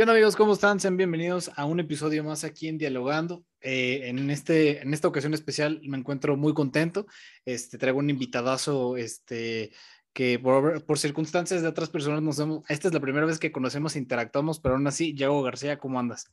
¿Qué 0.00 0.04
onda 0.04 0.14
amigos? 0.14 0.34
¿Cómo 0.34 0.54
están? 0.54 0.80
Sean 0.80 0.96
bienvenidos 0.96 1.50
a 1.56 1.66
un 1.66 1.78
episodio 1.78 2.24
más 2.24 2.42
aquí 2.42 2.68
en 2.68 2.78
Dialogando. 2.78 3.44
Eh, 3.60 4.00
en, 4.04 4.30
este, 4.30 4.80
en 4.80 4.94
esta 4.94 5.08
ocasión 5.08 5.34
especial 5.34 5.78
me 5.84 5.98
encuentro 5.98 6.38
muy 6.38 6.54
contento. 6.54 7.04
Este, 7.44 7.76
traigo 7.76 7.98
un 7.98 8.08
invitadazo 8.08 8.96
este, 8.96 9.74
que 10.14 10.38
por, 10.38 10.86
por 10.86 10.98
circunstancias 10.98 11.60
de 11.60 11.68
otras 11.68 11.90
personas 11.90 12.22
nos 12.22 12.38
hemos... 12.38 12.64
Esta 12.70 12.88
es 12.88 12.94
la 12.94 13.00
primera 13.00 13.26
vez 13.26 13.38
que 13.38 13.52
conocemos 13.52 13.94
e 13.94 13.98
interactuamos, 13.98 14.58
pero 14.58 14.76
aún 14.76 14.86
así, 14.86 15.14
Yago 15.14 15.42
García, 15.42 15.78
¿cómo 15.78 16.00
andas? 16.00 16.30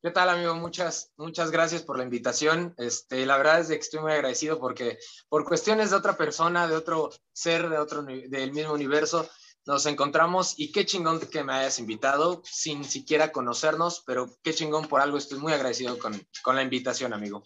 ¿Qué 0.00 0.12
tal, 0.12 0.28
amigo? 0.28 0.54
Muchas, 0.54 1.12
muchas 1.16 1.50
gracias 1.50 1.82
por 1.82 1.98
la 1.98 2.04
invitación. 2.04 2.76
Este, 2.78 3.26
la 3.26 3.36
verdad 3.36 3.58
es 3.58 3.66
que 3.66 3.74
estoy 3.74 4.02
muy 4.02 4.12
agradecido 4.12 4.60
porque 4.60 4.98
por 5.28 5.44
cuestiones 5.44 5.90
de 5.90 5.96
otra 5.96 6.16
persona, 6.16 6.68
de 6.68 6.76
otro 6.76 7.10
ser, 7.32 7.68
de 7.70 7.78
otro, 7.78 8.04
del 8.04 8.52
mismo 8.52 8.72
universo, 8.72 9.28
nos 9.66 9.86
encontramos 9.86 10.54
y 10.58 10.72
qué 10.72 10.84
chingón 10.84 11.20
que 11.20 11.42
me 11.42 11.54
hayas 11.54 11.78
invitado 11.78 12.42
sin 12.44 12.84
siquiera 12.84 13.32
conocernos, 13.32 14.02
pero 14.06 14.30
qué 14.42 14.52
chingón 14.52 14.88
por 14.88 15.00
algo. 15.00 15.16
Estoy 15.16 15.38
muy 15.38 15.52
agradecido 15.52 15.98
con, 15.98 16.20
con 16.42 16.56
la 16.56 16.62
invitación, 16.62 17.12
amigo. 17.12 17.42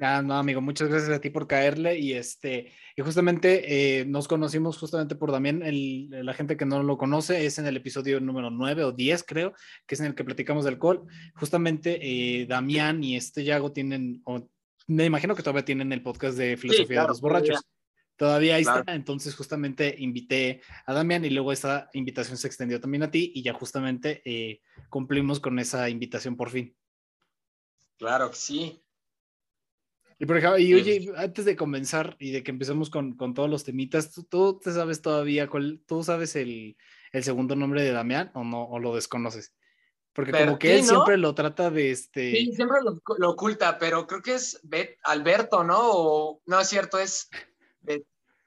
Ah, 0.00 0.22
no, 0.22 0.34
amigo, 0.34 0.60
muchas 0.60 0.88
gracias 0.88 1.10
a 1.12 1.20
ti 1.20 1.30
por 1.30 1.46
caerle 1.46 1.98
y 2.00 2.14
este, 2.14 2.72
y 2.96 3.02
justamente 3.02 4.00
eh, 4.00 4.04
nos 4.04 4.26
conocimos 4.26 4.76
justamente 4.76 5.14
por 5.14 5.30
Damián, 5.30 5.62
el, 5.62 6.10
la 6.10 6.34
gente 6.34 6.56
que 6.56 6.66
no 6.66 6.82
lo 6.82 6.98
conoce 6.98 7.46
es 7.46 7.58
en 7.58 7.66
el 7.66 7.76
episodio 7.76 8.18
número 8.18 8.50
9 8.50 8.84
o 8.84 8.92
10 8.92 9.22
creo, 9.22 9.52
que 9.86 9.94
es 9.94 10.00
en 10.00 10.06
el 10.06 10.14
que 10.16 10.24
platicamos 10.24 10.64
del 10.64 10.74
alcohol. 10.74 11.06
Justamente 11.36 11.98
eh, 12.02 12.46
Damián 12.46 13.04
y 13.04 13.14
este 13.14 13.44
Yago 13.44 13.70
tienen, 13.70 14.20
o, 14.24 14.48
me 14.88 15.04
imagino 15.04 15.36
que 15.36 15.44
todavía 15.44 15.64
tienen 15.64 15.92
el 15.92 16.02
podcast 16.02 16.36
de 16.36 16.56
Filosofía 16.56 17.02
de 17.02 17.08
los 17.08 17.20
Borrachos. 17.20 17.60
Todavía 18.16 18.54
ahí 18.54 18.62
está, 18.62 18.84
entonces 18.94 19.34
justamente 19.34 19.96
invité 19.98 20.62
a 20.86 20.94
Damián 20.94 21.24
y 21.24 21.30
luego 21.30 21.50
esa 21.50 21.90
invitación 21.94 22.36
se 22.36 22.46
extendió 22.46 22.80
también 22.80 23.02
a 23.02 23.10
ti 23.10 23.32
y 23.34 23.42
ya 23.42 23.52
justamente 23.52 24.22
eh, 24.24 24.60
cumplimos 24.88 25.40
con 25.40 25.58
esa 25.58 25.88
invitación 25.88 26.36
por 26.36 26.50
fin. 26.50 26.76
Claro 27.98 28.30
que 28.30 28.36
sí. 28.36 28.80
Y, 30.18 30.26
por 30.26 30.36
ejemplo, 30.36 30.58
y 30.58 30.74
oye, 30.74 31.12
antes 31.16 31.44
de 31.44 31.56
comenzar 31.56 32.16
y 32.20 32.30
de 32.30 32.44
que 32.44 32.52
empecemos 32.52 32.88
con, 32.88 33.16
con 33.16 33.34
todos 33.34 33.50
los 33.50 33.64
temitas, 33.64 34.12
¿tú, 34.12 34.22
¿tú, 34.22 34.60
te 34.60 34.70
sabes 34.70 35.02
todavía 35.02 35.48
cuál, 35.48 35.82
tú 35.86 36.04
sabes 36.04 36.36
el, 36.36 36.76
el, 37.12 37.24
segundo 37.24 37.56
nombre 37.56 37.82
de 37.82 37.90
Damián 37.90 38.30
o 38.34 38.44
no, 38.44 38.64
o 38.64 38.78
lo 38.78 38.94
desconoces? 38.94 39.56
Porque 40.12 40.30
como 40.30 40.56
que 40.60 40.76
él 40.76 40.82
¿no? 40.82 40.86
siempre 40.86 41.16
lo 41.16 41.34
trata 41.34 41.70
de 41.70 41.90
este. 41.90 42.30
Sí, 42.30 42.52
siempre 42.54 42.78
lo, 42.84 43.02
lo, 43.18 43.30
oculta, 43.30 43.76
pero 43.80 44.06
creo 44.06 44.22
que 44.22 44.34
es 44.34 44.60
Bet, 44.62 44.98
Alberto, 45.02 45.64
¿no? 45.64 45.80
O 45.80 46.42
no 46.46 46.60
es 46.60 46.68
cierto, 46.68 47.00
es 47.00 47.28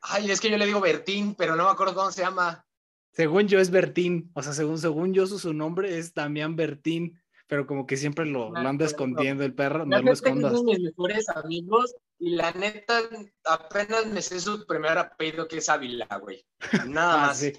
Ay, 0.02 0.32
es 0.32 0.40
que 0.40 0.50
yo 0.50 0.58
le 0.58 0.66
digo 0.66 0.80
Bertín, 0.80 1.36
pero 1.36 1.56
no 1.56 1.66
me 1.66 1.72
acuerdo 1.72 1.96
cómo 1.96 2.12
se 2.12 2.22
llama. 2.22 2.66
Según 3.12 3.48
yo 3.48 3.60
es 3.60 3.72
Bertín, 3.72 4.32
o 4.34 4.44
sea, 4.44 4.54
según, 4.54 4.78
según 4.78 5.14
yo 5.14 5.26
su, 5.26 5.40
su 5.40 5.54
nombre 5.54 5.98
es 5.98 6.14
Damián 6.14 6.56
Bertín, 6.56 7.20
pero 7.48 7.66
como 7.66 7.88
que 7.88 7.98
siempre 7.98 8.26
lo, 8.26 8.52
lo 8.52 8.58
anda 8.58 8.86
escondiendo 8.86 9.44
el 9.44 9.56
perro, 9.56 9.86
no 9.86 10.02
lo 10.02 10.12
escondas. 10.12 10.54
Son 10.54 10.66
mis 10.66 10.80
mejores 10.80 11.28
amigos 11.30 11.96
y 12.20 12.32
la 12.32 12.52
neta 12.52 13.02
apenas 13.46 14.06
me 14.08 14.22
sé 14.22 14.40
su 14.40 14.66
primer 14.66 14.98
apellido 14.98 15.48
que 15.48 15.58
es 15.58 15.70
Ávila, 15.70 16.08
güey. 16.22 16.46
Nada 16.88 17.14
ah, 17.24 17.28
más. 17.28 17.40
Sí. 17.40 17.54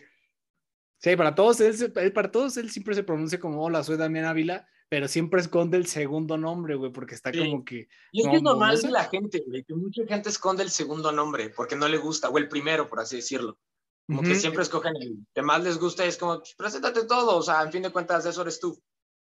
sí, 0.99 1.17
para 1.17 1.35
todos 1.35 1.61
él, 1.61 1.93
para 2.13 2.31
todos 2.31 2.57
él 2.57 2.71
siempre 2.71 2.95
se 2.95 3.03
pronuncia 3.03 3.41
como 3.41 3.63
hola, 3.63 3.83
soy 3.83 3.97
Damián 3.97 4.27
Ávila, 4.27 4.69
pero 4.89 5.07
siempre 5.07 5.41
esconde 5.41 5.77
el 5.77 5.87
segundo 5.87 6.39
nombre, 6.39 6.75
güey, 6.75 6.91
porque 6.91 7.15
está 7.15 7.31
sí. 7.31 7.39
como 7.39 7.65
que... 7.65 7.89
Y 8.11 8.21
es 8.21 8.27
no, 8.27 8.31
que 8.31 8.37
es 8.39 8.43
normal 8.43 8.75
no 8.75 8.81
sé. 8.81 8.91
la 8.91 9.05
gente, 9.05 9.45
güey, 9.47 9.63
que 9.65 9.75
mucha 9.75 10.07
gente 10.07 10.31
esconde 10.31 10.63
el 10.63 10.71
segundo 10.71 11.13
nombre 11.13 11.51
porque 11.51 11.77
no 11.77 11.89
le 11.89 11.99
gusta, 11.99 12.31
o 12.31 12.39
el 12.39 12.49
primero, 12.49 12.89
por 12.89 13.01
así 13.01 13.17
decirlo. 13.17 13.59
Como 14.07 14.21
uh 14.21 14.25
-huh. 14.25 14.29
que 14.29 14.35
siempre 14.37 14.63
escogen 14.63 14.97
el 14.97 15.19
que 15.35 15.43
más 15.43 15.63
les 15.63 15.79
gusta, 15.79 16.05
es 16.05 16.17
como, 16.17 16.39
pues, 16.39 16.55
preséntate 16.55 17.05
todo, 17.05 17.37
o 17.37 17.43
sea, 17.43 17.63
en 17.63 17.71
fin 17.71 17.83
de 17.83 17.91
cuentas, 17.91 18.25
eso 18.25 18.41
eres 18.41 18.59
tú. 18.59 18.83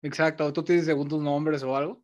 Exacto, 0.00 0.50
¿tú 0.52 0.64
tienes 0.64 0.86
segundos 0.86 1.20
nombres 1.20 1.62
o 1.62 1.76
algo? 1.76 2.02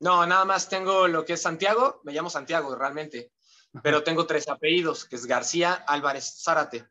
No, 0.00 0.24
nada 0.26 0.46
más 0.46 0.68
tengo 0.68 1.06
lo 1.06 1.24
que 1.26 1.34
es 1.34 1.42
Santiago, 1.42 2.00
me 2.04 2.12
llamo 2.12 2.30
Santiago 2.30 2.74
realmente, 2.74 3.32
Ajá. 3.74 3.82
pero 3.82 4.02
tengo 4.02 4.26
tres 4.26 4.48
apellidos, 4.48 5.04
que 5.04 5.16
es 5.16 5.26
García 5.26 5.74
Álvarez 5.74 6.42
Zárate. 6.42 6.88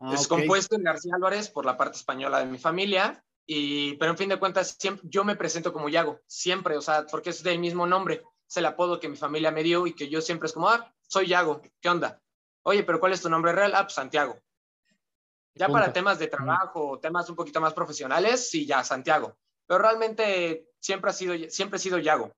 Ah, 0.00 0.14
es 0.14 0.24
okay. 0.24 0.38
compuesto 0.38 0.76
en 0.76 0.84
García 0.84 1.14
Álvarez 1.14 1.50
por 1.50 1.66
la 1.66 1.76
parte 1.76 1.98
española 1.98 2.38
de 2.38 2.46
mi 2.46 2.58
familia, 2.58 3.22
y, 3.46 3.94
pero 3.96 4.12
en 4.12 4.18
fin 4.18 4.28
de 4.28 4.38
cuentas, 4.38 4.76
siempre, 4.78 5.06
yo 5.08 5.24
me 5.24 5.36
presento 5.36 5.72
como 5.72 5.88
Yago, 5.88 6.20
siempre, 6.26 6.76
o 6.76 6.80
sea, 6.80 7.06
porque 7.06 7.30
es 7.30 7.42
del 7.42 7.58
mismo 7.58 7.86
nombre, 7.86 8.22
es 8.48 8.56
el 8.56 8.66
apodo 8.66 9.00
que 9.00 9.08
mi 9.08 9.16
familia 9.16 9.50
me 9.50 9.62
dio 9.62 9.86
y 9.86 9.94
que 9.94 10.08
yo 10.08 10.20
siempre 10.20 10.46
es 10.46 10.52
como, 10.52 10.68
ah, 10.68 10.94
soy 11.02 11.28
Yago, 11.28 11.62
¿qué 11.80 11.88
onda? 11.88 12.20
Oye, 12.62 12.84
pero 12.84 13.00
¿cuál 13.00 13.12
es 13.12 13.22
tu 13.22 13.28
nombre 13.28 13.52
real? 13.52 13.72
Ah, 13.74 13.82
pues 13.82 13.94
Santiago. 13.94 14.38
Ya 15.54 15.66
Punto. 15.66 15.80
para 15.80 15.92
temas 15.92 16.18
de 16.18 16.28
trabajo, 16.28 16.98
temas 17.00 17.28
un 17.28 17.36
poquito 17.36 17.60
más 17.60 17.74
profesionales, 17.74 18.48
sí, 18.48 18.64
ya, 18.64 18.82
Santiago. 18.84 19.36
Pero 19.66 19.80
realmente 19.80 20.68
siempre 20.80 21.10
ha 21.10 21.12
sido, 21.12 21.34
siempre 21.50 21.76
he 21.76 21.80
sido 21.80 21.98
Yago. 21.98 22.32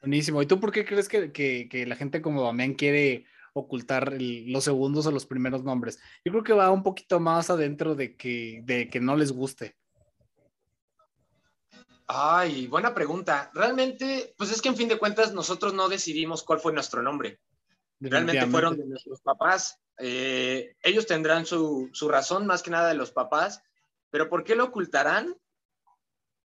Buenísimo. 0.00 0.42
¿Y 0.42 0.46
tú 0.46 0.60
por 0.60 0.72
qué 0.72 0.84
crees 0.84 1.08
que, 1.08 1.32
que, 1.32 1.68
que 1.68 1.86
la 1.86 1.96
gente 1.96 2.22
como 2.22 2.42
Damián 2.42 2.74
quiere 2.74 3.26
ocultar 3.54 4.14
el, 4.14 4.50
los 4.52 4.64
segundos 4.64 5.06
o 5.06 5.10
los 5.10 5.26
primeros 5.26 5.64
nombres? 5.64 6.00
Yo 6.24 6.32
creo 6.32 6.44
que 6.44 6.52
va 6.52 6.70
un 6.70 6.82
poquito 6.82 7.20
más 7.20 7.50
adentro 7.50 7.94
de 7.94 8.16
que, 8.16 8.62
de 8.64 8.88
que 8.88 9.00
no 9.00 9.16
les 9.16 9.32
guste. 9.32 9.76
Ay, 12.06 12.66
buena 12.66 12.94
pregunta. 12.94 13.50
Realmente, 13.54 14.34
pues 14.36 14.50
es 14.50 14.60
que 14.60 14.68
en 14.68 14.76
fin 14.76 14.88
de 14.88 14.98
cuentas 14.98 15.32
nosotros 15.32 15.74
no 15.74 15.88
decidimos 15.88 16.42
cuál 16.42 16.60
fue 16.60 16.72
nuestro 16.72 17.02
nombre. 17.02 17.40
Realmente 18.00 18.46
fueron 18.46 18.76
de 18.76 18.86
nuestros 18.86 19.20
papás. 19.20 19.78
Eh, 19.98 20.76
ellos 20.82 21.06
tendrán 21.06 21.46
su, 21.46 21.90
su, 21.92 22.08
razón 22.08 22.46
más 22.46 22.62
que 22.62 22.70
nada 22.70 22.88
de 22.88 22.94
los 22.94 23.12
papás, 23.12 23.62
pero 24.10 24.28
¿por 24.28 24.42
qué 24.42 24.56
lo 24.56 24.64
ocultarán? 24.64 25.36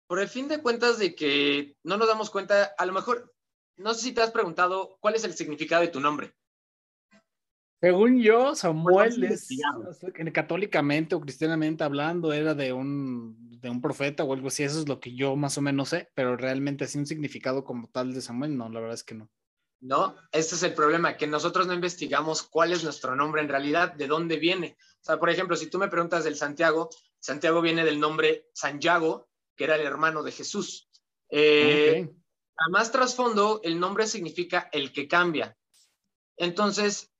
Por 0.07 0.19
el 0.19 0.27
fin 0.27 0.47
de 0.47 0.61
cuentas 0.61 0.97
de 0.99 1.15
que 1.15 1.77
no 1.83 1.97
nos 1.97 2.07
damos 2.07 2.29
cuenta, 2.29 2.73
a 2.77 2.85
lo 2.85 2.93
mejor, 2.93 3.33
no 3.77 3.93
sé 3.93 4.01
si 4.01 4.11
te 4.11 4.21
has 4.21 4.31
preguntado 4.31 4.97
cuál 4.99 5.15
es 5.15 5.23
el 5.23 5.33
significado 5.33 5.81
de 5.81 5.87
tu 5.87 5.99
nombre. 5.99 6.35
Según 7.85 8.19
yo, 8.19 8.55
Samuel 8.55 9.25
es, 9.25 9.47
católicamente 10.33 11.13
o 11.13 11.21
cristianamente 11.21 11.83
hablando, 11.83 12.33
era 12.33 12.55
de 12.55 12.73
un, 12.73 13.59
de 13.61 13.69
un 13.69 13.79
profeta 13.79 14.23
o 14.23 14.33
algo 14.33 14.47
así, 14.47 14.63
eso 14.63 14.79
es 14.79 14.89
lo 14.89 14.99
que 14.99 15.13
yo 15.13 15.35
más 15.35 15.59
o 15.59 15.61
menos 15.61 15.89
sé, 15.89 16.09
pero 16.15 16.35
realmente 16.35 16.85
así 16.85 16.97
un 16.97 17.05
significado 17.05 17.63
como 17.63 17.87
tal 17.87 18.11
de 18.11 18.21
Samuel, 18.21 18.57
no, 18.57 18.69
la 18.69 18.79
verdad 18.79 18.95
es 18.95 19.03
que 19.03 19.13
no. 19.13 19.29
No, 19.81 20.15
este 20.31 20.55
es 20.55 20.63
el 20.63 20.73
problema, 20.73 21.15
que 21.15 21.27
nosotros 21.27 21.67
no 21.67 21.75
investigamos 21.75 22.41
cuál 22.41 22.71
es 22.71 22.83
nuestro 22.83 23.15
nombre 23.15 23.43
en 23.43 23.49
realidad, 23.49 23.93
de 23.93 24.07
dónde 24.07 24.37
viene. 24.37 24.77
O 24.79 25.03
sea, 25.03 25.19
por 25.19 25.29
ejemplo, 25.29 25.55
si 25.55 25.69
tú 25.69 25.77
me 25.77 25.87
preguntas 25.87 26.23
del 26.23 26.37
Santiago, 26.37 26.89
Santiago 27.19 27.61
viene 27.61 27.85
del 27.85 27.99
nombre 27.99 28.49
Santiago, 28.55 29.29
que 29.55 29.65
era 29.65 29.75
el 29.75 29.85
hermano 29.85 30.23
de 30.23 30.31
Jesús. 30.31 30.89
Eh, 31.29 31.89
okay. 31.89 32.15
A 32.57 32.69
más 32.71 32.91
trasfondo, 32.91 33.61
el 33.63 33.79
nombre 33.79 34.07
significa 34.07 34.69
el 34.71 34.91
que 34.91 35.07
cambia. 35.07 35.55
Entonces, 36.35 37.11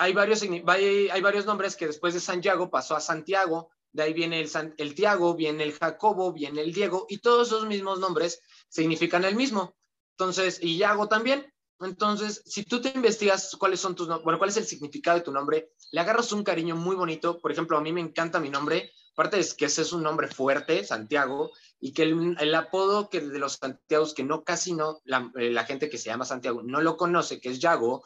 hay 0.00 0.14
varios, 0.14 0.42
hay, 0.42 1.20
varios 1.20 1.44
nombres 1.44 1.76
que 1.76 1.86
después 1.86 2.14
de 2.14 2.20
Santiago 2.20 2.70
pasó 2.70 2.96
a 2.96 3.00
Santiago, 3.00 3.70
de 3.92 4.04
ahí 4.04 4.14
viene 4.14 4.40
el, 4.40 4.48
San, 4.48 4.74
el 4.78 4.94
Tiago, 4.94 5.34
viene 5.34 5.62
el 5.62 5.74
Jacobo, 5.74 6.32
viene 6.32 6.62
el 6.62 6.72
Diego, 6.72 7.04
y 7.10 7.18
todos 7.18 7.48
esos 7.48 7.66
mismos 7.66 8.00
nombres 8.00 8.40
significan 8.70 9.26
el 9.26 9.36
mismo. 9.36 9.76
Entonces, 10.12 10.58
y 10.62 10.78
Yago 10.78 11.06
también. 11.06 11.52
Entonces, 11.80 12.42
si 12.46 12.64
tú 12.64 12.80
te 12.80 12.92
investigas 12.94 13.54
cuáles 13.58 13.80
son 13.80 13.94
tus, 13.94 14.08
bueno, 14.22 14.38
cuál 14.38 14.48
es 14.48 14.56
el 14.56 14.64
significado 14.64 15.18
de 15.18 15.24
tu 15.24 15.32
nombre, 15.32 15.72
le 15.92 16.00
agarras 16.00 16.32
un 16.32 16.44
cariño 16.44 16.76
muy 16.76 16.96
bonito. 16.96 17.38
Por 17.38 17.52
ejemplo, 17.52 17.76
a 17.76 17.82
mí 17.82 17.92
me 17.92 18.00
encanta 18.00 18.40
mi 18.40 18.48
nombre. 18.48 18.92
Aparte 19.12 19.38
es 19.38 19.52
que 19.52 19.66
ese 19.66 19.82
es 19.82 19.92
un 19.92 20.02
nombre 20.02 20.28
fuerte, 20.28 20.82
Santiago, 20.82 21.50
y 21.78 21.92
que 21.92 22.04
el, 22.04 22.36
el 22.40 22.54
apodo 22.54 23.10
que 23.10 23.20
de 23.20 23.38
los 23.38 23.54
Santiagos, 23.54 24.14
que 24.14 24.24
no 24.24 24.44
casi 24.44 24.72
no, 24.72 25.00
la, 25.04 25.30
eh, 25.36 25.50
la, 25.50 25.64
gente 25.64 25.90
que 25.90 25.98
se 25.98 26.06
llama 26.06 26.24
Santiago 26.24 26.62
no 26.62 26.80
lo 26.80 26.96
conoce, 26.96 27.38
que 27.38 27.50
es 27.50 27.58
Yago, 27.58 28.02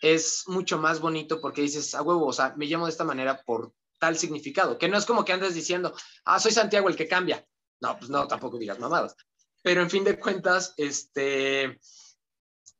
es 0.00 0.44
mucho 0.46 0.78
más 0.78 1.00
bonito 1.00 1.40
porque 1.40 1.62
dices, 1.62 1.94
a 1.94 2.02
huevo, 2.02 2.26
o 2.26 2.32
sea, 2.32 2.54
me 2.56 2.66
llamo 2.66 2.86
de 2.86 2.92
esta 2.92 3.04
manera 3.04 3.42
por 3.42 3.72
tal 3.98 4.16
significado, 4.16 4.78
que 4.78 4.88
no 4.88 4.96
es 4.96 5.04
como 5.04 5.24
que 5.24 5.32
andes 5.32 5.54
diciendo, 5.54 5.94
ah, 6.24 6.40
soy 6.40 6.52
Santiago 6.52 6.88
el 6.88 6.96
que 6.96 7.06
cambia. 7.06 7.46
No, 7.80 7.98
pues 7.98 8.10
no, 8.10 8.26
tampoco 8.26 8.58
digas 8.58 8.78
mamadas. 8.78 9.14
Pero 9.62 9.82
en 9.82 9.90
fin 9.90 10.04
de 10.04 10.18
cuentas, 10.18 10.74
este, 10.76 11.78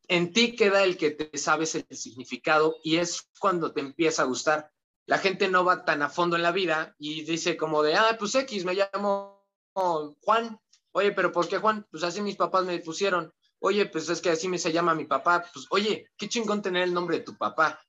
en 0.08 0.32
ti 0.32 0.56
queda 0.56 0.82
el 0.82 0.96
que 0.96 1.10
te 1.10 1.38
sabes 1.38 1.74
el 1.74 1.86
significado 1.96 2.76
y 2.82 2.96
es 2.96 3.28
cuando 3.38 3.72
te 3.72 3.80
empieza 3.80 4.22
a 4.22 4.26
gustar. 4.26 4.72
La 5.06 5.18
gente 5.18 5.48
no 5.48 5.64
va 5.64 5.84
tan 5.84 6.02
a 6.02 6.08
fondo 6.08 6.36
en 6.36 6.42
la 6.42 6.52
vida 6.52 6.94
y 6.98 7.22
dice 7.22 7.56
como 7.56 7.82
de, 7.82 7.94
ah, 7.94 8.16
pues 8.18 8.34
X, 8.34 8.64
me 8.64 8.74
llamo 8.74 9.46
Juan. 9.72 10.58
Oye, 10.92 11.12
pero 11.12 11.32
¿por 11.32 11.48
qué 11.48 11.58
Juan? 11.58 11.86
Pues 11.90 12.02
así 12.02 12.20
mis 12.22 12.36
papás 12.36 12.64
me 12.64 12.78
pusieron 12.80 13.32
oye, 13.60 13.86
pues 13.86 14.08
es 14.08 14.20
que 14.20 14.30
así 14.30 14.48
me 14.48 14.58
se 14.58 14.72
llama 14.72 14.94
mi 14.94 15.04
papá, 15.04 15.44
pues 15.52 15.66
oye, 15.70 16.10
qué 16.16 16.28
chingón 16.28 16.62
tener 16.62 16.82
el 16.82 16.94
nombre 16.94 17.18
de 17.18 17.24
tu 17.24 17.36
papá. 17.36 17.80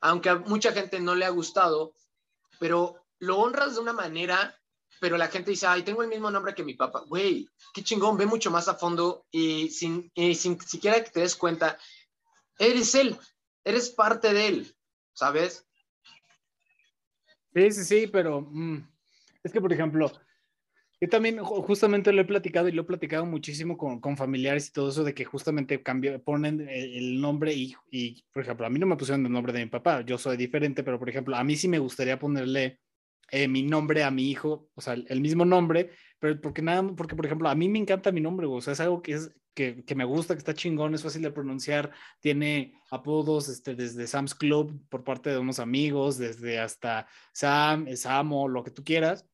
Aunque 0.00 0.30
a 0.30 0.36
mucha 0.36 0.72
gente 0.72 1.00
no 1.00 1.14
le 1.14 1.24
ha 1.24 1.30
gustado, 1.30 1.94
pero 2.58 3.04
lo 3.18 3.38
honras 3.38 3.74
de 3.74 3.80
una 3.80 3.92
manera, 3.92 4.56
pero 5.00 5.16
la 5.16 5.28
gente 5.28 5.50
dice, 5.50 5.66
ay, 5.66 5.82
tengo 5.82 6.02
el 6.02 6.08
mismo 6.08 6.30
nombre 6.30 6.54
que 6.54 6.64
mi 6.64 6.74
papá. 6.74 7.04
Güey, 7.06 7.48
qué 7.74 7.82
chingón, 7.82 8.16
ve 8.16 8.26
mucho 8.26 8.50
más 8.50 8.68
a 8.68 8.74
fondo 8.74 9.26
y 9.30 9.68
sin, 9.70 10.10
y 10.14 10.34
sin 10.34 10.60
siquiera 10.60 11.02
que 11.02 11.10
te 11.10 11.20
des 11.20 11.36
cuenta, 11.36 11.78
eres 12.58 12.94
él, 12.94 13.16
eres 13.64 13.90
parte 13.90 14.32
de 14.32 14.46
él, 14.46 14.76
¿sabes? 15.12 15.66
Sí, 17.54 17.70
sí, 17.72 17.84
sí, 17.84 18.06
pero 18.06 18.40
mm, 18.42 18.88
es 19.42 19.52
que, 19.52 19.60
por 19.60 19.72
ejemplo, 19.72 20.12
Yo 21.00 21.08
también 21.08 21.38
justamente 21.38 22.12
lo 22.12 22.22
he 22.22 22.24
platicado 22.24 22.66
y 22.66 22.72
lo 22.72 22.82
he 22.82 22.86
platicado 22.86 23.24
muchísimo 23.24 23.78
con, 23.78 24.16
familiares 24.16 24.68
y 24.68 24.72
todo 24.72 24.88
eso 24.88 25.04
de 25.04 25.14
que 25.14 25.24
justamente 25.24 25.80
cambio, 25.80 26.20
ponen 26.22 26.66
el, 26.68 27.20
nombre 27.20 27.54
y, 27.54 28.24
por 28.32 28.42
ejemplo, 28.42 28.66
a 28.66 28.70
mí 28.70 28.80
no 28.80 28.86
me 28.86 28.96
pusieron 28.96 29.24
el 29.24 29.30
nombre 29.30 29.52
de 29.52 29.60
mi 29.60 29.70
papá, 29.70 30.00
yo 30.00 30.18
soy 30.18 30.36
diferente, 30.36 30.82
pero 30.82 30.98
por 30.98 31.08
ejemplo, 31.08 31.36
a 31.36 31.44
mí 31.44 31.54
sí 31.54 31.68
me 31.68 31.78
gustaría 31.78 32.18
ponerle 32.18 32.80
eh, 33.30 33.46
mi 33.46 33.62
nombre 33.62 34.02
a 34.02 34.10
mi 34.10 34.28
hijo, 34.28 34.70
o 34.74 34.80
sea, 34.80 34.94
el, 34.94 35.20
mismo 35.20 35.44
nombre, 35.44 35.90
pero 36.18 36.40
porque 36.40 36.62
nada, 36.62 36.82
porque 36.96 37.14
por 37.14 37.26
ejemplo, 37.26 37.48
a 37.48 37.54
mí 37.54 37.68
me 37.68 37.78
encanta 37.78 38.10
mi 38.10 38.20
nombre, 38.20 38.48
o 38.48 38.60
sea, 38.60 38.72
es 38.72 38.80
algo 38.80 39.00
que 39.00 39.18
que, 39.54 39.84
que, 39.84 39.94
me 39.96 40.04
gusta, 40.04 40.34
que 40.34 40.38
está 40.38 40.54
chingón, 40.54 40.94
es 40.94 41.02
fácil 41.02 41.22
de 41.22 41.32
pronunciar, 41.32 41.90
tiene 42.20 42.80
apodos 42.92 43.48
este, 43.48 43.74
desde 43.74 44.06
Sam's 44.06 44.36
Club 44.36 44.80
por 44.88 45.02
parte 45.02 45.30
de 45.30 45.38
unos 45.38 45.58
amigos, 45.58 46.16
desde 46.16 46.60
hasta 46.60 47.08
Sam, 47.32 47.88
Samo, 47.96 48.46
lo 48.46 48.62
que 48.62 48.70
tú 48.70 48.84
quieras. 48.84 49.26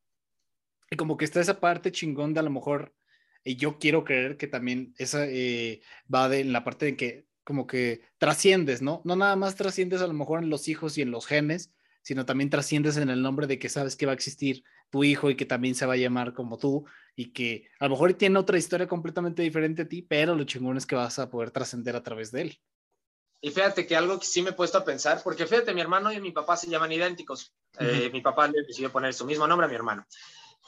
Y 0.95 0.97
como 0.97 1.17
que 1.17 1.25
está 1.25 1.41
esa 1.41 1.59
parte 1.59 1.91
chingón 1.91 2.33
de 2.33 2.39
a 2.39 2.43
lo 2.43 2.49
mejor, 2.49 2.95
y 3.43 3.57
yo 3.57 3.79
quiero 3.79 4.05
creer 4.05 4.37
que 4.37 4.47
también 4.47 4.93
esa 4.97 5.25
eh, 5.27 5.81
va 6.13 6.29
de 6.29 6.39
en 6.39 6.53
la 6.53 6.63
parte 6.63 6.85
de 6.85 6.95
que 6.95 7.27
como 7.43 7.67
que 7.67 7.99
trasciendes, 8.17 8.81
¿no? 8.81 9.01
No 9.03 9.17
nada 9.17 9.35
más 9.35 9.55
trasciendes 9.55 10.01
a 10.01 10.07
lo 10.07 10.13
mejor 10.13 10.41
en 10.41 10.49
los 10.49 10.69
hijos 10.69 10.97
y 10.97 11.01
en 11.01 11.11
los 11.11 11.27
genes, 11.27 11.73
sino 12.01 12.25
también 12.25 12.49
trasciendes 12.49 12.95
en 12.95 13.09
el 13.09 13.21
nombre 13.21 13.45
de 13.45 13.59
que 13.59 13.67
sabes 13.67 13.97
que 13.97 14.05
va 14.05 14.13
a 14.13 14.15
existir 14.15 14.63
tu 14.89 15.03
hijo 15.03 15.29
y 15.29 15.35
que 15.35 15.45
también 15.45 15.75
se 15.75 15.85
va 15.85 15.95
a 15.95 15.97
llamar 15.97 16.33
como 16.33 16.57
tú 16.57 16.85
y 17.13 17.33
que 17.33 17.67
a 17.81 17.87
lo 17.87 17.89
mejor 17.89 18.13
tiene 18.13 18.39
otra 18.39 18.57
historia 18.57 18.87
completamente 18.87 19.41
diferente 19.41 19.81
a 19.81 19.89
ti, 19.89 20.01
pero 20.01 20.33
lo 20.33 20.45
chingón 20.45 20.77
es 20.77 20.85
que 20.85 20.95
vas 20.95 21.19
a 21.19 21.29
poder 21.29 21.51
trascender 21.51 21.97
a 21.97 22.03
través 22.03 22.31
de 22.31 22.41
él. 22.41 22.59
Y 23.41 23.51
fíjate 23.51 23.85
que 23.85 23.97
algo 23.97 24.17
que 24.17 24.25
sí 24.25 24.41
me 24.41 24.51
he 24.51 24.53
puesto 24.53 24.77
a 24.77 24.85
pensar, 24.85 25.21
porque 25.21 25.45
fíjate, 25.45 25.73
mi 25.73 25.81
hermano 25.81 26.13
y 26.13 26.21
mi 26.21 26.31
papá 26.31 26.55
se 26.55 26.69
llaman 26.69 26.93
idénticos. 26.93 27.53
Eh, 27.79 28.09
mi 28.13 28.21
papá 28.21 28.47
le 28.47 28.63
decidió 28.63 28.91
poner 28.91 29.13
su 29.13 29.25
mismo 29.25 29.45
nombre 29.45 29.65
a 29.65 29.69
mi 29.69 29.75
hermano. 29.75 30.07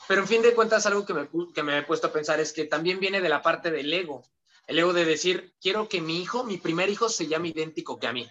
Pero 0.08 0.22
en 0.22 0.28
fin 0.28 0.42
de 0.42 0.54
cuentas, 0.54 0.86
algo 0.86 1.06
que 1.06 1.14
me, 1.14 1.30
que 1.54 1.64
me 1.64 1.78
he 1.78 1.84
puesto 1.84 2.08
a 2.08 2.14
pensar 2.14 2.40
es 2.40 2.54
que 2.54 2.66
también 2.66 3.00
viene 3.00 3.22
de 3.22 3.30
la 3.30 3.42
parte 3.42 3.72
del 3.72 3.94
ego. 3.94 4.24
El 4.68 4.80
ego 4.80 4.94
de 4.94 5.06
decir, 5.06 5.54
quiero 5.62 5.88
que 5.88 6.02
mi 6.02 6.22
hijo, 6.22 6.44
mi 6.44 6.58
primer 6.58 6.90
hijo, 6.90 7.10
se 7.10 7.28
llame 7.28 7.50
idéntico 7.50 8.00
que 8.00 8.08
a 8.08 8.14
mí. 8.14 8.28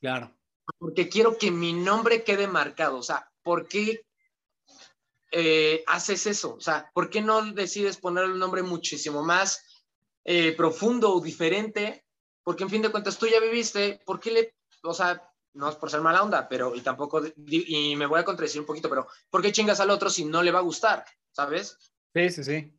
Claro 0.00 0.34
porque 0.78 1.08
quiero 1.08 1.38
que 1.38 1.50
mi 1.50 1.72
nombre 1.72 2.24
quede 2.24 2.46
marcado. 2.46 2.98
O 2.98 3.02
sea, 3.02 3.30
¿por 3.42 3.68
qué 3.68 4.04
eh, 5.30 5.82
haces 5.86 6.26
eso? 6.26 6.54
O 6.54 6.60
sea, 6.60 6.90
¿por 6.94 7.10
qué 7.10 7.20
no 7.20 7.52
decides 7.52 7.96
poner 7.96 8.24
un 8.24 8.38
nombre 8.38 8.62
muchísimo 8.62 9.22
más 9.22 9.84
eh, 10.24 10.52
profundo 10.52 11.14
o 11.14 11.20
diferente? 11.20 12.04
Porque 12.42 12.64
en 12.64 12.70
fin 12.70 12.82
de 12.82 12.90
cuentas 12.90 13.18
tú 13.18 13.26
ya 13.26 13.40
viviste, 13.40 14.00
¿por 14.04 14.18
qué 14.18 14.30
le, 14.30 14.54
o 14.82 14.94
sea, 14.94 15.31
no 15.54 15.68
es 15.68 15.76
por 15.76 15.90
ser 15.90 16.00
mala 16.00 16.22
onda, 16.22 16.48
pero 16.48 16.74
y 16.74 16.80
tampoco, 16.80 17.22
y 17.46 17.96
me 17.96 18.06
voy 18.06 18.20
a 18.20 18.24
contradecir 18.24 18.60
un 18.60 18.66
poquito, 18.66 18.88
pero 18.88 19.06
¿por 19.30 19.42
qué 19.42 19.52
chingas 19.52 19.80
al 19.80 19.90
otro 19.90 20.08
si 20.10 20.24
no 20.24 20.42
le 20.42 20.50
va 20.50 20.60
a 20.60 20.62
gustar? 20.62 21.04
¿Sabes? 21.30 21.76
Sí, 22.14 22.30
sí, 22.30 22.44
sí. 22.44 22.72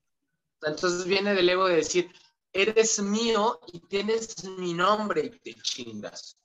Entonces 0.62 1.06
viene 1.06 1.34
del 1.34 1.50
ego 1.50 1.68
de 1.68 1.78
decir, 1.78 2.12
eres 2.52 3.02
mío 3.02 3.60
y 3.72 3.80
tienes 3.88 4.44
mi 4.46 4.74
nombre 4.74 5.26
y 5.26 5.30
te 5.40 5.54
chingas. 5.62 6.38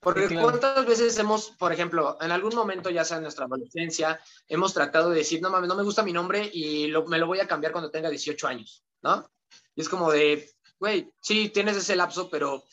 Porque 0.00 0.38
cuántas 0.38 0.84
veces 0.84 1.18
hemos, 1.18 1.52
por 1.52 1.72
ejemplo, 1.72 2.18
en 2.20 2.30
algún 2.30 2.54
momento, 2.54 2.90
ya 2.90 3.06
sea 3.06 3.16
en 3.16 3.22
nuestra 3.22 3.46
adolescencia, 3.46 4.20
hemos 4.48 4.74
tratado 4.74 5.08
de 5.08 5.18
decir, 5.18 5.40
no 5.40 5.48
mames, 5.48 5.68
no 5.68 5.76
me 5.76 5.82
gusta 5.82 6.02
mi 6.02 6.12
nombre 6.12 6.50
y 6.52 6.92
me 7.06 7.18
lo 7.18 7.26
voy 7.26 7.40
a 7.40 7.46
cambiar 7.46 7.72
cuando 7.72 7.90
tenga 7.90 8.10
18 8.10 8.46
años, 8.46 8.84
¿no? 9.00 9.30
Y 9.74 9.80
es 9.80 9.88
como 9.88 10.12
de, 10.12 10.50
güey, 10.78 11.10
sí, 11.22 11.48
tienes 11.48 11.78
ese 11.78 11.96
lapso, 11.96 12.28
pero 12.28 12.64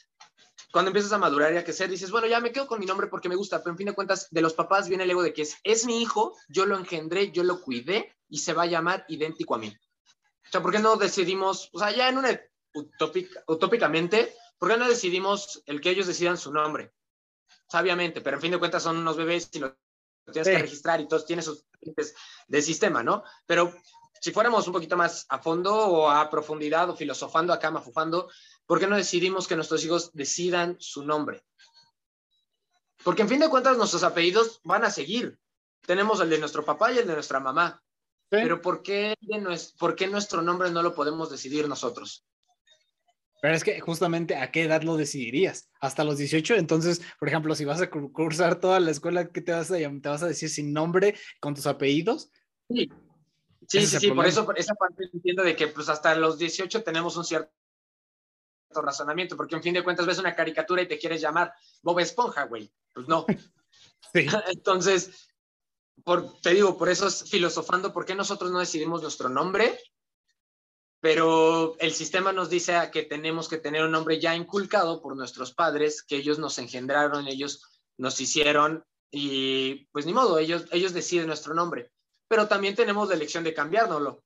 cuando 0.71 0.89
empiezas 0.89 1.11
a 1.13 1.17
madurar 1.17 1.53
y 1.53 1.57
a 1.57 1.63
crecer, 1.63 1.89
dices, 1.89 2.11
bueno, 2.11 2.27
ya 2.27 2.39
me 2.39 2.51
quedo 2.51 2.67
con 2.67 2.79
mi 2.79 2.85
nombre 2.85 3.07
porque 3.07 3.29
me 3.29 3.35
gusta, 3.35 3.59
pero 3.59 3.71
en 3.71 3.77
fin 3.77 3.87
de 3.87 3.93
cuentas, 3.93 4.27
de 4.31 4.41
los 4.41 4.53
papás 4.53 4.87
viene 4.87 5.03
el 5.03 5.11
ego 5.11 5.23
de 5.23 5.33
que 5.33 5.43
es, 5.43 5.57
es 5.63 5.85
mi 5.85 6.01
hijo, 6.01 6.35
yo 6.49 6.65
lo 6.65 6.77
engendré, 6.77 7.31
yo 7.31 7.43
lo 7.43 7.61
cuidé 7.61 8.15
y 8.29 8.39
se 8.39 8.53
va 8.53 8.63
a 8.63 8.67
llamar 8.67 9.05
idéntico 9.07 9.55
a 9.55 9.57
mí. 9.57 9.67
O 9.67 10.51
sea, 10.51 10.61
¿por 10.61 10.71
qué 10.71 10.79
no 10.79 10.95
decidimos, 10.95 11.69
o 11.73 11.79
sea, 11.79 11.91
ya 11.91 12.09
en 12.09 12.17
una 12.17 12.41
utópicamente, 13.47 14.33
¿por 14.57 14.69
qué 14.69 14.77
no 14.77 14.87
decidimos 14.87 15.61
el 15.65 15.81
que 15.81 15.89
ellos 15.89 16.07
decidan 16.07 16.37
su 16.37 16.53
nombre? 16.53 16.93
sabiamente, 17.71 18.19
pero 18.19 18.35
en 18.35 18.41
fin 18.41 18.51
de 18.51 18.59
cuentas 18.59 18.83
son 18.83 18.97
unos 18.97 19.15
bebés 19.15 19.49
y 19.53 19.59
lo 19.59 19.77
tienes 20.31 20.49
que 20.49 20.59
registrar 20.59 20.99
y 20.99 21.07
todos 21.07 21.25
tienen 21.25 21.43
sus 21.43 21.65
de 22.47 22.61
sistema, 22.61 23.01
¿no? 23.01 23.23
Pero 23.45 23.73
si 24.19 24.31
fuéramos 24.31 24.67
un 24.67 24.73
poquito 24.73 24.97
más 24.97 25.25
a 25.29 25.39
fondo 25.39 25.73
o 25.73 26.09
a 26.09 26.29
profundidad 26.29 26.89
o 26.89 26.95
filosofando 26.95 27.53
acá, 27.53 27.71
mafufando, 27.71 28.29
¿por 28.71 28.79
qué 28.79 28.87
no 28.87 28.95
decidimos 28.95 29.49
que 29.49 29.57
nuestros 29.57 29.83
hijos 29.83 30.13
decidan 30.13 30.77
su 30.79 31.05
nombre? 31.05 31.43
Porque 33.03 33.21
en 33.21 33.27
fin 33.27 33.41
de 33.41 33.49
cuentas 33.49 33.75
nuestros 33.75 34.01
apellidos 34.01 34.61
van 34.63 34.85
a 34.85 34.89
seguir. 34.89 35.37
Tenemos 35.85 36.21
el 36.21 36.29
de 36.29 36.37
nuestro 36.39 36.63
papá 36.63 36.89
y 36.93 36.99
el 36.99 37.05
de 37.05 37.15
nuestra 37.15 37.41
mamá. 37.41 37.83
Pero 38.29 38.61
¿por 38.61 38.81
qué, 38.81 39.13
¿por 39.77 39.93
qué 39.93 40.07
nuestro 40.07 40.41
nombre 40.41 40.71
no 40.71 40.81
lo 40.83 40.95
podemos 40.95 41.29
decidir 41.29 41.67
nosotros? 41.67 42.25
Pero 43.41 43.53
es 43.53 43.65
que 43.65 43.77
justamente 43.81 44.37
a 44.37 44.51
qué 44.51 44.63
edad 44.63 44.83
lo 44.83 44.95
decidirías, 44.95 45.69
hasta 45.81 46.05
los 46.05 46.17
18. 46.17 46.55
Entonces, 46.55 47.01
por 47.19 47.27
ejemplo, 47.27 47.53
si 47.55 47.65
vas 47.65 47.81
a 47.81 47.89
cursar 47.89 48.61
toda 48.61 48.79
la 48.79 48.91
escuela, 48.91 49.27
¿qué 49.27 49.41
te 49.41 49.51
vas 49.51 49.69
a, 49.69 49.75
te 49.75 50.07
vas 50.07 50.23
a 50.23 50.27
decir 50.27 50.49
sin 50.49 50.71
nombre, 50.71 51.17
con 51.41 51.55
tus 51.55 51.67
apellidos? 51.67 52.31
Sí, 52.69 52.89
sí, 53.67 53.85
sí, 53.85 54.11
por 54.11 54.27
eso 54.27 54.45
por 54.45 54.57
esa 54.57 54.75
parte 54.75 55.09
entiendo 55.11 55.43
de 55.43 55.57
que 55.57 55.67
pues 55.67 55.89
hasta 55.89 56.15
los 56.15 56.37
18 56.37 56.83
tenemos 56.83 57.17
un 57.17 57.25
cierto 57.25 57.51
razonamiento, 58.79 59.35
porque 59.35 59.55
en 59.55 59.63
fin 59.63 59.73
de 59.73 59.83
cuentas 59.83 60.05
ves 60.05 60.19
una 60.19 60.35
caricatura 60.35 60.83
y 60.83 60.87
te 60.87 60.99
quieres 60.99 61.19
llamar 61.19 61.53
Bob 61.81 61.99
Esponja, 61.99 62.45
güey. 62.45 62.71
Pues 62.93 63.07
no. 63.07 63.25
sí. 64.13 64.27
Entonces, 64.47 65.29
por, 66.03 66.39
te 66.41 66.53
digo, 66.53 66.77
por 66.77 66.89
eso 66.89 67.07
es 67.07 67.29
filosofando, 67.29 67.91
¿por 67.91 68.05
qué 68.05 68.13
nosotros 68.13 68.51
no 68.51 68.59
decidimos 68.59 69.01
nuestro 69.01 69.27
nombre 69.29 69.77
pero 71.01 71.75
el 71.79 71.91
sistema 71.91 72.31
nos 72.31 72.49
dice 72.49 72.73
que 72.93 73.01
tenemos 73.01 73.49
que 73.49 73.57
tener 73.57 73.83
un 73.83 73.91
nombre 73.91 74.19
ya 74.19 74.35
inculcado 74.35 75.01
por 75.01 75.17
nuestros 75.17 75.51
padres, 75.51 76.03
que 76.03 76.15
ellos 76.15 76.37
nos 76.37 76.59
engendraron, 76.59 77.27
ellos 77.27 77.81
nos 77.97 78.21
hicieron 78.21 78.85
y 79.09 79.87
pues 79.91 80.05
ni 80.05 80.13
modo, 80.13 80.37
ellos, 80.37 80.67
ellos 80.71 80.93
deciden 80.93 81.27
nuestro 81.27 81.55
nombre, 81.55 81.91
pero 82.27 82.47
también 82.47 82.75
tenemos 82.75 83.09
la 83.09 83.15
elección 83.15 83.43
de 83.43 83.53
cambiárnoslo. 83.53 84.23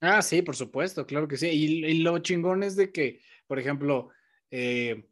Ah, 0.00 0.22
sí, 0.22 0.42
por 0.42 0.56
supuesto, 0.56 1.06
claro 1.06 1.28
que 1.28 1.36
sí. 1.36 1.48
Y, 1.48 2.02
lo 2.02 2.18
chingón 2.18 2.64
es 2.64 2.74
de 2.74 2.90
que, 2.90 3.20
por 3.52 3.58
ejemplo, 3.58 4.08
eh, 4.50 5.04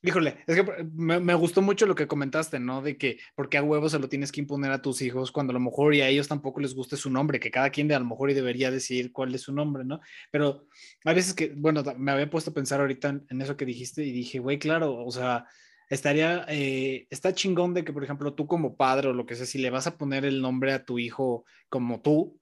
Híjole, 0.00 0.38
es 0.46 0.56
que 0.56 0.84
me, 0.94 1.34
gustó 1.34 1.60
mucho 1.60 1.84
lo 1.84 1.94
que 1.94 2.06
comentaste, 2.06 2.58
¿no? 2.58 2.80
De 2.80 2.96
que 2.96 3.18
porque 3.34 3.58
a 3.58 3.62
huevos 3.62 3.92
se 3.92 3.98
lo 3.98 4.08
tienes 4.08 4.32
que 4.32 4.40
imponer 4.40 4.72
a 4.72 4.80
tus 4.80 5.02
hijos 5.02 5.30
cuando 5.30 5.50
a 5.50 5.54
lo 5.54 5.60
mejor 5.60 5.94
y 5.94 6.00
a 6.00 6.08
ellos 6.08 6.28
tampoco 6.28 6.60
les 6.60 6.74
guste 6.74 6.96
su 6.96 7.10
nombre, 7.10 7.40
que 7.40 7.50
cada 7.50 7.68
quien 7.68 7.92
a 7.92 7.98
lo 7.98 8.06
mejor 8.06 8.30
y 8.30 8.34
debería 8.34 8.70
decidir 8.70 9.12
cuál 9.12 9.34
es 9.34 9.42
su 9.42 9.52
nombre, 9.52 9.84
¿no? 9.84 10.00
Pero 10.30 10.66
hay 11.04 11.14
veces 11.14 11.34
que, 11.34 11.52
bueno, 11.54 11.82
me 11.98 12.10
había 12.10 12.30
puesto 12.30 12.52
a 12.52 12.54
pensar 12.54 12.80
ahorita 12.80 13.20
en, 13.28 13.42
eso 13.42 13.58
que 13.58 13.66
dijiste 13.66 14.02
y 14.02 14.12
dije, 14.12 14.38
güey, 14.38 14.58
claro, 14.58 15.04
o 15.04 15.10
sea, 15.10 15.44
estaría, 15.90 16.46
eh, 16.48 17.06
está 17.10 17.34
chingón 17.34 17.74
de 17.74 17.84
que, 17.84 17.92
por 17.92 18.02
ejemplo, 18.02 18.32
tú 18.32 18.46
como 18.46 18.78
padre 18.78 19.08
o 19.08 19.12
lo 19.12 19.26
que 19.26 19.34
sea, 19.34 19.44
si 19.44 19.58
le 19.58 19.68
vas 19.68 19.86
a 19.86 19.98
poner 19.98 20.24
el 20.24 20.40
nombre 20.40 20.72
a 20.72 20.86
tu 20.86 20.98
hijo 20.98 21.44
como 21.68 22.00
tú, 22.00 22.40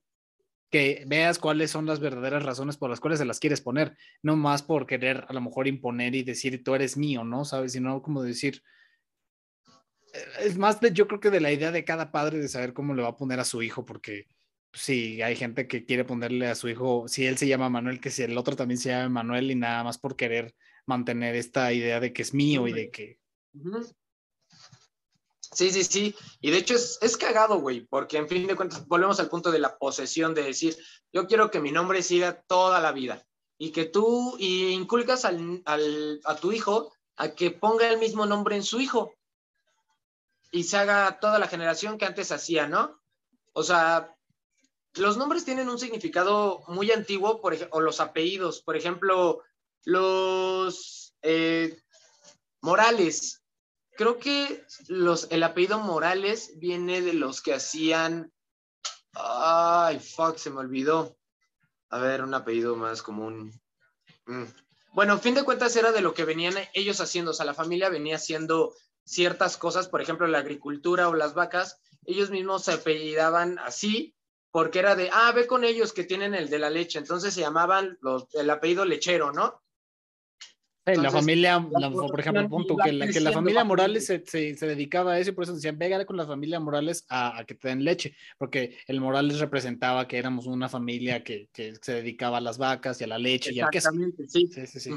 que 0.69 1.03
veas 1.07 1.39
cuáles 1.39 1.71
son 1.71 1.85
las 1.85 1.99
verdaderas 1.99 2.43
razones 2.43 2.77
por 2.77 2.89
las 2.89 2.99
cuales 2.99 3.19
se 3.19 3.25
las 3.25 3.39
quieres 3.39 3.61
poner, 3.61 3.95
no 4.21 4.35
más 4.35 4.63
por 4.63 4.85
querer 4.85 5.25
a 5.27 5.33
lo 5.33 5.41
mejor 5.41 5.67
imponer 5.67 6.15
y 6.15 6.23
decir 6.23 6.63
tú 6.63 6.75
eres 6.75 6.97
mío, 6.97 7.23
¿no? 7.23 7.45
¿Sabes? 7.45 7.71
Sino 7.71 8.01
como 8.01 8.21
decir, 8.21 8.61
eh, 10.13 10.25
es 10.41 10.57
más 10.57 10.81
de, 10.81 10.91
yo 10.91 11.07
creo 11.07 11.19
que 11.19 11.29
de 11.29 11.39
la 11.39 11.51
idea 11.51 11.71
de 11.71 11.85
cada 11.85 12.11
padre 12.11 12.39
de 12.39 12.47
saber 12.49 12.73
cómo 12.73 12.93
le 12.93 13.03
va 13.03 13.09
a 13.09 13.17
poner 13.17 13.39
a 13.39 13.45
su 13.45 13.61
hijo, 13.61 13.85
porque 13.85 14.27
sí, 14.73 15.21
hay 15.21 15.35
gente 15.35 15.67
que 15.67 15.85
quiere 15.85 16.03
ponerle 16.03 16.47
a 16.47 16.55
su 16.55 16.67
hijo, 16.67 17.07
si 17.07 17.25
él 17.25 17.37
se 17.37 17.47
llama 17.47 17.69
Manuel, 17.69 17.99
que 18.01 18.11
si 18.11 18.23
el 18.23 18.37
otro 18.37 18.55
también 18.55 18.77
se 18.77 18.89
llama 18.89 19.09
Manuel 19.09 19.51
y 19.51 19.55
nada 19.55 19.83
más 19.83 19.97
por 19.97 20.15
querer 20.15 20.53
mantener 20.85 21.35
esta 21.35 21.71
idea 21.73 21.99
de 21.99 22.13
que 22.13 22.21
es 22.21 22.33
mío 22.33 22.67
y 22.67 22.73
de 22.73 22.89
que... 22.89 23.19
Sí, 25.53 25.71
sí, 25.71 25.83
sí. 25.83 26.15
Y 26.41 26.51
de 26.51 26.57
hecho 26.57 26.75
es, 26.75 26.99
es 27.01 27.17
cagado, 27.17 27.59
güey, 27.59 27.81
porque 27.81 28.17
en 28.17 28.27
fin 28.27 28.47
de 28.47 28.55
cuentas 28.55 28.85
volvemos 28.87 29.19
al 29.19 29.29
punto 29.29 29.51
de 29.51 29.59
la 29.59 29.77
posesión, 29.77 30.33
de 30.33 30.43
decir, 30.43 30.77
yo 31.13 31.27
quiero 31.27 31.49
que 31.49 31.59
mi 31.59 31.71
nombre 31.71 32.03
siga 32.03 32.41
toda 32.47 32.79
la 32.79 32.91
vida 32.91 33.25
y 33.57 33.71
que 33.71 33.85
tú 33.85 34.35
y 34.37 34.69
inculcas 34.69 35.25
al, 35.25 35.61
al, 35.65 36.19
a 36.25 36.35
tu 36.35 36.51
hijo 36.51 36.93
a 37.15 37.29
que 37.29 37.51
ponga 37.51 37.89
el 37.89 37.97
mismo 37.97 38.25
nombre 38.25 38.55
en 38.55 38.63
su 38.63 38.79
hijo 38.79 39.13
y 40.51 40.63
se 40.63 40.77
haga 40.77 41.19
toda 41.19 41.39
la 41.39 41.47
generación 41.47 41.97
que 41.97 42.05
antes 42.05 42.31
hacía, 42.31 42.67
¿no? 42.67 43.01
O 43.53 43.63
sea, 43.63 44.15
los 44.93 45.17
nombres 45.17 45.45
tienen 45.45 45.69
un 45.69 45.79
significado 45.79 46.63
muy 46.67 46.91
antiguo, 46.91 47.41
por 47.41 47.57
o 47.71 47.81
los 47.81 47.99
apellidos, 47.99 48.61
por 48.61 48.77
ejemplo, 48.77 49.43
los 49.83 51.15
eh, 51.21 51.79
Morales, 52.61 53.41
creo 53.97 54.19
que 54.19 54.63
los, 54.87 55.27
el 55.31 55.43
apellido 55.43 55.79
Morales 55.79 56.53
viene 56.57 57.01
de 57.01 57.13
los 57.13 57.41
que 57.41 57.53
hacían. 57.53 58.31
Ay, 59.13 59.99
fuck, 59.99 60.37
se 60.37 60.49
me 60.49 60.59
olvidó. 60.59 61.17
A 61.89 61.99
ver, 61.99 62.23
un 62.23 62.33
apellido 62.33 62.75
más 62.75 63.01
común. 63.01 63.51
Mm. 64.25 64.43
Bueno, 64.93 65.13
en 65.13 65.21
fin 65.21 65.33
de 65.33 65.43
cuentas 65.43 65.75
era 65.75 65.91
de 65.91 66.01
lo 66.01 66.13
que 66.13 66.25
venían 66.25 66.55
ellos 66.73 67.01
haciendo. 67.01 67.31
O 67.31 67.33
sea, 67.33 67.45
la 67.45 67.53
familia 67.53 67.89
venía 67.89 68.15
haciendo 68.15 68.73
ciertas 69.03 69.57
cosas, 69.57 69.87
por 69.87 70.01
ejemplo, 70.01 70.27
la 70.27 70.39
agricultura 70.39 71.09
o 71.09 71.13
las 71.13 71.33
vacas. 71.33 71.79
Ellos 72.05 72.29
mismos 72.29 72.63
se 72.63 72.73
apellidaban 72.73 73.59
así 73.59 74.15
porque 74.51 74.79
era 74.79 74.95
de, 74.95 75.09
ah, 75.11 75.31
ve 75.33 75.45
con 75.45 75.63
ellos 75.63 75.93
que 75.93 76.03
tienen 76.03 76.33
el 76.33 76.49
de 76.49 76.59
la 76.59 76.69
leche, 76.69 76.97
entonces 76.97 77.33
se 77.33 77.41
llamaban 77.41 77.97
los, 78.01 78.27
el 78.33 78.49
apellido 78.49 78.85
lechero, 78.85 79.31
¿no? 79.31 79.61
La 80.95 81.11
familia, 81.11 81.59
por 81.69 82.19
ejemplo, 82.19 82.47
punto 82.47 82.75
que 82.77 82.93
la, 82.93 83.07
que 83.07 83.19
la 83.19 83.31
familia 83.31 83.63
Morales 83.63 84.05
se, 84.05 84.23
se, 84.25 84.55
dedicaba 84.65 85.13
a 85.13 85.19
eso 85.19 85.31
y 85.31 85.33
por 85.33 85.43
eso 85.43 85.53
decían, 85.53 85.77
venga 85.77 86.05
con 86.05 86.17
la 86.17 86.25
familia 86.25 86.59
Morales 86.59 87.05
a, 87.09 87.37
a, 87.37 87.45
que 87.45 87.55
te 87.55 87.67
den 87.67 87.83
leche, 87.83 88.15
porque 88.37 88.77
el 88.87 89.01
Morales 89.01 89.39
representaba 89.39 90.07
que 90.07 90.17
éramos 90.17 90.47
una 90.47 90.69
familia 90.69 91.23
que, 91.23 91.49
que 91.51 91.75
se 91.81 91.93
dedicaba 91.93 92.37
a 92.37 92.41
las 92.41 92.57
vacas 92.57 93.01
y 93.01 93.03
a 93.03 93.07
la 93.07 93.17
leche 93.17 93.53
y 93.53 93.59
al 93.59 93.69
queso. 93.69 93.89
Sí. 94.27 94.47
Sí, 94.47 94.67
sí, 94.67 94.79
sí. 94.79 94.91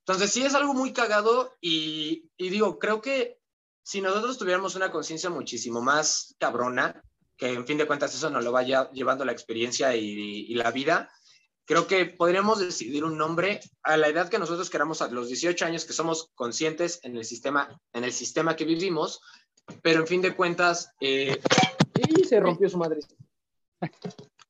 Entonces 0.00 0.32
sí 0.32 0.42
es 0.42 0.54
algo 0.54 0.74
muy 0.74 0.92
cagado 0.92 1.56
y, 1.60 2.30
y 2.36 2.50
digo, 2.50 2.78
creo 2.78 3.00
que 3.00 3.38
si 3.82 4.00
nosotros 4.00 4.38
tuviéramos 4.38 4.74
una 4.74 4.90
conciencia 4.90 5.30
muchísimo 5.30 5.80
más 5.80 6.34
cabrona, 6.38 7.02
que 7.36 7.52
en 7.52 7.66
fin 7.66 7.78
de 7.78 7.86
cuentas 7.86 8.14
eso 8.14 8.28
nos 8.28 8.44
lo 8.44 8.52
vaya 8.52 8.90
llevando 8.92 9.24
la 9.24 9.32
experiencia 9.32 9.96
y, 9.96 10.46
y 10.48 10.54
la 10.54 10.70
vida, 10.70 11.10
creo 11.66 11.86
que 11.86 12.06
podríamos 12.06 12.58
decidir 12.58 13.04
un 13.04 13.16
nombre 13.16 13.60
a 13.82 13.96
la 13.96 14.08
edad 14.08 14.28
que 14.28 14.38
nosotros 14.38 14.70
queramos, 14.70 15.02
a 15.02 15.08
los 15.08 15.28
18 15.28 15.64
años 15.64 15.84
que 15.84 15.92
somos 15.92 16.30
conscientes 16.34 17.00
en 17.02 17.16
el 17.16 17.24
sistema, 17.24 17.80
en 17.92 18.04
el 18.04 18.12
sistema 18.12 18.56
que 18.56 18.64
vivimos, 18.64 19.20
pero 19.82 20.00
en 20.00 20.06
fin 20.06 20.22
de 20.22 20.34
cuentas... 20.34 20.92
Eh, 21.00 21.40
y 22.08 22.24
se 22.24 22.40
rompió 22.40 22.68
su 22.68 22.78
madre. 22.78 23.00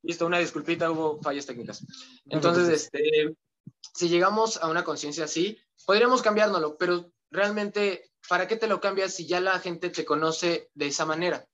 Listo, 0.02 0.26
una 0.26 0.38
disculpita, 0.38 0.90
hubo 0.90 1.20
fallas 1.20 1.46
técnicas. 1.46 1.84
Entonces, 2.26 2.68
este, 2.68 3.36
si 3.94 4.08
llegamos 4.08 4.56
a 4.56 4.68
una 4.68 4.84
conciencia 4.84 5.24
así, 5.24 5.58
podríamos 5.84 6.22
cambiárnoslo, 6.22 6.76
pero 6.76 7.12
realmente, 7.30 8.10
¿para 8.28 8.48
qué 8.48 8.56
te 8.56 8.66
lo 8.66 8.80
cambias 8.80 9.14
si 9.14 9.26
ya 9.26 9.40
la 9.40 9.58
gente 9.58 9.90
te 9.90 10.04
conoce 10.04 10.70
de 10.74 10.86
esa 10.86 11.04
manera? 11.04 11.46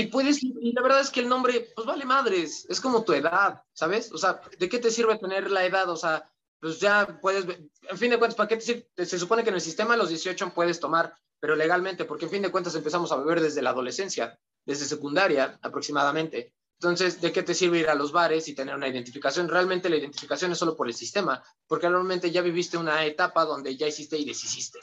Y 0.00 0.06
puedes, 0.06 0.42
y 0.42 0.72
la 0.72 0.82
verdad 0.82 1.00
es 1.00 1.10
que 1.10 1.20
el 1.20 1.28
nombre, 1.28 1.72
pues 1.74 1.86
vale 1.86 2.04
madres, 2.04 2.66
es 2.68 2.80
como 2.80 3.02
tu 3.02 3.12
edad, 3.12 3.62
¿sabes? 3.72 4.12
O 4.12 4.18
sea, 4.18 4.40
¿de 4.58 4.68
qué 4.68 4.78
te 4.78 4.90
sirve 4.90 5.18
tener 5.18 5.50
la 5.50 5.64
edad? 5.64 5.88
O 5.90 5.96
sea, 5.96 6.30
pues 6.60 6.78
ya 6.78 7.18
puedes, 7.20 7.44
en 7.46 7.98
fin 7.98 8.10
de 8.10 8.18
cuentas, 8.18 8.36
¿para 8.36 8.48
qué 8.48 8.56
te 8.56 8.62
sirve? 8.62 8.88
Se 8.96 9.18
supone 9.18 9.42
que 9.42 9.50
en 9.50 9.56
el 9.56 9.60
sistema 9.60 9.94
a 9.94 9.96
los 9.96 10.10
18 10.10 10.54
puedes 10.54 10.78
tomar, 10.78 11.14
pero 11.40 11.56
legalmente, 11.56 12.04
porque 12.04 12.26
en 12.26 12.30
fin 12.30 12.42
de 12.42 12.50
cuentas 12.50 12.74
empezamos 12.74 13.10
a 13.10 13.16
beber 13.16 13.40
desde 13.40 13.62
la 13.62 13.70
adolescencia, 13.70 14.38
desde 14.64 14.84
secundaria 14.84 15.58
aproximadamente. 15.62 16.54
Entonces, 16.80 17.20
¿de 17.20 17.32
qué 17.32 17.42
te 17.42 17.54
sirve 17.54 17.80
ir 17.80 17.88
a 17.88 17.96
los 17.96 18.12
bares 18.12 18.46
y 18.46 18.54
tener 18.54 18.76
una 18.76 18.86
identificación? 18.86 19.48
Realmente 19.48 19.88
la 19.88 19.96
identificación 19.96 20.52
es 20.52 20.58
solo 20.58 20.76
por 20.76 20.86
el 20.86 20.94
sistema, 20.94 21.42
porque 21.66 21.88
normalmente 21.88 22.30
ya 22.30 22.40
viviste 22.40 22.78
una 22.78 23.04
etapa 23.04 23.44
donde 23.44 23.76
ya 23.76 23.88
hiciste 23.88 24.16
y 24.16 24.24
deshiciste. 24.24 24.78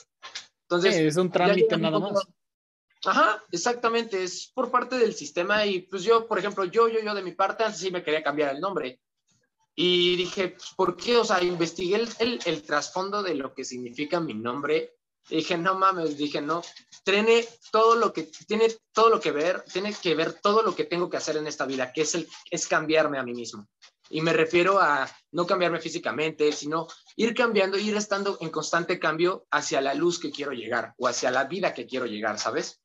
Entonces, 0.63 0.95
es 0.95 1.15
un 1.15 1.31
trámite 1.31 1.77
nada 1.77 1.99
más. 1.99 2.27
Ajá, 3.05 3.43
exactamente, 3.51 4.23
es 4.23 4.51
por 4.53 4.71
parte 4.71 4.97
del 4.97 5.13
sistema 5.13 5.65
y 5.65 5.81
pues 5.81 6.03
yo, 6.03 6.27
por 6.27 6.39
ejemplo, 6.39 6.65
yo, 6.65 6.87
yo, 6.87 6.99
yo 6.99 7.13
de 7.13 7.23
mi 7.23 7.33
parte, 7.33 7.63
antes 7.63 7.79
sí 7.79 7.91
me 7.91 8.03
quería 8.03 8.23
cambiar 8.23 8.55
el 8.55 8.61
nombre. 8.61 8.99
Y 9.75 10.15
dije, 10.15 10.49
pues, 10.49 10.73
¿por 10.75 10.95
qué? 10.95 11.17
O 11.17 11.25
sea, 11.25 11.43
investigué 11.43 11.97
el, 11.97 12.09
el, 12.19 12.39
el 12.45 12.63
trasfondo 12.63 13.21
de 13.21 13.35
lo 13.35 13.53
que 13.53 13.65
significa 13.65 14.19
mi 14.19 14.33
nombre. 14.33 14.95
Y 15.27 15.37
dije, 15.37 15.57
no 15.57 15.75
mames, 15.75 16.17
dije, 16.17 16.39
no, 16.39 16.61
tiene 17.03 17.45
todo 17.71 17.95
lo 17.95 18.13
que, 18.13 18.23
tiene 18.47 18.67
todo 18.93 19.09
lo 19.09 19.19
que 19.19 19.31
ver, 19.31 19.63
tiene 19.63 19.93
que 19.93 20.13
ver 20.13 20.33
todo 20.33 20.61
lo 20.61 20.75
que 20.75 20.85
tengo 20.85 21.09
que 21.09 21.17
hacer 21.17 21.35
en 21.37 21.47
esta 21.47 21.65
vida, 21.65 21.91
que 21.91 22.01
es, 22.01 22.15
el, 22.15 22.27
es 22.51 22.67
cambiarme 22.67 23.17
a 23.17 23.23
mí 23.23 23.33
mismo. 23.33 23.67
Y 24.09 24.21
me 24.21 24.33
refiero 24.33 24.79
a 24.79 25.09
no 25.31 25.47
cambiarme 25.47 25.79
físicamente, 25.79 26.51
sino 26.51 26.87
ir 27.15 27.33
cambiando, 27.33 27.77
ir 27.77 27.95
estando 27.97 28.37
en 28.39 28.49
constante 28.51 28.99
cambio 28.99 29.47
hacia 29.49 29.81
la 29.81 29.95
luz 29.95 30.19
que 30.19 30.31
quiero 30.31 30.51
llegar 30.51 30.93
o 30.97 31.07
hacia 31.07 31.31
la 31.31 31.45
vida 31.45 31.73
que 31.73 31.87
quiero 31.87 32.05
llegar, 32.05 32.37
¿sabes? 32.37 32.81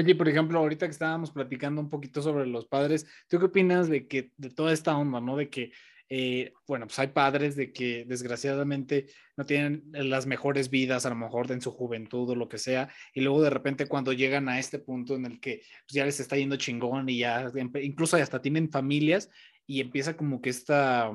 Oye, 0.00 0.14
por 0.14 0.30
ejemplo, 0.30 0.58
ahorita 0.58 0.86
que 0.86 0.92
estábamos 0.92 1.30
platicando 1.30 1.78
un 1.78 1.90
poquito 1.90 2.22
sobre 2.22 2.46
los 2.46 2.64
padres, 2.64 3.06
¿tú 3.28 3.38
qué 3.38 3.44
opinas 3.44 3.86
de 3.86 4.08
que 4.08 4.32
de 4.38 4.48
toda 4.48 4.72
esta 4.72 4.96
onda, 4.96 5.20
¿no? 5.20 5.36
De 5.36 5.50
que, 5.50 5.72
eh, 6.08 6.54
bueno, 6.66 6.86
pues 6.86 6.98
hay 7.00 7.08
padres 7.08 7.54
de 7.54 7.70
que 7.70 8.06
desgraciadamente 8.06 9.08
no 9.36 9.44
tienen 9.44 9.90
las 9.92 10.24
mejores 10.24 10.70
vidas, 10.70 11.04
a 11.04 11.10
lo 11.10 11.16
mejor 11.16 11.52
en 11.52 11.60
su 11.60 11.70
juventud 11.70 12.30
o 12.30 12.34
lo 12.34 12.48
que 12.48 12.56
sea, 12.56 12.88
y 13.12 13.20
luego 13.20 13.42
de 13.42 13.50
repente 13.50 13.86
cuando 13.86 14.14
llegan 14.14 14.48
a 14.48 14.58
este 14.58 14.78
punto 14.78 15.16
en 15.16 15.26
el 15.26 15.38
que 15.38 15.56
pues, 15.86 15.92
ya 15.92 16.06
les 16.06 16.18
está 16.18 16.36
yendo 16.36 16.56
chingón 16.56 17.10
y 17.10 17.18
ya 17.18 17.52
incluso 17.82 18.16
hasta 18.16 18.40
tienen 18.40 18.70
familias 18.70 19.28
y 19.66 19.82
empieza 19.82 20.16
como 20.16 20.40
que 20.40 20.48
esta, 20.48 21.12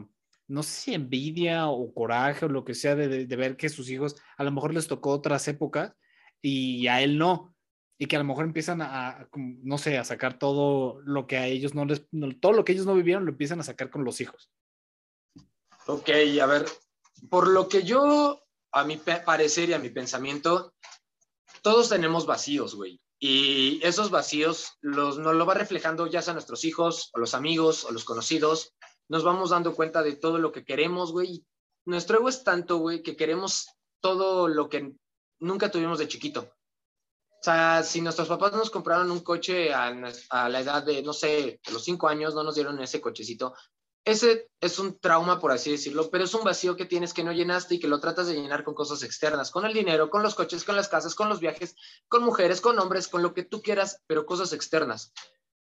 no 0.47 0.61
sé 0.61 0.71
si 0.71 0.93
envidia 0.93 1.69
o 1.69 1.91
coraje 1.91 2.45
o 2.45 2.49
lo 2.49 2.63
que 2.63 2.75
sea 2.75 2.95
de, 2.95 3.25
de 3.25 3.35
ver 3.35 3.57
que 3.57 3.69
sus 3.69 3.89
hijos 3.89 4.15
a 4.37 4.43
lo 4.43 4.51
mejor 4.51 4.75
les 4.75 4.87
tocó 4.87 5.09
otras 5.09 5.47
épocas 5.47 5.95
y 6.39 6.85
a 6.85 7.01
él 7.01 7.17
no 7.17 7.54
y 7.97 8.07
que 8.07 8.15
a 8.15 8.19
lo 8.19 8.25
mejor 8.25 8.45
empiezan 8.45 8.81
a, 8.81 9.27
no 9.33 9.77
sé, 9.77 9.97
a 9.97 10.03
sacar 10.03 10.37
todo 10.37 10.99
lo 11.05 11.27
que 11.27 11.37
a 11.37 11.47
ellos 11.47 11.73
no 11.73 11.85
les, 11.85 12.05
todo 12.41 12.51
lo 12.51 12.65
que 12.65 12.73
ellos 12.73 12.85
no 12.85 12.93
vivieron 12.93 13.25
lo 13.25 13.31
empiezan 13.31 13.59
a 13.59 13.63
sacar 13.63 13.89
con 13.89 14.03
los 14.03 14.19
hijos. 14.19 14.51
Ok, 15.87 16.09
a 16.41 16.45
ver, 16.45 16.65
por 17.29 17.47
lo 17.47 17.69
que 17.69 17.83
yo, 17.83 18.41
a 18.71 18.83
mi 18.83 18.97
parecer 18.97 19.69
y 19.69 19.73
a 19.73 19.79
mi 19.79 19.89
pensamiento, 19.89 20.73
todos 21.61 21.89
tenemos 21.89 22.25
vacíos, 22.25 22.75
güey. 22.75 22.99
Y 23.17 23.79
esos 23.83 24.09
vacíos 24.09 24.73
los, 24.81 25.17
nos 25.17 25.35
lo 25.35 25.45
va 25.45 25.53
reflejando 25.53 26.07
ya 26.07 26.21
sea 26.21 26.33
nuestros 26.33 26.65
hijos, 26.65 27.11
o 27.13 27.19
los 27.19 27.33
amigos, 27.33 27.85
o 27.85 27.91
los 27.91 28.03
conocidos. 28.03 28.73
Nos 29.07 29.23
vamos 29.23 29.51
dando 29.51 29.73
cuenta 29.73 30.03
de 30.03 30.15
todo 30.15 30.37
lo 30.37 30.51
que 30.51 30.65
queremos, 30.65 31.11
güey. 31.11 31.45
Nuestro 31.85 32.17
ego 32.17 32.29
es 32.29 32.43
tanto, 32.43 32.77
güey, 32.77 33.01
que 33.03 33.15
queremos 33.15 33.67
todo 34.01 34.47
lo 34.47 34.69
que 34.69 34.93
nunca 35.39 35.71
tuvimos 35.71 35.99
de 35.99 36.07
chiquito. 36.07 36.54
O 37.45 37.51
sea, 37.51 37.83
si 37.83 38.01
nuestros 38.01 38.27
papás 38.27 38.53
nos 38.53 38.71
compraron 38.71 39.11
un 39.11 39.19
coche 39.19 39.71
a, 39.71 39.91
la 39.91 40.59
edad 40.59 40.81
de, 40.81 41.03
no 41.03 41.13
sé, 41.13 41.59
los 41.71 41.83
cinco 41.83 42.07
años, 42.07 42.33
no 42.33 42.41
nos 42.41 42.55
dieron 42.55 42.81
ese 42.81 42.99
cochecito, 42.99 43.53
ese 44.03 44.49
es 44.59 44.79
un 44.79 44.97
trauma, 44.97 45.39
por 45.39 45.51
así 45.51 45.69
decirlo, 45.69 46.09
pero 46.09 46.23
es 46.23 46.33
un 46.33 46.43
vacío 46.43 46.75
que 46.75 46.87
tienes 46.87 47.13
que 47.13 47.23
no 47.23 47.31
llenaste 47.31 47.75
y 47.75 47.79
que 47.79 47.87
lo 47.87 47.99
tratas 47.99 48.25
de 48.25 48.33
llenar 48.33 48.63
con 48.63 48.73
cosas 48.73 49.03
externas, 49.03 49.51
con 49.51 49.63
el 49.63 49.73
dinero, 49.73 50.09
con 50.09 50.23
los 50.23 50.33
coches, 50.33 50.63
con 50.63 50.75
las 50.75 50.87
casas, 50.87 51.13
con 51.13 51.29
los 51.29 51.39
viajes, 51.39 51.75
con 52.07 52.23
mujeres, 52.23 52.61
con 52.61 52.79
hombres, 52.79 53.07
con 53.07 53.21
lo 53.21 53.35
que 53.35 53.43
tú 53.43 53.61
quieras, 53.61 54.01
pero 54.07 54.25
cosas 54.25 54.51
externas. 54.51 55.13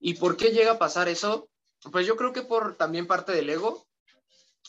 ¿Y 0.01 0.15
por 0.15 0.35
qué 0.35 0.49
llega 0.49 0.73
a 0.73 0.79
pasar 0.79 1.07
eso? 1.07 1.47
Pues 1.93 2.05
yo 2.05 2.17
creo 2.17 2.33
que 2.33 2.41
por 2.41 2.75
también 2.75 3.07
parte 3.07 3.31
del 3.31 3.49
ego 3.49 3.87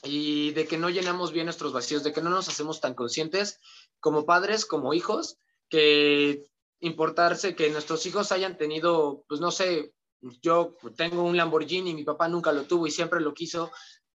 y 0.05 0.53
de 0.53 0.69
que 0.69 0.79
no 0.79 0.91
llenamos 0.91 1.33
bien 1.33 1.47
nuestros 1.47 1.73
vacíos, 1.73 2.05
de 2.05 2.13
que 2.13 2.23
no 2.23 2.31
nos 2.31 2.49
hacemos 2.49 2.81
tan 2.81 2.95
conscientes 2.95 3.59
como 3.99 4.27
padres, 4.27 4.65
como 4.65 4.95
hijos, 4.95 5.39
que 5.69 6.50
importarse 6.81 7.55
que 7.55 7.71
nuestros 7.71 8.05
hijos 8.07 8.33
hayan 8.33 8.57
tenido, 8.57 9.25
pues 9.29 9.41
no 9.41 9.51
sé, 9.51 9.95
yo 10.43 10.77
tengo 10.97 11.23
un 11.23 11.37
Lamborghini, 11.37 11.95
mi 11.95 12.05
papá 12.05 12.29
nunca 12.29 12.53
lo 12.53 12.65
tuvo 12.65 12.87
y 12.87 12.91
siempre 12.91 13.21
lo 13.21 13.35
quiso, 13.35 13.71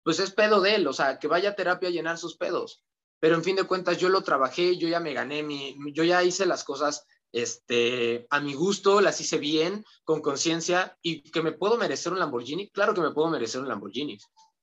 pues 0.03 0.19
es 0.19 0.31
pedo 0.31 0.61
de 0.61 0.77
él, 0.77 0.87
o 0.87 0.93
sea, 0.93 1.19
que 1.19 1.29
vaya 1.29 1.51
a 1.51 1.55
terapia 1.55 1.89
a 1.89 1.93
llenar 1.93 2.19
sus 2.19 2.37
pedos. 2.37 2.83
Pero 3.19 3.35
en 3.35 3.45
fin 3.45 3.57
de 3.57 3.65
cuentas, 3.65 3.99
yo 3.99 4.09
lo 4.09 4.23
trabajé, 4.23 4.79
yo 4.79 4.89
ya 4.89 5.01
me 5.01 5.13
gané, 5.13 5.43
mi, 5.43 5.77
yo 5.93 6.05
ya 6.05 6.23
hice 6.25 6.47
las 6.47 6.65
cosas 6.65 7.07
este, 7.33 8.27
a 8.31 8.41
mi 8.41 8.55
gusto, 8.55 9.01
las 9.01 9.21
hice 9.21 9.39
bien, 9.39 9.85
con 10.05 10.23
conciencia, 10.23 10.97
y 11.03 11.31
que 11.31 11.43
me 11.43 11.53
puedo 11.53 11.77
merecer 11.77 12.13
un 12.13 12.19
Lamborghini, 12.19 12.71
claro 12.71 12.95
que 12.95 13.03
me 13.03 13.13
puedo 13.13 13.29
merecer 13.29 13.61
un 13.61 13.69
Lamborghini. 13.69 14.19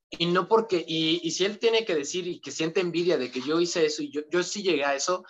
Y 0.10 0.25
no 0.25 0.48
porque, 0.48 0.84
y, 0.88 1.30
si 1.32 1.46
él 1.46 1.60
tiene 1.60 1.86
que 1.86 1.94
decir 1.94 2.27
y 2.27 2.39
que 2.39 2.51
siente 2.51 2.80
envidia 2.80 3.18
de 3.18 3.30
que 3.30 3.42
yo 3.42 3.60
hice 3.60 3.86
eso 3.86 4.01
y 4.01 4.12
yo, 4.12 4.22
yo 4.32 4.42
sí 4.42 4.63
llegué 4.63 4.86
a 4.86 4.96
eso, 4.96 5.24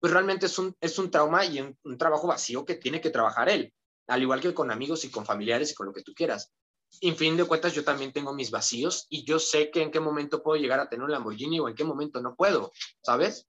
pues 0.00 0.12
realmente 0.12 0.46
es 0.46 0.58
un, 0.58 0.76
es 0.80 0.98
un 0.98 1.10
trauma 1.10 1.44
y 1.44 1.60
un, 1.60 1.98
trabajo 1.98 2.26
vacío 2.26 2.64
que 2.64 2.74
tiene 2.74 3.00
que 3.00 3.10
trabajar 3.10 3.48
él, 3.48 3.72
al 4.06 4.22
igual 4.22 4.40
que 4.40 4.54
con 4.54 4.70
amigos 4.70 5.04
y 5.04 5.10
con 5.10 5.26
familiares 5.26 5.72
y 5.72 5.74
con 5.74 5.86
lo 5.86 5.92
que 5.92 6.02
tú 6.02 6.14
quieras. 6.14 6.52
En 7.00 7.16
fin 7.16 7.36
de 7.36 7.44
cuentas, 7.44 7.74
yo 7.74 7.84
también 7.84 8.12
tengo 8.12 8.32
mis 8.32 8.50
vacíos 8.50 9.06
y 9.10 9.24
yo 9.24 9.38
sé 9.38 9.70
que 9.70 9.82
en 9.82 9.90
qué 9.90 10.00
momento 10.00 10.42
puedo 10.42 10.60
llegar 10.60 10.80
a 10.80 10.88
tener 10.88 11.04
un 11.04 11.10
Lamborghini 11.10 11.60
o 11.60 11.68
en 11.68 11.74
qué 11.74 11.84
momento 11.84 12.20
no 12.20 12.34
puedo, 12.34 12.72
¿sabes? 13.02 13.46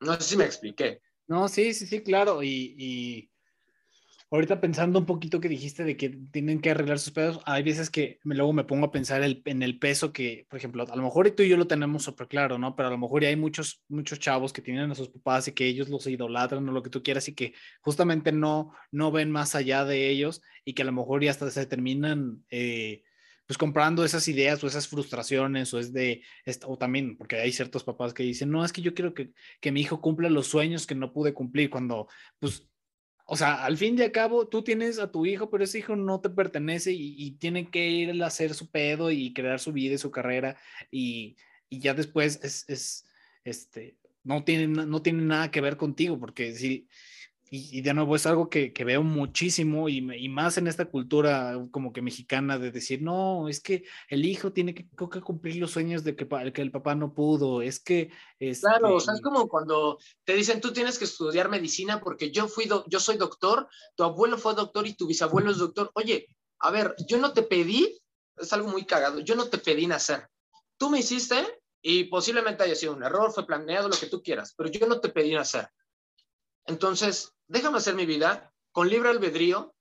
No 0.00 0.14
sé 0.14 0.22
si 0.22 0.36
me 0.36 0.44
expliqué. 0.44 1.00
No, 1.26 1.48
sí, 1.48 1.74
sí, 1.74 1.86
sí, 1.86 2.02
claro. 2.02 2.42
y 2.42 3.28
Ahorita 4.36 4.60
pensando 4.60 4.98
un 4.98 5.06
poquito 5.06 5.40
que 5.40 5.48
dijiste 5.48 5.82
de 5.82 5.96
que 5.96 6.10
tienen 6.30 6.60
que 6.60 6.70
arreglar 6.70 6.98
sus 6.98 7.10
pedos, 7.10 7.40
hay 7.46 7.62
veces 7.62 7.88
que 7.88 8.18
luego 8.22 8.52
me 8.52 8.64
pongo 8.64 8.84
a 8.84 8.92
pensar 8.92 9.22
en 9.24 9.62
el 9.62 9.78
peso 9.78 10.12
que, 10.12 10.46
por 10.50 10.58
ejemplo, 10.58 10.84
a 10.86 10.94
lo 10.94 11.02
mejor 11.02 11.30
tú 11.30 11.42
y 11.42 11.48
yo 11.48 11.56
lo 11.56 11.66
tenemos 11.66 12.02
súper 12.02 12.28
claro, 12.28 12.58
¿no? 12.58 12.76
Pero 12.76 12.88
a 12.88 12.90
lo 12.90 12.98
mejor 12.98 13.22
ya 13.22 13.30
hay 13.30 13.36
muchos, 13.36 13.82
muchos 13.88 14.18
chavos 14.18 14.52
que 14.52 14.60
tienen 14.60 14.90
a 14.90 14.94
sus 14.94 15.08
papás 15.08 15.48
y 15.48 15.52
que 15.52 15.64
ellos 15.64 15.88
los 15.88 16.06
idolatran 16.06 16.68
o 16.68 16.72
lo 16.72 16.82
que 16.82 16.90
tú 16.90 17.02
quieras 17.02 17.26
y 17.28 17.34
que 17.34 17.54
justamente 17.80 18.30
no, 18.30 18.74
no 18.90 19.10
ven 19.10 19.30
más 19.30 19.54
allá 19.54 19.86
de 19.86 20.10
ellos 20.10 20.42
y 20.66 20.74
que 20.74 20.82
a 20.82 20.84
lo 20.86 20.92
mejor 20.92 21.24
ya 21.24 21.30
hasta 21.30 21.50
se 21.50 21.64
terminan... 21.64 22.44
Eh, 22.50 23.04
pues 23.46 23.58
comprando 23.58 24.04
esas 24.04 24.26
ideas 24.26 24.62
o 24.64 24.66
esas 24.66 24.88
frustraciones 24.88 25.72
o 25.72 25.78
es 25.78 25.92
de, 25.92 26.22
o 26.64 26.76
también, 26.76 27.16
porque 27.16 27.36
hay 27.36 27.52
ciertos 27.52 27.84
papás 27.84 28.12
que 28.12 28.24
dicen, 28.24 28.50
no, 28.50 28.64
es 28.64 28.72
que 28.72 28.82
yo 28.82 28.92
quiero 28.92 29.14
que, 29.14 29.30
que 29.60 29.70
mi 29.70 29.82
hijo 29.82 30.00
cumpla 30.00 30.28
los 30.28 30.48
sueños 30.48 30.84
que 30.84 30.96
no 30.96 31.12
pude 31.12 31.32
cumplir 31.32 31.70
cuando, 31.70 32.08
pues 32.40 32.68
o 33.28 33.36
sea, 33.36 33.64
al 33.64 33.76
fin 33.76 33.98
y 33.98 34.02
al 34.02 34.12
cabo, 34.12 34.46
tú 34.46 34.62
tienes 34.62 35.00
a 35.00 35.10
tu 35.10 35.26
hijo, 35.26 35.50
pero 35.50 35.64
ese 35.64 35.80
hijo 35.80 35.96
no 35.96 36.20
te 36.20 36.30
pertenece 36.30 36.92
y, 36.92 37.32
tiene 37.32 37.68
que 37.70 37.88
ir 37.88 38.22
a 38.22 38.26
hacer 38.26 38.54
su 38.54 38.70
pedo 38.70 39.10
y 39.10 39.32
crear 39.34 39.58
su 39.58 39.72
vida 39.72 39.94
y 39.94 39.98
su 39.98 40.12
carrera 40.12 40.56
y, 40.92 41.36
ya 41.68 41.92
después 41.92 42.40
es, 42.42 43.04
este, 43.44 43.96
no 44.22 44.44
tiene, 44.44 44.68
no 44.68 45.02
tiene 45.02 45.22
nada 45.22 45.50
que 45.50 45.60
ver 45.60 45.76
contigo, 45.76 46.20
porque 46.20 46.54
si, 46.54 46.88
y, 47.48 47.80
de 47.80 47.94
nuevo 47.94 48.16
es 48.16 48.26
algo 48.26 48.50
que, 48.50 48.72
que 48.72 48.84
veo 48.84 49.02
muchísimo 49.02 49.88
y, 49.88 49.98
y, 49.98 50.28
más 50.28 50.58
en 50.58 50.66
esta 50.66 50.86
cultura 50.86 51.56
como 51.70 51.92
que 51.92 52.02
mexicana 52.02 52.58
de 52.58 52.72
decir, 52.72 53.02
no, 53.02 53.48
es 53.48 53.60
que 53.60 53.84
el 54.08 54.24
hijo 54.24 54.52
tiene 54.52 54.74
que, 54.74 54.88
que 54.88 55.20
cumplir 55.20 55.56
los 55.56 55.70
sueños 55.70 56.02
de 56.02 56.16
que, 56.16 56.26
que, 56.52 56.62
el 56.62 56.72
papá 56.72 56.96
no 56.96 57.14
pudo, 57.14 57.62
es 57.62 57.78
que... 57.78 58.10
es 58.40 58.60
claro, 58.60 58.96
o 58.96 59.00
sea, 59.00 59.14
es 59.14 59.20
como 59.20 59.48
cuando 59.48 59.98
te 60.24 60.34
dicen, 60.34 60.60
tú 60.60 60.72
tienes 60.72 60.98
que 60.98 61.04
estudiar 61.04 61.48
medicina 61.48 62.00
porque 62.00 62.32
yo, 62.32 62.48
fui 62.48 62.68
yo 62.88 63.00
soy 63.00 63.16
doctor, 63.16 63.68
tu 63.94 64.02
abuelo 64.02 64.38
fue 64.38 64.54
doctor 64.54 64.86
y 64.86 64.94
tu 64.94 65.06
bisabuelo 65.06 65.52
es 65.52 65.58
doctor. 65.58 65.90
Oye, 65.94 66.26
a 66.58 66.70
ver, 66.72 66.96
yo 67.06 67.18
no 67.18 67.32
te 67.32 67.42
pedí, 67.42 68.00
es 68.36 68.52
algo 68.52 68.68
muy 68.68 68.84
cagado, 68.84 69.20
yo 69.20 69.36
no 69.36 69.48
te 69.48 69.58
pedí 69.58 69.86
nacer. 69.86 70.26
Tú 70.76 70.90
me 70.90 70.98
hiciste 70.98 71.36
y 71.80 72.04
posiblemente 72.04 72.64
haya 72.64 72.74
sido 72.74 72.94
un 72.94 73.04
error, 73.04 73.32
fue 73.32 73.46
planeado, 73.46 73.88
lo 73.88 73.96
que 73.96 74.08
tú 74.08 74.20
quieras, 74.20 74.52
pero 74.56 74.68
yo 74.68 74.86
no 74.88 75.00
te 75.00 75.10
pedí 75.10 75.32
nacer. 75.32 75.68
Entonces, 76.66 77.32
déjame 77.46 77.78
hacer 77.78 77.94
mi 77.94 78.06
vida 78.06 78.52
con 78.72 78.88
libre 78.88 79.08
albedrío, 79.08 79.74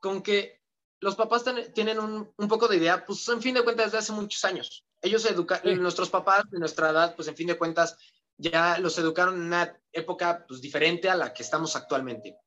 con 0.00 0.22
que 0.22 0.60
los 1.00 1.16
papás 1.16 1.44
tienen 1.74 1.98
un, 1.98 2.32
poco 2.48 2.68
de 2.68 2.76
idea, 2.76 3.04
pues 3.04 3.28
en 3.28 3.42
fin 3.42 3.54
de 3.54 3.64
cuentas 3.64 3.86
desde 3.86 3.98
hace 3.98 4.12
muchos 4.12 4.44
años. 4.44 4.84
Ellos 5.00 5.24
educan, 5.26 5.60
nuestros 5.80 6.10
papás 6.10 6.44
de 6.50 6.60
nuestra 6.60 6.90
edad, 6.90 7.16
pues 7.16 7.26
en 7.28 7.36
fin 7.36 7.48
de 7.48 7.58
cuentas 7.58 7.96
ya 8.36 8.78
los 8.78 8.98
educaron 8.98 9.34
en 9.34 9.42
una 9.42 9.80
época 9.92 10.44
pues 10.46 10.60
diferente 10.60 11.08
a 11.08 11.16
la 11.16 11.32
que 11.32 11.42
estamos 11.42 11.74
actualmente. 11.74 12.38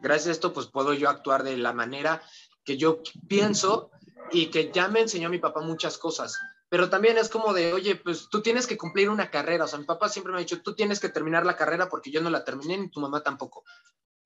Gracias 0.00 0.28
a 0.28 0.32
esto 0.32 0.52
pues 0.52 0.68
puedo 0.68 0.94
yo 0.94 1.08
actuar 1.08 1.42
de 1.42 1.56
la 1.56 1.72
manera 1.72 2.22
que 2.64 2.76
yo 2.76 3.02
pienso 3.28 3.90
y 4.30 4.46
que 4.46 4.70
ya 4.72 4.88
me 4.88 5.00
enseñó 5.00 5.28
mi 5.28 5.38
papá 5.38 5.60
muchas 5.60 5.98
cosas. 5.98 6.38
Pero 6.74 6.90
también 6.90 7.16
es 7.18 7.28
como 7.28 7.54
de, 7.54 7.72
oye, 7.72 7.94
pues 7.94 8.28
tú 8.28 8.42
tienes 8.42 8.66
que 8.66 8.76
cumplir 8.76 9.08
una 9.08 9.30
carrera. 9.30 9.66
O 9.66 9.68
sea, 9.68 9.78
mi 9.78 9.84
papá 9.84 10.08
siempre 10.08 10.32
me 10.32 10.38
ha 10.38 10.42
dicho, 10.42 10.60
tú 10.60 10.74
tienes 10.74 10.98
que 10.98 11.08
terminar 11.08 11.46
la 11.46 11.56
carrera 11.56 11.88
porque 11.88 12.10
yo 12.10 12.20
no 12.20 12.30
la 12.30 12.44
terminé 12.44 12.76
ni 12.76 12.90
tu 12.90 12.98
mamá 12.98 13.22
tampoco. 13.22 13.62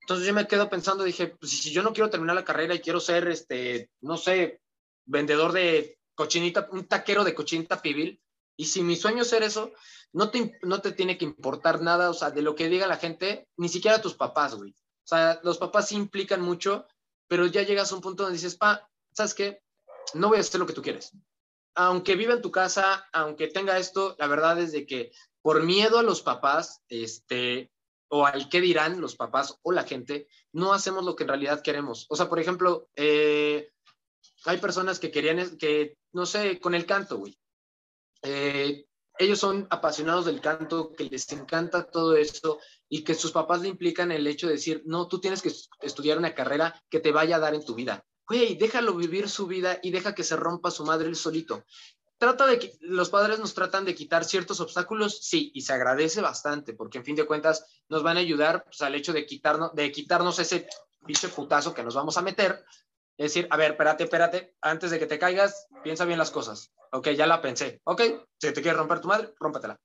Entonces 0.01 0.25
yo 0.25 0.33
me 0.33 0.47
quedo 0.47 0.67
pensando, 0.67 1.03
dije, 1.03 1.27
pues 1.27 1.51
si 1.51 1.71
yo 1.71 1.83
no 1.83 1.93
quiero 1.93 2.09
terminar 2.09 2.35
la 2.35 2.43
carrera 2.43 2.73
y 2.73 2.79
quiero 2.79 2.99
ser, 2.99 3.27
este, 3.27 3.91
no 4.01 4.17
sé, 4.17 4.63
vendedor 5.05 5.51
de 5.51 5.99
cochinita, 6.15 6.67
un 6.71 6.87
taquero 6.87 7.23
de 7.23 7.35
cochinita 7.35 7.83
pibil, 7.83 8.19
y 8.57 8.65
si 8.65 8.81
mi 8.81 8.95
sueño 8.95 9.21
es 9.21 9.29
ser 9.29 9.43
eso, 9.43 9.71
no 10.11 10.31
te, 10.31 10.57
no 10.63 10.81
te 10.81 10.91
tiene 10.91 11.19
que 11.19 11.25
importar 11.25 11.83
nada, 11.83 12.09
o 12.09 12.15
sea, 12.15 12.31
de 12.31 12.41
lo 12.41 12.55
que 12.55 12.67
diga 12.67 12.87
la 12.87 12.97
gente, 12.97 13.47
ni 13.57 13.69
siquiera 13.69 14.01
tus 14.01 14.15
papás, 14.15 14.55
güey. 14.55 14.71
O 14.71 15.07
sea, 15.07 15.39
los 15.43 15.59
papás 15.59 15.89
sí 15.89 15.95
implican 15.95 16.41
mucho, 16.41 16.87
pero 17.27 17.45
ya 17.45 17.61
llegas 17.61 17.91
a 17.91 17.95
un 17.95 18.01
punto 18.01 18.23
donde 18.23 18.39
dices, 18.39 18.55
pa, 18.55 18.89
¿sabes 19.13 19.35
qué? 19.35 19.61
No 20.15 20.29
voy 20.29 20.39
a 20.39 20.41
hacer 20.41 20.59
lo 20.59 20.65
que 20.65 20.73
tú 20.73 20.81
quieres. 20.81 21.11
Aunque 21.81 22.17
viva 22.17 22.33
en 22.33 22.41
tu 22.41 22.51
casa, 22.51 23.07
aunque 23.13 23.47
tenga 23.47 23.77
esto, 23.77 24.13
la 24.19 24.27
verdad 24.27 24.59
es 24.59 24.73
de 24.73 24.85
que 24.85 25.13
por 25.41 25.63
miedo 25.63 25.97
a 25.97 26.03
los 26.03 26.21
papás, 26.21 26.81
este, 26.89 27.71
o 28.09 28.25
al 28.25 28.49
qué 28.49 28.59
dirán 28.59 28.99
los 28.99 29.15
papás 29.15 29.57
o 29.61 29.71
la 29.71 29.85
gente, 29.85 30.27
no 30.51 30.73
hacemos 30.73 31.05
lo 31.05 31.15
que 31.15 31.23
en 31.23 31.29
realidad 31.29 31.61
queremos. 31.61 32.05
O 32.09 32.17
sea, 32.17 32.27
por 32.27 32.37
ejemplo, 32.37 32.89
eh, 32.97 33.71
hay 34.43 34.57
personas 34.57 34.99
que 34.99 35.09
querían, 35.09 35.57
que, 35.57 35.95
no 36.11 36.25
sé, 36.25 36.59
con 36.59 36.75
el 36.75 36.85
canto, 36.85 37.15
güey. 37.15 37.39
Eh, 38.23 38.85
ellos 39.17 39.39
son 39.39 39.65
apasionados 39.69 40.25
del 40.25 40.41
canto, 40.41 40.91
que 40.91 41.05
les 41.05 41.31
encanta 41.31 41.89
todo 41.89 42.17
eso 42.17 42.59
y 42.89 43.05
que 43.05 43.15
sus 43.15 43.31
papás 43.31 43.61
le 43.61 43.69
implican 43.69 44.11
el 44.11 44.27
hecho 44.27 44.47
de 44.47 44.53
decir, 44.53 44.83
no, 44.85 45.07
tú 45.07 45.21
tienes 45.21 45.41
que 45.41 45.53
estudiar 45.79 46.17
una 46.17 46.35
carrera 46.35 46.83
que 46.89 46.99
te 46.99 47.13
vaya 47.13 47.37
a 47.37 47.39
dar 47.39 47.55
en 47.55 47.63
tu 47.63 47.73
vida. 47.73 48.05
Güey, 48.29 48.55
déjalo 48.55 48.95
vivir 48.95 49.27
su 49.27 49.47
vida 49.47 49.79
y 49.83 49.91
deja 49.91 50.15
que 50.15 50.23
se 50.23 50.37
rompa 50.37 50.71
su 50.71 50.85
madre 50.85 51.09
él 51.09 51.15
solito 51.15 51.65
trata 52.19 52.45
de 52.45 52.59
que 52.59 52.77
los 52.81 53.09
padres 53.09 53.39
nos 53.39 53.53
tratan 53.55 53.85
de 53.85 53.95
quitar 53.95 54.25
ciertos 54.25 54.59
obstáculos, 54.59 55.19
sí, 55.21 55.51
y 55.55 55.61
se 55.61 55.73
agradece 55.73 56.21
bastante, 56.21 56.73
porque 56.73 56.99
en 56.99 57.05
fin 57.05 57.15
de 57.15 57.25
cuentas 57.25 57.65
nos 57.87 58.03
van 58.03 58.17
a 58.17 58.19
ayudar 58.19 58.65
pues, 58.65 58.81
al 58.81 58.93
hecho 58.93 59.13
de 59.13 59.25
quitarnos, 59.25 59.73
de 59.73 59.91
quitarnos 59.91 60.37
ese 60.37 60.67
pinche 61.05 61.29
putazo 61.29 61.73
que 61.73 61.81
nos 61.81 61.95
vamos 61.95 62.17
a 62.17 62.21
meter. 62.21 62.63
Es 63.17 63.33
decir, 63.33 63.47
a 63.49 63.57
ver, 63.57 63.71
espérate, 63.71 64.03
espérate, 64.03 64.55
antes 64.61 64.91
de 64.91 64.99
que 64.99 65.07
te 65.07 65.17
caigas, 65.17 65.67
piensa 65.81 66.05
bien 66.05 66.19
las 66.19 66.29
cosas. 66.29 66.73
Ok, 66.91 67.09
ya 67.11 67.25
la 67.25 67.41
pensé. 67.41 67.81
Ok, 67.85 68.01
si 68.37 68.51
te 68.51 68.61
quieres 68.61 68.77
romper 68.77 68.99
tu 68.99 69.07
madre, 69.07 69.33
rómpatela. 69.39 69.79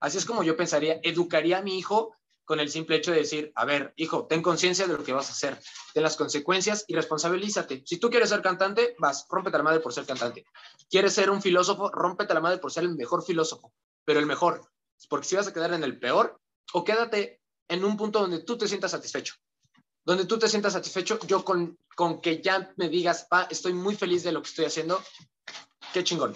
Así 0.00 0.18
es 0.18 0.26
como 0.26 0.42
yo 0.42 0.56
pensaría, 0.56 1.00
educaría 1.02 1.58
a 1.58 1.62
mi 1.62 1.78
hijo 1.78 2.14
con 2.48 2.60
el 2.60 2.70
simple 2.70 2.96
hecho 2.96 3.10
de 3.10 3.18
decir, 3.18 3.52
a 3.56 3.66
ver, 3.66 3.92
hijo, 3.96 4.26
ten 4.26 4.40
conciencia 4.40 4.86
de 4.86 4.94
lo 4.94 5.04
que 5.04 5.12
vas 5.12 5.28
a 5.28 5.32
hacer, 5.32 5.60
de 5.94 6.00
las 6.00 6.16
consecuencias 6.16 6.86
y 6.88 6.94
responsabilízate. 6.94 7.82
Si 7.84 7.98
tú 7.98 8.08
quieres 8.08 8.30
ser 8.30 8.40
cantante, 8.40 8.96
vas, 8.98 9.26
rómpete 9.28 9.58
la 9.58 9.64
madre 9.64 9.80
por 9.80 9.92
ser 9.92 10.06
cantante. 10.06 10.46
¿Quieres 10.88 11.12
ser 11.12 11.28
un 11.28 11.42
filósofo? 11.42 11.90
Rómpete 11.90 12.32
la 12.32 12.40
madre 12.40 12.56
por 12.56 12.72
ser 12.72 12.84
el 12.84 12.96
mejor 12.96 13.22
filósofo, 13.22 13.74
pero 14.02 14.18
el 14.18 14.24
mejor. 14.24 14.66
Porque 15.10 15.28
si 15.28 15.36
vas 15.36 15.46
a 15.46 15.52
quedar 15.52 15.74
en 15.74 15.84
el 15.84 15.98
peor, 15.98 16.40
o 16.72 16.84
quédate 16.84 17.42
en 17.68 17.84
un 17.84 17.98
punto 17.98 18.20
donde 18.20 18.38
tú 18.38 18.56
te 18.56 18.66
sientas 18.66 18.92
satisfecho. 18.92 19.34
Donde 20.06 20.24
tú 20.24 20.38
te 20.38 20.48
sientas 20.48 20.72
satisfecho, 20.72 21.18
yo 21.26 21.44
con, 21.44 21.78
con 21.94 22.22
que 22.22 22.40
ya 22.40 22.72
me 22.78 22.88
digas, 22.88 23.26
pa, 23.28 23.46
estoy 23.50 23.74
muy 23.74 23.94
feliz 23.94 24.22
de 24.22 24.32
lo 24.32 24.40
que 24.40 24.48
estoy 24.48 24.64
haciendo, 24.64 25.02
qué 25.92 26.02
chingón. 26.02 26.34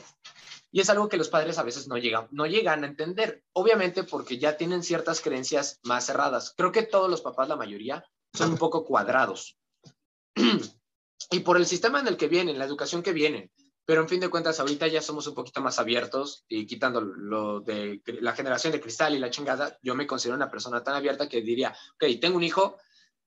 Y 0.72 0.80
es 0.80 0.88
algo 0.88 1.08
que 1.08 1.18
los 1.18 1.28
padres 1.28 1.58
a 1.58 1.62
veces 1.62 1.86
no 1.86 1.98
llegan, 1.98 2.28
no 2.30 2.46
llegan 2.46 2.82
a 2.82 2.86
entender, 2.86 3.44
obviamente 3.52 4.04
porque 4.04 4.38
ya 4.38 4.56
tienen 4.56 4.82
ciertas 4.82 5.20
creencias 5.20 5.78
más 5.82 6.06
cerradas. 6.06 6.54
Creo 6.56 6.72
que 6.72 6.82
todos 6.82 7.10
los 7.10 7.20
papás, 7.20 7.48
la 7.48 7.56
mayoría, 7.56 8.04
son 8.32 8.52
un 8.52 8.58
poco 8.58 8.84
cuadrados. 8.84 9.58
y 11.30 11.40
por 11.40 11.58
el 11.58 11.66
sistema 11.66 12.00
en 12.00 12.08
el 12.08 12.16
que 12.16 12.28
vienen, 12.28 12.58
la 12.58 12.64
educación 12.64 13.02
que 13.02 13.12
vienen, 13.12 13.50
pero 13.84 14.00
en 14.00 14.08
fin 14.08 14.20
de 14.20 14.30
cuentas 14.30 14.60
ahorita 14.60 14.86
ya 14.86 15.02
somos 15.02 15.26
un 15.26 15.34
poquito 15.34 15.60
más 15.60 15.78
abiertos 15.78 16.44
y 16.48 16.66
quitando 16.66 17.02
lo 17.02 17.60
de 17.60 18.00
la 18.20 18.32
generación 18.32 18.72
de 18.72 18.80
cristal 18.80 19.14
y 19.14 19.18
la 19.18 19.30
chingada, 19.30 19.76
yo 19.82 19.94
me 19.94 20.06
considero 20.06 20.36
una 20.36 20.50
persona 20.50 20.82
tan 20.82 20.94
abierta 20.94 21.28
que 21.28 21.42
diría, 21.42 21.76
ok, 21.94 22.18
tengo 22.18 22.38
un 22.38 22.44
hijo, 22.44 22.78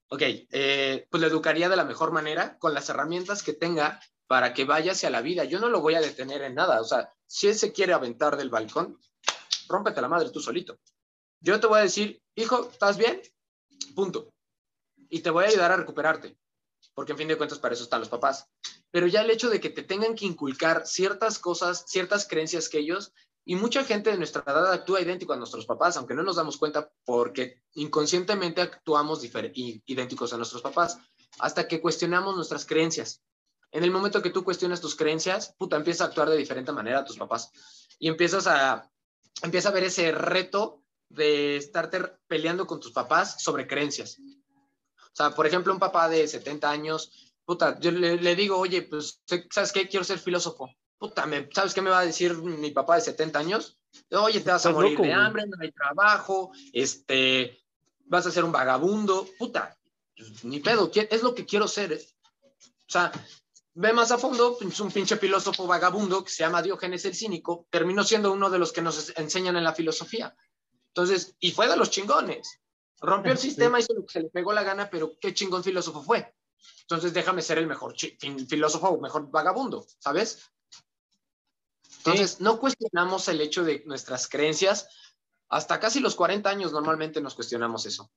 ok, 0.08 0.22
eh, 0.22 1.08
pues 1.12 1.22
le 1.22 1.28
educaría 1.28 1.70
de 1.70 1.76
la 1.76 1.84
mejor 1.84 2.12
manera 2.12 2.58
con 2.58 2.74
las 2.74 2.90
herramientas 2.90 3.44
que 3.44 3.54
tenga 3.54 4.00
para 4.28 4.54
que 4.54 4.66
vaya 4.66 4.94
hacia 4.94 5.10
la 5.10 5.22
vida. 5.22 5.44
Yo 5.44 5.60
no 5.60 5.70
lo 5.70 5.82
voy 5.82 5.96
a 5.96 6.02
detener 6.02 6.42
en 6.42 6.56
nada. 6.56 6.82
O 6.82 6.86
sea, 6.86 7.14
si 7.28 7.48
él 7.48 7.56
se 7.56 7.72
quiere 7.72 7.94
aventar 7.94 8.38
del 8.38 8.50
balcón, 8.50 9.00
rómpete 9.68 10.02
la 10.02 10.08
madre 10.08 10.30
tú 10.30 10.40
solito. 10.40 10.78
Yo 11.40 11.60
te 11.60 11.68
voy 11.68 11.80
a 11.80 11.84
decir, 11.84 12.22
hijo, 12.36 12.70
¿estás 12.72 12.98
bien? 12.98 13.22
Punto. 13.96 14.30
Y 15.10 15.20
te 15.20 15.30
voy 15.30 15.46
a 15.46 15.48
ayudar 15.48 15.72
a 15.72 15.78
recuperarte. 15.78 16.38
Porque 16.94 17.12
en 17.12 17.18
fin 17.18 17.28
de 17.28 17.38
cuentas 17.38 17.60
para 17.60 17.74
eso 17.74 17.84
están 17.84 18.00
los 18.00 18.10
papás. 18.10 18.48
Pero 18.92 19.08
ya 19.08 19.22
el 19.22 19.30
hecho 19.30 19.50
de 19.50 19.60
que 19.60 19.70
te 19.70 19.84
tengan 19.84 20.16
que 20.16 20.26
inculcar 20.26 20.88
ciertas 20.88 21.40
cosas, 21.40 21.84
ciertas 21.88 22.28
creencias 22.28 22.70
que 22.70 22.80
ellos, 22.80 23.12
y 23.48 23.56
mucha 23.56 23.84
gente 23.84 24.10
de 24.10 24.18
nuestra 24.18 24.44
edad 24.48 24.74
actúa 24.74 25.02
idéntico 25.02 25.34
a 25.34 25.38
nuestros 25.38 25.68
papás, 25.68 25.98
aunque 25.98 26.16
no 26.16 26.24
nos 26.24 26.38
damos 26.38 26.58
cuenta 26.58 26.92
porque 27.06 27.62
inconscientemente 27.74 28.62
actuamos 28.62 29.24
idénticos 29.24 30.34
a 30.34 30.38
nuestros 30.38 30.64
papás, 30.64 30.98
hasta 31.38 31.68
que 31.68 31.80
cuestionamos 31.80 32.36
nuestras 32.36 32.66
creencias. 32.66 33.22
En 33.76 33.84
el 33.84 33.92
momento 33.92 34.22
que 34.22 34.30
tú 34.30 34.46
cuestionas 34.46 34.80
tus 34.80 34.96
creencias, 34.96 35.54
puta, 35.58 35.76
empiezas 35.76 36.00
a 36.00 36.06
actuar 36.06 36.30
de 36.30 36.38
diferente 36.38 36.72
manera 36.72 37.00
a 37.00 37.04
tus 37.06 37.18
papás 37.18 37.52
y 38.00 38.08
empiezas 38.08 38.48
a, 38.48 38.90
empieza 39.42 39.68
a 39.68 39.74
ver 39.74 39.84
ese 39.84 40.14
reto 40.14 40.82
de 41.10 41.58
estarte 41.58 42.00
peleando 42.26 42.66
con 42.68 42.80
tus 42.80 42.94
papás 42.94 43.44
sobre 43.44 43.68
creencias. 43.68 44.18
O 44.18 45.12
sea, 45.12 45.32
por 45.32 45.46
ejemplo, 45.46 45.74
un 45.74 45.80
papá 45.80 46.08
de 46.08 46.26
70 46.26 46.72
años, 46.72 47.36
puta, 47.44 47.78
yo 47.82 47.92
le, 47.92 48.36
digo, 48.38 48.58
oye, 48.58 48.84
pues, 48.84 49.22
¿sabes 49.52 49.74
qué? 49.74 49.90
Quiero 49.90 50.06
ser 50.06 50.20
filósofo. 50.20 50.74
Puta, 50.98 51.28
¿sabes 51.54 51.74
qué 51.74 51.82
me 51.82 51.90
va 51.90 52.00
a 52.00 52.06
decir 52.06 52.34
mi 52.38 52.72
papá 52.72 52.96
de 52.96 53.02
70 53.02 53.38
años? 53.40 53.78
Oye, 54.10 54.40
te 54.40 54.52
vas 54.52 54.66
a 54.66 54.72
morir 54.72 54.98
de 54.98 55.12
hambre, 55.12 55.48
no 55.48 55.58
hay 55.60 55.74
trabajo, 55.74 56.54
este, 56.72 57.62
vas 58.06 58.26
a 58.26 58.32
ser 58.32 58.46
un 58.46 58.54
vagabundo. 58.54 59.28
Puta, 59.38 59.78
pues, 60.16 60.46
ni 60.46 60.62
pedo, 60.62 60.90
es 60.94 61.24
lo 61.24 61.36
que 61.36 61.46
quiero 61.46 61.68
ser. 61.68 61.92
O 61.92 62.92
sea, 62.92 63.12
ve 63.76 63.94
más 63.94 64.12
a 64.12 64.18
fondo, 64.18 64.58
es 64.60 64.80
un 64.80 64.92
pinche 64.92 65.18
filósofo 65.18 65.68
vagabundo 65.68 66.24
que 66.24 66.32
se 66.32 66.44
llama 66.44 66.62
Diógenes 66.62 67.06
el 67.06 67.14
Cínico, 67.14 67.68
terminó 67.70 68.04
siendo 68.04 68.32
uno 68.32 68.50
de 68.50 68.58
los 68.58 68.72
que 68.72 68.82
nos 68.82 69.14
enseñan 69.18 69.58
en 69.58 69.64
la 69.64 69.74
filosofía. 69.74 70.36
Entonces, 70.88 71.36
y 71.40 71.52
fue 71.52 71.68
de 71.68 71.76
los 71.76 71.90
chingones. 71.90 72.62
Rompió 73.02 73.34
el 73.34 73.38
sistema, 73.38 73.80
hizo 73.80 73.94
lo 73.94 74.06
que 74.06 74.14
se 74.14 74.22
le 74.22 74.30
pegó 74.30 74.54
la 74.54 74.64
gana, 74.64 74.90
pero 74.90 75.20
qué 75.20 75.34
chingón 75.34 75.64
filósofo 75.64 76.02
fue. 76.02 76.34
Entonces, 76.82 77.14
déjame 77.14 77.42
ser 77.42 77.58
el 77.58 77.68
mejor 77.68 77.96
filósofo 78.48 78.88
o 78.88 79.02
mejor 79.02 79.30
vagabundo, 79.30 79.86
¿sabes? 80.00 80.50
Entonces, 81.98 82.40
no 82.40 82.60
cuestionamos 82.60 83.28
el 83.28 83.42
hecho 83.42 83.64
de 83.64 83.84
nuestras 83.86 84.30
creencias. 84.30 84.88
Hasta 85.50 85.80
casi 85.80 86.00
los 86.00 86.16
40 86.16 86.50
años 86.50 86.72
normalmente 86.72 87.20
nos 87.20 87.36
cuestionamos 87.36 87.86
eso. 87.86 88.10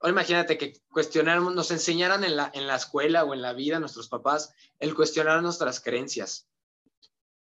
Ahora 0.00 0.12
imagínate 0.12 0.56
que 0.58 0.74
cuestionáramos, 0.90 1.54
nos 1.54 1.70
enseñaran 1.70 2.22
en 2.22 2.36
la, 2.36 2.50
en 2.54 2.66
la 2.66 2.76
escuela 2.76 3.24
o 3.24 3.34
en 3.34 3.42
la 3.42 3.52
vida 3.52 3.80
nuestros 3.80 4.08
papás 4.08 4.54
el 4.78 4.94
cuestionar 4.94 5.42
nuestras 5.42 5.80
creencias. 5.80 6.48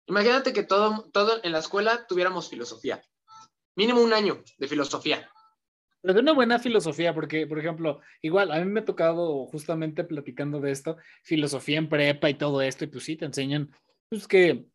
Imagínate 0.06 0.52
que 0.52 0.62
todo, 0.62 1.10
todo 1.12 1.40
en 1.42 1.52
la 1.52 1.58
escuela 1.58 2.06
tuviéramos 2.06 2.48
filosofía. 2.48 3.02
Mínimo 3.76 4.00
un 4.00 4.12
año 4.12 4.42
de 4.56 4.68
filosofía. 4.68 5.30
Pero 6.00 6.14
de 6.14 6.20
una 6.20 6.32
buena 6.32 6.58
filosofía, 6.58 7.12
porque, 7.12 7.46
por 7.46 7.58
ejemplo, 7.58 8.00
igual, 8.22 8.52
a 8.52 8.60
mí 8.60 8.64
me 8.66 8.80
ha 8.80 8.84
tocado 8.84 9.46
justamente 9.46 10.04
platicando 10.04 10.60
de 10.60 10.70
esto, 10.70 10.96
filosofía 11.24 11.78
en 11.78 11.88
prepa 11.88 12.30
y 12.30 12.34
todo 12.34 12.62
esto, 12.62 12.84
y 12.84 12.86
pues 12.86 13.04
sí, 13.04 13.16
te 13.16 13.24
enseñan, 13.24 13.70
pues 14.08 14.28
que 14.28 14.66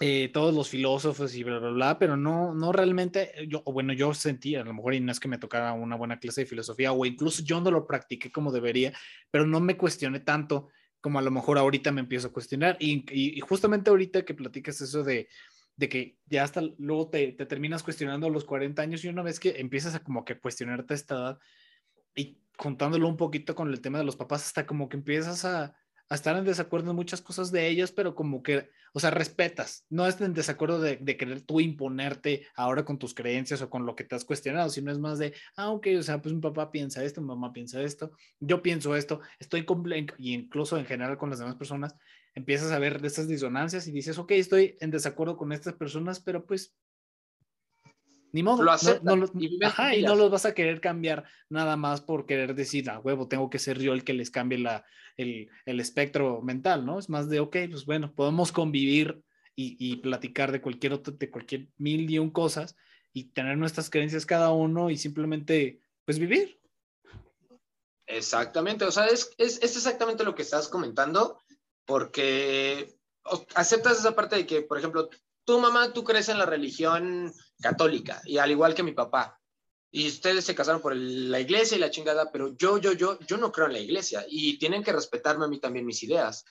eh, 0.00 0.30
todos 0.32 0.54
los 0.54 0.68
filósofos 0.68 1.34
y 1.34 1.42
bla, 1.42 1.58
bla, 1.58 1.70
bla, 1.70 1.98
pero 1.98 2.16
no, 2.16 2.54
no 2.54 2.72
realmente, 2.72 3.32
yo, 3.48 3.62
bueno, 3.64 3.92
yo 3.92 4.14
sentí, 4.14 4.54
a 4.54 4.64
lo 4.64 4.72
mejor 4.72 4.94
y 4.94 5.00
no 5.00 5.10
es 5.10 5.18
que 5.18 5.28
me 5.28 5.38
tocara 5.38 5.72
una 5.72 5.96
buena 5.96 6.18
clase 6.20 6.42
de 6.42 6.46
filosofía, 6.46 6.92
o 6.92 7.04
incluso 7.04 7.42
yo 7.42 7.60
no 7.60 7.70
lo 7.70 7.86
practiqué 7.86 8.30
como 8.30 8.52
debería, 8.52 8.92
pero 9.30 9.46
no 9.46 9.60
me 9.60 9.76
cuestioné 9.76 10.20
tanto 10.20 10.68
como 11.00 11.18
a 11.18 11.22
lo 11.22 11.30
mejor 11.30 11.58
ahorita 11.58 11.90
me 11.92 12.00
empiezo 12.00 12.28
a 12.28 12.32
cuestionar. 12.32 12.76
Y, 12.80 13.04
y, 13.10 13.40
justamente 13.40 13.90
ahorita 13.90 14.24
que 14.24 14.34
platicas 14.34 14.80
eso 14.80 15.02
de, 15.02 15.28
de 15.76 15.88
que 15.88 16.18
ya 16.26 16.44
hasta 16.44 16.60
luego 16.78 17.08
te, 17.08 17.32
te, 17.32 17.46
terminas 17.46 17.82
cuestionando 17.82 18.26
a 18.26 18.30
los 18.30 18.44
40 18.44 18.82
años 18.82 19.04
y 19.04 19.08
una 19.08 19.22
vez 19.22 19.40
que 19.40 19.60
empiezas 19.60 19.94
a 19.94 20.02
como 20.02 20.24
que 20.24 20.38
cuestionarte 20.38 20.94
esta 20.94 21.14
edad 21.14 21.38
y 22.14 22.40
contándolo 22.56 23.08
un 23.08 23.16
poquito 23.16 23.54
con 23.54 23.70
el 23.70 23.80
tema 23.80 23.98
de 23.98 24.04
los 24.04 24.16
papás, 24.16 24.46
hasta 24.46 24.66
como 24.66 24.88
que 24.88 24.96
empiezas 24.96 25.44
a, 25.44 25.76
a 26.08 26.14
estar 26.14 26.36
en 26.36 26.44
desacuerdo 26.44 26.90
en 26.90 26.96
muchas 26.96 27.20
cosas 27.20 27.52
de 27.52 27.68
ellos, 27.68 27.92
pero 27.92 28.14
como 28.14 28.42
que, 28.42 28.70
o 28.92 29.00
sea, 29.00 29.10
respetas, 29.10 29.84
no 29.90 30.06
es 30.06 30.20
en 30.20 30.32
desacuerdo 30.32 30.80
de, 30.80 30.96
de, 30.96 31.16
querer 31.16 31.42
tú 31.42 31.60
imponerte 31.60 32.46
ahora 32.54 32.84
con 32.84 32.98
tus 32.98 33.14
creencias 33.14 33.60
o 33.60 33.68
con 33.68 33.84
lo 33.84 33.94
que 33.94 34.04
te 34.04 34.14
has 34.14 34.24
cuestionado, 34.24 34.70
sino 34.70 34.90
es 34.90 34.98
más 34.98 35.18
de, 35.18 35.34
ah, 35.56 35.70
ok, 35.70 35.88
o 35.98 36.02
sea, 36.02 36.22
pues 36.22 36.34
mi 36.34 36.40
papá 36.40 36.70
piensa 36.70 37.04
esto, 37.04 37.20
mi 37.20 37.28
mamá 37.28 37.52
piensa 37.52 37.82
esto, 37.82 38.12
yo 38.40 38.62
pienso 38.62 38.96
esto, 38.96 39.20
estoy 39.38 39.66
y 40.18 40.34
incluso 40.34 40.78
en 40.78 40.86
general 40.86 41.18
con 41.18 41.30
las 41.30 41.38
demás 41.38 41.56
personas, 41.56 41.94
empiezas 42.34 42.72
a 42.72 42.78
ver 42.78 43.04
estas 43.04 43.28
disonancias 43.28 43.86
y 43.86 43.92
dices, 43.92 44.18
ok, 44.18 44.32
estoy 44.32 44.76
en 44.80 44.90
desacuerdo 44.90 45.36
con 45.36 45.52
estas 45.52 45.74
personas, 45.74 46.20
pero 46.20 46.46
pues 46.46 46.74
ni 48.32 48.42
modo. 48.42 48.62
Lo 48.62 48.72
no, 49.02 49.16
no, 49.16 49.30
y, 49.38 49.64
ajá, 49.64 49.94
y 49.94 50.02
no 50.02 50.14
los 50.14 50.30
vas 50.30 50.46
a 50.46 50.54
querer 50.54 50.80
cambiar 50.80 51.24
nada 51.48 51.76
más 51.76 52.00
por 52.00 52.26
querer 52.26 52.54
decir, 52.54 52.90
a 52.90 52.98
huevo, 52.98 53.28
tengo 53.28 53.50
que 53.50 53.58
ser 53.58 53.78
yo 53.78 53.92
el 53.92 54.04
que 54.04 54.12
les 54.12 54.30
cambie 54.30 54.58
la, 54.58 54.84
el, 55.16 55.48
el 55.66 55.80
espectro 55.80 56.40
mental, 56.42 56.84
¿no? 56.86 56.98
Es 56.98 57.08
más 57.08 57.28
de, 57.28 57.40
ok, 57.40 57.56
pues 57.70 57.84
bueno, 57.84 58.12
podemos 58.14 58.52
convivir 58.52 59.22
y, 59.54 59.76
y, 59.78 59.96
platicar 59.96 60.52
de 60.52 60.60
cualquier 60.60 60.92
otro, 60.92 61.12
de 61.12 61.30
cualquier 61.30 61.68
mil 61.78 62.08
y 62.08 62.18
un 62.18 62.30
cosas 62.30 62.76
y 63.12 63.24
tener 63.24 63.58
nuestras 63.58 63.90
creencias 63.90 64.24
cada 64.24 64.52
uno 64.52 64.90
y 64.90 64.96
simplemente, 64.96 65.80
pues 66.04 66.18
vivir. 66.18 66.60
Exactamente, 68.06 68.84
o 68.84 68.90
sea, 68.90 69.06
es, 69.06 69.34
es, 69.36 69.62
es 69.62 69.76
exactamente 69.76 70.24
lo 70.24 70.34
que 70.34 70.42
estás 70.42 70.68
comentando, 70.68 71.40
porque 71.84 72.94
aceptas 73.54 73.98
esa 73.98 74.14
parte 74.14 74.36
de 74.36 74.46
que, 74.46 74.62
por 74.62 74.78
ejemplo, 74.78 75.10
tu 75.44 75.58
mamá, 75.58 75.92
tú 75.92 76.04
crees 76.04 76.28
en 76.28 76.38
la 76.38 76.46
religión 76.46 77.32
católica, 77.60 78.20
y 78.24 78.38
al 78.38 78.50
igual 78.50 78.74
que 78.74 78.82
mi 78.82 78.92
papá. 78.92 79.40
Y 79.90 80.06
ustedes 80.08 80.44
se 80.44 80.54
casaron 80.54 80.82
por 80.82 80.94
la 80.94 81.40
iglesia 81.40 81.76
y 81.76 81.80
la 81.80 81.90
chingada, 81.90 82.30
pero 82.30 82.54
yo, 82.56 82.78
yo, 82.78 82.92
yo, 82.92 83.18
yo 83.20 83.36
no 83.38 83.50
creo 83.50 83.66
en 83.66 83.72
la 83.72 83.78
iglesia 83.78 84.24
y 84.28 84.58
tienen 84.58 84.82
que 84.82 84.92
respetarme 84.92 85.46
a 85.46 85.48
mí 85.48 85.58
también 85.58 85.86
mis 85.86 86.02
ideas. 86.02 86.44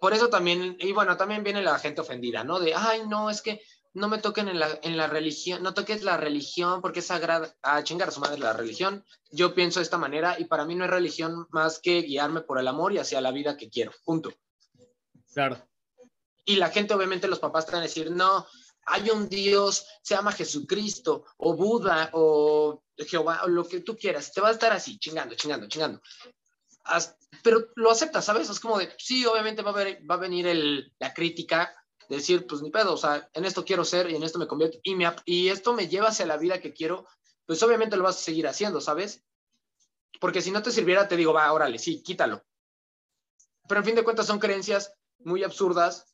Por 0.00 0.12
eso 0.12 0.28
también, 0.28 0.76
y 0.80 0.92
bueno, 0.92 1.16
también 1.16 1.44
viene 1.44 1.62
la 1.62 1.78
gente 1.78 2.00
ofendida, 2.00 2.42
¿no? 2.42 2.58
De, 2.58 2.74
ay, 2.74 3.06
no, 3.06 3.30
es 3.30 3.42
que 3.42 3.62
no 3.94 4.08
me 4.08 4.18
toquen 4.18 4.48
en 4.48 4.58
la, 4.58 4.80
en 4.82 4.96
la 4.96 5.06
religión, 5.06 5.62
no 5.62 5.72
toques 5.72 6.02
la 6.02 6.16
religión 6.16 6.82
porque 6.82 6.98
es 6.98 7.06
sagrada, 7.06 7.54
a 7.62 7.82
chingar 7.84 8.08
a 8.08 8.10
su 8.10 8.20
madre 8.20 8.38
la 8.38 8.52
religión. 8.52 9.04
Yo 9.30 9.54
pienso 9.54 9.78
de 9.78 9.84
esta 9.84 9.98
manera 9.98 10.36
y 10.38 10.46
para 10.46 10.64
mí 10.64 10.74
no 10.74 10.84
es 10.84 10.90
religión 10.90 11.46
más 11.50 11.78
que 11.78 12.02
guiarme 12.02 12.40
por 12.40 12.58
el 12.58 12.66
amor 12.66 12.92
y 12.92 12.98
hacia 12.98 13.20
la 13.20 13.30
vida 13.30 13.56
que 13.56 13.70
quiero, 13.70 13.92
punto. 14.04 14.32
Claro. 15.32 15.56
Y 16.44 16.56
la 16.56 16.70
gente, 16.70 16.92
obviamente, 16.92 17.28
los 17.28 17.38
papás 17.38 17.66
te 17.66 17.72
van 17.72 17.80
a 17.80 17.84
decir, 17.84 18.10
no, 18.10 18.46
hay 18.86 19.10
un 19.10 19.28
Dios, 19.28 19.86
se 20.02 20.14
llama 20.14 20.32
Jesucristo, 20.32 21.24
o 21.38 21.54
Buda, 21.54 22.10
o 22.12 22.82
Jehová, 22.96 23.42
o 23.44 23.48
lo 23.48 23.66
que 23.66 23.80
tú 23.80 23.96
quieras. 23.96 24.32
Te 24.32 24.40
va 24.40 24.48
a 24.48 24.52
estar 24.52 24.72
así, 24.72 24.98
chingando, 24.98 25.34
chingando, 25.34 25.68
chingando. 25.68 26.00
pero 27.42 27.68
lo 27.76 27.90
aceptas, 27.90 28.24
¿sabes? 28.24 28.48
Es 28.48 28.60
como 28.60 28.78
de, 28.78 28.92
sí, 28.98 29.24
obviamente 29.26 29.62
va 29.62 29.70
a, 29.70 30.16
venir 30.16 30.92
la 30.98 31.14
crítica, 31.14 31.74
de 32.08 32.16
decir, 32.16 32.46
pues 32.46 32.60
ni 32.62 32.70
pedo, 32.70 32.92
o 32.92 32.98
sea, 32.98 33.28
en 33.32 33.44
esto 33.44 33.64
quiero 33.64 33.84
ser 33.84 34.10
y 34.10 34.16
en 34.16 34.22
esto 34.22 34.38
me 34.38 34.46
convierto, 34.46 34.78
y, 34.82 34.94
me, 34.94 35.10
y 35.24 35.48
esto 35.48 35.72
me 35.72 35.88
lleva 35.88 36.08
hacia 36.08 36.26
la 36.26 36.36
vida 36.36 36.60
que 36.60 36.74
quiero, 36.74 37.06
pues 37.46 37.62
obviamente 37.62 37.96
lo 37.96 38.04
vas 38.04 38.16
a 38.16 38.24
seguir 38.24 38.46
haciendo, 38.46 38.80
¿sabes? 38.80 39.24
Porque 40.20 40.42
si 40.42 40.50
no 40.50 40.62
te 40.62 40.70
sirviera, 40.70 41.08
te 41.08 41.16
digo, 41.16 41.32
va, 41.32 41.52
órale, 41.52 41.78
sí, 41.78 42.02
quítalo. 42.02 42.44
Pero 43.66 43.80
en 43.80 43.86
fin 43.86 43.94
de 43.94 44.04
cuentas 44.04 44.26
son 44.26 44.38
creencias 44.38 44.92
muy 45.18 45.42
absurdas 45.42 46.13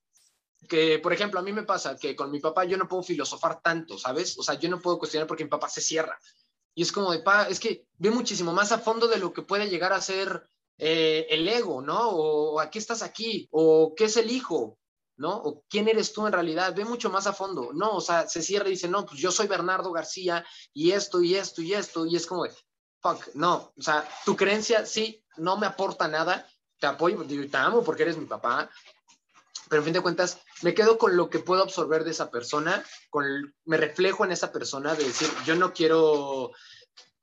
que, 0.68 0.98
por 0.98 1.12
ejemplo, 1.12 1.40
a 1.40 1.42
mí 1.42 1.52
me 1.52 1.62
pasa 1.62 1.96
que 1.96 2.14
con 2.14 2.30
mi 2.30 2.40
papá 2.40 2.64
yo 2.64 2.76
no 2.76 2.88
puedo 2.88 3.02
filosofar 3.02 3.60
tanto, 3.62 3.98
¿sabes? 3.98 4.38
O 4.38 4.42
sea, 4.42 4.54
yo 4.54 4.68
no 4.68 4.80
puedo 4.80 4.98
cuestionar 4.98 5.26
porque 5.26 5.44
mi 5.44 5.50
papá 5.50 5.68
se 5.68 5.80
cierra. 5.80 6.18
Y 6.74 6.82
es 6.82 6.92
como 6.92 7.12
de, 7.12 7.20
pa, 7.20 7.48
es 7.48 7.58
que 7.58 7.86
ve 7.98 8.10
muchísimo 8.10 8.52
más 8.52 8.72
a 8.72 8.78
fondo 8.78 9.08
de 9.08 9.18
lo 9.18 9.32
que 9.32 9.42
puede 9.42 9.68
llegar 9.68 9.92
a 9.92 10.00
ser 10.00 10.48
eh, 10.78 11.26
el 11.30 11.48
ego, 11.48 11.82
¿no? 11.82 12.10
O 12.10 12.60
a 12.60 12.70
qué 12.70 12.78
estás 12.78 13.02
aquí, 13.02 13.48
o 13.50 13.94
qué 13.96 14.04
es 14.04 14.16
el 14.16 14.30
hijo, 14.30 14.78
¿no? 15.16 15.36
O 15.36 15.64
quién 15.68 15.88
eres 15.88 16.12
tú 16.12 16.26
en 16.26 16.32
realidad, 16.32 16.74
ve 16.74 16.84
mucho 16.84 17.10
más 17.10 17.26
a 17.26 17.32
fondo. 17.32 17.70
No, 17.74 17.96
o 17.96 18.00
sea, 18.00 18.28
se 18.28 18.42
cierra 18.42 18.68
y 18.68 18.72
dice, 18.72 18.88
no, 18.88 19.04
pues 19.04 19.20
yo 19.20 19.30
soy 19.30 19.46
Bernardo 19.46 19.92
García 19.92 20.44
y 20.72 20.92
esto 20.92 21.20
y 21.20 21.34
esto 21.34 21.60
y 21.60 21.74
esto, 21.74 22.06
y 22.06 22.16
es 22.16 22.26
como 22.26 22.44
de, 22.44 22.52
fuck, 23.00 23.34
no, 23.34 23.72
o 23.76 23.82
sea, 23.82 24.08
tu 24.24 24.36
creencia 24.36 24.86
sí 24.86 25.22
no 25.36 25.56
me 25.56 25.66
aporta 25.66 26.08
nada, 26.08 26.46
te 26.78 26.86
apoyo, 26.86 27.22
te 27.26 27.56
amo 27.56 27.82
porque 27.82 28.04
eres 28.04 28.16
mi 28.16 28.26
papá, 28.26 28.70
pero 29.70 29.82
en 29.82 29.84
fin 29.84 29.94
de 29.94 30.00
cuentas 30.00 30.42
me 30.62 30.74
quedo 30.74 30.98
con 30.98 31.16
lo 31.16 31.30
que 31.30 31.38
puedo 31.38 31.62
absorber 31.62 32.02
de 32.02 32.10
esa 32.10 32.30
persona, 32.30 32.84
con 33.08 33.54
me 33.64 33.76
reflejo 33.76 34.24
en 34.24 34.32
esa 34.32 34.50
persona 34.52 34.96
de 34.96 35.04
decir, 35.04 35.28
yo 35.46 35.54
no 35.54 35.72
quiero 35.72 36.50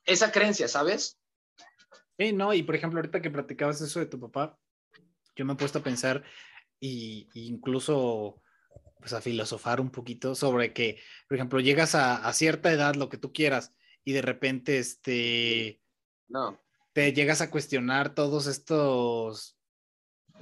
esa 0.06 0.32
creencia, 0.32 0.70
¿sabes? 0.70 1.20
Sí, 2.18 2.32
no, 2.32 2.54
y 2.54 2.64
por 2.64 2.76
ejemplo, 2.76 3.00
ahorita 3.00 3.22
que 3.22 3.30
platicabas 3.30 3.82
eso 3.82 4.00
de 4.00 4.06
tu 4.06 4.18
papá, 4.20 4.58
yo 5.36 5.44
me 5.44 5.54
he 5.54 5.58
puesto 5.58 5.80
a 5.80 5.84
pensar 5.84 6.24
y, 6.80 7.28
incluso 7.34 8.42
pues 9.00 9.12
a 9.12 9.22
filosofar 9.22 9.82
un 9.82 9.92
poquito 9.92 10.34
sobre 10.34 10.74
que, 10.74 11.02
por 11.28 11.36
ejemplo, 11.36 11.60
llegas 11.60 11.96
a, 11.96 12.16
a, 12.16 12.34
cierta 12.34 12.72
edad, 12.72 12.96
lo 12.96 13.10
que 13.10 13.18
tú 13.18 13.34
quieras, 13.34 13.74
y 14.06 14.14
de 14.14 14.22
repente, 14.22 14.80
este, 14.80 15.82
no. 16.30 16.60
te 16.94 17.12
llegas 17.12 17.42
a 17.42 17.52
cuestionar 17.52 18.16
todos 18.16 18.48
estos 18.48 19.57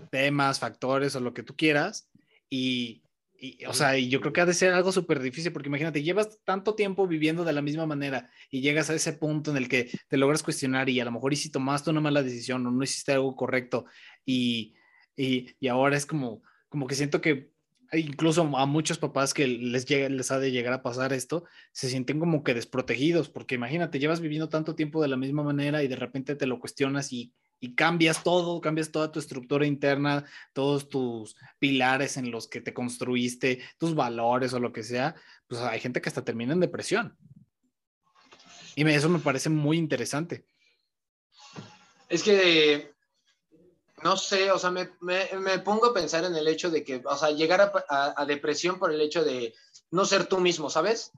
temas, 0.10 0.60
factores 0.60 1.16
o 1.16 1.20
lo 1.20 1.34
que 1.34 1.44
tú 1.44 1.56
quieras. 1.56 2.10
Y, 2.50 3.04
y, 3.38 3.66
o 3.66 3.74
sea, 3.74 3.98
yo 3.98 4.22
creo 4.22 4.34
que 4.34 4.42
ha 4.42 4.46
de 4.46 4.54
ser 4.54 4.74
algo 4.74 4.92
súper 4.92 5.20
difícil 5.20 5.52
porque 5.52 5.70
imagínate, 5.70 6.04
llevas 6.04 6.40
tanto 6.44 6.76
tiempo 6.76 7.08
viviendo 7.08 7.44
de 7.44 7.54
la 7.54 7.62
misma 7.62 7.86
manera 7.86 8.30
y 8.50 8.62
llegas 8.62 8.90
a 8.90 8.96
ese 8.96 9.14
punto 9.14 9.52
en 9.52 9.58
el 9.58 9.68
que 9.68 9.90
te 10.08 10.18
logras 10.18 10.44
cuestionar 10.44 10.90
y 10.90 11.00
a 11.00 11.06
lo 11.06 11.12
mejor 11.12 11.34
y 11.34 11.38
si 11.38 11.50
tomaste 11.50 11.90
una 11.90 12.02
mala 12.02 12.24
decisión 12.24 12.66
o 12.66 12.72
no 12.72 12.84
hiciste 12.84 13.14
algo 13.14 13.36
correcto 13.36 13.86
y, 14.26 14.76
y, 15.16 15.56
y 15.60 15.68
ahora 15.68 15.98
es 15.98 16.06
como, 16.06 16.42
como 16.70 16.88
que 16.88 16.96
siento 16.96 17.22
que 17.22 17.52
incluso 17.94 18.42
a 18.58 18.66
muchos 18.66 18.98
papás 18.98 19.34
que 19.34 19.48
les, 19.48 19.86
llega, 19.86 20.10
les 20.10 20.32
ha 20.32 20.40
de 20.40 20.52
llegar 20.52 20.74
a 20.74 20.82
pasar 20.82 21.14
esto, 21.14 21.46
se 21.72 21.90
sienten 21.90 22.20
como 22.20 22.44
que 22.44 22.54
desprotegidos, 22.54 23.30
porque 23.30 23.56
imagínate, 23.56 24.00
llevas 24.00 24.22
viviendo 24.22 24.50
tanto 24.50 24.76
tiempo 24.76 25.02
de 25.02 25.08
la 25.08 25.18
misma 25.18 25.44
manera 25.44 25.84
y 25.84 25.88
de 25.88 25.96
repente 25.96 26.36
te 26.36 26.48
lo 26.48 26.60
cuestionas 26.60 27.12
y 27.14 27.34
y 27.60 27.76
cambias 27.76 28.24
todo, 28.24 28.62
cambias 28.62 28.92
toda 28.92 29.12
tu 29.12 29.20
estructura 29.20 29.66
interna, 29.66 30.26
todos 30.54 30.90
tus 30.90 31.36
pilares 31.60 32.18
en 32.18 32.32
los 32.32 32.48
que 32.48 32.62
te 32.62 32.74
construiste, 32.74 33.62
tus 33.78 33.96
valores 33.96 34.54
o 34.54 34.60
lo 34.60 34.72
que 34.72 34.84
sea, 34.84 35.16
pues 35.48 35.62
hay 35.62 35.80
gente 35.80 36.02
que 36.02 36.10
hasta 36.10 36.24
termina 36.24 36.54
en 36.54 36.60
depresión. 36.60 37.18
Y 38.76 38.88
eso 38.90 39.10
me 39.10 39.20
parece 39.20 39.50
muy 39.50 39.78
interesante. 39.78 40.46
Es 42.10 42.22
que, 42.22 42.94
no 44.04 44.18
sé, 44.18 44.52
o 44.52 44.60
sea, 44.60 44.70
me, 44.70 44.90
me, 45.02 45.60
pongo 45.60 45.88
a 45.88 45.94
pensar 45.94 46.26
en 46.26 46.36
el 46.36 46.48
hecho 46.48 46.70
de 46.70 46.84
que, 46.84 47.02
o 47.04 47.18
sea, 47.18 47.32
llegar 47.32 47.62
a, 47.62 48.14
a, 48.16 48.26
depresión 48.26 48.78
por 48.78 48.92
el 48.92 49.02
hecho 49.02 49.24
de 49.24 49.56
no 49.92 50.06
ser 50.06 50.28
tú 50.28 50.40
mismo, 50.40 50.70
¿sabes? 50.70 51.12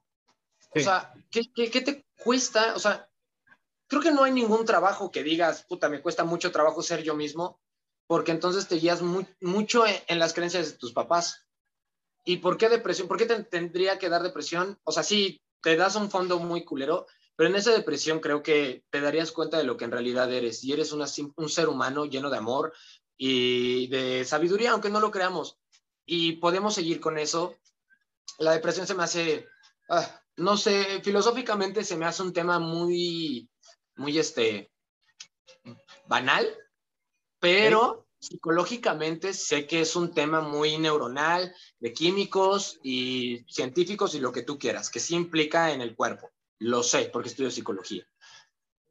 Sí. 0.73 0.80
O 0.80 0.84
sea, 0.84 1.12
¿qué, 1.32 1.52
¿qué, 1.54 1.71
qué, 1.71 1.82
te 1.82 2.06
cuesta? 2.23 2.76
O 2.76 2.80
sea, 2.80 3.10
creo 3.88 4.02
que 4.02 4.12
no 4.12 4.23
hay 4.23 4.32
ningún 4.32 4.65
trabajo 4.65 5.12
que 5.12 5.23
digas, 5.23 5.65
puta, 5.67 5.89
me 5.89 6.02
cuesta 6.02 6.23
mucho 6.23 6.52
trabajo 6.52 6.84
ser 6.84 7.04
yo 7.04 7.15
mismo, 7.15 7.60
porque 8.06 8.32
entonces 8.32 8.67
te 8.67 8.76
guías 8.76 9.02
muy, 9.02 9.28
mucho 9.41 9.86
en, 9.86 10.19
las 10.19 10.34
creencias 10.34 10.71
de 10.71 10.78
tus 10.78 10.93
papás. 10.93 11.47
¿Y 12.23 12.38
por 12.38 12.58
qué 12.58 12.69
depresión? 12.69 13.08
¿Por 13.08 13.17
qué 13.17 13.26
te 13.26 13.43
tendría 13.43 13.97
que 13.97 14.10
dar 14.10 14.23
depresión? 14.23 14.80
O 14.84 14.91
sea, 14.91 15.04
sí, 15.04 15.41
te 15.62 15.76
das 15.76 15.95
un 15.95 16.10
fondo 16.10 16.39
muy 16.39 16.63
culero, 16.63 17.08
pero 17.36 17.50
en 17.50 17.56
esa 17.56 17.71
depresión 17.71 18.19
creo 18.19 18.43
que 18.43 18.84
te 18.89 19.02
darías 19.02 19.32
cuenta 19.32 19.58
de 19.58 19.63
lo 19.63 19.78
que 19.78 19.86
en 19.86 19.91
realidad 19.91 20.32
eres. 20.32 20.63
Y 20.63 20.73
eres 20.73 20.91
una, 20.91 21.06
un 21.36 21.50
ser 21.50 21.69
humano 21.69 22.06
lleno 22.06 22.30
de 22.30 22.38
amor 22.38 22.73
y 23.17 23.88
de 23.88 24.26
sabiduría, 24.26 24.71
aunque 24.71 24.89
no 24.89 25.00
lo 25.00 25.12
creamos. 25.12 25.58
Y 26.06 26.34
podemos 26.34 26.76
seguir 26.76 27.00
con 27.00 27.17
eso. 27.17 27.56
La 28.39 28.52
depresión 28.52 28.88
se 28.88 28.95
me 28.95 29.04
hace, 29.04 29.47
ah, 29.89 30.21
no 30.38 30.58
sé, 30.58 31.02
filosóficamente 31.04 31.84
se 31.84 31.97
me 31.97 32.06
hace 32.06 32.23
un 32.23 32.34
tema 32.34 32.60
muy 32.60 33.50
muy 33.98 34.18
este, 34.18 34.72
banal, 36.08 36.48
pero 37.40 38.08
psicológicamente 38.20 39.34
sé 39.34 39.68
que 39.68 39.82
es 39.82 39.96
un 39.96 40.12
tema 40.12 40.42
muy 40.42 40.78
neuronal, 40.78 41.54
de 41.80 41.94
químicos 41.94 42.80
y 42.84 43.46
científicos 43.50 44.16
y 44.16 44.20
lo 44.20 44.32
que 44.32 44.42
tú 44.42 44.58
quieras, 44.58 44.90
que 44.90 45.00
sí 45.00 45.16
implica 45.16 45.72
en 45.72 45.82
el 45.82 45.96
cuerpo. 45.96 46.32
Lo 46.60 46.82
sé 46.84 47.10
porque 47.12 47.30
estudio 47.30 47.52
psicología. 47.52 48.08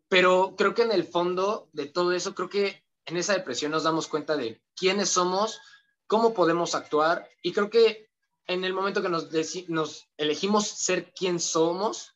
Pero 0.08 0.54
creo 0.56 0.74
que 0.74 0.82
en 0.82 0.92
el 0.92 1.04
fondo 1.04 1.68
de 1.72 1.86
todo 1.86 2.12
eso, 2.12 2.34
creo 2.34 2.48
que 2.48 2.84
en 3.06 3.16
esa 3.16 3.32
depresión 3.32 3.72
nos 3.72 3.82
damos 3.82 4.06
cuenta 4.06 4.36
de 4.36 4.62
quiénes 4.76 5.08
somos, 5.08 5.60
cómo 6.06 6.32
podemos 6.32 6.74
actuar 6.74 7.28
y 7.42 7.52
creo 7.52 7.70
que 7.70 8.08
en 8.46 8.64
el 8.64 8.72
momento 8.72 9.02
que 9.02 9.08
nos, 9.08 9.28
nos 9.68 10.08
elegimos 10.16 10.68
ser 10.68 11.12
quien 11.12 11.40
somos, 11.40 12.15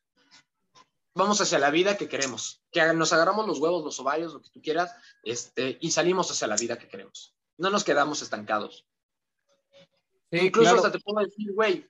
vamos 1.14 1.40
hacia 1.40 1.59
la 1.59 1.70
vida 1.70 1.96
que 1.96 2.09
queremos, 2.09 2.62
que 2.70 2.81
nos 2.92 3.12
agarramos 3.12 3.46
los 3.46 3.59
huevos, 3.59 3.85
los 3.85 3.99
ovarios, 4.01 4.33
lo 4.33 4.42
que 4.42 4.51
tú 4.51 4.61
quieras, 4.62 4.94
este, 5.23 5.79
y 5.81 5.90
salimos 5.90 6.31
hacia 6.31 6.46
la 6.46 6.57
vida 6.57 6.79
que 6.79 6.88
queremos. 6.88 7.35
No 7.59 7.70
nos 7.70 7.85
quedamos 7.85 8.23
estancados. 8.23 8.87
Incluso 10.31 10.77
hasta 10.77 10.92
te 10.92 11.01
puedo 11.01 11.25
decir, 11.25 11.53
güey, 11.53 11.88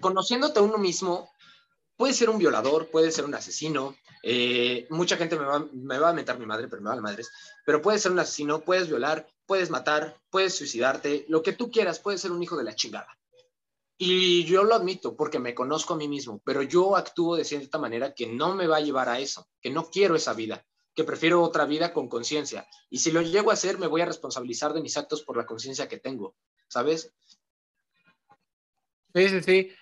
conociéndote 0.00 0.58
a 0.58 0.62
uno 0.62 0.78
mismo, 0.78 1.30
puede 1.96 2.14
ser 2.14 2.30
un 2.30 2.38
violador, 2.38 2.88
puede 2.88 3.12
ser 3.12 3.24
un 3.24 3.34
asesino, 3.34 3.94
eh, 4.22 4.86
mucha 4.90 5.16
gente 5.16 5.36
me 5.36 5.44
va, 5.44 5.66
me 5.72 5.98
va, 5.98 6.10
a 6.10 6.14
meter 6.14 6.38
mi 6.38 6.46
madre, 6.46 6.68
pero 6.68 6.80
me 6.80 6.88
va 6.88 6.94
a 6.94 6.96
la 6.96 7.02
madre, 7.02 7.24
pero 7.66 7.82
puede 7.82 7.98
ser 7.98 8.12
un 8.12 8.18
asesino, 8.18 8.60
puedes 8.60 8.88
violar, 8.88 9.28
puedes 9.46 9.68
matar, 9.68 10.18
puedes 10.30 10.56
suicidarte, 10.56 11.26
lo 11.28 11.42
que 11.42 11.52
tú 11.52 11.70
quieras, 11.70 11.98
puede 11.98 12.18
ser 12.18 12.32
un 12.32 12.42
hijo 12.42 12.56
de 12.56 12.64
la 12.64 12.74
chingada. 12.74 13.17
Y 14.00 14.44
yo 14.44 14.62
lo 14.62 14.76
admito 14.76 15.16
porque 15.16 15.40
me 15.40 15.56
conozco 15.56 15.94
a 15.94 15.96
mí 15.96 16.06
mismo, 16.06 16.40
pero 16.44 16.62
yo 16.62 16.96
actúo 16.96 17.34
de 17.34 17.44
cierta 17.44 17.78
manera 17.78 18.14
que 18.14 18.28
no 18.28 18.54
me 18.54 18.68
va 18.68 18.76
a 18.76 18.80
llevar 18.80 19.08
a 19.08 19.18
eso, 19.18 19.48
que 19.60 19.70
no 19.70 19.90
quiero 19.90 20.14
esa 20.14 20.34
vida, 20.34 20.64
que 20.94 21.02
prefiero 21.02 21.42
otra 21.42 21.64
vida 21.64 21.92
con 21.92 22.08
conciencia. 22.08 22.68
Y 22.90 22.98
si 22.98 23.10
lo 23.10 23.22
llego 23.22 23.50
a 23.50 23.54
hacer, 23.54 23.76
me 23.76 23.88
voy 23.88 24.00
a 24.00 24.06
responsabilizar 24.06 24.72
de 24.72 24.82
mis 24.82 24.96
actos 24.96 25.22
por 25.22 25.36
la 25.36 25.46
conciencia 25.46 25.88
que 25.88 25.98
tengo, 25.98 26.36
¿sabes? 26.68 27.12
Sí, 29.14 29.28
sí, 29.28 29.42
sí. 29.42 29.72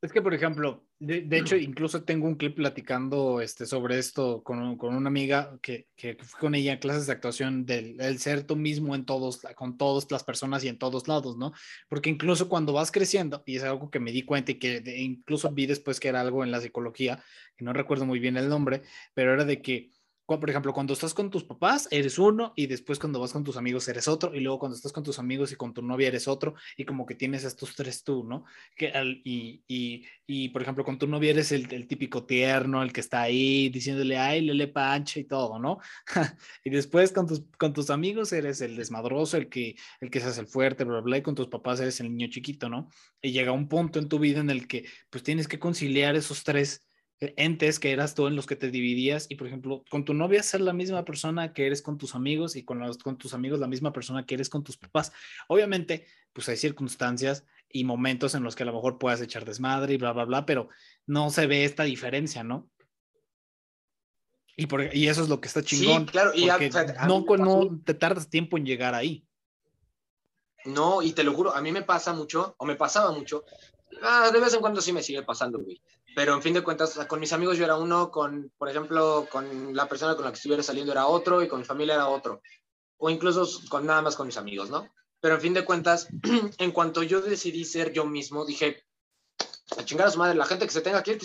Es 0.00 0.12
que, 0.12 0.22
por 0.22 0.32
ejemplo, 0.32 0.86
de, 1.00 1.26
hecho, 1.36 1.56
incluso 1.56 2.04
tengo 2.04 2.28
un 2.28 2.36
clip 2.36 2.54
platicando 2.54 3.40
este, 3.40 3.66
sobre 3.66 3.98
esto 3.98 4.44
con, 4.44 4.76
con 4.78 4.94
una 4.94 5.08
amiga 5.08 5.58
que, 5.60 5.88
que, 5.96 6.14
fui 6.14 6.38
con 6.38 6.54
ella 6.54 6.72
en 6.72 6.78
clases 6.78 7.06
de 7.06 7.14
actuación 7.14 7.66
del, 7.66 8.18
ser 8.20 8.44
tú 8.44 8.54
mismo 8.54 8.94
en 8.94 9.04
todos, 9.04 9.40
con 9.56 9.76
todas 9.76 10.08
las 10.12 10.22
personas 10.22 10.62
y 10.62 10.68
en 10.68 10.78
todos 10.78 11.08
lados, 11.08 11.36
¿no? 11.36 11.52
Porque 11.88 12.10
incluso 12.10 12.48
cuando 12.48 12.72
vas 12.72 12.92
creciendo, 12.92 13.42
y 13.44 13.56
es 13.56 13.64
algo 13.64 13.90
que 13.90 13.98
me 13.98 14.12
di 14.12 14.22
cuenta 14.22 14.52
y 14.52 14.60
que 14.60 14.80
incluso 14.98 15.50
vi 15.50 15.66
después 15.66 15.98
que 15.98 16.08
era 16.08 16.20
algo 16.20 16.44
en 16.44 16.52
la 16.52 16.60
psicología, 16.60 17.24
que 17.56 17.64
no 17.64 17.72
recuerdo 17.72 18.06
muy 18.06 18.20
bien 18.20 18.36
el 18.36 18.48
nombre, 18.48 18.82
pero 19.14 19.34
era 19.34 19.44
de 19.44 19.60
que 19.60 19.90
por 20.28 20.50
ejemplo, 20.50 20.74
cuando 20.74 20.92
estás 20.92 21.14
con 21.14 21.30
tus 21.30 21.42
papás, 21.42 21.88
eres 21.90 22.18
uno 22.18 22.52
y 22.54 22.66
después 22.66 22.98
cuando 22.98 23.18
vas 23.18 23.32
con 23.32 23.44
tus 23.44 23.56
amigos 23.56 23.88
eres 23.88 24.08
otro 24.08 24.34
y 24.34 24.40
luego 24.40 24.58
cuando 24.58 24.76
estás 24.76 24.92
con 24.92 25.02
tus 25.02 25.18
amigos 25.18 25.52
y 25.52 25.56
con 25.56 25.72
tu 25.72 25.80
novia 25.80 26.08
eres 26.08 26.28
otro 26.28 26.54
y 26.76 26.84
como 26.84 27.06
que 27.06 27.14
tienes 27.14 27.44
estos 27.44 27.74
tres 27.74 28.04
tú, 28.04 28.24
¿no? 28.24 28.44
Que 28.76 28.92
y, 29.24 29.62
y, 29.66 30.04
y, 30.26 30.50
por 30.50 30.60
ejemplo, 30.60 30.84
con 30.84 30.98
tu 30.98 31.06
novia 31.06 31.30
eres 31.30 31.50
el, 31.50 31.72
el, 31.72 31.86
típico 31.86 32.26
tierno, 32.26 32.82
el 32.82 32.92
que 32.92 33.00
está 33.00 33.22
ahí 33.22 33.70
diciéndole, 33.70 34.18
ay, 34.18 34.42
lele 34.42 34.68
pancha 34.68 35.18
y 35.18 35.24
todo, 35.24 35.58
¿no? 35.58 35.78
y 36.62 36.68
después 36.68 37.10
con 37.10 37.26
tus, 37.26 37.44
con 37.58 37.72
tus 37.72 37.88
amigos 37.88 38.30
eres 38.34 38.60
el 38.60 38.76
desmadroso, 38.76 39.38
el 39.38 39.48
que, 39.48 39.76
el 40.00 40.10
que 40.10 40.20
se 40.20 40.26
hace 40.26 40.42
el 40.42 40.46
fuerte, 40.46 40.84
bla, 40.84 41.00
bla, 41.00 41.16
y 41.16 41.22
con 41.22 41.34
tus 41.34 41.48
papás 41.48 41.80
eres 41.80 42.00
el 42.00 42.14
niño 42.14 42.28
chiquito, 42.28 42.68
¿no? 42.68 42.90
Y 43.22 43.32
llega 43.32 43.52
un 43.52 43.66
punto 43.66 43.98
en 43.98 44.10
tu 44.10 44.18
vida 44.18 44.40
en 44.40 44.50
el 44.50 44.68
que 44.68 44.84
pues 45.08 45.24
tienes 45.24 45.48
que 45.48 45.58
conciliar 45.58 46.16
esos 46.16 46.44
tres 46.44 46.84
entes 47.20 47.80
que 47.80 47.90
eras 47.90 48.14
tú 48.14 48.26
en 48.28 48.36
los 48.36 48.46
que 48.46 48.54
te 48.54 48.70
dividías 48.70 49.26
y 49.28 49.34
por 49.34 49.48
ejemplo 49.48 49.82
con 49.90 50.04
tu 50.04 50.14
novia 50.14 50.42
ser 50.42 50.60
la 50.60 50.72
misma 50.72 51.04
persona 51.04 51.52
que 51.52 51.66
eres 51.66 51.82
con 51.82 51.98
tus 51.98 52.14
amigos 52.14 52.54
y 52.54 52.64
con, 52.64 52.78
los, 52.78 52.98
con 52.98 53.18
tus 53.18 53.34
amigos 53.34 53.58
la 53.58 53.66
misma 53.66 53.92
persona 53.92 54.24
que 54.24 54.34
eres 54.34 54.48
con 54.48 54.62
tus 54.62 54.76
papás. 54.76 55.12
Obviamente, 55.48 56.06
pues 56.32 56.48
hay 56.48 56.56
circunstancias 56.56 57.44
y 57.68 57.84
momentos 57.84 58.34
en 58.34 58.44
los 58.44 58.54
que 58.54 58.62
a 58.62 58.66
lo 58.66 58.72
mejor 58.72 58.98
puedas 58.98 59.20
echar 59.20 59.44
desmadre 59.44 59.94
y 59.94 59.96
bla, 59.96 60.12
bla, 60.12 60.24
bla, 60.24 60.46
pero 60.46 60.68
no 61.06 61.30
se 61.30 61.46
ve 61.46 61.64
esta 61.64 61.82
diferencia, 61.82 62.44
¿no? 62.44 62.70
Y, 64.56 64.66
por, 64.66 64.94
y 64.94 65.08
eso 65.08 65.22
es 65.22 65.28
lo 65.28 65.40
que 65.40 65.48
está 65.48 65.62
chingón. 65.62 66.06
Sí, 66.06 66.12
claro, 66.12 66.32
y 66.34 66.46
no, 67.06 67.24
no 67.36 67.80
te 67.84 67.94
tardas 67.94 68.28
tiempo 68.28 68.56
en 68.56 68.66
llegar 68.66 68.94
ahí. 68.94 69.24
No, 70.64 71.02
y 71.02 71.12
te 71.12 71.22
lo 71.22 71.32
juro, 71.32 71.54
a 71.54 71.60
mí 71.60 71.70
me 71.70 71.82
pasa 71.82 72.12
mucho, 72.12 72.54
o 72.58 72.66
me 72.66 72.74
pasaba 72.74 73.12
mucho, 73.12 73.44
ah, 74.02 74.30
de 74.32 74.40
vez 74.40 74.54
en 74.54 74.60
cuando 74.60 74.80
sí 74.80 74.92
me 74.92 75.02
sigue 75.02 75.22
pasando, 75.22 75.58
güey 75.60 75.80
pero 76.18 76.34
en 76.34 76.42
fin 76.42 76.52
de 76.52 76.64
cuentas, 76.64 76.98
con 77.06 77.20
mis 77.20 77.32
amigos 77.32 77.58
yo 77.58 77.64
era 77.64 77.76
uno, 77.76 78.10
con, 78.10 78.52
por 78.58 78.68
ejemplo, 78.68 79.28
con 79.30 79.72
la 79.72 79.88
persona 79.88 80.16
con 80.16 80.24
la 80.24 80.32
que 80.32 80.34
estuviera 80.34 80.64
saliendo 80.64 80.90
era 80.90 81.06
otro 81.06 81.44
y 81.44 81.46
con 81.46 81.60
mi 81.60 81.64
familia 81.64 81.94
era 81.94 82.08
otro, 82.08 82.42
o 82.96 83.08
incluso 83.08 83.46
con 83.68 83.86
nada 83.86 84.02
más 84.02 84.16
con 84.16 84.26
mis 84.26 84.36
amigos, 84.36 84.68
¿no? 84.68 84.92
Pero 85.20 85.36
en 85.36 85.40
fin 85.40 85.54
de 85.54 85.64
cuentas, 85.64 86.08
en 86.58 86.72
cuanto 86.72 87.04
yo 87.04 87.20
decidí 87.20 87.64
ser 87.64 87.92
yo 87.92 88.04
mismo, 88.04 88.44
dije, 88.44 88.84
a 89.78 89.84
chingar 89.84 90.08
a 90.08 90.10
su 90.10 90.18
madre, 90.18 90.34
la 90.34 90.46
gente 90.46 90.66
que 90.66 90.72
se 90.72 90.80
tenga 90.80 91.04
que 91.04 91.12
ir. 91.12 91.20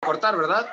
Cortar, 0.00 0.36
¿verdad? 0.36 0.68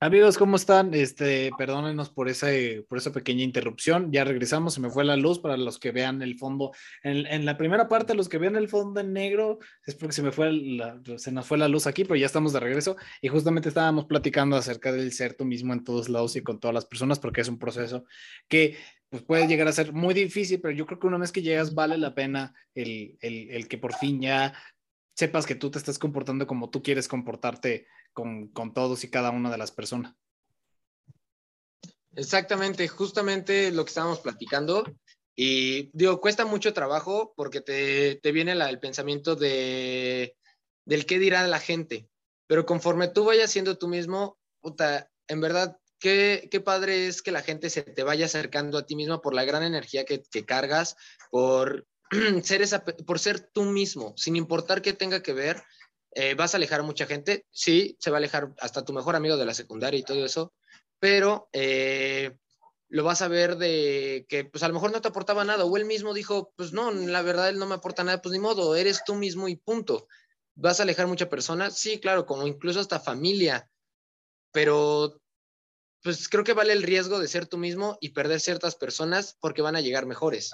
Amigos, 0.00 0.36
¿cómo 0.36 0.56
están? 0.56 0.92
Este, 0.92 1.50
perdónenos 1.56 2.10
por 2.10 2.28
esa, 2.28 2.48
por 2.88 2.98
esa 2.98 3.12
pequeña 3.12 3.42
interrupción. 3.42 4.12
Ya 4.12 4.24
regresamos, 4.24 4.74
se 4.74 4.80
me 4.80 4.90
fue 4.90 5.04
la 5.04 5.16
luz 5.16 5.38
para 5.38 5.56
los 5.56 5.78
que 5.78 5.92
vean 5.92 6.20
el 6.20 6.36
fondo. 6.36 6.72
En, 7.02 7.46
la 7.46 7.56
primera 7.56 7.88
parte, 7.88 8.14
los 8.14 8.28
que 8.28 8.38
vean 8.38 8.56
el 8.56 8.68
fondo 8.68 9.00
en 9.00 9.12
negro, 9.12 9.60
es 9.86 9.94
porque 9.94 10.12
se 10.12 10.22
me 10.22 10.32
fue 10.32 10.50
se 11.16 11.32
nos 11.32 11.46
fue 11.46 11.58
la 11.58 11.68
luz 11.68 11.86
aquí, 11.86 12.04
pero 12.04 12.16
ya 12.16 12.26
estamos 12.26 12.52
de 12.52 12.60
regreso. 12.60 12.96
Y 13.22 13.28
justamente 13.28 13.68
estábamos 13.68 14.04
platicando 14.04 14.56
acerca 14.56 14.92
del 14.92 15.12
ser 15.12 15.34
tú 15.34 15.44
mismo 15.44 15.72
en 15.72 15.84
todos 15.84 16.08
lados 16.08 16.36
y 16.36 16.42
con 16.42 16.60
todas 16.60 16.74
las 16.74 16.86
personas, 16.86 17.18
porque 17.18 17.40
es 17.40 17.48
un 17.48 17.58
proceso 17.58 18.04
que 18.48 18.76
pues, 19.08 19.22
puede 19.22 19.46
llegar 19.46 19.68
a 19.68 19.72
ser 19.72 19.92
muy 19.92 20.12
difícil, 20.12 20.60
pero 20.60 20.74
yo 20.74 20.86
creo 20.86 20.98
que 20.98 21.06
una 21.06 21.18
vez 21.18 21.32
que 21.32 21.42
llegas 21.42 21.72
vale 21.72 21.96
la 21.96 22.14
pena 22.14 22.52
el, 22.74 23.16
el, 23.20 23.50
el 23.50 23.68
que 23.68 23.78
por 23.78 23.94
fin 23.94 24.20
ya 24.20 24.52
sepas 25.14 25.46
que 25.46 25.54
tú 25.54 25.70
te 25.70 25.78
estás 25.78 25.98
comportando 25.98 26.46
como 26.46 26.68
tú 26.68 26.82
quieres 26.82 27.08
comportarte 27.08 27.86
con, 28.14 28.72
todos 28.72 29.04
y 29.04 29.10
cada 29.10 29.30
una 29.30 29.50
de 29.50 29.58
las 29.58 29.70
personas. 29.72 30.14
Exactamente, 32.16 32.86
justamente 32.88 33.70
lo 33.72 33.84
que 33.84 33.90
estábamos 33.90 34.20
platicando. 34.20 34.84
Y 35.36 35.90
digo, 35.92 36.20
cuesta 36.20 36.46
mucho 36.46 36.72
trabajo 36.72 37.34
porque 37.36 37.60
te, 37.60 38.16
te 38.16 38.32
viene 38.32 38.52
el 38.52 38.78
pensamiento 38.78 39.34
de, 39.34 40.36
del 40.86 41.06
qué 41.06 41.18
dirá 41.18 41.46
la 41.46 41.58
gente. 41.58 42.08
Pero 42.46 42.64
conforme 42.64 43.08
tú 43.08 43.24
vayas 43.24 43.50
siendo 43.50 43.76
tú 43.76 43.88
mismo, 43.88 44.38
puta, 44.60 45.10
en 45.26 45.40
verdad, 45.40 45.76
qué, 45.98 46.48
qué 46.50 46.60
padre 46.60 47.08
es 47.08 47.20
que 47.20 47.32
la 47.32 47.42
gente 47.42 47.68
se 47.68 47.82
te 47.82 48.02
vaya 48.04 48.26
acercando 48.26 48.78
a 48.78 48.86
ti 48.86 48.94
mismo 48.94 49.20
por 49.20 49.34
la 49.34 49.44
gran 49.44 49.62
energía 49.62 50.04
que, 50.04 50.22
que 50.22 50.44
cargas, 50.44 50.96
por 51.30 51.86
ser 52.42 52.62
esa, 52.62 52.84
por 52.84 53.18
ser 53.18 53.40
tú 53.40 53.64
mismo, 53.64 54.14
sin 54.16 54.36
importar 54.36 54.82
qué 54.82 54.92
tenga 54.92 55.22
que 55.22 55.32
ver, 55.32 55.62
eh, 56.14 56.34
vas 56.34 56.54
a 56.54 56.56
alejar 56.56 56.80
a 56.80 56.84
mucha 56.84 57.06
gente, 57.06 57.46
sí, 57.50 57.96
se 57.98 58.10
va 58.10 58.16
a 58.16 58.18
alejar 58.18 58.52
hasta 58.60 58.84
tu 58.84 58.92
mejor 58.92 59.16
amigo 59.16 59.36
de 59.36 59.46
la 59.46 59.54
secundaria 59.54 59.98
y 59.98 60.04
todo 60.04 60.24
eso, 60.24 60.52
pero 60.98 61.48
eh, 61.52 62.36
lo 62.88 63.04
vas 63.04 63.22
a 63.22 63.28
ver 63.28 63.56
de 63.56 64.26
que 64.28 64.44
pues 64.44 64.62
a 64.62 64.68
lo 64.68 64.74
mejor 64.74 64.92
no 64.92 65.00
te 65.00 65.08
aportaba 65.08 65.44
nada, 65.44 65.64
o 65.64 65.76
él 65.76 65.84
mismo 65.84 66.14
dijo, 66.14 66.52
pues 66.56 66.72
no, 66.72 66.90
la 66.90 67.22
verdad 67.22 67.48
él 67.48 67.58
no 67.58 67.66
me 67.66 67.74
aporta 67.74 68.04
nada, 68.04 68.22
pues 68.22 68.32
ni 68.32 68.38
modo, 68.38 68.76
eres 68.76 69.02
tú 69.04 69.14
mismo 69.14 69.48
y 69.48 69.56
punto. 69.56 70.06
¿Vas 70.56 70.78
a 70.78 70.84
alejar 70.84 71.08
mucha 71.08 71.28
persona? 71.28 71.70
Sí, 71.70 71.98
claro, 71.98 72.26
como 72.26 72.46
incluso 72.46 72.78
hasta 72.78 73.00
familia, 73.00 73.68
pero 74.52 75.20
pues 76.02 76.28
creo 76.28 76.44
que 76.44 76.52
vale 76.52 76.72
el 76.72 76.82
riesgo 76.82 77.18
de 77.18 77.26
ser 77.26 77.46
tú 77.46 77.58
mismo 77.58 77.96
y 78.00 78.10
perder 78.10 78.38
ciertas 78.38 78.76
personas 78.76 79.36
porque 79.40 79.62
van 79.62 79.74
a 79.74 79.80
llegar 79.80 80.06
mejores. 80.06 80.52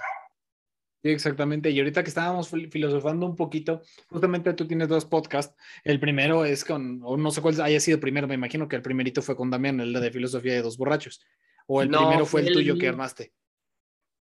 Sí, 1.03 1.09
exactamente. 1.09 1.71
Y 1.71 1.79
ahorita 1.79 2.03
que 2.03 2.11
estábamos 2.11 2.51
filosofando 2.71 3.25
un 3.25 3.35
poquito, 3.35 3.81
justamente 4.09 4.53
tú 4.53 4.67
tienes 4.67 4.89
dos 4.89 5.07
podcasts. 5.07 5.57
El 5.83 5.99
primero 5.99 6.45
es 6.45 6.63
con, 6.63 7.01
o 7.03 7.17
no 7.17 7.31
sé 7.31 7.41
cuál 7.41 7.59
haya 7.63 7.81
sido 7.81 8.01
primero, 8.01 8.29
me 8.29 8.35
imagino 8.35 8.69
que 8.69 8.77
el 8.77 8.83
primerito 8.83 9.23
fue 9.23 9.35
con 9.35 9.51
Damián, 9.51 9.81
el 9.81 9.95
de 9.95 10.11
filosofía 10.11 10.53
de 10.53 10.63
dos 10.63 10.77
borrachos. 10.77 11.25
O 11.67 11.81
el 11.81 11.89
primero 11.89 12.27
fue, 12.27 12.43
el, 12.43 12.53
tuyo 12.53 12.77
que 12.77 12.89
armaste. 12.89 13.33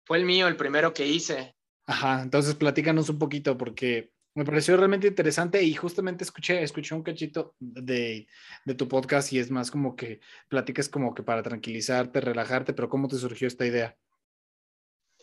Fue 0.06 0.18
el 0.18 0.26
mío, 0.26 0.48
el 0.48 0.56
primero 0.56 0.94
que 0.94 1.06
hice. 1.06 1.56
Ajá, 1.86 2.24
entonces 2.24 2.56
platícanos 2.56 3.10
un 3.10 3.20
poquito 3.20 3.58
porque 3.58 4.12
me 4.34 4.44
pareció 4.44 4.76
realmente 4.76 5.08
interesante 5.08 5.62
y 5.62 5.74
justamente 5.76 6.24
escuché, 6.24 6.64
escuché 6.64 6.96
un 6.96 7.04
cachito 7.04 7.56
de, 7.60 8.28
de 8.66 8.76
tu 8.76 8.88
podcast 8.88 9.32
y 9.34 9.40
es 9.40 9.52
más 9.52 9.70
como 9.70 9.96
que 9.96 10.20
platicas 10.50 10.90
como 10.90 11.14
que 11.14 11.22
para 11.22 11.44
tranquilizarte, 11.44 12.22
relajarte, 12.22 12.74
pero 12.74 12.90
¿cómo 12.90 13.08
te 13.08 13.18
surgió 13.18 13.48
esta 13.48 13.68
idea? 13.68 13.96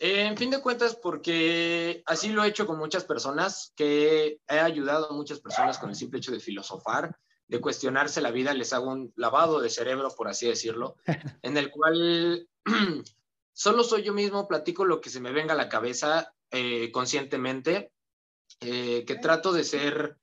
En 0.05 0.35
fin 0.35 0.49
de 0.49 0.59
cuentas, 0.59 0.97
porque 0.97 2.03
así 2.05 2.27
lo 2.27 2.43
he 2.43 2.49
hecho 2.49 2.67
con 2.67 2.77
muchas 2.77 3.05
personas, 3.05 3.71
que 3.73 4.41
he 4.49 4.59
ayudado 4.59 5.09
a 5.09 5.13
muchas 5.13 5.39
personas 5.39 5.77
con 5.77 5.89
el 5.89 5.95
simple 5.95 6.19
hecho 6.19 6.33
de 6.33 6.41
filosofar, 6.41 7.17
de 7.47 7.61
cuestionarse 7.61 8.19
la 8.19 8.31
vida, 8.31 8.53
les 8.53 8.73
hago 8.73 8.91
un 8.91 9.13
lavado 9.15 9.61
de 9.61 9.69
cerebro, 9.69 10.13
por 10.13 10.27
así 10.27 10.45
decirlo, 10.45 10.97
en 11.41 11.55
el 11.55 11.71
cual 11.71 12.49
solo 13.53 13.85
soy 13.85 14.03
yo 14.03 14.13
mismo, 14.13 14.45
platico 14.45 14.83
lo 14.83 14.99
que 14.99 15.09
se 15.09 15.21
me 15.21 15.31
venga 15.31 15.53
a 15.53 15.57
la 15.57 15.69
cabeza 15.69 16.33
eh, 16.51 16.91
conscientemente, 16.91 17.93
eh, 18.59 19.05
que 19.05 19.15
trato 19.15 19.53
de 19.53 19.63
ser 19.63 20.17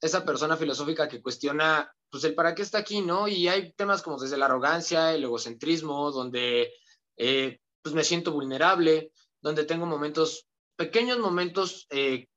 esa 0.00 0.24
persona 0.24 0.56
filosófica 0.56 1.06
que 1.06 1.22
cuestiona, 1.22 1.88
pues, 2.10 2.24
el 2.24 2.34
para 2.34 2.56
qué 2.56 2.62
está 2.62 2.78
aquí, 2.78 3.00
¿no? 3.00 3.28
Y 3.28 3.46
hay 3.46 3.74
temas 3.74 4.02
como 4.02 4.18
desde 4.18 4.38
la 4.38 4.46
arrogancia, 4.46 5.14
el 5.14 5.22
egocentrismo, 5.22 6.10
donde... 6.10 6.72
Eh, 7.16 7.60
pues 7.84 7.94
me 7.94 8.02
siento 8.02 8.32
vulnerable, 8.32 9.12
donde 9.42 9.64
tengo 9.64 9.84
momentos, 9.84 10.46
pequeños 10.74 11.18
momentos 11.18 11.86
eh, 11.90 12.28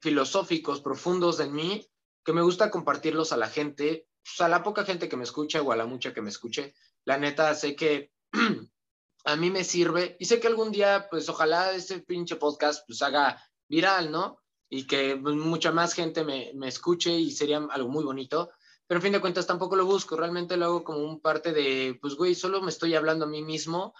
filosóficos, 0.00 0.80
profundos 0.80 1.40
en 1.40 1.52
mí, 1.52 1.84
que 2.24 2.32
me 2.32 2.42
gusta 2.42 2.70
compartirlos 2.70 3.32
a 3.32 3.36
la 3.36 3.48
gente, 3.48 4.06
pues 4.22 4.40
a 4.40 4.48
la 4.48 4.62
poca 4.62 4.84
gente 4.84 5.08
que 5.08 5.16
me 5.16 5.24
escucha 5.24 5.60
o 5.62 5.72
a 5.72 5.76
la 5.76 5.84
mucha 5.84 6.14
que 6.14 6.22
me 6.22 6.30
escuche. 6.30 6.74
La 7.04 7.18
neta, 7.18 7.52
sé 7.56 7.74
que 7.74 8.12
a 9.24 9.34
mí 9.34 9.50
me 9.50 9.64
sirve 9.64 10.16
y 10.20 10.26
sé 10.26 10.38
que 10.38 10.46
algún 10.46 10.70
día, 10.70 11.08
pues 11.10 11.28
ojalá 11.28 11.72
este 11.72 11.98
pinche 11.98 12.36
podcast 12.36 12.86
pues 12.86 13.02
haga 13.02 13.42
viral, 13.68 14.12
¿no? 14.12 14.38
Y 14.70 14.86
que 14.86 15.16
pues, 15.16 15.34
mucha 15.34 15.72
más 15.72 15.92
gente 15.92 16.22
me, 16.22 16.52
me 16.54 16.68
escuche 16.68 17.10
y 17.18 17.32
sería 17.32 17.66
algo 17.68 17.88
muy 17.88 18.04
bonito. 18.04 18.52
Pero 18.86 18.98
en 18.98 19.02
fin 19.02 19.12
de 19.12 19.20
cuentas 19.20 19.48
tampoco 19.48 19.74
lo 19.74 19.86
busco, 19.86 20.16
realmente 20.16 20.56
lo 20.56 20.66
hago 20.66 20.84
como 20.84 21.00
un 21.00 21.20
parte 21.20 21.52
de, 21.52 21.98
pues 22.00 22.14
güey, 22.14 22.36
solo 22.36 22.62
me 22.62 22.70
estoy 22.70 22.94
hablando 22.94 23.24
a 23.24 23.28
mí 23.28 23.42
mismo 23.42 23.92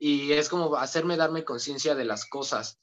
y 0.00 0.32
es 0.32 0.48
como 0.48 0.74
hacerme 0.76 1.18
darme 1.18 1.44
conciencia 1.44 1.94
de 1.94 2.06
las 2.06 2.24
cosas. 2.24 2.80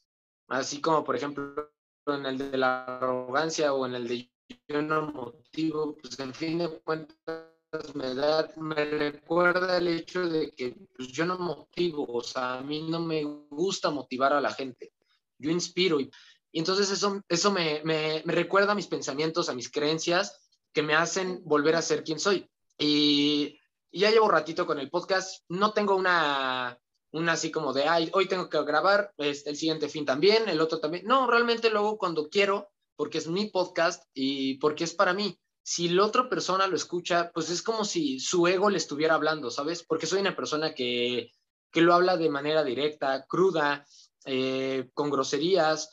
Así 0.48 0.80
como, 0.80 1.04
por 1.04 1.16
ejemplo, 1.16 1.74
en 2.06 2.26
el 2.28 2.38
de 2.38 2.58
la 2.58 2.86
arrogancia 2.86 3.74
o 3.74 3.86
en 3.88 3.96
el 3.96 4.08
de 4.08 4.32
yo 4.70 4.82
no 4.82 5.12
motivo, 5.12 5.98
pues 5.98 6.18
en 6.20 6.34
fin 6.34 6.60
de 6.60 6.80
cuentas 6.80 7.48
me 7.96 8.14
da, 8.14 8.50
me 8.56 8.86
recuerda 8.86 9.78
el 9.78 9.90
hecho 9.90 10.30
de 10.30 10.52
que 10.52 10.78
pues, 10.96 11.10
yo 11.10 11.26
no 11.26 11.38
motivo, 11.38 12.06
o 12.08 12.24
sea, 12.24 12.60
a 12.60 12.62
mí 12.62 12.88
no 12.88 13.02
me 13.02 13.24
gusta 13.24 13.90
motivar 13.90 14.32
a 14.32 14.40
la 14.40 14.54
gente, 14.54 14.94
yo 15.38 15.52
inspiro 15.52 16.00
y, 16.00 16.10
entonces 16.54 16.90
eso, 16.92 17.22
eso 17.28 17.52
me, 17.52 17.82
me, 17.84 18.22
me, 18.26 18.34
recuerda 18.34 18.72
a 18.72 18.76
mis 18.76 18.88
pensamientos, 18.88 19.50
a 19.50 19.54
mis 19.54 19.70
creencias 19.70 20.40
que 20.74 20.82
me 20.82 20.96
hacen 20.96 21.42
volver 21.44 21.76
a 21.76 21.82
ser 21.82 22.04
quien 22.04 22.20
soy. 22.20 22.50
Y, 22.80 23.60
y 23.92 24.00
ya 24.00 24.12
llevo 24.12 24.30
ratito 24.30 24.66
con 24.66 24.80
el 24.80 24.90
podcast, 24.90 25.44
no 25.50 25.74
tengo 25.74 25.96
una, 25.96 26.80
una 27.12 27.34
así 27.34 27.52
como 27.52 27.74
de, 27.74 27.88
ay, 27.88 28.10
hoy 28.14 28.28
tengo 28.28 28.50
que 28.50 28.62
grabar, 28.64 29.14
este, 29.18 29.50
el 29.50 29.58
siguiente 29.58 29.90
fin 29.90 30.06
también, 30.06 30.50
el 30.50 30.62
otro 30.62 30.80
también. 30.80 31.06
No, 31.06 31.28
realmente 31.28 31.70
lo 31.70 31.80
hago 31.80 31.98
cuando 31.98 32.30
quiero, 32.30 32.70
porque 32.96 33.18
es 33.18 33.28
mi 33.28 33.46
podcast 33.46 34.04
y 34.14 34.56
porque 34.56 34.84
es 34.84 34.94
para 34.94 35.14
mí 35.14 35.40
si 35.68 35.90
la 35.90 36.06
otra 36.06 36.30
persona 36.30 36.66
lo 36.66 36.78
escucha, 36.78 37.30
pues 37.34 37.50
es 37.50 37.62
como 37.62 37.84
si 37.84 38.22
su 38.22 38.48
ego 38.48 38.70
le 38.70 38.78
estuviera 38.78 39.16
hablando, 39.16 39.52
¿sabes? 39.52 39.84
Porque 39.84 40.06
soy 40.06 40.22
una 40.22 40.34
persona 40.34 40.74
que, 40.74 41.34
que 41.74 41.82
lo 41.82 41.94
habla 41.94 42.16
de 42.16 42.30
manera 42.30 42.64
directa, 42.64 43.26
cruda, 43.28 43.86
eh, 44.24 44.90
con 44.94 45.10
groserías, 45.10 45.90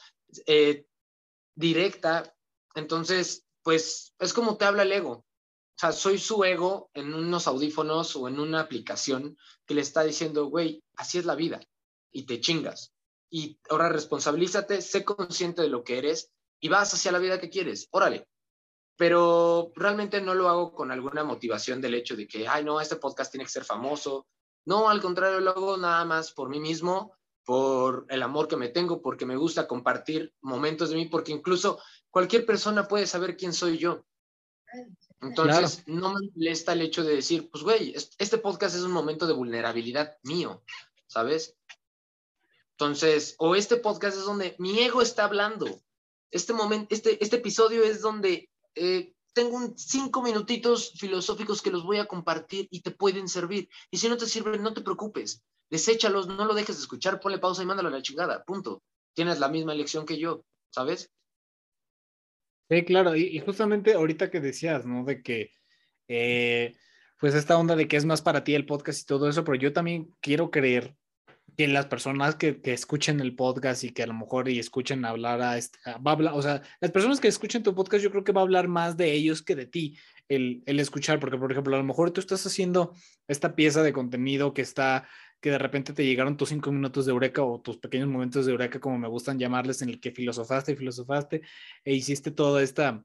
eh, 0.47 0.87
directa. 1.57 2.33
Entonces, 2.77 3.45
pues 3.65 4.15
es 4.21 4.33
como 4.33 4.57
te 4.57 4.65
habla 4.65 4.85
el 4.85 4.93
ego. 4.93 5.25
O 5.77 5.79
sea, 5.79 5.93
soy 5.93 6.19
su 6.19 6.45
ego 6.45 6.91
en 6.95 7.13
unos 7.13 7.49
audífonos 7.49 8.15
o 8.15 8.29
en 8.29 8.39
una 8.39 8.61
aplicación 8.61 9.37
que 9.67 9.75
le 9.75 9.81
está 9.81 10.05
diciendo, 10.05 10.47
güey, 10.47 10.85
así 10.97 11.19
es 11.19 11.25
la 11.25 11.35
vida 11.35 11.61
y 12.13 12.27
te 12.27 12.41
chingas. 12.41 12.93
Y 13.29 13.59
ahora 13.69 13.89
responsabilízate, 13.89 14.81
sé 14.81 15.05
consciente 15.05 15.63
de 15.63 15.69
lo 15.69 15.83
que 15.83 15.99
eres 15.99 16.31
y 16.61 16.69
vas 16.69 16.95
hacia 16.95 17.11
la 17.11 17.19
vida 17.19 17.41
que 17.41 17.51
quieres. 17.51 17.89
Órale, 17.91 18.29
pero 18.97 19.73
realmente 19.75 20.21
no 20.21 20.35
lo 20.35 20.49
hago 20.49 20.73
con 20.73 20.93
alguna 20.93 21.25
motivación 21.25 21.81
del 21.81 21.95
hecho 21.95 22.15
de 22.15 22.29
que, 22.29 22.47
ay, 22.47 22.65
no, 22.65 22.81
este 22.81 22.97
podcast 22.97 23.33
tiene 23.33 23.45
que 23.45 23.51
ser 23.51 23.65
famoso. 23.65 24.29
No, 24.67 24.89
al 24.89 25.03
contrario, 25.03 25.41
lo 25.41 25.51
hago 25.51 25.77
nada 25.77 26.05
más 26.05 26.33
por 26.33 26.49
mí 26.49 26.61
mismo, 26.61 27.17
por 27.45 28.07
el 28.09 28.23
amor 28.23 28.47
que 28.47 28.57
me 28.57 28.69
tengo, 28.69 29.03
porque 29.03 29.27
me 29.27 29.37
gusta 29.37 29.67
compartir 29.67 30.33
momentos 30.41 30.91
de 30.91 30.97
mí, 30.97 31.07
porque 31.07 31.33
incluso 31.33 31.81
cualquier 32.11 32.47
persona 32.47 32.87
puede 32.87 33.07
saber 33.07 33.37
quién 33.37 33.53
soy 33.53 33.79
yo. 33.79 34.05
Entonces, 35.25 35.83
no 35.87 36.13
me 36.13 36.29
molesta 36.35 36.75
el 36.75 36.83
hecho 36.83 37.03
de 37.03 37.17
decir, 37.17 37.51
pues, 37.51 37.65
güey, 37.65 37.95
este 38.19 38.39
podcast 38.39 38.77
es 38.77 38.83
un 38.83 38.93
momento 38.93 39.27
de 39.27 39.33
vulnerabilidad 39.33 40.19
mío, 40.23 40.63
¿sabes? 41.07 41.57
Entonces, 42.73 43.35
o 43.39 43.55
este 43.55 43.77
podcast 43.77 44.19
es 44.19 44.25
donde 44.25 44.55
mi 44.59 44.79
ego 44.81 45.01
está 45.01 45.25
hablando. 45.25 45.67
Este 46.31 46.53
momento, 46.53 46.95
este, 46.95 47.23
este 47.23 47.37
episodio 47.37 47.85
es 47.85 48.01
donde 48.01 48.51
eh, 48.75 49.15
tengo 49.33 49.57
un 49.57 49.79
cinco 49.79 50.23
minutitos 50.23 50.93
filosóficos 50.99 51.63
que 51.63 51.71
los 51.71 51.85
voy 51.85 51.99
a 51.99 52.07
compartir 52.07 52.69
y 52.71 52.83
te 52.83 52.91
pueden 52.91 53.29
servir. 53.29 53.69
Y 53.91 53.99
si 53.99 54.09
no 54.09 54.17
te 54.17 54.27
sirven, 54.27 54.63
no 54.63 54.75
te 54.75 54.83
preocupes. 54.83 55.43
Deséchalos, 55.71 56.27
no 56.27 56.45
lo 56.45 56.55
dejes 56.55 56.77
de 56.77 56.83
escuchar, 56.83 57.21
ponle 57.21 57.39
pausa 57.39 57.63
y 57.63 57.67
mándalo 57.67 57.89
a 57.89 57.93
la 57.93 58.03
chingada. 58.03 58.45
Punto. 58.45 58.83
Tienes 59.15 59.39
la 59.39 59.49
misma 59.49 59.73
elección 59.73 60.05
que 60.05 60.19
yo, 60.19 60.45
¿sabes? 60.71 61.11
Sí, 62.69 62.85
claro. 62.85 63.15
Y, 63.17 63.39
justamente 63.41 63.95
ahorita 63.95 64.31
que 64.31 64.41
decías, 64.41 64.87
¿no? 64.87 65.05
De 65.05 65.23
que, 65.23 65.53
eh, 66.09 66.75
pues 67.21 67.35
esta 67.35 67.59
onda 67.59 67.77
de 67.77 67.89
que 67.89 67.97
es 67.97 68.05
más 68.05 68.23
para 68.23 68.45
ti 68.45 68.55
el 68.55 68.67
podcast 68.67 69.03
y 69.03 69.07
todo 69.07 69.29
eso, 69.29 69.45
pero 69.45 69.57
yo 69.57 69.73
también 69.73 70.11
quiero 70.21 70.51
creer 70.51 70.95
que 71.57 71.69
las 71.69 71.87
personas 71.87 72.35
que, 72.35 72.61
que, 72.61 72.73
escuchen 72.73 73.21
el 73.21 73.37
podcast 73.37 73.85
y 73.85 73.91
que 73.93 74.03
a 74.03 74.07
lo 74.07 74.15
mejor 74.15 74.49
y 74.49 74.59
escuchen 74.59 75.05
hablar 75.05 75.41
a, 75.41 75.57
este, 75.57 75.79
va 75.87 76.11
a 76.11 76.15
hablar, 76.15 76.35
o 76.35 76.43
sea, 76.43 76.63
las 76.81 76.91
personas 76.91 77.21
que 77.21 77.29
escuchen 77.29 77.63
tu 77.63 77.75
podcast, 77.75 78.03
yo 78.03 78.11
creo 78.11 78.25
que 78.25 78.33
va 78.33 78.41
a 78.41 78.45
hablar 78.45 78.67
más 78.69 78.97
de 78.97 79.13
ellos 79.13 79.43
que 79.43 79.55
de 79.55 79.67
ti, 79.67 79.97
el, 80.29 80.63
el 80.67 80.81
escuchar, 80.81 81.21
porque 81.21 81.39
por 81.39 81.53
ejemplo, 81.53 81.77
a 81.77 81.79
lo 81.79 81.85
mejor 81.85 82.11
tú 82.11 82.21
estás 82.21 82.45
haciendo 82.47 82.95
esta 83.29 83.55
pieza 83.55 83.83
de 83.83 83.93
contenido 83.93 84.53
que 84.55 84.63
está, 84.63 85.07
que 85.45 85.51
de 85.51 85.59
repente 85.59 85.93
te 85.93 86.07
llegaron 86.07 86.39
tus 86.39 86.49
cinco 86.49 86.73
minutos 86.73 87.05
de 87.05 87.13
eureka 87.13 87.43
o 87.43 87.61
tus 87.61 87.77
pequeños 87.77 88.09
momentos 88.09 88.47
de 88.47 88.53
eureka, 88.53 88.81
como 88.81 88.99
me 88.99 89.09
gustan 89.09 89.39
llamarles, 89.39 89.83
en 89.83 89.91
el 89.91 90.01
que 90.01 90.11
filosofaste 90.11 90.73
y 90.73 90.77
filosofaste 90.77 91.43
e 91.85 91.93
hiciste 91.93 92.31
toda 92.31 92.63
esta, 92.63 93.05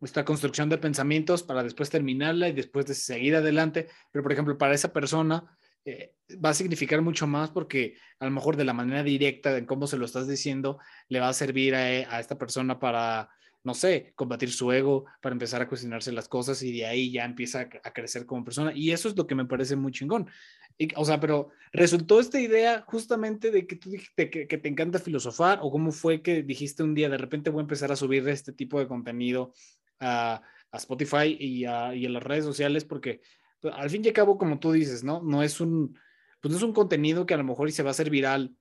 esta 0.00 0.24
construcción 0.24 0.68
de 0.68 0.78
pensamientos 0.78 1.42
para 1.42 1.64
después 1.64 1.90
terminarla 1.90 2.48
y 2.48 2.52
después 2.52 2.86
de 2.86 2.94
seguir 2.94 3.34
adelante, 3.34 3.88
pero 4.12 4.22
por 4.22 4.30
ejemplo, 4.30 4.56
para 4.56 4.72
esa 4.72 4.92
persona, 4.92 5.58
eh, 5.84 6.14
va 6.36 6.50
a 6.50 6.54
significar 6.54 7.02
mucho 7.02 7.26
más 7.26 7.50
porque 7.50 7.96
a 8.20 8.24
lo 8.26 8.30
mejor 8.30 8.56
de 8.56 8.64
la 8.64 8.72
manera 8.72 9.02
directa 9.02 9.58
en 9.58 9.66
cómo 9.66 9.88
se 9.88 9.96
lo 9.96 10.04
estás 10.04 10.28
diciendo 10.28 10.78
le 11.08 11.18
va 11.18 11.28
a 11.28 11.32
servir 11.32 11.74
a, 11.74 11.80
a, 11.80 12.20
esta 12.20 12.38
persona 12.38 12.78
para, 12.78 13.30
no 13.64 13.74
sé, 13.74 14.12
combatir 14.14 14.52
su 14.52 14.70
ego, 14.70 15.06
para 15.20 15.32
empezar 15.32 15.60
a 15.60 15.66
cuestionarse 15.66 16.12
las 16.12 16.28
cosas 16.28 16.62
y 16.62 16.70
de 16.70 16.86
ahí 16.86 17.10
ya 17.10 17.24
empieza 17.24 17.68
a 17.82 17.92
crecer 17.92 18.26
como 18.26 18.44
persona. 18.44 18.72
Y 18.76 18.92
eso 18.92 19.08
es 19.08 19.16
lo 19.16 19.26
que 19.26 19.34
me 19.34 19.46
parece 19.46 19.74
muy 19.74 19.90
chingón. 19.90 20.30
Y, 20.80 20.88
o 20.96 21.04
sea, 21.04 21.20
pero 21.20 21.50
resultó 21.72 22.20
esta 22.20 22.40
idea 22.40 22.82
justamente 22.86 23.50
de 23.50 23.66
que 23.66 23.76
tú 23.76 23.90
dijiste 23.90 24.30
que, 24.30 24.48
que, 24.48 24.56
te 24.56 24.68
encanta 24.70 24.98
filosofar 24.98 25.58
o 25.60 25.70
cómo 25.70 25.92
fue 25.92 26.22
que 26.22 26.42
dijiste 26.42 26.82
un 26.82 26.94
día 26.94 27.10
de 27.10 27.18
repente 27.18 27.50
voy 27.50 27.60
a 27.60 27.68
empezar 27.68 27.92
a 27.92 27.96
subir 27.96 28.26
este 28.28 28.54
tipo 28.54 28.78
de 28.78 28.88
contenido 28.88 29.52
a, 29.98 30.40
a 30.70 30.76
Spotify 30.78 31.36
y 31.38 31.66
a, 31.66 31.94
y 31.94 32.06
a 32.06 32.08
las 32.08 32.22
redes 32.22 32.46
sociales 32.46 32.86
porque 32.86 33.20
pues, 33.60 33.74
al 33.76 33.90
fin 33.90 34.02
y 34.02 34.08
al 34.08 34.14
cabo, 34.14 34.38
como 34.38 34.58
tú 34.58 34.72
dices, 34.72 35.04
¿no? 35.04 35.22
No 35.22 35.42
es 35.42 35.60
un, 35.60 35.98
pues 36.40 36.50
no 36.50 36.56
es 36.56 36.62
un 36.62 36.72
contenido 36.72 37.26
que 37.26 37.34
a 37.34 37.36
lo 37.36 37.44
mejor 37.44 37.70
se 37.72 37.82
va 37.82 37.90
a 37.90 37.92
hacer 37.92 38.08
viral 38.08 38.56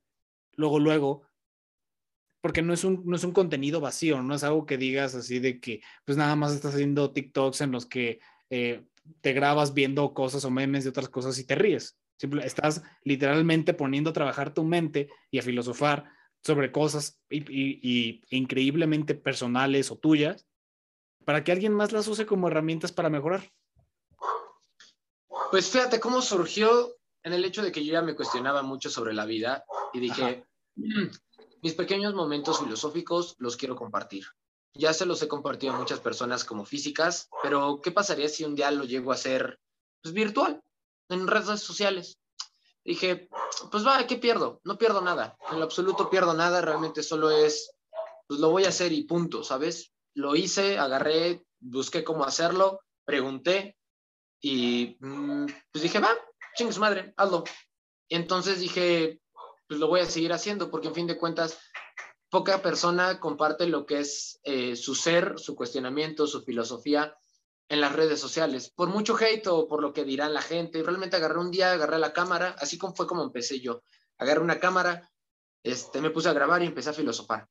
luego, 0.56 0.80
luego, 0.80 1.24
porque 2.42 2.62
no 2.62 2.74
es 2.74 2.84
un, 2.84 3.04
no 3.06 3.16
es 3.16 3.24
un 3.24 3.32
contenido 3.32 3.80
vacío, 3.80 4.22
no 4.22 4.36
es 4.36 4.44
algo 4.44 4.66
que 4.66 4.78
digas 4.78 5.16
así 5.16 5.40
de 5.40 5.62
que, 5.62 5.82
pues 6.04 6.18
nada 6.18 6.36
más 6.36 6.54
estás 6.54 6.74
haciendo 6.74 7.14
TikToks 7.14 7.62
en 7.62 7.72
los 7.72 7.86
que 7.86 8.20
eh, 8.50 8.84
te 9.22 9.34
grabas 9.34 9.74
viendo 9.74 10.14
cosas 10.14 10.46
o 10.46 10.52
memes 10.52 10.84
de 10.84 10.90
otras 10.90 11.10
cosas 11.10 11.38
y 11.40 11.46
te 11.46 11.56
ríes. 11.56 11.99
Simple, 12.20 12.46
estás 12.46 12.84
literalmente 13.04 13.74
poniendo 13.74 14.10
a 14.10 14.14
trabajar 14.14 14.54
tu 14.54 14.66
mente 14.66 15.10
y 15.32 15.40
a 15.40 15.42
filosofar 15.42 16.12
sobre 16.44 16.70
cosas 16.70 17.18
y, 17.30 17.38
y, 17.50 17.80
y 17.82 18.22
increíblemente 18.30 19.16
personales 19.16 19.90
o 19.90 19.98
tuyas 19.98 20.46
para 21.24 21.44
que 21.44 21.54
alguien 21.54 21.74
más 21.74 21.94
las 21.94 22.08
use 22.10 22.26
como 22.26 22.50
herramientas 22.50 22.92
para 22.92 23.10
mejorar. 23.10 23.50
Pues 25.50 25.70
fíjate 25.70 26.02
cómo 26.02 26.22
surgió 26.22 26.98
en 27.24 27.32
el 27.32 27.46
hecho 27.46 27.62
de 27.62 27.72
que 27.72 27.86
yo 27.86 27.94
ya 27.94 28.02
me 28.02 28.16
cuestionaba 28.16 28.64
mucho 28.64 28.90
sobre 28.90 29.14
la 29.14 29.26
vida 29.26 29.64
y 29.94 30.00
dije, 30.00 30.46
mm, 30.76 31.08
mis 31.62 31.74
pequeños 31.74 32.14
momentos 32.14 32.60
filosóficos 32.60 33.36
los 33.40 33.56
quiero 33.56 33.78
compartir. 33.78 34.26
Ya 34.74 34.94
se 34.94 35.06
los 35.06 35.22
he 35.22 35.30
compartido 35.30 35.74
a 35.74 35.78
muchas 35.78 36.02
personas 36.02 36.44
como 36.44 36.66
físicas, 36.66 37.30
pero 37.42 37.80
¿qué 37.82 37.92
pasaría 37.92 38.28
si 38.28 38.44
un 38.44 38.56
día 38.56 38.72
lo 38.72 38.84
llego 38.84 39.12
a 39.12 39.16
hacer 39.16 39.60
pues, 40.02 40.14
virtual, 40.14 40.62
en 41.10 41.28
redes 41.28 41.62
sociales? 41.62 42.20
Dije, 42.84 43.30
pues 43.72 43.86
va, 43.86 44.08
¿qué 44.08 44.16
pierdo? 44.18 44.62
No 44.64 44.78
pierdo 44.78 45.02
nada, 45.02 45.38
en 45.52 45.60
lo 45.60 45.66
absoluto 45.66 46.10
pierdo 46.10 46.34
nada, 46.34 46.62
realmente 46.62 47.04
solo 47.04 47.30
es, 47.30 47.76
pues 48.28 48.40
lo 48.40 48.50
voy 48.50 48.66
a 48.66 48.70
hacer 48.70 48.92
y 48.94 49.04
punto, 49.04 49.44
¿sabes? 49.44 49.92
Lo 50.14 50.36
hice, 50.36 50.78
agarré, 50.78 51.44
busqué 51.60 52.04
cómo 52.04 52.24
hacerlo, 52.24 52.82
pregunté, 53.06 53.78
y 54.42 54.98
mm, 55.00 55.46
pues 55.72 55.84
dije, 55.84 56.00
va, 56.00 56.18
ching 56.56 56.72
su 56.72 56.80
madre, 56.80 57.14
hazlo. 57.18 57.44
Y 58.08 58.16
entonces 58.16 58.60
dije, 58.60 59.20
pues 59.68 59.80
lo 59.80 59.88
voy 59.88 60.00
a 60.00 60.06
seguir 60.06 60.34
haciendo, 60.34 60.72
porque 60.72 60.88
en 60.88 60.96
fin 60.96 61.08
de 61.08 61.18
cuentas, 61.18 61.60
poca 62.30 62.62
persona 62.62 63.20
comparte 63.20 63.68
lo 63.68 63.86
que 63.86 64.00
es 64.00 64.40
eh, 64.44 64.76
su 64.76 64.96
ser, 64.96 65.38
su 65.38 65.56
cuestionamiento, 65.56 66.28
su 66.28 66.44
filosofía 66.44 67.16
en 67.70 67.82
las 67.82 67.94
redes 67.94 68.20
sociales. 68.20 68.72
Por 68.76 68.90
mucho 68.90 69.16
hate 69.16 69.48
o 69.48 69.68
por 69.68 69.82
lo 69.82 69.94
que 69.94 70.04
dirán 70.04 70.34
la 70.34 70.42
gente, 70.42 70.84
realmente 70.84 71.16
agarré 71.16 71.40
un 71.40 71.52
día, 71.52 71.72
agarré 71.72 72.00
la 72.00 72.12
cámara, 72.12 72.56
así 72.60 72.78
como 72.78 72.96
fue 72.96 73.08
como 73.08 73.24
empecé 73.24 73.60
yo. 73.60 73.84
Agarré 74.18 74.42
una 74.42 74.60
cámara, 74.60 75.10
este, 75.64 76.02
me 76.02 76.10
puse 76.10 76.30
a 76.30 76.34
grabar 76.34 76.62
y 76.64 76.66
empecé 76.66 76.90
a 76.90 76.94
filosofar. 76.94 77.48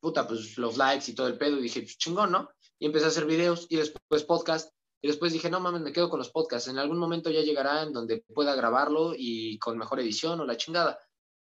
Puta, 0.00 0.26
pues 0.26 0.58
los 0.58 0.76
likes 0.76 1.10
y 1.10 1.14
todo 1.14 1.28
el 1.28 1.38
pedo, 1.38 1.58
y 1.58 1.62
dije, 1.62 1.80
pues 1.82 1.96
chingón, 1.96 2.32
¿no? 2.32 2.50
Y 2.78 2.86
empecé 2.86 3.06
a 3.06 3.08
hacer 3.08 3.26
videos 3.26 3.66
y 3.70 3.76
después 3.76 4.24
podcast 4.24 4.72
y 5.02 5.08
después 5.08 5.32
dije, 5.32 5.48
no 5.48 5.60
mames, 5.60 5.80
me 5.80 5.92
quedo 5.92 6.10
con 6.10 6.18
los 6.18 6.30
podcasts. 6.30 6.68
En 6.68 6.78
algún 6.78 6.98
momento 6.98 7.30
ya 7.30 7.40
llegará 7.40 7.82
en 7.82 7.92
donde 7.92 8.22
pueda 8.34 8.54
grabarlo 8.54 9.14
y 9.16 9.58
con 9.58 9.78
mejor 9.78 10.00
edición 10.00 10.40
o 10.40 10.44
la 10.44 10.56
chingada. 10.56 10.98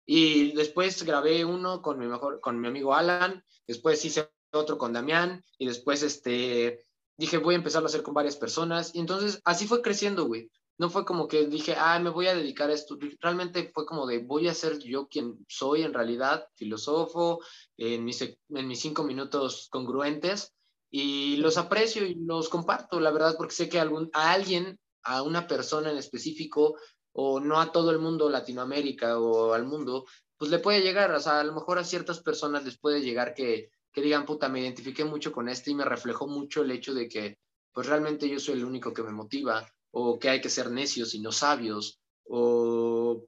Y 0.07 0.53
después 0.53 1.03
grabé 1.03 1.45
uno 1.45 1.83
con 1.83 1.99
mi, 1.99 2.07
mejor, 2.07 2.41
con 2.41 2.61
mi 2.61 2.69
amigo 2.69 2.95
Alan, 2.95 3.45
después 3.67 4.05
hice 4.05 4.31
otro 4.53 4.79
con 4.79 4.93
Damián 4.93 5.45
y 5.59 5.67
después 5.67 6.03
este, 6.03 6.85
dije, 7.19 7.39
voy 7.39 7.55
a 7.55 7.59
empezarlo 7.59 7.87
a 7.87 7.91
hacer 7.91 8.03
con 8.03 8.15
varias 8.15 8.37
personas. 8.37 8.95
Y 8.95 9.01
entonces 9.01 9.41
así 9.45 9.67
fue 9.67 9.83
creciendo, 9.83 10.25
güey. 10.27 10.51
no 10.79 10.89
fue 10.89 11.05
como 11.05 11.27
que 11.27 11.47
dije, 11.47 11.75
ah, 11.77 11.99
me 11.99 12.11
voy 12.11 12.29
a 12.29 12.35
dedicar 12.35 12.71
a 12.71 12.75
esto. 12.75 12.97
Realmente 13.21 13.71
fue 13.75 13.85
como 13.85 14.07
de, 14.07 14.19
voy 14.21 14.49
a 14.49 14.55
ser 14.55 14.79
yo 14.79 15.09
quien 15.09 15.45
soy 15.49 15.83
en 15.83 15.93
realidad, 15.93 16.47
filósofo, 16.55 17.41
en 17.77 18.05
mis, 18.05 18.23
en 18.23 18.69
mis 18.69 18.81
cinco 18.81 19.03
minutos 19.03 19.69
congruentes, 19.71 20.55
y 20.91 21.37
los 21.39 21.59
aprecio 21.59 22.07
y 22.07 22.15
los 22.15 22.49
comparto, 22.49 23.01
la 23.01 23.11
verdad, 23.11 23.35
porque 23.37 23.55
sé 23.55 23.69
que 23.69 23.81
algún, 23.81 24.09
a 24.13 24.33
alguien, 24.33 24.79
a 25.03 25.23
una 25.23 25.47
persona 25.47 25.91
en 25.91 25.99
específico, 25.99 26.77
o 27.13 27.41
no 27.41 27.61
a 27.61 27.73
todo 27.73 27.91
el 27.91 27.99
mundo, 27.99 28.31
Latinoamérica 28.31 29.19
o 29.19 29.53
al 29.53 29.67
mundo, 29.67 30.07
pues 30.37 30.51
le 30.53 30.61
puede 30.61 30.83
llegar, 30.83 31.11
o 31.11 31.21
sea, 31.21 31.41
a 31.41 31.45
lo 31.45 31.53
mejor 31.53 31.79
a 31.79 31.85
ciertas 31.85 32.21
personas 32.21 32.65
les 32.65 32.79
puede 32.79 33.03
llegar 33.03 33.35
que, 33.35 33.71
que 33.99 34.05
digan, 34.05 34.25
puta, 34.25 34.49
me 34.49 34.61
identifiqué 34.61 35.05
mucho 35.05 35.33
con 35.33 35.49
este 35.49 35.73
y 35.73 35.75
me 35.75 35.85
reflejó 35.85 36.29
mucho 36.29 36.63
el 36.63 36.71
hecho 36.71 36.95
de 36.95 37.09
que, 37.09 37.39
pues 37.73 37.89
realmente 37.89 38.29
yo 38.29 38.39
soy 38.39 38.55
el 38.55 38.65
único 38.65 38.93
que 38.93 39.03
me 39.03 39.11
motiva, 39.11 39.69
o 39.91 40.19
que 40.19 40.29
hay 40.29 40.41
que 40.41 40.51
ser 40.51 40.71
necios 40.71 41.15
y 41.15 41.21
no 41.21 41.33
sabios, 41.33 41.99
o 42.25 43.25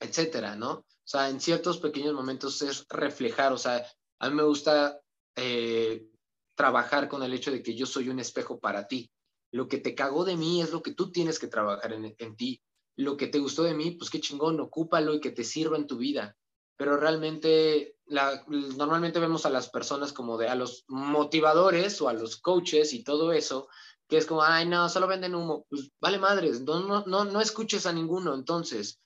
etcétera, 0.00 0.56
¿no? 0.56 0.72
O 0.72 1.06
sea, 1.06 1.28
en 1.28 1.40
ciertos 1.40 1.78
pequeños 1.78 2.14
momentos 2.14 2.62
es 2.62 2.86
reflejar, 2.88 3.52
o 3.52 3.58
sea, 3.58 3.86
a 4.18 4.30
mí 4.30 4.36
me 4.36 4.44
gusta 4.44 4.98
eh, 5.36 6.06
trabajar 6.54 7.08
con 7.08 7.22
el 7.22 7.34
hecho 7.34 7.50
de 7.50 7.62
que 7.62 7.74
yo 7.74 7.84
soy 7.84 8.08
un 8.08 8.20
espejo 8.20 8.58
para 8.58 8.86
ti. 8.86 9.10
Lo 9.52 9.68
que 9.68 9.78
te 9.78 9.94
cagó 9.94 10.24
de 10.24 10.36
mí 10.36 10.62
es 10.62 10.72
lo 10.72 10.82
que 10.82 10.94
tú 10.94 11.12
tienes 11.12 11.38
que 11.38 11.48
trabajar 11.48 11.92
en, 11.92 12.14
en 12.16 12.36
ti. 12.36 12.62
Lo 12.96 13.16
que 13.16 13.26
te 13.26 13.38
gustó 13.38 13.64
de 13.64 13.74
mí, 13.74 13.92
pues 13.92 14.08
qué 14.08 14.20
chingón, 14.20 14.58
ocúpalo 14.60 15.14
y 15.14 15.20
que 15.20 15.30
te 15.30 15.44
sirva 15.44 15.76
en 15.76 15.86
tu 15.86 15.98
vida. 15.98 16.36
Pero 16.76 16.96
realmente, 16.96 17.93
normalmente 18.06 19.18
vemos 19.18 19.46
a 19.46 19.50
las 19.50 19.68
personas 19.70 20.12
como 20.12 20.36
de 20.36 20.48
a 20.48 20.54
los 20.54 20.84
motivadores 20.88 22.00
o 22.00 22.08
a 22.08 22.12
los 22.12 22.36
coaches 22.36 22.92
y 22.92 23.02
todo 23.02 23.32
eso, 23.32 23.68
que 24.08 24.18
es 24.18 24.26
como, 24.26 24.42
ay, 24.42 24.66
no, 24.66 24.88
solo 24.88 25.06
venden 25.06 25.34
humo. 25.34 25.66
Pues 25.68 25.90
vale 26.00 26.18
madres, 26.18 26.60
no, 26.62 27.04
no, 27.06 27.24
no, 27.24 27.40
escuches 27.40 27.86
a 27.86 27.92
ninguno 27.92 28.34
entonces, 28.34 29.00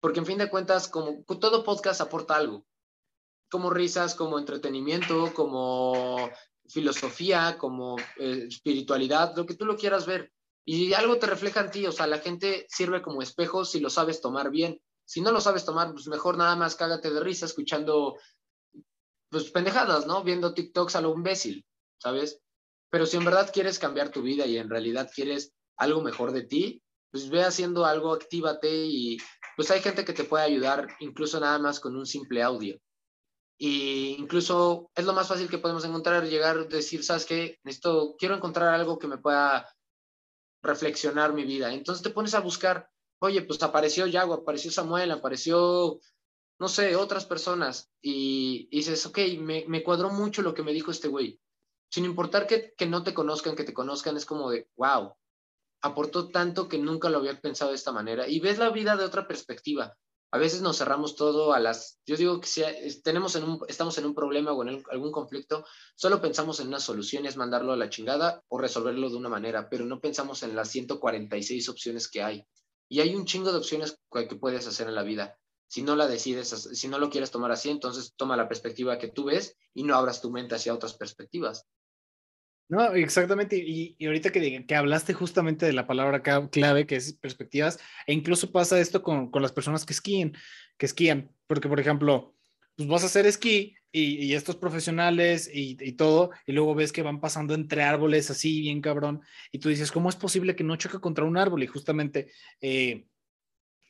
porque 0.00 0.20
en 0.20 0.26
fin 0.26 0.38
de 0.38 0.50
cuentas, 0.50 0.88
como 0.88 1.24
todo 1.40 1.64
podcast 1.64 2.00
aporta 2.00 2.36
algo, 2.36 2.66
como 3.50 3.70
risas, 3.70 4.14
como 4.14 4.38
entretenimiento, 4.38 5.32
como 5.34 6.30
filosofía, 6.68 7.56
como 7.58 7.98
eh, 8.18 8.46
espiritualidad, 8.48 9.34
lo 9.36 9.46
que 9.46 9.54
tú 9.54 9.64
lo 9.64 9.76
quieras 9.76 10.06
ver. 10.06 10.32
Y 10.66 10.92
algo 10.92 11.18
te 11.18 11.26
refleja 11.26 11.60
en 11.60 11.70
ti, 11.70 11.86
o 11.86 11.92
sea, 11.92 12.06
la 12.06 12.18
gente 12.18 12.66
sirve 12.68 13.00
como 13.00 13.22
espejo 13.22 13.64
si 13.64 13.80
lo 13.80 13.88
sabes 13.88 14.20
tomar 14.20 14.50
bien. 14.50 14.78
Si 15.08 15.22
no 15.22 15.32
lo 15.32 15.40
sabes 15.40 15.64
tomar, 15.64 15.90
pues 15.92 16.06
mejor 16.06 16.36
nada 16.36 16.54
más 16.54 16.76
cágate 16.76 17.10
de 17.10 17.20
risa 17.20 17.46
escuchando, 17.46 18.18
pues 19.30 19.50
pendejadas, 19.50 20.06
¿no? 20.06 20.22
Viendo 20.22 20.52
TikToks 20.52 20.96
a 20.96 21.00
lo 21.00 21.14
imbécil, 21.14 21.64
¿sabes? 21.98 22.42
Pero 22.90 23.06
si 23.06 23.16
en 23.16 23.24
verdad 23.24 23.50
quieres 23.50 23.78
cambiar 23.78 24.10
tu 24.10 24.20
vida 24.20 24.44
y 24.44 24.58
en 24.58 24.68
realidad 24.68 25.10
quieres 25.14 25.54
algo 25.78 26.02
mejor 26.02 26.32
de 26.32 26.42
ti, 26.42 26.82
pues 27.10 27.30
ve 27.30 27.42
haciendo 27.42 27.86
algo, 27.86 28.12
actívate 28.12 28.68
y 28.70 29.16
pues 29.56 29.70
hay 29.70 29.80
gente 29.80 30.04
que 30.04 30.12
te 30.12 30.24
puede 30.24 30.44
ayudar 30.44 30.86
incluso 31.00 31.40
nada 31.40 31.58
más 31.58 31.80
con 31.80 31.96
un 31.96 32.04
simple 32.04 32.42
audio. 32.42 32.78
Y 33.56 34.16
incluso 34.18 34.90
es 34.94 35.06
lo 35.06 35.14
más 35.14 35.26
fácil 35.26 35.48
que 35.48 35.58
podemos 35.58 35.86
encontrar, 35.86 36.24
llegar, 36.24 36.68
decir, 36.68 37.02
¿sabes 37.02 37.24
qué? 37.24 37.58
Necesito, 37.64 38.14
quiero 38.18 38.34
encontrar 38.34 38.74
algo 38.74 38.98
que 38.98 39.08
me 39.08 39.16
pueda 39.16 39.74
reflexionar 40.62 41.32
mi 41.32 41.44
vida. 41.44 41.72
Entonces 41.72 42.02
te 42.02 42.10
pones 42.10 42.34
a 42.34 42.40
buscar, 42.40 42.90
oye, 43.20 43.42
pues 43.42 43.62
apareció 43.62 44.06
Yago, 44.06 44.34
apareció 44.34 44.70
Samuel, 44.70 45.10
apareció, 45.10 46.00
no 46.58 46.68
sé, 46.68 46.96
otras 46.96 47.26
personas. 47.26 47.90
Y, 48.00 48.68
dices, 48.70 49.04
ok, 49.06 49.18
me, 49.38 49.64
me 49.68 49.82
cuadró 49.82 50.10
mucho 50.10 50.42
lo 50.42 50.54
que 50.54 50.62
me 50.62 50.72
dijo 50.72 50.90
este 50.90 51.08
güey 51.08 51.40
sin 51.90 52.04
importar 52.04 52.46
que, 52.46 52.74
que 52.76 52.86
no 52.86 53.02
te 53.02 53.14
conozcan, 53.14 53.56
que 53.56 53.64
te 53.64 53.72
conozcan, 53.72 54.16
es 54.16 54.26
como 54.26 54.50
de, 54.50 54.68
wow, 54.76 55.14
aportó 55.80 56.28
tanto 56.28 56.68
que 56.68 56.78
nunca 56.78 57.08
lo 57.08 57.18
había 57.18 57.40
pensado 57.40 57.70
de 57.70 57.76
esta 57.76 57.92
manera. 57.92 58.28
Y 58.28 58.40
ves 58.40 58.58
la 58.58 58.70
vida 58.70 58.96
de 58.96 59.04
otra 59.04 59.26
perspectiva. 59.26 59.96
A 60.30 60.36
veces 60.36 60.60
nos 60.60 60.76
cerramos 60.76 61.16
todo 61.16 61.54
a 61.54 61.60
las, 61.60 62.00
yo 62.04 62.16
digo 62.16 62.38
que 62.38 62.46
si 62.46 62.62
tenemos 63.02 63.34
en 63.36 63.44
un, 63.44 63.60
estamos 63.66 63.96
en 63.96 64.04
un 64.04 64.14
problema 64.14 64.52
o 64.52 64.62
en 64.62 64.84
algún 64.90 65.10
conflicto, 65.10 65.64
solo 65.96 66.20
pensamos 66.20 66.60
en 66.60 66.68
una 66.68 66.80
solución, 66.80 67.24
es 67.24 67.38
mandarlo 67.38 67.72
a 67.72 67.76
la 67.76 67.88
chingada 67.88 68.44
o 68.48 68.58
resolverlo 68.58 69.08
de 69.08 69.16
una 69.16 69.30
manera, 69.30 69.70
pero 69.70 69.86
no 69.86 70.00
pensamos 70.00 70.42
en 70.42 70.54
las 70.54 70.68
146 70.68 71.70
opciones 71.70 72.08
que 72.08 72.22
hay. 72.22 72.46
Y 72.88 73.00
hay 73.00 73.14
un 73.14 73.24
chingo 73.24 73.52
de 73.52 73.58
opciones 73.58 73.98
que 74.12 74.36
puedes 74.36 74.66
hacer 74.66 74.88
en 74.88 74.94
la 74.94 75.02
vida. 75.02 75.38
Si 75.66 75.82
no 75.82 75.96
la 75.96 76.06
decides, 76.06 76.48
si 76.48 76.88
no 76.88 76.98
lo 76.98 77.10
quieres 77.10 77.30
tomar 77.30 77.52
así, 77.52 77.68
entonces 77.68 78.14
toma 78.16 78.36
la 78.36 78.48
perspectiva 78.48 78.98
que 78.98 79.08
tú 79.08 79.24
ves 79.24 79.56
y 79.74 79.82
no 79.82 79.94
abras 79.94 80.22
tu 80.22 80.30
mente 80.30 80.54
hacia 80.54 80.72
otras 80.72 80.94
perspectivas. 80.94 81.66
No, 82.70 82.94
exactamente. 82.94 83.56
Y, 83.56 83.96
ahorita 84.04 84.30
que, 84.30 84.66
que, 84.66 84.74
hablaste 84.74 85.14
justamente 85.14 85.66
de 85.66 85.72
la 85.72 85.86
palabra 85.86 86.22
clave, 86.22 86.86
que 86.86 86.96
es 86.96 87.14
perspectivas, 87.14 87.78
e 88.06 88.12
incluso 88.12 88.52
pasa 88.52 88.78
esto 88.78 89.02
con, 89.02 89.30
con 89.30 89.42
las 89.42 89.52
personas 89.52 89.86
que 89.86 89.94
esquían, 89.94 90.34
que 90.76 90.86
esquían, 90.86 91.34
porque 91.46 91.68
por 91.68 91.80
ejemplo, 91.80 92.34
pues 92.78 92.88
vas 92.88 93.02
a 93.02 93.06
hacer 93.06 93.26
esquí 93.26 93.74
y, 93.90 94.34
estos 94.34 94.54
profesionales 94.54 95.50
y, 95.52 95.76
y, 95.80 95.92
todo, 95.94 96.30
y 96.46 96.52
luego 96.52 96.76
ves 96.76 96.92
que 96.92 97.02
van 97.02 97.20
pasando 97.20 97.54
entre 97.54 97.82
árboles 97.82 98.30
así, 98.30 98.60
bien 98.60 98.80
cabrón, 98.80 99.20
y 99.50 99.58
tú 99.58 99.68
dices, 99.68 99.90
¿cómo 99.90 100.08
es 100.08 100.14
posible 100.14 100.54
que 100.54 100.62
no 100.62 100.76
choque 100.76 101.00
contra 101.00 101.24
un 101.24 101.36
árbol? 101.36 101.64
Y 101.64 101.66
justamente... 101.66 102.30
Eh, 102.60 103.07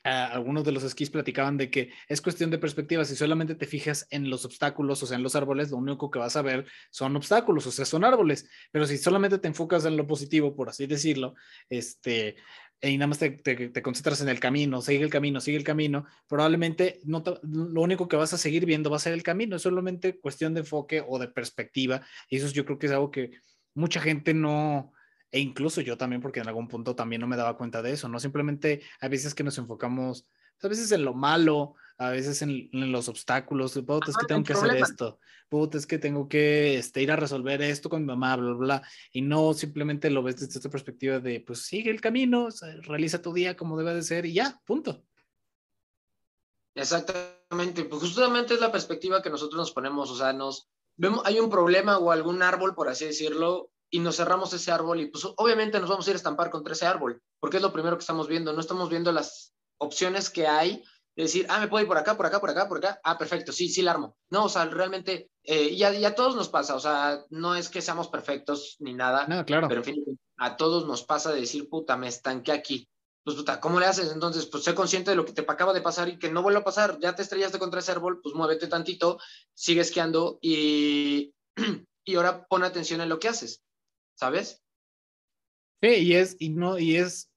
algunos 0.08 0.64
de 0.64 0.72
los 0.72 0.82
esquís 0.84 1.10
platicaban 1.10 1.56
de 1.56 1.70
que 1.70 1.90
es 2.08 2.20
cuestión 2.20 2.50
de 2.50 2.58
perspectiva. 2.58 3.04
Si 3.04 3.16
solamente 3.16 3.54
te 3.54 3.66
fijas 3.66 4.06
en 4.10 4.30
los 4.30 4.44
obstáculos, 4.44 5.02
o 5.02 5.06
sea, 5.06 5.16
en 5.16 5.22
los 5.22 5.36
árboles, 5.36 5.70
lo 5.70 5.76
único 5.76 6.10
que 6.10 6.18
vas 6.18 6.36
a 6.36 6.42
ver 6.42 6.66
son 6.90 7.16
obstáculos, 7.16 7.66
o 7.66 7.70
sea, 7.70 7.84
son 7.84 8.04
árboles. 8.04 8.48
Pero 8.70 8.86
si 8.86 8.98
solamente 8.98 9.38
te 9.38 9.48
enfocas 9.48 9.84
en 9.84 9.96
lo 9.96 10.06
positivo, 10.06 10.54
por 10.54 10.68
así 10.68 10.86
decirlo, 10.86 11.34
este, 11.68 12.36
y 12.80 12.96
nada 12.96 13.08
más 13.08 13.18
te, 13.18 13.30
te, 13.30 13.82
concentras 13.82 14.20
en 14.20 14.28
el 14.28 14.38
camino, 14.38 14.80
sigue 14.80 15.02
el 15.02 15.10
camino, 15.10 15.40
sigue 15.40 15.56
el 15.56 15.64
camino, 15.64 16.06
probablemente 16.28 17.00
no 17.04 17.24
lo 17.42 17.80
único 17.82 18.06
que 18.06 18.16
vas 18.16 18.32
a 18.32 18.38
seguir 18.38 18.66
viendo 18.66 18.90
va 18.90 18.96
a 18.96 19.00
ser 19.00 19.14
el 19.14 19.22
camino. 19.22 19.56
Es 19.56 19.62
solamente 19.62 20.18
cuestión 20.20 20.54
de 20.54 20.60
enfoque 20.60 21.04
o 21.06 21.18
de 21.18 21.28
perspectiva. 21.28 22.02
Y 22.28 22.36
eso 22.36 22.48
yo 22.48 22.64
creo 22.64 22.78
que 22.78 22.86
es 22.86 22.92
algo 22.92 23.10
que 23.10 23.32
mucha 23.74 24.00
gente 24.00 24.32
no, 24.32 24.92
e 25.30 25.40
incluso 25.40 25.80
yo 25.80 25.96
también, 25.96 26.22
porque 26.22 26.40
en 26.40 26.48
algún 26.48 26.68
punto 26.68 26.94
también 26.94 27.20
no 27.20 27.26
me 27.26 27.36
daba 27.36 27.56
cuenta 27.56 27.82
de 27.82 27.92
eso, 27.92 28.08
¿no? 28.08 28.18
Simplemente 28.18 28.82
a 29.00 29.08
veces 29.08 29.34
que 29.34 29.44
nos 29.44 29.58
enfocamos, 29.58 30.28
a 30.62 30.68
veces 30.68 30.90
en 30.92 31.04
lo 31.04 31.14
malo, 31.14 31.74
a 31.98 32.10
veces 32.10 32.42
en, 32.42 32.68
los 32.72 33.08
obstáculos, 33.08 33.74
puta, 33.74 34.10
es 34.10 34.16
que 34.16 34.26
tengo 34.26 34.44
que 34.44 34.52
hacer 34.54 34.76
esto, 34.76 35.18
puta, 35.48 35.76
es 35.76 35.86
que 35.86 35.98
tengo 35.98 36.28
que 36.28 36.78
este, 36.78 37.02
ir 37.02 37.10
a 37.10 37.16
resolver 37.16 37.60
esto 37.60 37.90
con 37.90 38.02
mi 38.02 38.06
mamá, 38.06 38.36
bla, 38.36 38.50
bla, 38.50 38.56
bla, 38.56 38.82
y 39.12 39.20
no 39.20 39.52
simplemente 39.52 40.08
lo 40.08 40.22
ves 40.22 40.40
desde 40.40 40.58
esta 40.58 40.70
perspectiva 40.70 41.18
de, 41.18 41.40
pues 41.40 41.62
sigue 41.62 41.90
el 41.90 42.00
camino, 42.00 42.48
realiza 42.82 43.20
tu 43.20 43.32
día 43.32 43.56
como 43.56 43.76
debe 43.76 43.94
de 43.94 44.02
ser 44.02 44.26
y 44.26 44.34
ya, 44.34 44.60
punto. 44.64 45.04
Exactamente, 46.74 47.84
pues 47.84 48.00
justamente 48.02 48.54
es 48.54 48.60
la 48.60 48.70
perspectiva 48.70 49.20
que 49.20 49.30
nosotros 49.30 49.58
nos 49.58 49.72
ponemos, 49.72 50.10
o 50.10 50.16
sea, 50.16 50.32
nos 50.32 50.70
vemos, 50.96 51.22
hay 51.24 51.40
un 51.40 51.50
problema 51.50 51.98
o 51.98 52.12
algún 52.12 52.42
árbol, 52.42 52.74
por 52.76 52.88
así 52.88 53.06
decirlo, 53.06 53.72
y 53.90 54.00
nos 54.00 54.16
cerramos 54.16 54.52
ese 54.52 54.70
árbol 54.70 55.00
y 55.00 55.06
pues 55.06 55.26
obviamente 55.36 55.80
nos 55.80 55.88
vamos 55.88 56.06
a 56.06 56.10
ir 56.10 56.16
a 56.16 56.18
estampar 56.18 56.50
contra 56.50 56.74
ese 56.74 56.86
árbol, 56.86 57.22
porque 57.40 57.56
es 57.56 57.62
lo 57.62 57.72
primero 57.72 57.96
que 57.96 58.02
estamos 58.02 58.28
viendo, 58.28 58.52
no 58.52 58.60
estamos 58.60 58.88
viendo 58.88 59.12
las 59.12 59.54
opciones 59.78 60.30
que 60.30 60.46
hay 60.46 60.84
de 61.16 61.24
decir, 61.24 61.46
ah, 61.48 61.58
me 61.58 61.68
puedo 61.68 61.82
ir 61.82 61.88
por 61.88 61.98
acá, 61.98 62.16
por 62.16 62.26
acá, 62.26 62.40
por 62.40 62.50
acá, 62.50 62.68
por 62.68 62.78
acá, 62.78 63.00
ah, 63.02 63.18
perfecto, 63.18 63.50
sí, 63.50 63.68
sí 63.68 63.82
la 63.82 63.90
armo. 63.90 64.16
No, 64.30 64.44
o 64.44 64.48
sea, 64.48 64.66
realmente, 64.66 65.30
eh, 65.42 65.74
ya, 65.74 65.90
ya 65.92 66.08
a 66.08 66.14
todos 66.14 66.36
nos 66.36 66.48
pasa, 66.48 66.76
o 66.76 66.80
sea, 66.80 67.24
no 67.30 67.56
es 67.56 67.68
que 67.68 67.82
seamos 67.82 68.08
perfectos 68.08 68.76
ni 68.78 68.94
nada, 68.94 69.26
no, 69.26 69.44
claro. 69.44 69.66
pero 69.68 69.80
en 69.80 69.84
fin, 69.84 70.20
a 70.36 70.56
todos 70.56 70.86
nos 70.86 71.02
pasa 71.02 71.32
de 71.32 71.40
decir, 71.40 71.68
puta, 71.68 71.96
me 71.96 72.08
estanqué 72.08 72.52
aquí. 72.52 72.88
Pues 73.24 73.36
puta, 73.36 73.60
¿cómo 73.60 73.80
le 73.80 73.86
haces? 73.86 74.12
Entonces, 74.12 74.46
pues 74.46 74.64
sé 74.64 74.74
consciente 74.74 75.10
de 75.10 75.16
lo 75.16 75.24
que 75.24 75.32
te 75.32 75.42
acaba 75.42 75.74
de 75.74 75.82
pasar 75.82 76.08
y 76.08 76.18
que 76.18 76.30
no 76.30 76.42
vuelva 76.42 76.60
a 76.60 76.64
pasar, 76.64 76.98
ya 77.00 77.14
te 77.14 77.22
estrellaste 77.22 77.58
contra 77.58 77.80
ese 77.80 77.92
árbol, 77.92 78.20
pues 78.22 78.34
muévete 78.34 78.68
tantito, 78.68 79.18
sigue 79.54 79.80
esquiando 79.80 80.38
y, 80.40 81.34
y 82.04 82.14
ahora 82.14 82.46
pon 82.46 82.62
atención 82.62 83.00
en 83.00 83.08
lo 83.08 83.18
que 83.18 83.28
haces 83.28 83.64
¿sabes? 84.18 84.64
Sí, 85.80 85.88
y 85.88 86.14
es, 86.14 86.36
y 86.40 86.50
no, 86.50 86.78
y 86.78 86.96
es 86.96 87.32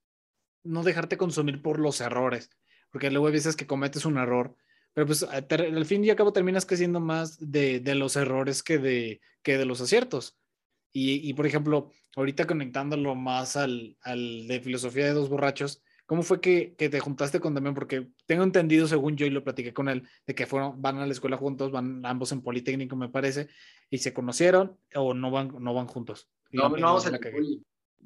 no 0.64 0.84
dejarte 0.84 1.18
consumir 1.18 1.62
por 1.62 1.80
los 1.80 2.02
errores, 2.02 2.50
porque 2.92 3.12
luego 3.12 3.28
hay 3.28 3.34
veces 3.34 3.56
que 3.56 3.68
cometes 3.68 4.06
un 4.06 4.18
error, 4.18 4.56
pero 4.94 5.06
pues 5.06 5.24
al 5.24 5.86
fin 5.86 6.04
y 6.04 6.10
al 6.10 6.16
cabo 6.16 6.34
terminas 6.34 6.66
creciendo 6.66 7.00
más 7.00 7.38
de, 7.40 7.80
de 7.80 7.96
los 7.96 8.16
errores 8.16 8.64
que 8.64 8.80
de, 8.80 9.22
que 9.44 9.58
de 9.58 9.66
los 9.66 9.80
aciertos. 9.80 10.38
Y, 10.92 11.30
y, 11.30 11.34
por 11.34 11.46
ejemplo, 11.46 11.92
ahorita 12.18 12.46
conectándolo 12.46 13.16
más 13.16 13.56
al, 13.56 13.96
al 14.02 14.48
de 14.48 14.60
filosofía 14.60 15.06
de 15.06 15.14
dos 15.14 15.30
borrachos, 15.30 15.82
¿cómo 16.06 16.22
fue 16.22 16.42
que, 16.42 16.76
que, 16.78 16.90
te 16.90 17.00
juntaste 17.00 17.40
con 17.40 17.54
Damián? 17.54 17.76
Porque 17.76 18.10
tengo 18.26 18.44
entendido, 18.44 18.88
según 18.88 19.16
yo, 19.16 19.26
y 19.26 19.30
lo 19.30 19.44
platiqué 19.44 19.72
con 19.74 19.88
él, 19.88 20.06
de 20.28 20.36
que 20.36 20.46
fueron, 20.48 20.82
van 20.82 20.98
a 20.98 21.06
la 21.06 21.14
escuela 21.14 21.38
juntos, 21.38 21.72
van 21.72 22.06
ambos 22.06 22.34
en 22.34 22.42
Politécnico, 22.42 22.98
me 22.98 23.08
parece, 23.08 23.48
y 23.90 24.00
se 24.00 24.14
conocieron 24.14 24.78
o 24.96 25.14
no 25.14 25.32
van, 25.32 25.54
no 25.60 25.74
van 25.74 25.88
juntos. 25.88 26.30
No, 26.52 26.70
no 26.70 26.88
vamos 26.88 27.06
a 27.06 27.20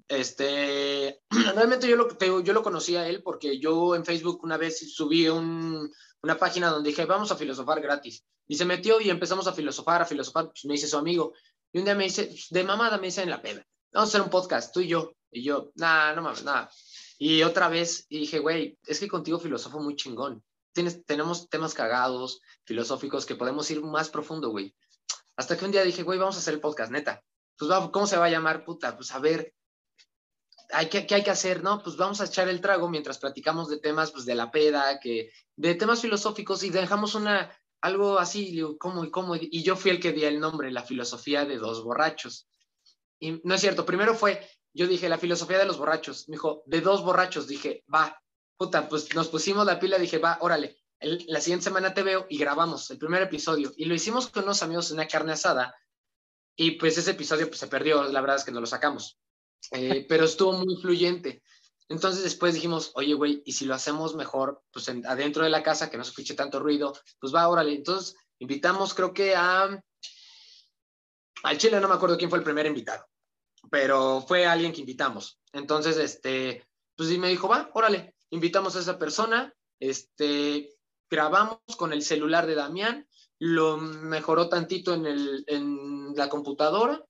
Este, 0.08 1.22
realmente 1.56 1.88
yo 1.88 1.96
lo, 1.96 2.42
yo 2.42 2.54
lo 2.54 2.64
conocí 2.64 2.96
a 2.96 3.08
él 3.08 3.24
porque 3.24 3.60
yo 3.60 3.96
en 3.96 4.06
Facebook 4.06 4.44
una 4.44 4.58
vez 4.58 4.94
subí 4.94 5.28
un, 5.28 5.92
una 6.22 6.38
página 6.38 6.70
donde 6.70 6.90
dije, 6.90 7.06
vamos 7.06 7.32
a 7.32 7.38
filosofar 7.38 7.82
gratis. 7.82 8.24
Y 8.48 8.56
se 8.56 8.66
metió 8.66 9.02
y 9.02 9.10
empezamos 9.10 9.48
a 9.48 9.54
filosofar, 9.54 10.02
a 10.02 10.06
filosofar, 10.06 10.46
pues 10.46 10.66
me 10.66 10.74
dice 10.74 10.88
su 10.88 10.98
amigo. 10.98 11.34
Y 11.72 11.80
un 11.80 11.86
día 11.86 11.96
me 11.96 12.06
dice, 12.06 12.34
de 12.50 12.64
mamada 12.64 12.98
me 12.98 13.08
dice 13.08 13.24
en 13.24 13.30
la 13.30 13.42
peda, 13.42 13.66
vamos 13.92 14.10
a 14.10 14.12
hacer 14.12 14.22
un 14.22 14.30
podcast, 14.30 14.74
tú 14.74 14.82
y 14.82 14.88
yo. 14.88 15.14
Y 15.32 15.44
yo, 15.44 15.72
nada, 15.76 16.16
no 16.16 16.22
mames, 16.22 16.44
nada. 16.44 16.70
Y 17.18 17.44
otra 17.44 17.70
vez 17.70 18.06
dije, 18.10 18.40
güey, 18.40 18.78
es 18.86 19.00
que 19.00 19.08
contigo 19.08 19.40
filosofo 19.40 19.80
muy 19.80 19.96
chingón. 19.96 20.44
Tienes, 20.74 21.06
tenemos 21.06 21.50
temas 21.50 21.74
cagados, 21.74 22.42
filosóficos, 22.66 23.26
que 23.26 23.36
podemos 23.36 23.70
ir 23.72 23.82
más 23.82 24.10
profundo, 24.10 24.50
güey. 24.50 24.76
Hasta 25.36 25.58
que 25.58 25.66
un 25.66 25.72
día 25.72 25.84
dije, 25.84 26.04
güey, 26.04 26.20
vamos 26.20 26.36
a 26.36 26.40
hacer 26.40 26.54
el 26.54 26.60
podcast, 26.60 26.92
neta. 26.92 27.24
Pues, 27.58 27.72
¿cómo 27.92 28.08
se 28.08 28.18
va 28.18 28.26
a 28.26 28.30
llamar, 28.30 28.66
puta? 28.66 28.96
Pues 28.96 29.12
a 29.12 29.20
ver, 29.20 29.54
hay 30.72 30.88
que, 30.88 31.06
¿qué 31.06 31.16
hay 31.16 31.24
que 31.24 31.32
hacer? 31.32 31.64
No, 31.64 31.82
pues 31.82 31.96
vamos 31.96 32.22
a 32.22 32.26
echar 32.26 32.50
el 32.50 32.62
trago 32.62 32.90
mientras 32.90 33.18
platicamos 33.18 33.70
de 33.70 33.80
temas, 33.80 34.12
pues 34.12 34.26
de 34.26 34.36
la 34.36 34.52
peda, 34.52 35.00
que, 35.00 35.32
de 35.56 35.76
temas 35.76 36.02
filosóficos 36.02 36.64
y 36.64 36.70
dejamos 36.70 37.16
una, 37.16 37.56
algo 37.82 38.18
así, 38.18 38.62
¿cómo 38.80 39.06
y 39.06 39.12
cómo? 39.12 39.36
Y 39.36 39.64
yo 39.64 39.76
fui 39.76 39.92
el 39.92 40.00
que 40.00 40.12
di 40.12 40.24
el 40.24 40.40
nombre, 40.40 40.72
la 40.72 40.84
filosofía 40.84 41.46
de 41.46 41.58
dos 41.58 41.84
borrachos. 41.84 42.48
Y 43.20 43.42
no 43.44 43.56
es 43.56 43.62
cierto, 43.62 43.86
primero 43.86 44.16
fue, 44.16 44.48
yo 44.74 44.88
dije, 44.88 45.08
la 45.08 45.18
filosofía 45.18 45.58
de 45.58 45.66
los 45.66 45.78
borrachos. 45.78 46.28
Me 46.28 46.34
dijo, 46.34 46.64
de 46.66 46.82
dos 46.82 47.04
borrachos. 47.04 47.48
Dije, 47.48 47.84
va, 47.94 48.22
puta, 48.58 48.90
pues 48.90 49.14
nos 49.16 49.30
pusimos 49.30 49.66
la 49.66 49.80
pila, 49.80 49.98
dije, 49.98 50.18
va, 50.18 50.38
órale, 50.42 50.78
la 51.00 51.42
siguiente 51.42 51.66
semana 51.66 51.94
te 51.94 52.04
veo 52.04 52.26
y 52.30 52.38
grabamos 52.38 52.90
el 52.92 52.98
primer 52.98 53.22
episodio. 53.22 53.72
Y 53.78 53.86
lo 53.86 53.94
hicimos 53.94 54.28
con 54.30 54.44
unos 54.44 54.64
amigos 54.64 54.90
en 54.90 54.98
una 54.98 55.08
carne 55.08 55.34
asada. 55.34 55.74
Y 56.56 56.72
pues 56.72 56.98
ese 56.98 57.12
episodio 57.12 57.48
pues, 57.48 57.60
se 57.60 57.68
perdió, 57.68 58.04
la 58.04 58.22
verdad 58.22 58.38
es 58.38 58.44
que 58.44 58.52
no 58.52 58.62
lo 58.62 58.68
sacamos. 58.68 59.20
Eh, 59.72 60.06
pero 60.10 60.26
estuvo 60.26 60.54
muy 60.54 60.76
fluyente. 60.82 61.44
Entonces 61.88 62.24
después 62.24 62.54
dijimos, 62.54 62.92
oye, 62.96 63.14
güey, 63.14 63.44
¿y 63.46 63.52
si 63.52 63.66
lo 63.66 63.76
hacemos 63.76 64.16
mejor, 64.16 64.64
pues 64.72 64.90
adentro 64.90 65.44
de 65.44 65.50
la 65.50 65.62
casa, 65.62 65.90
que 65.90 65.98
no 65.98 66.04
se 66.04 66.10
escuche 66.10 66.34
tanto 66.34 66.60
ruido? 66.60 66.94
Pues 67.20 67.34
va, 67.34 67.48
órale. 67.48 67.76
Entonces 67.76 68.16
invitamos, 68.40 68.94
creo 68.94 69.14
que 69.14 69.36
a... 69.36 69.82
Al 71.44 71.58
Chile 71.60 71.80
no 71.80 71.88
me 71.88 71.94
acuerdo 71.94 72.18
quién 72.18 72.30
fue 72.30 72.40
el 72.40 72.46
primer 72.46 72.66
invitado, 72.66 73.06
pero 73.70 74.26
fue 74.28 74.48
alguien 74.48 74.72
que 74.74 74.80
invitamos. 74.80 75.40
Entonces, 75.54 75.96
este, 75.98 76.66
pues 76.96 77.10
sí 77.10 77.20
me 77.20 77.30
dijo, 77.30 77.48
va, 77.48 77.70
órale, 77.76 78.16
invitamos 78.32 78.76
a 78.76 78.80
esa 78.80 78.98
persona, 78.98 79.54
este, 79.80 80.76
grabamos 81.08 81.60
con 81.78 81.94
el 81.94 82.02
celular 82.02 82.48
de 82.48 82.56
Damián, 82.56 83.08
lo 83.40 83.78
mejoró 83.78 84.50
tantito 84.50 84.94
en, 84.94 85.06
el, 85.06 85.44
en 85.48 86.16
la 86.16 86.30
computadora 86.30 87.04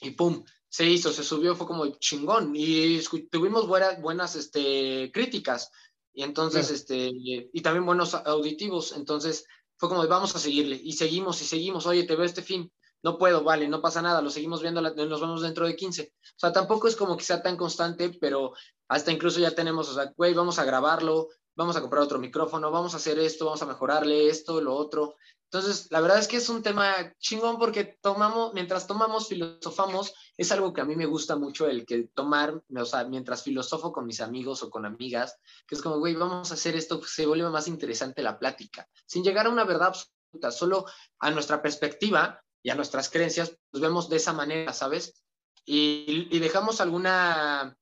y 0.00 0.10
pum, 0.10 0.44
se 0.68 0.86
hizo, 0.86 1.12
se 1.12 1.22
subió, 1.22 1.54
fue 1.54 1.66
como 1.66 1.86
chingón. 1.98 2.52
Y 2.54 3.00
tuvimos 3.30 3.68
buenas, 3.68 4.00
buenas 4.00 4.34
este, 4.34 5.10
críticas. 5.12 5.70
Y 6.12 6.22
entonces, 6.22 6.70
este, 6.70 7.10
y 7.14 7.60
también 7.62 7.86
buenos 7.86 8.14
auditivos, 8.14 8.92
entonces 8.92 9.46
fue 9.76 9.88
como, 9.88 10.06
vamos 10.06 10.34
a 10.36 10.38
seguirle 10.38 10.80
y 10.82 10.92
seguimos 10.92 11.42
y 11.42 11.44
seguimos, 11.44 11.86
oye, 11.86 12.04
te 12.04 12.14
veo 12.14 12.24
este 12.24 12.42
fin, 12.42 12.72
no 13.02 13.18
puedo, 13.18 13.42
vale, 13.42 13.68
no 13.68 13.82
pasa 13.82 14.00
nada, 14.00 14.22
lo 14.22 14.30
seguimos 14.30 14.62
viendo, 14.62 14.80
nos 14.80 15.20
vemos 15.20 15.42
dentro 15.42 15.66
de 15.66 15.76
15. 15.76 16.12
O 16.14 16.38
sea, 16.38 16.52
tampoco 16.52 16.88
es 16.88 16.96
como 16.96 17.16
que 17.16 17.24
sea 17.24 17.42
tan 17.42 17.56
constante, 17.56 18.10
pero 18.20 18.52
hasta 18.88 19.12
incluso 19.12 19.40
ya 19.40 19.54
tenemos, 19.54 19.90
o 19.90 19.94
sea, 19.94 20.12
güey, 20.16 20.32
vamos 20.34 20.58
a 20.58 20.64
grabarlo, 20.64 21.28
vamos 21.54 21.76
a 21.76 21.80
comprar 21.80 22.02
otro 22.02 22.18
micrófono, 22.18 22.70
vamos 22.70 22.94
a 22.94 22.96
hacer 22.96 23.18
esto, 23.18 23.44
vamos 23.44 23.62
a 23.62 23.66
mejorarle 23.66 24.28
esto, 24.28 24.60
lo 24.60 24.74
otro. 24.74 25.16
Entonces, 25.54 25.86
la 25.92 26.00
verdad 26.00 26.18
es 26.18 26.26
que 26.26 26.38
es 26.38 26.48
un 26.48 26.64
tema 26.64 27.14
chingón 27.20 27.60
porque 27.60 27.96
tomamos, 28.02 28.52
mientras 28.54 28.88
tomamos, 28.88 29.28
filosofamos, 29.28 30.12
es 30.36 30.50
algo 30.50 30.72
que 30.72 30.80
a 30.80 30.84
mí 30.84 30.96
me 30.96 31.06
gusta 31.06 31.36
mucho 31.36 31.68
el 31.68 31.86
que 31.86 32.08
tomar, 32.12 32.60
o 32.76 32.84
sea, 32.84 33.04
mientras 33.04 33.44
filosofo 33.44 33.92
con 33.92 34.04
mis 34.04 34.20
amigos 34.20 34.64
o 34.64 34.70
con 34.70 34.84
amigas, 34.84 35.38
que 35.68 35.76
es 35.76 35.80
como, 35.80 36.00
güey, 36.00 36.16
vamos 36.16 36.50
a 36.50 36.54
hacer 36.54 36.74
esto, 36.74 37.00
se 37.06 37.24
vuelve 37.24 37.48
más 37.50 37.68
interesante 37.68 38.20
la 38.20 38.36
plática, 38.36 38.88
sin 39.06 39.22
llegar 39.22 39.46
a 39.46 39.50
una 39.50 39.62
verdad 39.62 39.92
absoluta, 39.94 40.50
solo 40.50 40.86
a 41.20 41.30
nuestra 41.30 41.62
perspectiva 41.62 42.42
y 42.60 42.70
a 42.70 42.74
nuestras 42.74 43.08
creencias, 43.08 43.56
nos 43.72 43.80
vemos 43.80 44.08
de 44.08 44.16
esa 44.16 44.32
manera, 44.32 44.72
¿sabes? 44.72 45.22
Y 45.64 46.36
dejamos 46.40 46.80
alguna 46.80 47.76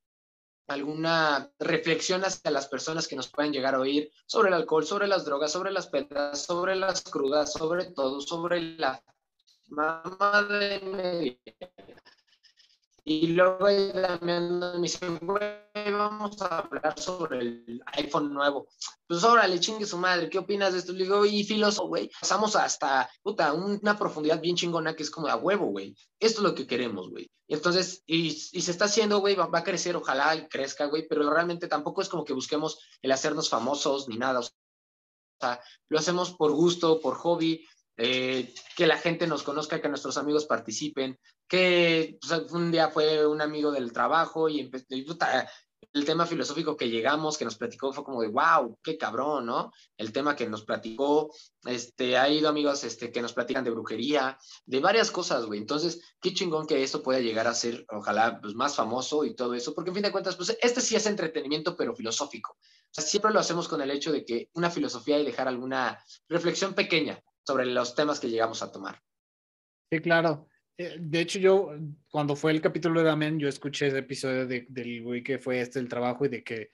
alguna 0.72 1.50
reflexión 1.58 2.24
hacia 2.24 2.50
las 2.50 2.68
personas 2.68 3.06
que 3.06 3.16
nos 3.16 3.28
pueden 3.28 3.52
llegar 3.52 3.74
a 3.74 3.80
oír 3.80 4.10
sobre 4.26 4.48
el 4.48 4.54
alcohol, 4.54 4.86
sobre 4.86 5.06
las 5.06 5.24
drogas, 5.24 5.52
sobre 5.52 5.70
las 5.70 5.88
pedas, 5.88 6.44
sobre 6.44 6.76
las 6.76 7.02
crudas, 7.02 7.52
sobre 7.52 7.86
todo, 7.92 8.20
sobre 8.20 8.76
la 8.78 9.02
mamá. 9.68 10.48
Y 13.04 13.28
luego 13.28 13.66
también 13.92 14.60
me 14.60 14.82
dice, 14.82 15.06
vamos 15.74 16.40
a 16.40 16.58
hablar 16.58 16.98
sobre 16.98 17.40
el 17.40 17.82
iPhone 17.94 18.32
nuevo. 18.32 18.68
Pues 19.08 19.24
órale, 19.24 19.58
chingue 19.58 19.86
su 19.86 19.98
madre, 19.98 20.30
¿qué 20.30 20.38
opinas 20.38 20.72
de 20.72 20.78
esto? 20.78 20.92
Le 20.92 21.04
digo, 21.04 21.26
y 21.26 21.42
filósofo, 21.42 21.88
güey, 21.88 22.10
pasamos 22.20 22.54
hasta, 22.54 23.10
puta, 23.22 23.52
una 23.54 23.98
profundidad 23.98 24.40
bien 24.40 24.54
chingona 24.54 24.94
que 24.94 25.02
es 25.02 25.10
como 25.10 25.26
a 25.26 25.34
huevo, 25.34 25.66
güey. 25.66 25.96
Esto 26.20 26.40
es 26.40 26.44
lo 26.44 26.54
que 26.54 26.66
queremos, 26.68 27.10
güey. 27.10 27.28
Y 27.48 27.54
entonces, 27.54 28.04
y, 28.06 28.30
se 28.30 28.70
está 28.70 28.84
haciendo, 28.84 29.18
güey, 29.18 29.34
va, 29.34 29.48
a 29.52 29.64
crecer, 29.64 29.96
ojalá 29.96 30.48
crezca, 30.48 30.86
güey, 30.86 31.08
pero 31.08 31.28
realmente 31.28 31.66
tampoco 31.66 32.02
es 32.02 32.08
como 32.08 32.24
que 32.24 32.32
busquemos 32.32 32.78
el 33.02 33.10
hacernos 33.10 33.50
famosos 33.50 34.08
ni 34.08 34.16
nada. 34.16 34.38
O 34.38 34.42
sea, 34.42 35.60
lo 35.88 35.98
hacemos 35.98 36.32
por 36.34 36.52
gusto, 36.52 37.00
por 37.00 37.16
hobby, 37.16 37.66
eh, 37.96 38.54
que 38.76 38.86
la 38.86 38.96
gente 38.96 39.26
nos 39.26 39.42
conozca, 39.42 39.80
que 39.80 39.88
nuestros 39.88 40.16
amigos 40.16 40.46
participen, 40.46 41.18
que 41.46 42.18
un 42.50 42.70
día 42.70 42.88
fue 42.88 43.26
un 43.26 43.40
amigo 43.40 43.70
del 43.72 43.92
trabajo 43.92 44.48
y, 44.48 44.70
el 45.92 46.04
tema 46.06 46.24
filosófico 46.24 46.76
que 46.76 46.88
llegamos, 46.88 47.36
que 47.36 47.44
nos 47.44 47.56
platicó, 47.56 47.92
fue 47.92 48.04
como 48.04 48.22
de, 48.22 48.28
wow, 48.28 48.78
qué 48.82 48.96
cabrón, 48.96 49.46
¿no? 49.46 49.72
El 49.98 50.12
tema 50.12 50.34
que 50.34 50.48
nos 50.48 50.64
platicó, 50.64 51.30
este, 51.64 52.16
ha 52.16 52.28
ido 52.30 52.48
amigos 52.48 52.84
este, 52.84 53.12
que 53.12 53.20
nos 53.20 53.34
platican 53.34 53.64
de 53.64 53.70
brujería, 53.70 54.38
de 54.64 54.80
varias 54.80 55.10
cosas, 55.10 55.44
güey. 55.44 55.60
Entonces, 55.60 56.00
qué 56.20 56.32
chingón 56.32 56.66
que 56.66 56.82
esto 56.82 57.02
pueda 57.02 57.20
llegar 57.20 57.46
a 57.46 57.54
ser, 57.54 57.84
ojalá, 57.90 58.40
pues 58.40 58.54
más 58.54 58.74
famoso 58.74 59.24
y 59.24 59.34
todo 59.34 59.54
eso, 59.54 59.74
porque 59.74 59.90
en 59.90 59.94
fin 59.96 60.04
de 60.04 60.12
cuentas, 60.12 60.36
pues 60.36 60.56
este 60.62 60.80
sí 60.80 60.96
es 60.96 61.06
entretenimiento, 61.06 61.76
pero 61.76 61.94
filosófico. 61.94 62.52
O 62.52 62.94
sea, 62.94 63.04
siempre 63.04 63.32
lo 63.32 63.40
hacemos 63.40 63.68
con 63.68 63.82
el 63.82 63.90
hecho 63.90 64.12
de 64.12 64.24
que 64.24 64.48
una 64.54 64.70
filosofía 64.70 65.18
y 65.18 65.26
dejar 65.26 65.48
alguna 65.48 66.02
reflexión 66.28 66.74
pequeña 66.74 67.22
sobre 67.46 67.66
los 67.66 67.94
temas 67.94 68.20
que 68.20 68.30
llegamos 68.30 68.62
a 68.62 68.70
tomar. 68.70 69.00
Sí, 69.90 70.00
claro. 70.00 70.48
Eh, 70.78 70.96
de 70.98 71.20
hecho, 71.20 71.38
yo, 71.38 71.72
cuando 72.10 72.36
fue 72.36 72.52
el 72.52 72.60
capítulo 72.60 73.00
de 73.00 73.06
Damián, 73.06 73.38
yo 73.38 73.48
escuché 73.48 73.88
ese 73.88 73.98
episodio 73.98 74.46
de, 74.46 74.66
del 74.68 75.02
güey 75.02 75.22
que 75.22 75.38
fue 75.38 75.60
este 75.60 75.78
el 75.78 75.88
trabajo 75.88 76.24
y 76.24 76.28
de 76.28 76.42
que 76.42 76.70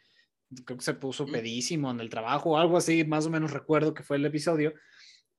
creo 0.64 0.78
que 0.78 0.84
se 0.84 0.94
puso 0.94 1.26
pedísimo 1.26 1.90
en 1.90 2.00
el 2.00 2.08
trabajo 2.08 2.50
o 2.50 2.58
algo 2.58 2.76
así, 2.76 3.04
más 3.04 3.26
o 3.26 3.30
menos 3.30 3.52
recuerdo 3.52 3.94
que 3.94 4.02
fue 4.02 4.16
el 4.16 4.24
episodio. 4.24 4.74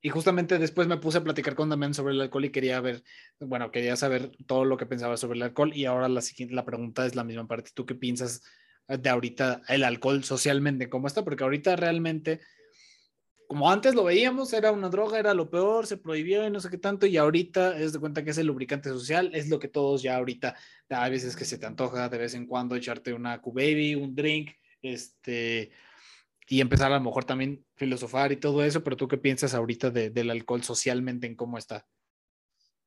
Y 0.01 0.09
justamente 0.09 0.59
después 0.59 0.87
me 0.87 0.97
puse 0.97 1.17
a 1.17 1.23
platicar 1.23 1.55
con 1.55 1.69
Damián 1.69 1.93
sobre 1.93 2.13
el 2.13 2.21
alcohol 2.21 2.45
y 2.45 2.51
quería 2.51 2.79
ver, 2.79 3.03
bueno, 3.39 3.69
quería 3.71 3.95
saber 3.97 4.31
todo 4.47 4.63
lo 4.63 4.77
que 4.77 4.85
pensaba 4.85 5.17
sobre 5.17 5.37
el 5.37 5.43
alcohol. 5.43 5.73
Y 5.73 5.85
ahora 5.85 6.07
la 6.07 6.21
siguiente, 6.21 6.55
la 6.55 6.65
pregunta 6.65 7.05
es 7.05 7.15
la 7.15 7.25
misma 7.25 7.47
para 7.47 7.63
ti. 7.63 7.71
¿Tú 7.73 7.85
qué 7.85 7.95
piensas 7.95 8.41
de 8.87 9.09
ahorita 9.09 9.61
el 9.67 9.83
alcohol 9.83 10.23
socialmente? 10.23 10.89
¿Cómo 10.89 11.07
está? 11.07 11.25
Porque 11.25 11.43
ahorita 11.43 11.75
realmente 11.75 12.39
como 13.49 13.71
antes 13.71 13.95
lo 13.95 14.03
veíamos, 14.03 14.53
era 14.53 14.71
una 14.71 14.89
droga, 14.89 15.17
era 15.17 15.33
lo 15.33 15.49
peor, 15.49 15.87
se 15.87 15.97
prohibió 15.97 16.45
y 16.45 16.51
no 16.51 16.59
sé 16.59 16.69
qué 16.69 16.77
tanto, 16.77 17.07
y 17.07 17.17
ahorita 17.17 17.79
es 17.79 17.93
de 17.93 17.99
cuenta 17.99 18.23
que 18.23 18.29
es 18.29 18.37
el 18.37 18.45
lubricante 18.45 18.89
social, 18.89 19.31
es 19.33 19.49
lo 19.49 19.57
que 19.57 19.67
todos 19.67 20.03
ya 20.03 20.17
ahorita, 20.17 20.55
a 20.87 21.09
veces 21.09 21.35
que 21.35 21.45
se 21.45 21.57
te 21.57 21.65
antoja 21.65 22.09
de 22.09 22.19
vez 22.19 22.35
en 22.35 22.45
cuando 22.45 22.75
echarte 22.75 23.11
una 23.11 23.41
Q-Baby, 23.41 23.95
un 23.95 24.13
drink, 24.13 24.51
este, 24.83 25.71
y 26.47 26.61
empezar 26.61 26.91
a 26.91 26.99
lo 26.99 27.03
mejor 27.03 27.25
también 27.25 27.65
filosofar 27.75 28.31
y 28.31 28.37
todo 28.37 28.63
eso, 28.63 28.83
pero 28.83 28.95
tú 28.95 29.07
qué 29.07 29.17
piensas 29.17 29.55
ahorita 29.55 29.89
del 29.89 30.29
alcohol 30.29 30.61
socialmente, 30.61 31.25
en 31.25 31.35
cómo 31.35 31.57
está? 31.57 31.87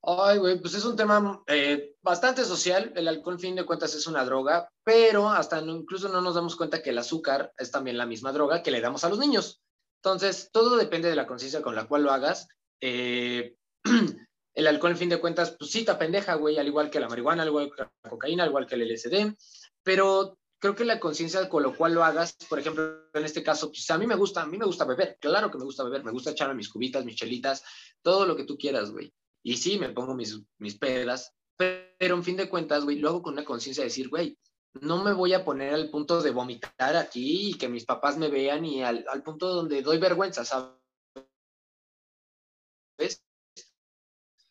Ay, 0.00 0.38
güey, 0.38 0.60
pues 0.60 0.74
es 0.74 0.84
un 0.84 0.94
tema 0.94 1.42
eh, 1.48 1.96
bastante 2.02 2.44
social. 2.44 2.92
El 2.94 3.08
alcohol, 3.08 3.40
fin 3.40 3.56
de 3.56 3.66
cuentas, 3.66 3.96
es 3.96 4.06
una 4.06 4.24
droga, 4.24 4.68
pero 4.84 5.28
hasta 5.28 5.60
incluso 5.60 6.08
no 6.08 6.20
nos 6.20 6.36
damos 6.36 6.54
cuenta 6.54 6.80
que 6.80 6.90
el 6.90 6.98
azúcar 6.98 7.52
es 7.58 7.72
también 7.72 7.98
la 7.98 8.06
misma 8.06 8.30
droga 8.30 8.62
que 8.62 8.70
le 8.70 8.80
damos 8.80 9.02
a 9.02 9.08
los 9.08 9.18
niños. 9.18 9.60
Entonces, 10.04 10.50
todo 10.52 10.76
depende 10.76 11.08
de 11.08 11.14
la 11.14 11.28
conciencia 11.28 11.62
con 11.62 11.76
la 11.76 11.86
cual 11.86 12.02
lo 12.02 12.10
hagas. 12.10 12.48
Eh, 12.80 13.54
el 14.54 14.66
alcohol, 14.66 14.90
en 14.90 14.98
fin 14.98 15.08
de 15.08 15.20
cuentas, 15.20 15.54
pues 15.56 15.70
sí, 15.70 15.86
pendeja, 15.96 16.34
güey, 16.34 16.58
al 16.58 16.66
igual 16.66 16.90
que 16.90 16.98
la 16.98 17.08
marihuana, 17.08 17.42
al 17.42 17.48
igual 17.48 17.70
que 17.70 17.82
la 17.82 18.10
cocaína, 18.10 18.42
al 18.42 18.48
igual 18.48 18.66
que 18.66 18.74
el 18.74 18.82
LSD, 18.82 19.36
pero 19.84 20.38
creo 20.58 20.74
que 20.74 20.84
la 20.84 20.98
conciencia 20.98 21.48
con 21.48 21.62
lo 21.62 21.76
cual 21.76 21.94
lo 21.94 22.02
hagas, 22.02 22.36
por 22.48 22.58
ejemplo, 22.58 23.08
en 23.14 23.24
este 23.24 23.44
caso, 23.44 23.68
pues 23.68 23.88
a 23.92 23.98
mí 23.98 24.08
me 24.08 24.16
gusta, 24.16 24.42
a 24.42 24.46
mí 24.46 24.58
me 24.58 24.66
gusta 24.66 24.84
beber, 24.84 25.18
claro 25.20 25.50
que 25.50 25.58
me 25.58 25.64
gusta 25.64 25.84
beber, 25.84 26.02
me 26.02 26.10
gusta 26.10 26.30
echarme 26.30 26.54
mis 26.54 26.68
cubitas, 26.68 27.04
mis 27.04 27.16
chelitas, 27.16 27.62
todo 28.02 28.26
lo 28.26 28.34
que 28.34 28.44
tú 28.44 28.58
quieras, 28.58 28.90
güey. 28.90 29.12
Y 29.44 29.56
sí, 29.56 29.78
me 29.78 29.90
pongo 29.90 30.14
mis, 30.14 30.40
mis 30.58 30.76
pedas, 30.76 31.32
pero 31.56 32.16
en 32.16 32.24
fin 32.24 32.36
de 32.36 32.48
cuentas, 32.48 32.84
güey, 32.84 32.98
lo 32.98 33.08
hago 33.08 33.22
con 33.22 33.34
una 33.34 33.44
conciencia 33.44 33.82
de 33.82 33.88
decir, 33.88 34.08
güey, 34.08 34.36
no 34.80 35.02
me 35.02 35.12
voy 35.12 35.34
a 35.34 35.44
poner 35.44 35.74
al 35.74 35.90
punto 35.90 36.22
de 36.22 36.30
vomitar 36.30 36.96
aquí 36.96 37.50
y 37.50 37.54
que 37.54 37.68
mis 37.68 37.84
papás 37.84 38.16
me 38.16 38.28
vean 38.28 38.64
y 38.64 38.82
al, 38.82 39.04
punto 39.22 39.48
donde 39.48 39.82
doy 39.82 39.98
vergüenza, 39.98 40.44
¿sabes? 40.44 40.80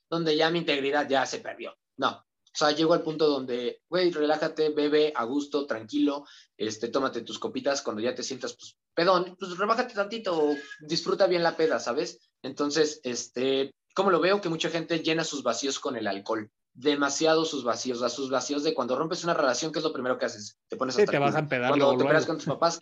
Donde 0.09 0.35
ya 0.35 0.49
mi 0.51 0.59
integridad 0.59 1.07
ya 1.09 1.25
se 1.25 1.39
perdió. 1.39 1.75
No, 1.97 2.25
o 2.53 2.57
sea, 2.57 2.71
llego 2.71 2.93
al 2.93 3.01
punto 3.01 3.27
donde, 3.27 3.81
güey, 3.87 4.11
relájate, 4.11 4.69
bebe 4.69 5.13
a 5.15 5.23
gusto, 5.23 5.65
tranquilo, 5.65 6.25
este, 6.57 6.89
tómate 6.89 7.21
tus 7.21 7.39
copitas 7.39 7.81
cuando 7.81 8.01
ya 8.01 8.13
te 8.13 8.23
sientas, 8.23 8.55
pues, 8.55 8.77
pedón, 8.93 9.37
pues 9.39 9.57
rebájate 9.57 9.93
tantito, 9.93 10.53
disfruta 10.81 11.27
bien 11.27 11.43
la 11.43 11.55
peda, 11.55 11.79
¿sabes? 11.79 12.19
Entonces, 12.41 12.99
este, 13.03 13.73
¿cómo 13.95 14.11
lo 14.11 14.19
veo? 14.19 14.41
Que 14.41 14.49
mucha 14.49 14.69
gente 14.69 14.99
llena 14.99 15.23
sus 15.23 15.43
vacíos 15.43 15.79
con 15.79 15.95
el 15.95 16.07
alcohol. 16.07 16.51
Demasiado 16.73 17.45
sus 17.45 17.63
vacíos, 17.63 18.01
a 18.01 18.09
sus 18.09 18.29
vacíos 18.29 18.63
de 18.63 18.73
cuando 18.73 18.97
rompes 18.97 19.23
una 19.23 19.33
relación, 19.33 19.71
¿qué 19.71 19.79
es 19.79 19.85
lo 19.85 19.93
primero 19.93 20.17
que 20.17 20.25
haces? 20.25 20.57
Te 20.67 20.77
pones 20.77 20.95
sí, 20.95 21.05
te 21.05 21.19
vas 21.19 21.35
a 21.35 21.39
empedar. 21.39 21.69
Cuando 21.69 21.97
te 21.97 22.05
peleas 22.05 22.25
con 22.25 22.37
tus 22.37 22.45
papás, 22.47 22.79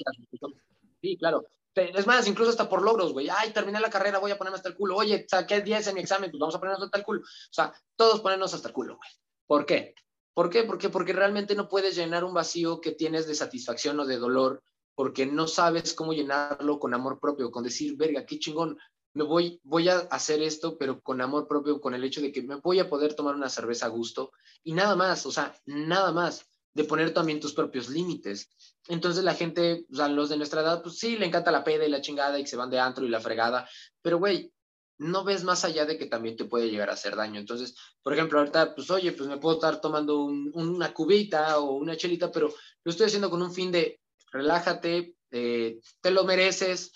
Sí, 1.01 1.17
claro. 1.17 1.45
Es 1.75 2.07
más, 2.07 2.27
incluso 2.27 2.49
hasta 2.49 2.67
por 2.67 2.81
logros, 2.81 3.13
güey. 3.13 3.29
Ay, 3.29 3.51
terminé 3.51 3.79
la 3.79 3.89
carrera, 3.89 4.19
voy 4.19 4.31
a 4.31 4.37
ponerme 4.37 4.57
hasta 4.57 4.69
el 4.69 4.75
culo. 4.75 4.97
Oye, 4.97 5.25
saqué 5.29 5.61
10 5.61 5.87
en 5.87 5.95
mi 5.95 6.01
examen, 6.01 6.29
pues 6.29 6.39
vamos 6.39 6.55
a 6.55 6.59
ponernos 6.59 6.83
hasta 6.83 6.97
el 6.97 7.05
culo. 7.05 7.21
O 7.21 7.53
sea, 7.53 7.73
todos 7.95 8.19
ponernos 8.19 8.53
hasta 8.53 8.67
el 8.67 8.73
culo, 8.73 8.97
güey. 8.97 9.09
¿Por 9.47 9.65
qué? 9.65 9.95
¿Por 10.33 10.49
qué? 10.49 10.63
Porque, 10.63 10.89
porque 10.89 11.13
realmente 11.13 11.55
no 11.55 11.69
puedes 11.69 11.95
llenar 11.95 12.23
un 12.23 12.33
vacío 12.33 12.81
que 12.81 12.91
tienes 12.91 13.27
de 13.27 13.35
satisfacción 13.35 13.99
o 13.99 14.05
de 14.05 14.17
dolor, 14.17 14.61
porque 14.93 15.25
no 15.25 15.47
sabes 15.47 15.93
cómo 15.93 16.11
llenarlo 16.11 16.79
con 16.79 16.93
amor 16.93 17.19
propio, 17.19 17.51
con 17.51 17.63
decir, 17.63 17.95
verga, 17.95 18.25
qué 18.25 18.39
chingón, 18.39 18.77
me 19.13 19.23
voy, 19.23 19.59
voy 19.63 19.89
a 19.89 19.99
hacer 20.11 20.41
esto, 20.41 20.77
pero 20.77 21.01
con 21.01 21.21
amor 21.21 21.47
propio, 21.47 21.81
con 21.81 21.93
el 21.93 22.03
hecho 22.03 22.21
de 22.21 22.31
que 22.31 22.41
me 22.43 22.55
voy 22.55 22.79
a 22.79 22.89
poder 22.89 23.15
tomar 23.15 23.35
una 23.35 23.49
cerveza 23.49 23.87
a 23.87 23.89
gusto 23.89 24.31
y 24.63 24.73
nada 24.73 24.95
más, 24.95 25.25
o 25.25 25.31
sea, 25.31 25.55
nada 25.65 26.11
más 26.11 26.45
de 26.73 26.83
poner 26.83 27.13
también 27.13 27.39
tus 27.39 27.53
propios 27.53 27.89
límites. 27.89 28.49
Entonces 28.87 29.23
la 29.23 29.33
gente, 29.33 29.85
o 29.91 29.95
sea, 29.95 30.07
los 30.07 30.29
de 30.29 30.37
nuestra 30.37 30.61
edad, 30.61 30.81
pues 30.81 30.97
sí, 30.97 31.17
le 31.17 31.25
encanta 31.25 31.51
la 31.51 31.63
peda 31.63 31.85
y 31.85 31.89
la 31.89 32.01
chingada 32.01 32.39
y 32.39 32.43
que 32.43 32.49
se 32.49 32.55
van 32.55 32.69
de 32.69 32.79
antro 32.79 33.05
y 33.05 33.09
la 33.09 33.19
fregada, 33.19 33.67
pero 34.01 34.19
güey, 34.19 34.53
no 34.99 35.23
ves 35.23 35.43
más 35.43 35.63
allá 35.63 35.85
de 35.85 35.97
que 35.97 36.05
también 36.05 36.35
te 36.35 36.45
puede 36.45 36.69
llegar 36.69 36.89
a 36.89 36.93
hacer 36.93 37.15
daño. 37.15 37.39
Entonces, 37.39 37.73
por 38.03 38.13
ejemplo, 38.13 38.39
ahorita, 38.39 38.75
pues 38.75 38.91
oye, 38.91 39.13
pues 39.13 39.29
me 39.29 39.37
puedo 39.37 39.55
estar 39.55 39.79
tomando 39.79 40.25
una 40.25 40.93
cubita 40.93 41.57
o 41.59 41.75
una 41.75 41.95
chelita, 41.95 42.31
pero 42.31 42.53
lo 42.83 42.91
estoy 42.91 43.07
haciendo 43.07 43.29
con 43.29 43.41
un 43.41 43.53
fin 43.53 43.71
de 43.71 44.01
relájate, 44.31 45.15
eh, 45.31 45.79
te 46.01 46.11
lo 46.11 46.25
mereces, 46.25 46.91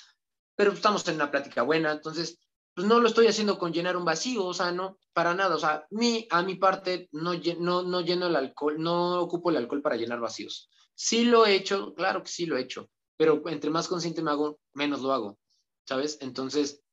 pero 0.56 0.72
estamos 0.72 1.08
en 1.08 1.16
una 1.16 1.32
plática 1.32 1.64
buena, 1.64 1.92
entonces, 1.92 2.40
pues 2.74 2.88
no 2.88 3.00
lo 3.00 3.08
estoy 3.08 3.28
haciendo 3.28 3.58
con 3.58 3.72
llenar 3.72 3.98
un 3.98 4.06
vacío, 4.06 4.46
o 4.46 4.54
sea, 4.54 4.72
no, 4.72 4.98
para 5.14 5.34
nada, 5.34 5.56
o 5.56 5.60
sea, 5.60 5.86
mi, 5.92 6.28
a 6.30 6.42
mi 6.42 6.56
parte 6.56 7.10
no, 7.12 7.34
no, 7.60 7.84
no 7.84 8.02
lleno 8.02 8.28
el 8.28 8.36
alcohol, 8.36 8.76
no 8.80 9.22
ocupo 9.22 9.50
el 9.50 9.58
alcohol 9.58 9.82
para 9.82 9.96
llenar 9.96 10.20
vacíos. 10.20 10.70
Sí 10.96 11.26
lo 11.26 11.46
he 11.46 11.56
hecho, 11.56 11.94
claro 11.94 12.24
que 12.24 12.30
sí 12.30 12.46
lo 12.46 12.58
he 12.58 12.62
hecho, 12.62 12.90
pero 13.18 13.42
entre 13.48 13.70
más 13.70 13.88
consciente 13.88 14.22
me 14.22 14.32
hago, 14.32 14.60
menos 14.74 15.02
lo 15.02 15.14
hago, 15.14 15.40
¿sabes? 15.86 16.18
Entonces, 16.22 16.84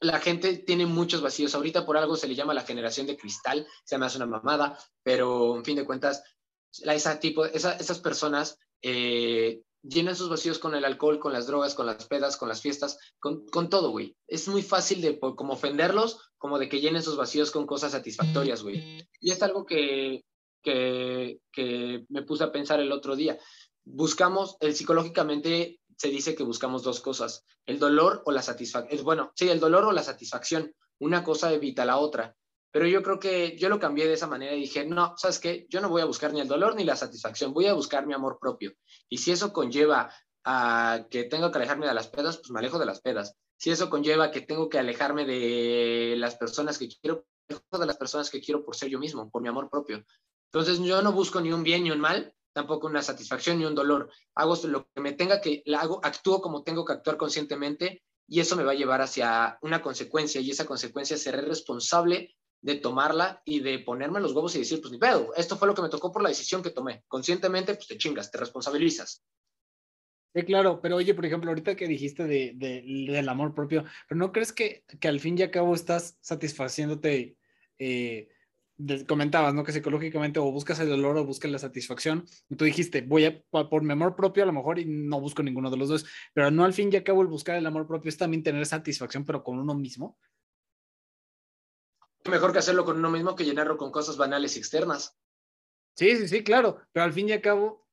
la 0.00 0.18
gente 0.18 0.56
tiene 0.56 0.86
muchos 0.86 1.20
vacíos. 1.20 1.54
Ahorita 1.54 1.84
por 1.84 1.96
algo 1.96 2.16
se 2.16 2.26
le 2.26 2.34
llama 2.34 2.54
la 2.54 2.64
generación 2.64 3.06
de 3.06 3.16
cristal, 3.16 3.66
se 3.84 3.98
me 3.98 4.06
hace 4.06 4.16
una 4.16 4.26
mamada, 4.26 4.78
pero 5.02 5.56
en 5.56 5.64
fin 5.64 5.76
de 5.76 5.84
cuentas, 5.84 6.22
esa 6.72 7.20
tipo, 7.20 7.44
esas 7.44 7.98
personas 7.98 8.58
eh, 8.82 9.62
llenan 9.82 10.16
sus 10.16 10.28
vacíos 10.28 10.58
con 10.58 10.74
el 10.74 10.84
alcohol, 10.84 11.18
con 11.18 11.32
las 11.32 11.46
drogas, 11.46 11.74
con 11.74 11.86
las 11.86 12.06
pedas, 12.06 12.36
con 12.36 12.48
las 12.48 12.60
fiestas, 12.60 12.98
con, 13.18 13.68
todo, 13.70 13.90
güey. 13.90 14.16
Es 14.26 14.48
muy 14.48 14.62
fácil 14.62 15.00
de 15.00 15.18
como 15.18 15.54
ofenderlos, 15.54 16.18
como 16.38 16.58
de 16.58 16.68
que 16.68 16.80
llenen 16.80 17.02
sus 17.02 17.16
vacíos 17.16 17.50
con 17.50 17.66
cosas 17.66 17.92
satisfactorias, 17.92 18.62
güey. 18.62 19.06
Y 19.20 19.30
es 19.30 19.42
algo 19.42 19.64
que, 19.64 20.24
que, 20.62 21.40
que 21.52 22.04
me 22.08 22.22
puse 22.22 22.44
a 22.44 22.52
pensar 22.52 22.80
el 22.80 22.92
otro 22.92 23.16
día. 23.16 23.38
Buscamos, 23.84 24.56
el 24.60 24.74
psicológicamente 24.74 25.80
se 25.96 26.08
dice 26.08 26.34
que 26.34 26.44
buscamos 26.44 26.82
dos 26.82 27.00
cosas, 27.00 27.44
el 27.66 27.78
dolor 27.78 28.22
o 28.24 28.32
la 28.32 28.42
satisfacción. 28.42 29.04
Bueno, 29.04 29.32
sí, 29.34 29.48
el 29.48 29.60
dolor 29.60 29.84
o 29.84 29.92
la 29.92 30.02
satisfacción. 30.02 30.74
Una 30.98 31.24
cosa 31.24 31.52
evita 31.52 31.84
la 31.84 31.98
otra. 31.98 32.36
Pero 32.72 32.86
yo 32.86 33.02
creo 33.02 33.18
que 33.18 33.56
yo 33.58 33.68
lo 33.68 33.80
cambié 33.80 34.06
de 34.06 34.14
esa 34.14 34.26
manera 34.26 34.54
y 34.54 34.60
dije, 34.60 34.86
no, 34.86 35.14
¿sabes 35.16 35.38
qué? 35.38 35.66
Yo 35.68 35.80
no 35.80 35.88
voy 35.88 36.02
a 36.02 36.06
buscar 36.06 36.32
ni 36.32 36.40
el 36.40 36.48
dolor 36.48 36.76
ni 36.76 36.84
la 36.84 36.96
satisfacción, 36.96 37.52
voy 37.52 37.66
a 37.66 37.74
buscar 37.74 38.06
mi 38.06 38.14
amor 38.14 38.38
propio. 38.40 38.72
Y 39.08 39.18
si 39.18 39.32
eso 39.32 39.52
conlleva 39.52 40.12
a 40.44 41.06
que 41.10 41.24
tengo 41.24 41.50
que 41.50 41.58
alejarme 41.58 41.86
de 41.86 41.94
las 41.94 42.08
pedas, 42.08 42.36
pues 42.38 42.50
me 42.50 42.60
alejo 42.60 42.78
de 42.78 42.86
las 42.86 43.00
pedas. 43.00 43.34
Si 43.56 43.70
eso 43.70 43.90
conlleva 43.90 44.30
que 44.30 44.40
tengo 44.40 44.68
que 44.68 44.78
alejarme 44.78 45.26
de 45.26 46.14
las 46.16 46.36
personas 46.36 46.78
que 46.78 46.88
quiero, 46.88 47.26
de 47.48 47.86
las 47.86 47.96
personas 47.96 48.30
que 48.30 48.40
quiero 48.40 48.64
por 48.64 48.76
ser 48.76 48.88
yo 48.88 48.98
mismo, 48.98 49.30
por 49.30 49.42
mi 49.42 49.48
amor 49.48 49.68
propio. 49.68 50.04
Entonces 50.52 50.78
yo 50.78 51.02
no 51.02 51.12
busco 51.12 51.40
ni 51.40 51.52
un 51.52 51.62
bien 51.62 51.84
ni 51.84 51.90
un 51.90 52.00
mal, 52.00 52.32
tampoco 52.52 52.86
una 52.86 53.02
satisfacción 53.02 53.58
ni 53.58 53.64
un 53.64 53.74
dolor. 53.74 54.10
Hago 54.34 54.56
lo 54.64 54.88
que 54.94 55.00
me 55.00 55.12
tenga 55.12 55.40
que, 55.40 55.62
hago, 55.76 56.00
actúo 56.02 56.40
como 56.40 56.62
tengo 56.62 56.84
que 56.84 56.92
actuar 56.92 57.16
conscientemente 57.16 58.02
y 58.26 58.40
eso 58.40 58.56
me 58.56 58.64
va 58.64 58.72
a 58.72 58.76
llevar 58.76 59.02
hacia 59.02 59.58
una 59.62 59.82
consecuencia 59.82 60.40
y 60.40 60.50
esa 60.50 60.66
consecuencia 60.66 61.16
seré 61.16 61.40
responsable 61.42 62.36
de 62.62 62.76
tomarla 62.76 63.42
y 63.44 63.60
de 63.60 63.78
ponerme 63.78 64.20
los 64.20 64.32
huevos 64.32 64.54
y 64.54 64.60
decir, 64.60 64.80
pues 64.80 64.92
ni 64.92 64.98
pedo, 64.98 65.32
esto 65.36 65.56
fue 65.56 65.68
lo 65.68 65.74
que 65.74 65.82
me 65.82 65.88
tocó 65.88 66.12
por 66.12 66.22
la 66.22 66.28
decisión 66.28 66.62
que 66.62 66.70
tomé. 66.70 67.04
Conscientemente, 67.08 67.74
pues 67.74 67.86
te 67.86 67.98
chingas, 67.98 68.30
te 68.30 68.38
responsabilizas. 68.38 69.24
Sí, 70.34 70.42
claro, 70.44 70.80
pero 70.80 70.96
oye, 70.96 71.14
por 71.14 71.26
ejemplo, 71.26 71.50
ahorita 71.50 71.74
que 71.74 71.88
dijiste 71.88 72.24
de, 72.24 72.52
del 72.54 73.28
amor 73.28 73.54
propio, 73.54 73.84
pero 74.08 74.18
¿no 74.18 74.30
crees 74.30 74.52
que, 74.52 74.84
que, 75.00 75.08
al 75.08 75.18
fin 75.18 75.36
y 75.36 75.42
al 75.42 75.50
cabo 75.50 75.74
estás 75.74 76.18
satisfaciéndote? 76.20 77.36
Eh, 77.78 78.28
comentabas, 79.06 79.54
¿no? 79.54 79.64
Que 79.64 79.72
psicológicamente 79.72 80.38
o 80.38 80.50
buscas 80.52 80.78
el 80.80 80.88
dolor 80.88 81.16
o 81.16 81.24
buscas 81.24 81.50
la 81.50 81.58
satisfacción. 81.58 82.24
Y 82.48 82.56
tú 82.56 82.64
dijiste, 82.64 83.02
voy 83.02 83.24
a 83.24 83.42
por 83.50 83.82
mi 83.82 83.92
amor 83.92 84.16
propio 84.16 84.42
a 84.42 84.46
lo 84.46 84.52
mejor 84.52 84.78
y 84.78 84.84
no 84.86 85.20
busco 85.20 85.42
ninguno 85.42 85.70
de 85.70 85.76
los 85.76 85.88
dos, 85.88 86.06
pero 86.32 86.50
no 86.50 86.64
al 86.64 86.72
fin 86.72 86.90
y 86.92 86.96
al 86.96 87.02
cabo 87.02 87.22
el 87.22 87.28
buscar 87.28 87.56
el 87.56 87.66
amor 87.66 87.86
propio 87.86 88.08
es 88.08 88.16
también 88.16 88.42
tener 88.42 88.64
satisfacción, 88.66 89.24
pero 89.24 89.42
con 89.42 89.58
uno 89.58 89.74
mismo 89.74 90.16
mejor 92.24 92.52
que 92.52 92.58
hacerlo 92.58 92.84
con 92.84 92.98
uno 92.98 93.10
mismo 93.10 93.34
que 93.34 93.44
llenarlo 93.44 93.76
con 93.76 93.90
cosas 93.90 94.16
banales 94.16 94.56
y 94.56 94.58
externas. 94.58 95.16
Sí, 95.96 96.16
sí, 96.16 96.28
sí, 96.28 96.44
claro, 96.44 96.80
pero 96.92 97.04
al 97.04 97.12
fin 97.12 97.28
y 97.28 97.32
al 97.32 97.40
cabo, 97.40 97.86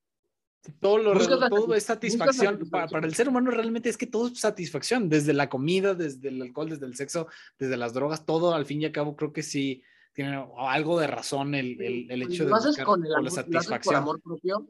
todo, 0.80 0.98
lo, 0.98 1.48
todo 1.48 1.74
es 1.74 1.84
satisfacción. 1.84 2.68
Para, 2.70 3.06
el 3.06 3.14
ser 3.14 3.28
humano 3.28 3.50
realmente 3.50 3.88
es 3.88 3.96
que 3.96 4.06
todo 4.06 4.28
es 4.28 4.38
satisfacción, 4.38 5.08
desde 5.08 5.32
la 5.32 5.48
comida, 5.48 5.94
desde 5.94 6.28
el 6.28 6.42
alcohol, 6.42 6.70
desde 6.70 6.86
el 6.86 6.96
sexo, 6.96 7.28
desde 7.58 7.76
las 7.76 7.94
drogas, 7.94 8.24
todo 8.24 8.54
al 8.54 8.66
fin 8.66 8.82
y 8.82 8.86
al 8.86 8.92
cabo 8.92 9.16
creo 9.16 9.32
que 9.32 9.42
sí 9.42 9.82
tiene 10.12 10.44
algo 10.58 10.98
de 10.98 11.06
razón 11.06 11.54
el, 11.54 11.80
el, 11.80 12.22
hecho 12.22 12.44
de 12.44 12.50
buscar 12.50 12.84
con 12.84 13.02
la 13.02 13.30
satisfacción. 13.30 13.96
amor 13.96 14.20
propio, 14.20 14.68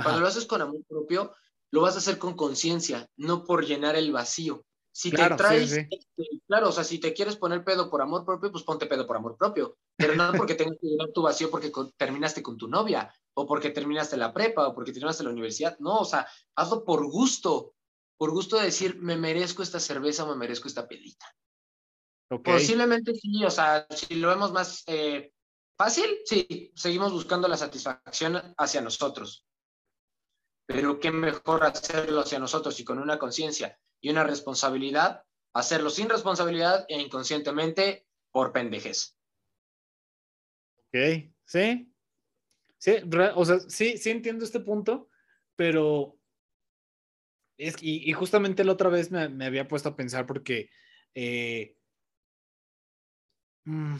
cuando 0.00 0.20
lo 0.20 0.26
haces 0.26 0.46
con 0.46 0.62
amor 0.62 0.84
propio, 0.88 1.34
lo 1.72 1.80
vas 1.80 1.96
a 1.96 1.98
hacer 1.98 2.18
con 2.18 2.34
conciencia, 2.34 3.08
no 3.16 3.44
por 3.44 3.66
llenar 3.66 3.96
el 3.96 4.12
vacío. 4.12 4.64
Si 4.96 5.10
te 5.10 5.28
traes, 5.30 5.72
este, 5.72 6.06
claro, 6.46 6.68
o 6.68 6.72
sea, 6.72 6.84
si 6.84 7.00
te 7.00 7.12
quieres 7.12 7.34
poner 7.34 7.64
pedo 7.64 7.90
por 7.90 8.00
amor 8.00 8.24
propio, 8.24 8.52
pues 8.52 8.62
ponte 8.62 8.86
pedo 8.86 9.04
por 9.08 9.16
amor 9.16 9.36
propio, 9.36 9.76
pero 9.96 10.14
no 10.14 10.32
porque 10.34 10.54
tengas 10.54 10.78
que 10.80 10.86
llenar 10.86 11.08
tu 11.12 11.22
vacío 11.22 11.50
porque 11.50 11.72
terminaste 11.96 12.44
con 12.44 12.56
tu 12.56 12.68
novia, 12.68 13.12
o 13.34 13.44
porque 13.44 13.70
terminaste 13.70 14.16
la 14.16 14.32
prepa, 14.32 14.68
o 14.68 14.74
porque 14.74 14.92
terminaste 14.92 15.24
la 15.24 15.30
universidad, 15.30 15.76
no, 15.80 15.96
o 15.98 16.04
sea, 16.04 16.28
hazlo 16.54 16.84
por 16.84 17.10
gusto, 17.10 17.74
por 18.16 18.30
gusto 18.30 18.56
de 18.56 18.66
decir, 18.66 18.96
me 19.00 19.16
merezco 19.16 19.64
esta 19.64 19.80
cerveza 19.80 20.22
o 20.22 20.28
me 20.28 20.36
merezco 20.36 20.68
esta 20.68 20.86
pedita. 20.86 21.26
Posiblemente 22.28 23.16
sí, 23.16 23.44
o 23.44 23.50
sea, 23.50 23.88
si 23.90 24.14
lo 24.14 24.28
vemos 24.28 24.52
más 24.52 24.84
eh, 24.86 25.32
fácil, 25.76 26.06
sí, 26.24 26.70
seguimos 26.76 27.12
buscando 27.12 27.48
la 27.48 27.56
satisfacción 27.56 28.40
hacia 28.56 28.80
nosotros. 28.80 29.44
Pero 30.66 31.00
qué 31.00 31.10
mejor 31.10 31.64
hacerlo 31.64 32.20
hacia 32.20 32.38
nosotros 32.38 32.78
y 32.78 32.84
con 32.84 33.00
una 33.00 33.18
conciencia 33.18 33.76
y 34.04 34.10
una 34.10 34.22
responsabilidad, 34.22 35.24
hacerlo 35.54 35.88
sin 35.88 36.10
responsabilidad 36.10 36.84
e 36.88 37.00
inconscientemente 37.00 38.06
por 38.30 38.52
pendejes. 38.52 39.18
Ok, 40.76 41.30
sí. 41.46 41.90
Sí, 42.76 42.96
o 43.34 43.44
sea, 43.46 43.60
sí, 43.60 43.96
sí 43.96 44.10
entiendo 44.10 44.44
este 44.44 44.60
punto, 44.60 45.08
pero 45.56 46.18
es, 47.56 47.82
y, 47.82 48.10
y 48.10 48.12
justamente 48.12 48.62
la 48.62 48.72
otra 48.72 48.90
vez 48.90 49.10
me, 49.10 49.30
me, 49.30 49.46
había 49.46 49.68
puesto 49.68 49.88
a 49.88 49.96
pensar 49.96 50.26
porque 50.26 50.68
eh, 51.14 51.78
mm, 53.64 53.96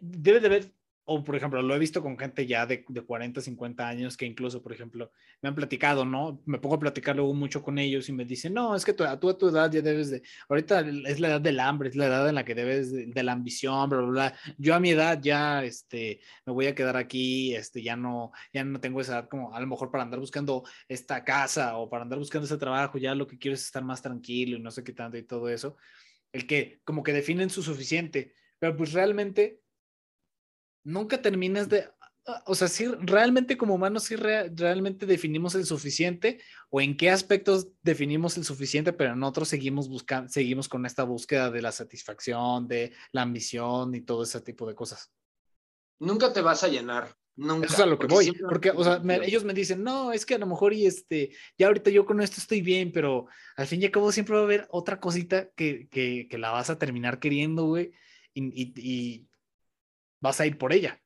debe 0.00 0.40
de 0.40 0.46
haber, 0.48 0.74
o 1.08 1.22
por 1.22 1.36
ejemplo, 1.36 1.62
lo 1.62 1.74
he 1.74 1.78
visto 1.78 2.02
con 2.02 2.18
gente 2.18 2.46
ya 2.46 2.66
de, 2.66 2.84
de, 2.88 3.00
40, 3.00 3.40
50 3.40 3.88
años 3.88 4.16
que 4.16 4.26
incluso, 4.26 4.60
por 4.60 4.72
ejemplo, 4.72 5.12
me 5.40 5.48
han 5.48 5.54
platicado, 5.54 6.04
¿no? 6.04 6.42
Me 6.46 6.58
pongo 6.58 6.74
a 6.74 6.80
platicar 6.80 7.14
luego 7.14 7.32
mucho 7.32 7.62
con 7.62 7.78
ellos 7.78 8.08
y 8.08 8.12
me 8.12 8.24
dicen, 8.24 8.52
no, 8.54 8.74
es 8.74 8.84
que 8.84 8.92
tú, 8.92 9.04
a, 9.04 9.18
tu 9.18 9.48
edad 9.48 9.70
ya 9.70 9.82
debes 9.82 10.10
de, 10.10 10.22
ahorita 10.48 10.80
es 10.80 11.20
la 11.20 11.28
edad 11.28 11.40
del 11.40 11.60
hambre, 11.60 11.90
es 11.90 11.96
la 11.96 12.06
edad 12.06 12.28
en 12.28 12.34
la 12.34 12.44
que 12.44 12.56
debes 12.56 12.92
de, 12.92 13.22
la 13.22 13.32
ambición, 13.32 13.88
bla, 13.88 13.98
bla, 14.00 14.08
bla. 14.08 14.34
Yo 14.58 14.74
a 14.74 14.80
mi 14.80 14.90
edad 14.90 15.20
ya, 15.22 15.62
este, 15.64 16.20
me 16.44 16.52
voy 16.52 16.66
a 16.66 16.74
quedar 16.74 16.96
aquí, 16.96 17.54
este, 17.54 17.82
ya 17.82 17.94
no, 17.94 18.32
ya 18.52 18.64
no 18.64 18.80
tengo 18.80 19.00
esa 19.00 19.20
edad 19.20 19.28
como 19.28 19.54
a 19.54 19.60
lo 19.60 19.66
mejor 19.68 19.92
para 19.92 20.02
andar 20.02 20.18
buscando 20.18 20.64
esta 20.88 21.22
casa 21.22 21.76
o 21.76 21.88
para 21.88 22.02
andar 22.02 22.18
buscando 22.18 22.46
ese 22.46 22.58
trabajo, 22.58 22.98
ya 22.98 23.14
lo 23.14 23.28
que 23.28 23.38
quiero 23.38 23.54
es 23.54 23.62
estar 23.64 23.84
más 23.84 24.02
tranquilo 24.02 24.56
y 24.56 24.60
no 24.60 24.72
sé 24.72 24.82
qué 24.82 24.92
tanto 24.92 25.16
y 25.16 25.22
todo 25.22 25.48
eso. 25.48 25.76
El 26.32 26.48
que 26.48 26.80
como 26.84 27.04
que 27.04 27.12
definen 27.12 27.48
su 27.48 27.62
suficiente, 27.62 28.34
pero 28.58 28.76
pues 28.76 28.92
realmente 28.92 29.60
nunca 30.86 31.20
terminas 31.20 31.68
de, 31.68 31.88
ah, 32.26 32.42
o 32.46 32.54
sea, 32.54 32.68
si 32.68 32.86
realmente 32.86 33.56
como 33.56 33.74
humanos, 33.74 34.04
si 34.04 34.16
realmente 34.16 35.04
definimos 35.04 35.54
el 35.54 35.66
suficiente 35.66 36.40
o 36.70 36.80
en 36.80 36.96
qué 36.96 37.10
aspectos 37.10 37.68
definimos 37.82 38.36
el 38.38 38.44
suficiente, 38.44 38.92
pero 38.92 39.16
nosotros 39.16 39.48
seguimos 39.48 39.88
buscando, 39.88 40.30
seguimos 40.30 40.68
con 40.68 40.86
esta 40.86 41.02
búsqueda 41.02 41.50
de 41.50 41.60
la 41.60 41.72
satisfacción, 41.72 42.68
de 42.68 42.92
la 43.12 43.22
ambición 43.22 43.94
y 43.94 44.00
todo 44.00 44.22
ese 44.22 44.40
tipo 44.40 44.66
de 44.66 44.74
cosas. 44.74 45.12
Nunca 45.98 46.32
te 46.32 46.40
vas 46.40 46.62
a 46.62 46.68
llenar. 46.68 47.14
Nunca. 47.38 47.66
Eso 47.66 47.74
es 47.74 47.80
a 47.80 47.86
lo 47.86 47.98
que 47.98 48.06
voy, 48.06 48.32
porque, 48.32 48.70
o 48.70 48.82
sea, 48.82 49.02
ellos 49.22 49.44
me 49.44 49.52
dicen, 49.52 49.82
no, 49.82 50.10
es 50.10 50.24
que 50.24 50.36
a 50.36 50.38
lo 50.38 50.46
mejor 50.46 50.72
y 50.72 50.86
este, 50.86 51.36
ya 51.58 51.66
ahorita 51.66 51.90
yo 51.90 52.06
con 52.06 52.22
esto 52.22 52.36
estoy 52.40 52.62
bien, 52.62 52.92
pero 52.92 53.26
al 53.56 53.66
fin 53.66 53.82
y 53.82 53.84
al 53.84 53.90
cabo 53.90 54.10
siempre 54.10 54.36
va 54.36 54.40
a 54.40 54.44
haber 54.44 54.66
otra 54.70 55.00
cosita 55.00 55.50
que, 55.54 55.86
que, 55.90 56.28
que 56.30 56.38
la 56.38 56.50
vas 56.50 56.70
a 56.70 56.78
terminar 56.78 57.18
queriendo, 57.18 57.66
güey, 57.66 57.92
y, 58.32 58.72
y, 58.74 59.28
vas 60.20 60.40
a 60.40 60.46
ir 60.46 60.58
por 60.58 60.72
ella. 60.72 61.00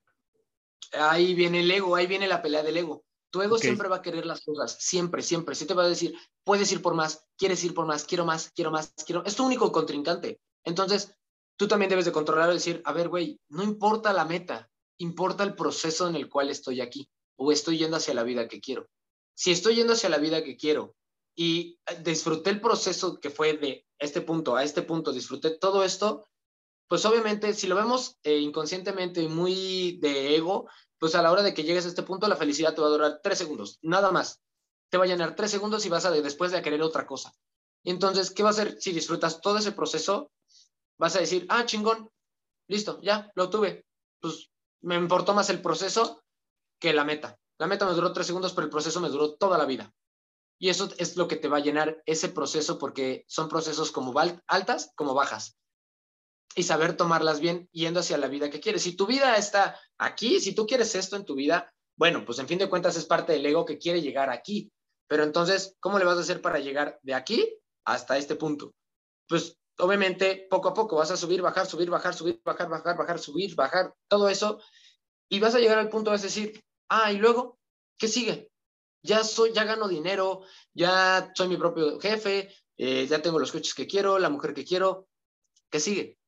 Ahí 0.93 1.35
viene 1.35 1.61
el 1.61 1.71
ego, 1.71 1.95
ahí 1.95 2.07
viene 2.07 2.27
la 2.27 2.43
pelea 2.43 2.63
del 2.63 2.77
ego. 2.77 3.05
Tu 3.31 3.43
ego 3.43 3.59
siempre 3.59 3.89
va 3.89 3.97
a 3.97 4.03
querer 4.03 4.27
las 4.27 4.41
cosas, 4.41 4.77
siempre, 4.81 5.23
siempre. 5.23 5.55
Si 5.55 5.65
te 5.65 5.75
va 5.75 5.85
a 5.85 5.89
decir, 5.89 6.15
puedes 6.43 6.73
ir 6.73 6.83
por 6.83 6.95
más, 6.95 7.25
quieres 7.37 7.63
ir 7.63 7.75
por 7.75 7.87
más, 7.87 8.05
quiero 8.05 8.25
más, 8.25 8.51
quiero 8.51 8.73
más, 8.73 8.93
quiero. 9.07 9.25
Es 9.25 9.37
tu 9.37 9.47
único 9.47 9.71
contrincante. 9.71 10.41
Entonces, 10.65 11.15
tú 11.57 11.69
también 11.69 11.91
debes 11.91 12.07
de 12.07 12.13
controlar 12.13 12.51
y 12.51 12.55
decir, 12.55 12.83
a 12.85 12.93
ver, 12.93 13.09
güey, 13.09 13.39
no 13.49 13.63
importa 13.63 14.13
la 14.13 14.25
meta, 14.25 14.69
importa 14.99 15.45
el 15.45 15.55
proceso 15.55 16.09
en 16.09 16.17
el 16.17 16.29
cual 16.29 16.51
estoy 16.51 16.81
aquí 16.81 17.09
o 17.37 17.53
estoy 17.53 17.79
yendo 17.79 17.97
hacia 17.97 18.15
la 18.15 18.25
vida 18.25 18.49
que 18.49 18.61
quiero. 18.61 18.89
Si 19.35 19.53
estoy 19.53 19.77
yendo 19.77 19.93
hacia 19.93 20.11
la 20.11 20.19
vida 20.19 20.43
que 20.43 20.57
quiero 20.57 20.97
y 21.37 21.79
disfruté 22.03 22.51
el 22.51 22.61
proceso 22.61 23.21
que 23.21 23.31
fue 23.31 23.57
de 23.57 23.87
este 23.99 24.21
punto 24.23 24.57
a 24.57 24.65
este 24.65 24.83
punto, 24.83 25.13
disfruté 25.13 25.51
todo 25.51 25.85
esto, 25.85 26.27
pues 26.91 27.05
obviamente 27.05 27.55
si 27.55 27.69
lo 27.69 27.77
vemos 27.77 28.19
eh, 28.25 28.39
inconscientemente 28.39 29.29
muy 29.29 30.01
de 30.03 30.35
ego, 30.35 30.69
pues 30.99 31.15
a 31.15 31.23
la 31.23 31.31
hora 31.31 31.45
de 31.45 31.55
que 31.55 31.63
llegues 31.63 31.85
a 31.85 31.89
este 31.89 32.03
punto, 32.03 32.27
la 32.27 32.35
felicidad 32.35 32.75
te 32.75 32.81
va 32.81 32.89
a 32.89 32.91
durar 32.91 33.21
tres 33.23 33.39
segundos, 33.39 33.79
nada 33.81 34.11
más. 34.11 34.43
Te 34.89 34.99
va 34.99 35.05
a 35.05 35.07
llenar 35.07 35.37
tres 35.37 35.53
segundos 35.53 35.87
y 35.87 35.89
vas 35.89 36.05
a 36.05 36.11
después 36.11 36.51
de 36.51 36.61
querer 36.63 36.83
otra 36.83 37.07
cosa. 37.07 37.33
Entonces, 37.85 38.33
¿qué 38.33 38.43
va 38.43 38.49
a 38.49 38.51
hacer 38.51 38.77
si 38.81 38.91
disfrutas 38.91 39.41
todo 39.41 39.59
ese 39.59 39.71
proceso? 39.71 40.33
Vas 40.99 41.15
a 41.15 41.21
decir, 41.21 41.47
ah, 41.49 41.65
chingón, 41.65 42.11
listo, 42.67 43.01
ya, 43.03 43.31
lo 43.37 43.51
tuve. 43.51 43.87
Pues 44.19 44.51
me 44.81 44.97
importó 44.97 45.33
más 45.33 45.49
el 45.49 45.63
proceso 45.63 46.25
que 46.81 46.93
la 46.93 47.05
meta. 47.05 47.39
La 47.59 47.69
meta 47.69 47.87
me 47.87 47.95
duró 47.95 48.13
tres 48.13 48.27
segundos, 48.27 48.53
pero 48.53 48.65
el 48.65 48.71
proceso 48.71 49.01
me 49.01 49.11
duró 49.11 49.37
toda 49.37 49.59
la 49.59 49.65
vida. 49.65 49.95
Y 50.59 50.71
eso 50.71 50.89
es 50.99 51.17
lo 51.17 51.29
que 51.29 51.37
te 51.37 51.47
va 51.47 51.59
a 51.59 51.63
llenar 51.63 52.03
ese 52.05 52.31
proceso 52.31 52.79
porque 52.79 53.25
son 53.29 53.49
procesos 53.49 53.93
como 53.93 54.13
altas 54.49 54.91
como 54.97 55.15
bajas 55.15 55.60
y 56.55 56.63
saber 56.65 56.97
tomarlas 56.97 57.41
bien 57.41 57.69
yendo 57.73 58.01
hacia 58.01 58.19
la 58.19 58.29
vida 58.29 58.51
que 58.51 58.61
quieres. 58.61 58.83
Si 58.83 58.97
tu 58.97 59.07
vida 59.07 59.37
está 59.37 59.79
aquí, 59.99 60.41
si 60.41 60.55
tú 60.55 60.67
quieres 60.67 60.95
esto 60.95 61.17
en 61.17 61.25
tu 61.25 61.35
vida, 61.35 61.73
bueno, 61.97 62.25
pues 62.25 62.39
en 62.39 62.49
fin 62.49 62.59
de 62.59 62.69
cuentas 62.69 62.97
es 62.97 63.05
parte 63.05 63.33
del 63.33 63.47
ego 63.47 63.65
que 63.65 63.79
quiere 63.79 64.01
llegar 64.01 64.31
aquí. 64.31 64.73
Pero 65.07 65.25
entonces, 65.25 65.77
¿cómo 65.81 65.99
le 65.99 66.05
vas 66.05 66.19
a 66.19 66.21
hacer 66.21 66.41
para 66.41 66.59
llegar 66.59 66.99
de 67.03 67.15
aquí 67.15 67.59
hasta 67.85 68.17
este 68.17 68.37
punto? 68.37 68.73
Pues 69.29 69.57
obviamente 69.79 70.47
poco 70.49 70.69
a 70.69 70.75
poco 70.75 70.97
vas 70.97 71.11
a 71.11 71.17
subir, 71.17 71.43
bajar, 71.43 71.67
subir, 71.67 71.91
bajar, 71.91 72.15
subir, 72.15 72.41
bajar, 72.45 72.69
bajar, 72.69 72.97
bajar, 72.97 73.19
subir, 73.19 73.55
bajar, 73.55 73.95
todo 74.09 74.29
eso. 74.29 74.61
Y 75.29 75.41
vas 75.41 75.55
a 75.55 75.59
llegar 75.59 75.79
al 75.79 75.89
punto 75.89 76.11
de 76.11 76.19
decir, 76.19 76.63
ah, 76.89 77.13
y 77.13 77.19
luego, 77.19 77.59
¿qué 77.99 78.09
sigue? 78.09 78.51
Ya 79.03 79.25
soy, 79.25 79.53
ya 79.53 79.65
gano 79.65 79.89
dinero, 79.89 80.43
ya 80.75 81.33
soy 81.35 81.49
mi 81.49 81.57
propio 81.57 81.99
jefe, 82.01 82.55
eh, 82.77 83.07
ya 83.07 83.23
tengo 83.23 83.39
los 83.39 83.53
coches 83.53 83.75
que 83.75 83.87
quiero, 83.87 84.19
la 84.19 84.29
mujer 84.29 84.53
que 84.53 84.65
quiero. 84.65 85.09
¿Qué 85.71 85.81
sigue? 85.81 86.20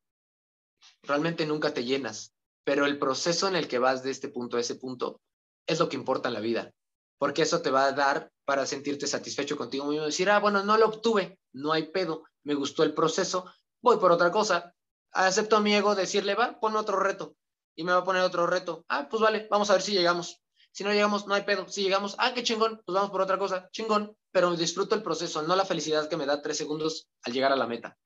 Realmente 1.03 1.46
nunca 1.46 1.74
te 1.74 1.84
llenas, 1.84 2.34
pero 2.64 2.86
el 2.86 2.98
proceso 2.98 3.48
en 3.48 3.57
el 3.57 3.68
que 3.68 3.78
vas 3.78 4.03
de 4.03 4.11
este 4.11 4.28
punto 4.28 4.57
a 4.57 4.61
ese 4.61 4.76
punto 4.76 5.20
es 5.66 5.78
lo 5.78 5.88
que 5.88 5.96
importa 5.96 6.28
en 6.28 6.34
la 6.34 6.40
vida, 6.40 6.72
porque 7.18 7.42
eso 7.42 7.62
te 7.62 7.70
va 7.70 7.86
a 7.86 7.92
dar 7.92 8.30
para 8.44 8.66
sentirte 8.66 9.07
satisfecho 9.07 9.57
contigo 9.57 9.86
mismo 9.86 10.07
decir, 10.07 10.30
ah, 10.30 10.40
bueno, 10.40 10.62
no 10.64 10.76
lo 10.76 10.86
obtuve, 10.86 11.38
no 11.53 11.72
hay 11.72 11.90
pedo, 11.90 12.24
me 12.44 12.55
gustó 12.55 12.82
el 12.82 12.94
proceso, 12.94 13.53
voy 13.80 13.98
por 13.98 14.12
otra 14.12 14.30
cosa, 14.30 14.74
acepto 15.12 15.57
a 15.57 15.61
mi 15.61 15.74
ego 15.74 15.94
decirle, 15.94 16.34
va, 16.34 16.59
pon 16.59 16.76
otro 16.76 16.98
reto, 16.98 17.36
y 17.76 17.84
me 17.84 17.92
va 17.92 17.98
a 17.98 18.05
poner 18.05 18.22
otro 18.22 18.46
reto, 18.46 18.84
ah, 18.88 19.09
pues 19.09 19.22
vale, 19.22 19.46
vamos 19.50 19.70
a 19.70 19.74
ver 19.74 19.82
si 19.82 19.92
llegamos. 19.92 20.38
Si 20.74 20.84
no 20.84 20.90
llegamos, 20.90 21.26
no 21.26 21.34
hay 21.34 21.42
pedo. 21.42 21.68
Si 21.68 21.82
llegamos, 21.82 22.16
ah, 22.18 22.32
qué 22.34 22.42
chingón, 22.42 22.80
pues 22.86 22.94
vamos 22.94 23.11
por 23.11 23.20
otra 23.20 23.38
cosa, 23.38 23.68
chingón, 23.72 24.16
pero 24.30 24.57
disfruto 24.57 24.94
el 24.94 25.03
proceso, 25.03 25.42
no 25.42 25.55
la 25.55 25.66
felicidad 25.66 26.09
que 26.09 26.16
me 26.16 26.24
da 26.24 26.40
tres 26.40 26.57
segundos 26.57 27.09
al 27.24 27.34
llegar 27.34 27.53
a 27.53 27.57
la 27.57 27.66
meta. 27.66 27.98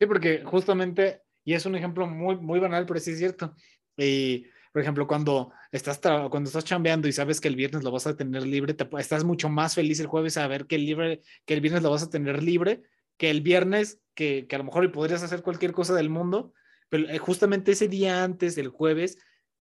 Sí, 0.00 0.06
porque 0.06 0.42
justamente 0.44 1.22
y 1.44 1.54
es 1.54 1.66
un 1.66 1.76
ejemplo 1.76 2.06
muy, 2.06 2.36
muy 2.36 2.58
banal, 2.60 2.86
pero 2.86 2.98
sí 3.00 3.12
es 3.12 3.18
cierto. 3.18 3.54
Y, 3.96 4.46
por 4.72 4.82
ejemplo, 4.82 5.06
cuando 5.06 5.52
estás, 5.70 6.00
cuando 6.00 6.48
estás 6.48 6.64
chambeando 6.64 7.06
y 7.06 7.12
sabes 7.12 7.40
que 7.40 7.48
el 7.48 7.56
viernes 7.56 7.84
lo 7.84 7.90
vas 7.92 8.06
a 8.06 8.16
tener 8.16 8.46
libre, 8.46 8.74
te, 8.74 8.88
estás 8.98 9.24
mucho 9.24 9.48
más 9.48 9.74
feliz 9.74 10.00
el 10.00 10.06
jueves 10.06 10.36
a 10.36 10.42
saber 10.42 10.66
que 10.66 10.76
el, 10.76 10.86
libre, 10.86 11.22
que 11.44 11.54
el 11.54 11.60
viernes 11.60 11.82
lo 11.82 11.90
vas 11.90 12.02
a 12.02 12.10
tener 12.10 12.42
libre 12.42 12.82
que 13.16 13.30
el 13.30 13.40
viernes, 13.40 14.00
que, 14.14 14.46
que 14.48 14.56
a 14.56 14.58
lo 14.58 14.64
mejor 14.64 14.90
podrías 14.92 15.22
hacer 15.22 15.42
cualquier 15.42 15.72
cosa 15.72 15.94
del 15.94 16.10
mundo, 16.10 16.52
pero 16.88 17.08
eh, 17.08 17.18
justamente 17.18 17.72
ese 17.72 17.88
día 17.88 18.24
antes 18.24 18.54
del 18.54 18.68
jueves 18.68 19.18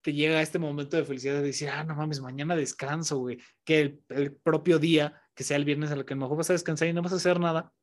te 0.01 0.13
llega 0.13 0.41
este 0.41 0.59
momento 0.59 0.97
de 0.97 1.05
felicidad 1.05 1.35
de 1.35 1.41
decir, 1.41 1.69
ah, 1.69 1.83
no 1.83 1.95
mames, 1.95 2.21
mañana 2.21 2.55
descanso, 2.55 3.17
güey, 3.17 3.39
que 3.63 3.81
el, 3.81 4.03
el 4.09 4.35
propio 4.35 4.77
día, 4.79 5.19
que 5.33 5.43
sea 5.43 5.57
el 5.57 5.65
viernes 5.65 5.91
a 5.91 5.95
lo 5.95 6.05
que 6.05 6.13
a 6.13 6.17
lo 6.17 6.21
mejor 6.21 6.37
vas 6.37 6.49
a 6.49 6.53
descansar 6.53 6.87
y 6.87 6.93
no 6.93 7.01
vas 7.01 7.13
a 7.13 7.17
hacer 7.17 7.39
nada, 7.39 7.73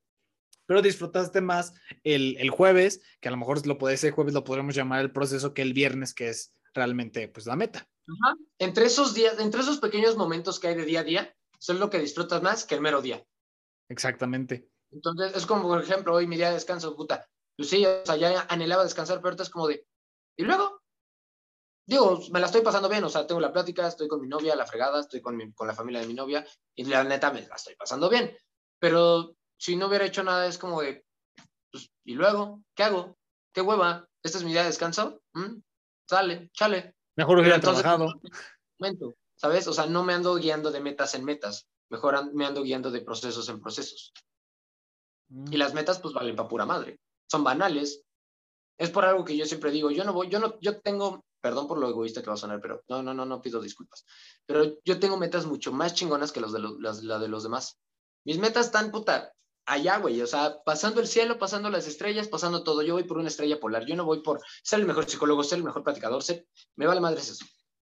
pero 0.72 0.80
disfrutaste 0.80 1.42
más 1.42 1.74
el, 2.02 2.34
el 2.38 2.48
jueves, 2.48 3.02
que 3.20 3.28
a 3.28 3.30
lo 3.30 3.36
mejor 3.36 3.66
lo 3.66 3.76
puede 3.76 3.98
ser 3.98 4.12
jueves, 4.12 4.32
lo 4.32 4.42
podríamos 4.42 4.74
llamar 4.74 5.02
el 5.02 5.12
proceso, 5.12 5.52
que 5.52 5.60
el 5.60 5.74
viernes, 5.74 6.14
que 6.14 6.30
es 6.30 6.54
realmente 6.72 7.28
pues 7.28 7.44
la 7.44 7.56
meta. 7.56 7.86
Entre 8.58 8.86
esos 8.86 9.12
días, 9.12 9.38
entre 9.38 9.60
esos 9.60 9.80
pequeños 9.80 10.16
momentos 10.16 10.58
que 10.58 10.68
hay 10.68 10.74
de 10.74 10.86
día 10.86 11.00
a 11.00 11.04
día, 11.04 11.36
son 11.58 11.78
lo 11.78 11.90
que 11.90 11.98
disfrutas 11.98 12.40
más 12.40 12.64
que 12.64 12.74
el 12.74 12.80
mero 12.80 13.02
día. 13.02 13.22
Exactamente. 13.90 14.70
Entonces, 14.90 15.36
es 15.36 15.44
como, 15.44 15.68
por 15.68 15.82
ejemplo, 15.82 16.14
hoy 16.14 16.26
mi 16.26 16.36
día 16.36 16.48
de 16.48 16.54
descanso, 16.54 16.96
puta. 16.96 17.28
Pues 17.54 17.68
sí, 17.68 17.84
o 17.84 18.06
sea, 18.06 18.16
ya 18.16 18.46
anhelaba 18.48 18.82
descansar, 18.82 19.18
pero 19.18 19.28
ahorita 19.28 19.42
es 19.42 19.50
como 19.50 19.68
de, 19.68 19.86
¿y 20.38 20.44
luego? 20.44 20.80
Digo, 21.86 22.18
me 22.32 22.40
la 22.40 22.46
estoy 22.46 22.62
pasando 22.62 22.88
bien, 22.88 23.04
o 23.04 23.10
sea, 23.10 23.26
tengo 23.26 23.42
la 23.42 23.52
plática, 23.52 23.86
estoy 23.86 24.08
con 24.08 24.22
mi 24.22 24.28
novia, 24.28 24.56
la 24.56 24.64
fregada, 24.64 25.00
estoy 25.00 25.20
con, 25.20 25.36
mi, 25.36 25.52
con 25.52 25.66
la 25.66 25.74
familia 25.74 26.00
de 26.00 26.06
mi 26.06 26.14
novia, 26.14 26.46
y 26.74 26.84
la 26.84 27.04
neta 27.04 27.30
me 27.30 27.46
la 27.46 27.56
estoy 27.56 27.74
pasando 27.74 28.08
bien. 28.08 28.34
Pero 28.78 29.36
si 29.62 29.76
no 29.76 29.86
hubiera 29.86 30.04
hecho 30.04 30.24
nada, 30.24 30.48
es 30.48 30.58
como 30.58 30.82
de, 30.82 31.06
pues, 31.70 31.88
¿y 32.04 32.14
luego? 32.14 32.64
¿Qué 32.74 32.82
hago? 32.82 33.16
¿Qué 33.54 33.60
hueva? 33.60 34.08
¿Esta 34.20 34.38
es 34.38 34.44
mi 34.44 34.50
día 34.50 34.62
de 34.62 34.66
descanso? 34.66 35.22
¿Mm? 35.34 35.60
Sale, 36.04 36.50
chale. 36.52 36.96
Mejor 37.14 37.38
hubiera 37.38 37.60
trabajado. 37.60 38.12
¿Sabes? 39.36 39.68
O 39.68 39.72
sea, 39.72 39.86
no 39.86 40.02
me 40.02 40.14
ando 40.14 40.34
guiando 40.34 40.72
de 40.72 40.80
metas 40.80 41.14
en 41.14 41.24
metas, 41.24 41.68
mejor 41.90 42.34
me 42.34 42.44
ando 42.44 42.64
guiando 42.64 42.90
de 42.90 43.02
procesos 43.02 43.48
en 43.50 43.60
procesos. 43.60 44.12
Y 45.30 45.54
mm. 45.54 45.58
las 45.58 45.74
metas, 45.74 46.00
pues 46.00 46.12
valen 46.12 46.34
para 46.34 46.48
pura 46.48 46.66
madre. 46.66 46.98
Son 47.30 47.44
banales. 47.44 48.02
Es 48.76 48.90
por 48.90 49.04
algo 49.04 49.24
que 49.24 49.36
yo 49.36 49.46
siempre 49.46 49.70
digo, 49.70 49.92
yo 49.92 50.02
no 50.02 50.12
voy, 50.12 50.28
yo 50.28 50.40
no, 50.40 50.58
yo 50.60 50.80
tengo, 50.80 51.24
perdón 51.40 51.68
por 51.68 51.78
lo 51.78 51.88
egoísta 51.88 52.20
que 52.20 52.30
va 52.30 52.34
a 52.34 52.36
sonar, 52.36 52.60
pero 52.60 52.82
no, 52.88 53.00
no, 53.00 53.14
no, 53.14 53.24
no 53.26 53.40
pido 53.40 53.60
disculpas. 53.60 54.04
Pero 54.44 54.80
yo 54.84 54.98
tengo 54.98 55.16
metas 55.18 55.46
mucho 55.46 55.72
más 55.72 55.94
chingonas 55.94 56.32
que 56.32 56.40
los 56.40 56.52
de 56.52 56.58
los, 56.58 57.04
la 57.04 57.20
de 57.20 57.28
los 57.28 57.44
demás. 57.44 57.78
Mis 58.24 58.38
metas 58.38 58.66
están, 58.66 58.90
puta, 58.90 59.32
allá, 59.66 59.98
güey, 59.98 60.20
o 60.20 60.26
sea, 60.26 60.62
pasando 60.64 61.00
el 61.00 61.06
cielo, 61.06 61.38
pasando 61.38 61.70
las 61.70 61.86
estrellas, 61.86 62.28
pasando 62.28 62.62
todo. 62.62 62.82
Yo 62.82 62.94
voy 62.94 63.04
por 63.04 63.18
una 63.18 63.28
estrella 63.28 63.60
polar, 63.60 63.86
yo 63.86 63.96
no 63.96 64.04
voy 64.04 64.22
por 64.22 64.40
ser 64.62 64.80
el 64.80 64.86
mejor 64.86 65.08
psicólogo, 65.08 65.44
ser 65.44 65.58
el 65.58 65.64
mejor 65.64 65.82
platicador, 65.82 66.22
ser, 66.22 66.46
me 66.76 66.86
vale 66.86 67.00
madre 67.00 67.20
eso. 67.20 67.44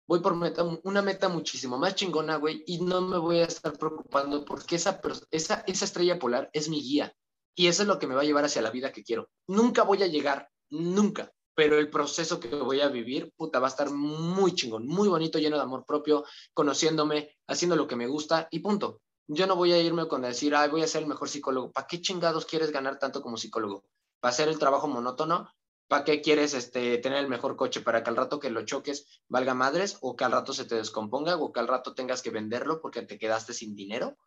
Voy 0.05 0.19
por 0.19 0.35
meta, 0.35 0.63
una 0.83 1.01
meta 1.01 1.29
muchísimo 1.29 1.77
más 1.77 1.95
chingona, 1.95 2.35
güey, 2.35 2.63
y 2.67 2.81
no 2.81 3.01
me 3.01 3.17
voy 3.17 3.39
a 3.39 3.45
estar 3.45 3.77
preocupando 3.77 4.43
porque 4.43 4.75
esa, 4.75 4.99
esa, 5.31 5.63
esa 5.65 5.85
estrella 5.85 6.19
polar 6.19 6.49
es 6.53 6.69
mi 6.69 6.81
guía. 6.81 7.15
Y 7.55 7.67
eso 7.67 7.83
es 7.83 7.87
lo 7.87 7.99
que 7.99 8.07
me 8.07 8.15
va 8.15 8.21
a 8.21 8.25
llevar 8.25 8.45
hacia 8.45 8.61
la 8.61 8.71
vida 8.71 8.91
que 8.91 9.03
quiero. 9.03 9.29
Nunca 9.47 9.83
voy 9.83 10.03
a 10.03 10.07
llegar, 10.07 10.49
nunca, 10.69 11.31
pero 11.55 11.77
el 11.77 11.89
proceso 11.89 12.39
que 12.39 12.47
voy 12.47 12.81
a 12.81 12.89
vivir, 12.89 13.31
puta, 13.37 13.59
va 13.59 13.67
a 13.67 13.69
estar 13.69 13.91
muy 13.91 14.53
chingón, 14.53 14.87
muy 14.87 15.07
bonito, 15.07 15.39
lleno 15.39 15.57
de 15.57 15.63
amor 15.63 15.85
propio, 15.85 16.25
conociéndome, 16.53 17.37
haciendo 17.47 17.75
lo 17.75 17.87
que 17.87 17.95
me 17.95 18.07
gusta 18.07 18.47
y 18.51 18.59
punto. 18.59 19.01
Yo 19.27 19.47
no 19.47 19.55
voy 19.55 19.71
a 19.71 19.79
irme 19.79 20.07
con 20.07 20.21
decir, 20.21 20.55
ay, 20.55 20.69
voy 20.69 20.83
a 20.83 20.87
ser 20.87 21.03
el 21.03 21.07
mejor 21.07 21.29
psicólogo. 21.29 21.71
¿Para 21.71 21.87
qué 21.87 22.01
chingados 22.01 22.45
quieres 22.45 22.71
ganar 22.71 22.99
tanto 22.99 23.21
como 23.21 23.37
psicólogo? 23.37 23.85
¿Para 24.19 24.31
hacer 24.31 24.49
el 24.49 24.59
trabajo 24.59 24.87
monótono? 24.87 25.49
¿Para 25.87 26.03
qué 26.03 26.21
quieres 26.21 26.53
este, 26.53 26.97
tener 26.97 27.19
el 27.19 27.29
mejor 27.29 27.55
coche? 27.55 27.81
¿Para 27.81 28.03
que 28.03 28.09
al 28.09 28.15
rato 28.15 28.39
que 28.39 28.49
lo 28.49 28.65
choques 28.65 29.21
valga 29.27 29.53
madres? 29.53 29.97
¿O 30.01 30.15
que 30.15 30.23
al 30.23 30.31
rato 30.31 30.53
se 30.53 30.65
te 30.65 30.75
descomponga? 30.75 31.37
¿O 31.37 31.51
que 31.53 31.59
al 31.59 31.67
rato 31.67 31.93
tengas 31.93 32.21
que 32.21 32.31
venderlo 32.31 32.81
porque 32.81 33.03
te 33.03 33.17
quedaste 33.17 33.53
sin 33.53 33.75
dinero? 33.75 34.17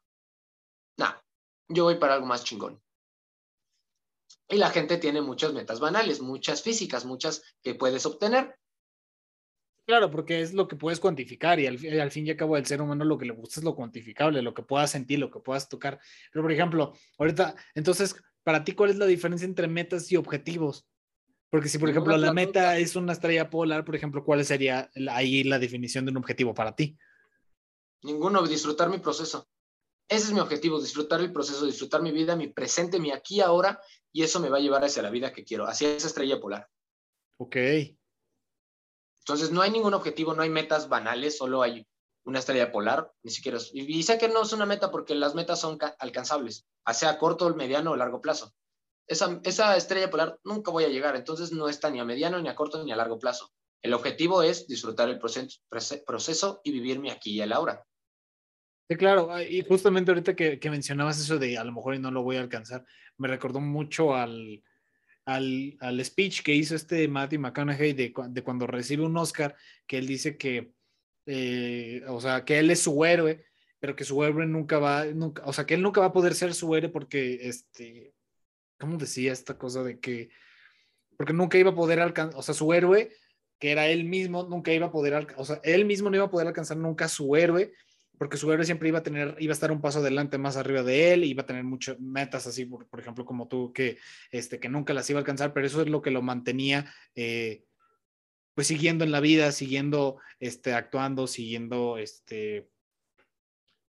No, 0.97 1.09
yo 1.69 1.85
voy 1.85 1.97
para 1.97 2.15
algo 2.15 2.27
más 2.27 2.45
chingón. 2.45 2.83
Y 4.49 4.57
la 4.57 4.71
gente 4.71 4.97
tiene 4.97 5.21
muchas 5.21 5.53
metas 5.53 5.81
banales, 5.81 6.21
muchas 6.21 6.63
físicas, 6.63 7.05
muchas 7.05 7.43
que 7.63 7.75
puedes 7.75 8.07
obtener, 8.07 8.57
Claro, 9.87 10.11
porque 10.11 10.41
es 10.41 10.53
lo 10.53 10.67
que 10.67 10.75
puedes 10.75 10.99
cuantificar 10.99 11.61
y 11.61 11.67
al, 11.69 11.79
fin 11.79 12.27
y 12.27 12.31
al 12.31 12.37
cabo 12.37 12.57
del 12.57 12.67
ser 12.67 12.83
humano 12.83 13.05
lo 13.05 13.17
que 13.17 13.25
le 13.25 13.33
gusta 13.33 13.61
es 13.61 13.65
lo 13.65 13.77
cuantificable, 13.77 14.43
lo 14.43 14.53
que 14.53 14.65
puedas 14.65 14.91
sentir, 14.91 15.21
lo 15.21 15.31
que 15.31 15.39
puedas 15.39 15.69
tocar. 15.69 16.01
Pero, 16.33 16.43
por 16.43 16.51
ejemplo, 16.51 16.93
ahorita, 17.19 17.55
entonces, 17.77 18.17
para 18.43 18.65
ti, 18.65 18.73
¿cuál 18.73 18.91
es 18.91 18.97
la 18.97 19.07
diferencia 19.07 19.47
entre 19.47 19.69
metas 19.69 20.11
y 20.11 20.17
objetivos? 20.17 20.89
Porque 21.51 21.69
si, 21.69 21.79
por 21.79 21.89
ejemplo, 21.89 22.17
la 22.17 22.33
meta 22.33 22.77
es 22.79 22.97
una 22.97 23.13
estrella 23.13 23.49
polar, 23.49 23.85
por 23.85 23.95
ejemplo, 23.95 24.25
¿cuál 24.25 24.45
sería 24.45 24.91
ahí 25.09 25.45
la 25.45 25.61
definición 25.61 26.05
de 26.05 26.11
un 26.11 26.17
objetivo 26.17 26.53
para 26.53 26.75
ti? 26.75 26.99
Ninguno, 28.03 28.45
disfrutar 28.45 28.91
mi 28.91 28.99
proceso. 28.99 29.49
Ese 30.09 30.27
es 30.27 30.33
mi 30.33 30.41
objetivo, 30.41 30.81
disfrutar 30.81 31.21
el 31.21 31.33
proceso, 31.33 31.65
disfrutar 31.65 32.03
mi 32.03 32.11
vida, 32.11 32.35
mi 32.35 32.49
presente, 32.49 32.99
mi 32.99 33.13
aquí, 33.13 33.41
ahora, 33.41 33.81
y 34.13 34.25
eso 34.25 34.41
me 34.41 34.49
va 34.49 34.59
a 34.59 34.61
llevar 34.61 34.85
hacia 34.85 35.03
la 35.03 35.11
vida 35.11 35.33
que 35.33 35.45
quiero, 35.45 35.67
hacia 35.67 35.95
esa 35.95 36.09
estrella 36.09 36.41
polar. 36.41 36.69
Ok. 37.39 37.57
Entonces, 39.27 39.51
no 39.51 39.61
hay 39.61 39.73
ningún 39.73 39.93
objetivo, 39.93 40.35
no 40.35 40.43
hay 40.43 40.51
metas 40.51 40.89
banales, 40.89 41.37
solo 41.37 41.61
hay 41.61 41.85
una 42.25 42.39
estrella 42.39 42.71
polar, 42.71 43.13
ni 43.25 43.33
siquiera. 43.33 43.59
Y, 43.73 44.01
sé 44.05 44.19
que 44.19 44.29
no 44.29 44.43
es 44.43 44.53
una 44.53 44.67
meta 44.67 44.93
porque 44.93 45.17
las 45.17 45.35
metas 45.35 45.61
son 45.61 45.79
alcanzables, 45.99 46.65
sea 46.93 47.19
corto, 47.19 47.53
mediano 47.57 47.91
o 47.91 47.97
largo 47.97 48.21
plazo. 48.21 48.55
Esa, 49.09 49.77
estrella 49.77 50.11
polar 50.11 50.39
nunca 50.45 50.71
voy 50.71 50.85
a 50.85 50.89
llegar, 50.89 51.17
entonces 51.17 51.51
no 51.51 51.69
está 51.69 51.91
ni 51.91 51.99
a 51.99 52.05
mediano, 52.05 52.41
ni 52.41 52.49
a 52.49 52.55
corto, 52.55 52.85
ni 52.85 52.93
a 52.93 52.97
largo 52.97 53.19
plazo. 53.19 53.51
El 53.83 53.95
objetivo 53.95 54.45
es 54.45 54.69
disfrutar 54.69 55.09
el 55.09 55.19
proceso, 55.19 56.61
y 56.63 56.71
vivirme 56.71 57.11
aquí 57.11 57.33
y 57.33 57.41
a 57.41 57.47
la 57.47 57.59
hora. 57.59 57.85
Sí, 58.89 58.97
claro, 58.97 59.33
ah, 59.33 59.43
y 59.43 59.63
justamente 59.63 60.13
ahorita 60.13 60.37
que, 60.37 60.61
que, 60.61 60.71
mencionabas 60.71 61.19
eso 61.19 61.37
de 61.39 61.59
a 61.59 61.65
lo 61.65 61.73
mejor 61.73 61.99
no 61.99 62.13
lo 62.13 62.23
voy 62.23 62.37
a 62.37 62.41
alcanzar, 62.43 62.85
me 63.17 63.27
recordó 63.27 63.59
mucho 63.59 64.15
al, 64.15 64.63
al, 65.27 65.77
al 65.81 66.03
speech 66.05 66.43
que 66.43 66.55
hizo 66.55 66.75
este 66.75 67.07
Matthew 67.09 67.41
McConaughey 67.41 67.93
de, 67.93 68.13
cuando 68.13 68.67
recibe 68.67 69.05
un 69.05 69.17
Oscar, 69.17 69.57
que 69.87 69.99
él 69.99 70.07
dice 70.07 70.39
que, 70.39 70.73
eh, 71.27 72.03
o 72.09 72.21
sea, 72.21 72.45
que 72.45 72.59
él 72.61 72.71
es 72.71 72.81
su 72.81 73.05
héroe, 73.05 73.45
pero 73.81 73.97
que 73.97 74.05
su 74.05 74.23
héroe 74.25 74.47
nunca 74.47 74.79
va, 74.79 75.05
nunca, 75.07 75.43
o 75.45 75.53
sea, 75.53 75.67
que 75.67 75.75
él 75.75 75.83
nunca 75.83 76.01
va 76.01 76.07
a 76.07 76.13
poder 76.13 76.35
ser 76.35 76.55
su 76.55 76.75
héroe 76.75 76.91
porque, 76.91 77.41
este, 77.43 78.15
¿cómo 78.79 78.97
decía 78.97 79.33
esta 79.33 79.59
cosa 79.59 79.83
de 79.83 79.99
que, 79.99 80.31
porque 81.17 81.33
nunca 81.33 81.59
iba 81.59 81.73
a 81.73 81.75
poder 81.75 82.01
alcanzar, 82.01 82.39
o 82.39 82.43
sea, 82.43 82.55
su 82.55 82.73
héroe, 82.73 83.11
que 83.59 83.73
era 83.73 83.89
él 83.89 84.05
mismo, 84.05 84.45
nunca 84.45 84.73
iba 84.73 84.87
a 84.87 84.93
poder, 84.93 85.35
o 85.37 85.45
sea, 85.45 85.61
él 85.65 85.87
mismo 85.87 86.09
no 86.09 86.17
iba 86.17 86.27
a 86.27 86.31
poder 86.31 86.47
alcanzar 86.47 86.77
nunca 86.77 87.09
su 87.09 87.35
héroe, 87.35 87.73
porque 88.19 88.37
su 88.37 88.51
héroe 88.53 88.65
siempre 88.65 88.89
iba 88.89 88.99
a 88.99 89.03
tener, 89.03 89.37
iba 89.39 89.53
a 89.53 89.55
estar 89.55 89.71
un 89.73 89.81
paso 89.81 89.99
adelante 89.99 90.39
más 90.39 90.57
arriba 90.57 90.83
de 90.83 91.13
él, 91.13 91.25
iba 91.25 91.43
a 91.43 91.47
tener 91.47 91.65
muchas 91.65 91.99
metas 92.01 92.47
así, 92.47 92.65
por, 92.65 92.87
ejemplo, 92.99 93.25
como 93.25 93.49
tú, 93.49 93.73
que, 93.73 93.99
este, 94.31 94.59
que 94.59 94.69
nunca 94.69 94.95
las 94.95 95.09
iba 95.11 95.19
a 95.19 95.21
alcanzar, 95.21 95.53
pero 95.53 95.67
eso 95.67 95.83
es 95.83 95.89
lo 95.89 96.03
que 96.03 96.11
lo 96.11 96.23
mantenía, 96.23 96.93
eh, 97.15 97.65
pues 98.55 98.67
siguiendo 98.67 99.05
en 99.05 99.13
la 99.13 99.21
vida, 99.21 99.53
siguiendo, 99.53 100.19
este, 100.41 100.73
actuando, 100.73 101.27
siguiendo, 101.27 101.99
este, 101.99 102.71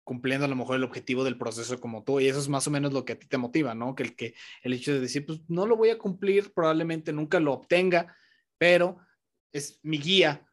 cumpliendo 0.03 0.45
a 0.45 0.49
lo 0.49 0.55
mejor 0.55 0.75
el 0.75 0.83
objetivo 0.83 1.23
del 1.23 1.37
proceso 1.37 1.79
como 1.79 2.03
tú, 2.03 2.19
y 2.19 2.27
eso 2.27 2.39
es 2.39 2.49
más 2.49 2.67
o 2.67 2.71
menos 2.71 2.93
lo 2.93 3.05
que 3.05 3.13
a 3.13 3.19
ti 3.19 3.27
te 3.27 3.37
motiva, 3.37 3.75
¿no? 3.75 3.95
Que 3.95 4.03
el, 4.03 4.15
que, 4.15 4.35
el 4.63 4.73
hecho 4.73 4.93
de 4.93 4.99
decir, 4.99 5.25
pues 5.25 5.41
no 5.47 5.65
lo 5.65 5.77
voy 5.77 5.89
a 5.89 5.97
cumplir, 5.97 6.53
probablemente 6.53 7.13
nunca 7.13 7.39
lo 7.39 7.53
obtenga, 7.53 8.15
pero 8.57 8.97
es 9.51 9.79
mi 9.83 9.99
guía 9.99 10.45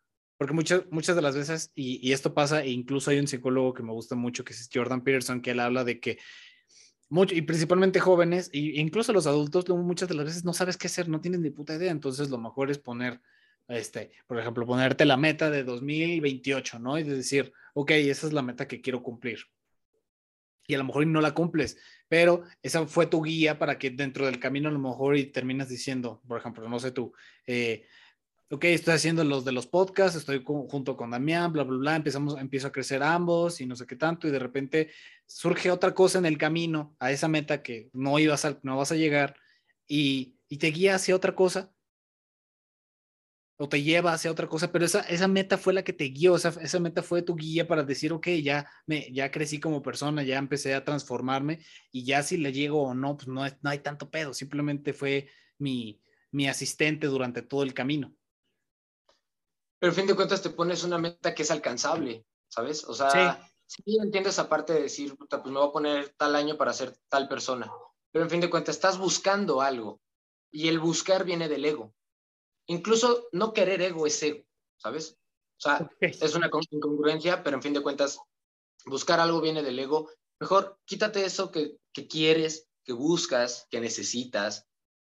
porque 0.43 0.55
muchas, 0.55 0.83
muchas 0.91 1.15
de 1.15 1.23
las 1.23 1.37
veces, 1.37 1.71
y, 1.77 2.11
esto 2.11 2.35
pasa, 2.35 2.65
e 2.65 2.71
incluso 2.71 3.13
hay 3.13 3.21
un 3.21 3.29
psicólogo 3.29 3.75
que 3.75 3.85
me 3.85 3.93
gusta 3.93 4.17
mucho, 4.17 4.45
que 4.45 4.53
es 4.53 4.69
Jordan 4.75 5.05
Peterson, 5.05 5.41
que 5.41 5.53
él 5.53 5.61
habla 5.61 5.85
de 5.85 6.01
que, 6.01 6.19
mucho, 7.09 7.37
y 7.37 7.43
principalmente 7.43 8.01
jóvenes, 8.01 8.51
e 8.53 8.59
incluso 8.59 9.13
los 9.13 9.29
adultos, 9.29 9.69
muchas 9.69 10.09
de 10.09 10.17
las 10.17 10.25
veces 10.25 10.45
no 10.45 10.53
sabes 10.53 10.77
qué 10.77 10.89
hacer, 10.89 11.09
no 11.09 11.21
tienes 11.21 11.39
ni 11.39 11.51
puta 11.51 11.77
idea, 11.77 11.93
entonces 11.93 12.29
lo 12.29 12.39
mejor 12.39 12.73
es 12.73 12.79
poner, 12.79 13.21
este, 13.69 14.11
por 14.27 14.37
ejemplo, 14.37 14.67
ponerte 14.67 15.05
la 15.05 15.17
meta 15.17 15.49
de 15.49 15.63
2028, 15.63 16.81
¿no? 16.81 16.99
Y 16.99 17.05
de 17.05 17.15
decir, 17.15 17.53
ok, 17.75 17.93
esa 17.93 18.27
es 18.27 18.33
la 18.33 18.43
meta 18.43 18.67
que 18.67 18.81
quiero 18.81 19.01
cumplir. 19.01 19.39
Y 20.67 20.75
a 20.75 20.79
lo 20.79 20.83
mejor 20.85 21.07
no 21.07 21.21
la 21.21 21.35
cumples, 21.35 21.79
pero 22.09 22.43
esa 22.65 22.85
fue 22.89 23.07
tu 23.07 23.23
guía 23.23 23.61
para 23.61 23.79
que 23.79 23.91
dentro 23.91 24.27
del 24.27 24.41
camino 24.41 24.69
a 24.69 24.73
lo 24.73 24.81
mejor 24.81 25.17
y 25.17 25.27
terminas 25.27 25.69
diciendo, 25.69 26.21
por 26.27 26.41
ejemplo, 26.41 26.69
no 26.69 26.81
sé 26.81 26.91
tú, 26.91 27.13
eh, 27.47 27.87
ok, 28.53 28.65
estoy 28.65 28.95
haciendo 28.95 29.25
los 29.25 29.47
de 29.47 29.53
los 29.53 29.67
podcasts, 29.67 30.15
estoy 30.19 30.45
junto 30.45 30.95
con 30.95 31.11
Damián, 31.11 31.53
bla, 31.55 31.65
bla, 31.65 31.79
bla, 31.79 31.97
empezamos, 31.97 32.39
empiezo 32.39 32.67
a 32.69 32.73
crecer 32.73 33.03
ambos 33.03 33.63
y 33.63 33.67
no 33.67 33.75
sé 33.77 33.87
qué 33.87 33.97
tanto, 33.97 34.29
y 34.29 34.31
de 34.31 34.39
repente 34.39 34.91
surge 35.27 35.71
otra 35.71 35.95
cosa 35.95 36.19
en 36.19 36.27
el 36.27 36.37
camino 36.37 36.95
a 36.99 37.11
esa 37.11 37.29
meta 37.29 37.63
que 37.63 37.89
no 37.95 38.19
ibas 38.19 38.45
a, 38.45 38.59
no 38.63 38.77
vas 38.77 38.93
a 38.93 38.97
llegar 38.97 39.37
y, 39.89 40.37
y 40.51 40.59
te 40.59 40.67
guía 40.67 40.97
hacia 40.97 41.17
otra 41.17 41.35
cosa 41.35 41.73
o 43.57 43.71
te 43.71 43.83
lleva 43.83 44.13
hacia 44.13 44.31
otra 44.31 44.47
cosa, 44.49 44.71
pero 44.71 44.85
esa, 44.85 45.01
esa 45.01 45.29
meta 45.29 45.57
fue 45.57 45.73
la 45.73 45.83
que 45.83 45.95
te 45.95 46.05
guió, 46.11 46.37
esa, 46.37 46.51
esa 46.61 46.79
meta 46.79 47.03
fue 47.03 47.23
tu 47.23 47.35
guía 47.37 47.67
para 47.67 47.85
decir, 47.85 48.13
ok, 48.13 48.29
ya, 48.43 48.71
me, 48.87 49.11
ya 49.13 49.31
crecí 49.31 49.61
como 49.61 49.83
persona, 49.83 50.25
ya 50.25 50.37
empecé 50.37 50.75
a 50.75 50.85
transformarme 50.85 51.61
y 51.91 52.05
ya 52.05 52.23
si 52.23 52.37
le 52.37 52.53
llego 52.53 52.83
o 52.83 52.93
no, 52.93 53.17
pues 53.17 53.29
no, 53.29 53.47
no 53.47 53.71
hay 53.71 53.79
tanto 53.79 54.11
pedo, 54.11 54.35
simplemente 54.35 54.93
fue 54.93 55.31
mi, 55.57 56.03
mi 56.33 56.49
asistente 56.49 57.07
durante 57.07 57.41
todo 57.41 57.63
el 57.63 57.73
camino. 57.73 58.15
Pero 59.83 59.91
en 59.91 59.97
fin 59.97 60.07
de 60.07 60.15
cuentas 60.15 60.41
te 60.41 60.51
pones 60.51 60.85
una 60.85 60.97
meta 60.97 61.35
que 61.35 61.43
es 61.43 61.51
alcanzable, 61.51 62.25
¿sabes? 62.47 62.85
O 62.85 62.95
sea, 62.95 63.45
sí, 63.67 63.99
entiendes 64.01 64.39
aparte 64.39 64.75
de 64.75 64.83
decir, 64.83 65.17
puta, 65.17 65.43
pues 65.43 65.53
me 65.53 65.59
voy 65.59 65.71
a 65.71 65.73
poner 65.73 66.09
tal 66.11 66.37
año 66.37 66.57
para 66.57 66.73
ser 66.73 66.97
tal 67.09 67.27
persona. 67.27 67.69
Pero 68.13 68.25
en 68.25 68.31
fin 68.31 68.41
de 68.41 68.49
cuentas 68.49 68.77
estás 68.77 68.97
buscando 68.97 69.61
algo 69.61 70.01
y 70.53 70.69
el 70.69 70.79
buscar 70.79 71.25
viene 71.25 71.49
del 71.49 71.65
ego. 71.65 71.93
Incluso 72.67 73.27
no 73.33 73.53
querer 73.53 73.83
ego 73.83 74.07
es 74.07 74.23
ego, 74.23 74.45
¿sabes? 74.77 75.19
O 75.59 75.63
sea, 75.63 75.91
es 76.01 76.35
una 76.37 76.49
incongruencia, 76.71 77.43
pero 77.43 77.57
en 77.57 77.63
fin 77.65 77.73
de 77.73 77.83
cuentas 77.83 78.21
buscar 78.87 79.19
algo 79.19 79.41
viene 79.41 79.65
del 79.65 79.81
ego. 79.81 80.09
Mejor 80.39 80.79
quítate 80.85 81.25
eso 81.25 81.51
que, 81.51 81.77
que 81.93 82.07
quieres, 82.07 82.69
que 82.85 82.93
buscas, 82.93 83.67
que 83.69 83.81
necesitas 83.81 84.65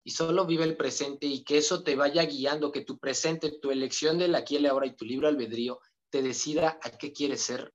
y 0.05 0.11
solo 0.11 0.45
vive 0.45 0.65
el 0.65 0.77
presente 0.77 1.27
y 1.27 1.43
que 1.43 1.57
eso 1.57 1.83
te 1.83 1.97
vaya 1.97 2.25
guiando, 2.25 2.71
que 2.71 2.83
tu 2.83 2.99
presente, 2.99 3.59
tu 3.61 3.71
elección 3.71 4.19
del 4.19 4.35
aquí 4.35 4.59
y 4.59 4.67
ahora 4.67 4.87
y 4.87 4.95
tu 4.95 5.07
libro 5.07 5.29
albedrío 5.29 5.81
te 6.11 6.23
decida 6.23 6.79
a 6.83 6.91
qué 6.91 7.13
quieres 7.13 7.41
ser 7.41 7.75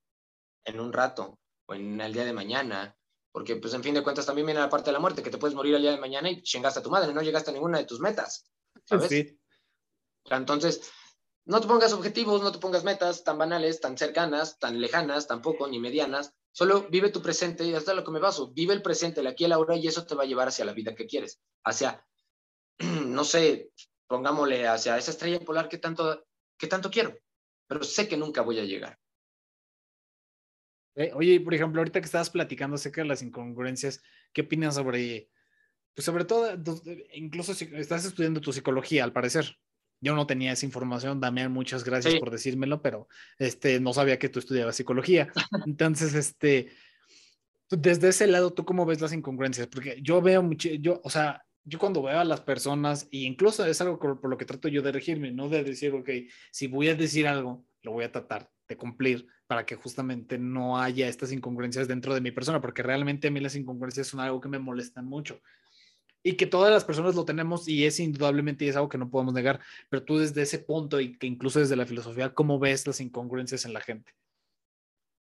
en 0.63 0.79
un 0.79 0.93
rato 0.93 1.39
o 1.65 1.73
en 1.73 1.99
el 1.99 2.13
día 2.13 2.25
de 2.25 2.33
mañana. 2.33 2.95
Porque, 3.31 3.55
pues, 3.57 3.73
en 3.73 3.83
fin 3.83 3.93
de 3.93 4.03
cuentas, 4.03 4.25
también 4.25 4.47
viene 4.47 4.59
la 4.59 4.69
parte 4.69 4.89
de 4.89 4.93
la 4.93 4.99
muerte, 4.99 5.21
que 5.21 5.29
te 5.29 5.37
puedes 5.37 5.55
morir 5.55 5.75
el 5.75 5.81
día 5.81 5.91
de 5.91 5.99
mañana 5.99 6.29
y 6.29 6.41
chingaste 6.41 6.79
a 6.79 6.83
tu 6.83 6.89
madre, 6.89 7.13
no 7.13 7.21
llegaste 7.21 7.51
a 7.51 7.53
ninguna 7.53 7.77
de 7.77 7.85
tus 7.85 7.99
metas. 7.99 8.49
¿Sabes? 8.85 9.09
Sí. 9.09 9.39
Entonces, 10.25 10.91
no 11.45 11.61
te 11.61 11.67
pongas 11.67 11.93
objetivos, 11.93 12.41
no 12.41 12.51
te 12.51 12.59
pongas 12.59 12.83
metas 12.83 13.23
tan 13.23 13.37
banales, 13.37 13.81
tan 13.81 13.97
cercanas, 13.97 14.59
tan 14.59 14.79
lejanas, 14.79 15.27
tampoco, 15.27 15.67
ni 15.67 15.79
medianas. 15.79 16.33
Solo 16.51 16.87
vive 16.89 17.09
tu 17.09 17.21
presente 17.21 17.65
y 17.65 17.73
hasta 17.73 17.93
lo 17.93 18.03
que 18.03 18.11
me 18.11 18.19
baso. 18.19 18.51
Vive 18.51 18.73
el 18.73 18.81
presente, 18.81 19.21
el 19.21 19.27
aquí 19.27 19.43
y 19.43 19.45
el 19.45 19.53
ahora, 19.53 19.75
y 19.75 19.87
eso 19.87 20.05
te 20.05 20.15
va 20.15 20.23
a 20.23 20.27
llevar 20.27 20.47
hacia 20.47 20.65
la 20.65 20.73
vida 20.73 20.95
que 20.95 21.05
quieres, 21.07 21.39
hacia 21.63 22.03
no 23.07 23.23
sé, 23.23 23.71
pongámosle 24.07 24.67
hacia 24.67 24.97
esa 24.97 25.11
estrella 25.11 25.39
polar 25.39 25.69
que 25.69 25.77
tanto, 25.77 26.25
que 26.57 26.67
tanto 26.67 26.89
quiero, 26.89 27.17
pero 27.67 27.83
sé 27.83 28.07
que 28.07 28.17
nunca 28.17 28.41
voy 28.41 28.59
a 28.59 28.65
llegar. 28.65 28.97
Eh, 30.95 31.11
oye, 31.13 31.39
por 31.39 31.53
ejemplo, 31.53 31.79
ahorita 31.79 32.01
que 32.01 32.05
estabas 32.05 32.29
platicando 32.29 32.75
acerca 32.75 33.01
de 33.01 33.07
las 33.07 33.21
incongruencias, 33.21 34.01
¿qué 34.33 34.41
opinas 34.41 34.75
sobre, 34.75 35.29
pues 35.93 36.03
sobre 36.03 36.25
todo, 36.25 36.57
incluso 37.13 37.53
si 37.53 37.69
estás 37.73 38.05
estudiando 38.05 38.41
tu 38.41 38.51
psicología, 38.51 39.03
al 39.03 39.13
parecer? 39.13 39.57
Yo 40.01 40.15
no 40.15 40.25
tenía 40.25 40.53
esa 40.53 40.65
información, 40.65 41.19
Damián, 41.19 41.51
muchas 41.51 41.83
gracias 41.83 42.15
por 42.15 42.31
decírmelo, 42.31 42.81
pero 42.81 43.07
este, 43.37 43.79
no 43.79 43.93
sabía 43.93 44.17
que 44.17 44.29
tú 44.29 44.39
estudiabas 44.39 44.75
psicología. 44.75 45.31
Entonces, 45.67 46.13
este, 46.15 46.71
desde 47.69 48.09
ese 48.09 48.27
lado, 48.27 48.51
¿tú 48.51 48.65
cómo 48.65 48.85
ves 48.85 49.01
las 49.01 49.13
incongruencias? 49.13 49.67
Porque 49.67 49.99
yo 50.01 50.21
veo 50.21 50.41
mucho, 50.41 50.69
yo, 50.69 51.01
o 51.03 51.09
sea, 51.09 51.45
yo 51.65 51.79
cuando 51.79 52.01
veo 52.01 52.19
a 52.19 52.23
las 52.23 52.41
personas, 52.41 53.07
e 53.11 53.19
incluso 53.19 53.65
es 53.65 53.79
algo 53.81 53.99
por, 53.99 54.29
lo 54.29 54.37
que 54.37 54.45
trato 54.45 54.67
yo 54.67 54.81
de 54.81 54.91
regirme, 54.91 55.31
no 55.31 55.49
de 55.49 55.63
decir, 55.63 55.93
ok, 55.93 56.09
si 56.51 56.67
voy 56.67 56.89
a 56.89 56.95
decir 56.95 57.27
algo, 57.27 57.65
lo 57.81 57.91
voy 57.91 58.05
a 58.05 58.11
tratar 58.11 58.49
de 58.67 58.77
cumplir 58.77 59.27
para 59.47 59.65
que 59.65 59.75
justamente 59.75 60.37
no 60.37 60.79
haya 60.79 61.07
estas 61.07 61.31
incongruencias 61.31 61.87
dentro 61.87 62.13
de 62.13 62.21
mi 62.21 62.31
persona, 62.31 62.61
porque 62.61 62.83
realmente 62.83 63.27
a 63.27 63.31
mí 63.31 63.39
las 63.39 63.55
incongruencias 63.55 64.07
son 64.07 64.19
algo 64.19 64.39
que 64.41 64.49
me 64.49 64.59
molestan 64.59 65.05
mucho. 65.05 65.41
Y 66.21 66.33
que 66.33 66.45
todas 66.45 66.71
las 66.71 66.83
personas 66.83 67.15
lo 67.15 67.25
tenemos 67.25 67.67
y 67.67 67.85
es 67.85 67.99
indudablemente 67.99 68.65
y 68.65 68.67
es 68.67 68.75
algo 68.75 68.89
que 68.89 68.97
no 68.97 69.09
podemos 69.09 69.33
negar, 69.33 69.59
pero 69.89 70.03
tú 70.03 70.17
desde 70.17 70.41
ese 70.41 70.59
punto 70.59 70.99
y 70.99 71.17
que 71.17 71.27
incluso 71.27 71.59
desde 71.59 71.75
la 71.75 71.85
filosofía, 71.85 72.33
¿cómo 72.33 72.59
ves 72.59 72.85
las 72.85 72.99
incongruencias 72.99 73.65
en 73.65 73.73
la 73.73 73.81
gente? 73.81 74.13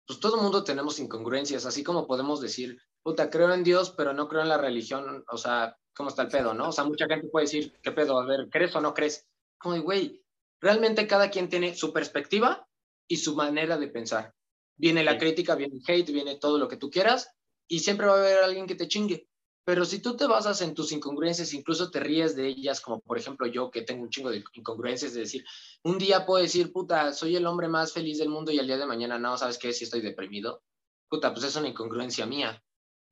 Pues 0.06 0.20
todo 0.20 0.36
el 0.36 0.42
mundo 0.42 0.62
tenemos 0.62 0.98
incongruencias, 1.00 1.66
así 1.66 1.82
como 1.82 2.06
podemos 2.06 2.40
decir, 2.40 2.78
puta, 3.02 3.28
creo 3.28 3.52
en 3.52 3.64
Dios, 3.64 3.92
pero 3.96 4.12
no 4.12 4.28
creo 4.28 4.42
en 4.42 4.48
la 4.48 4.58
religión, 4.58 5.24
o 5.28 5.36
sea, 5.36 5.76
cómo 5.94 6.10
está 6.10 6.22
el 6.22 6.28
pedo, 6.28 6.54
¿no? 6.54 6.68
O 6.68 6.72
sea, 6.72 6.84
mucha 6.84 7.06
gente 7.06 7.28
puede 7.28 7.46
decir, 7.46 7.76
¿qué 7.82 7.90
pedo? 7.90 8.18
A 8.18 8.26
ver, 8.26 8.48
¿crees 8.50 8.74
o 8.76 8.80
no 8.80 8.94
crees? 8.94 9.26
Como, 9.58 9.80
güey, 9.82 10.22
realmente 10.60 11.06
cada 11.06 11.30
quien 11.30 11.48
tiene 11.48 11.74
su 11.74 11.92
perspectiva 11.92 12.68
y 13.08 13.16
su 13.16 13.34
manera 13.34 13.78
de 13.78 13.88
pensar. 13.88 14.34
Viene 14.76 15.02
la 15.02 15.18
crítica, 15.18 15.54
viene 15.54 15.76
el 15.76 15.82
hate, 15.86 16.12
viene 16.12 16.36
todo 16.36 16.58
lo 16.58 16.68
que 16.68 16.76
tú 16.76 16.90
quieras 16.90 17.30
y 17.66 17.80
siempre 17.80 18.06
va 18.06 18.14
a 18.14 18.18
haber 18.18 18.44
alguien 18.44 18.66
que 18.66 18.74
te 18.74 18.88
chingue. 18.88 19.28
Pero 19.66 19.84
si 19.84 19.98
tú 19.98 20.16
te 20.16 20.28
basas 20.28 20.60
en 20.60 20.74
tus 20.74 20.92
incongruencias, 20.92 21.52
incluso 21.52 21.90
te 21.90 21.98
ríes 21.98 22.36
de 22.36 22.46
ellas, 22.46 22.80
como 22.80 23.00
por 23.00 23.18
ejemplo 23.18 23.48
yo 23.48 23.68
que 23.68 23.82
tengo 23.82 24.04
un 24.04 24.10
chingo 24.10 24.30
de 24.30 24.44
incongruencias, 24.54 25.12
de 25.12 25.20
decir, 25.20 25.44
un 25.82 25.98
día 25.98 26.24
puedo 26.24 26.40
decir, 26.40 26.72
puta, 26.72 27.12
soy 27.12 27.34
el 27.34 27.46
hombre 27.46 27.66
más 27.66 27.92
feliz 27.92 28.18
del 28.18 28.28
mundo 28.28 28.52
y 28.52 28.60
al 28.60 28.68
día 28.68 28.78
de 28.78 28.86
mañana 28.86 29.18
no, 29.18 29.36
¿sabes 29.36 29.58
qué? 29.58 29.72
Si 29.72 29.82
estoy 29.82 30.02
deprimido, 30.02 30.62
puta, 31.08 31.32
pues 31.34 31.46
es 31.46 31.56
una 31.56 31.66
incongruencia 31.66 32.26
mía 32.26 32.62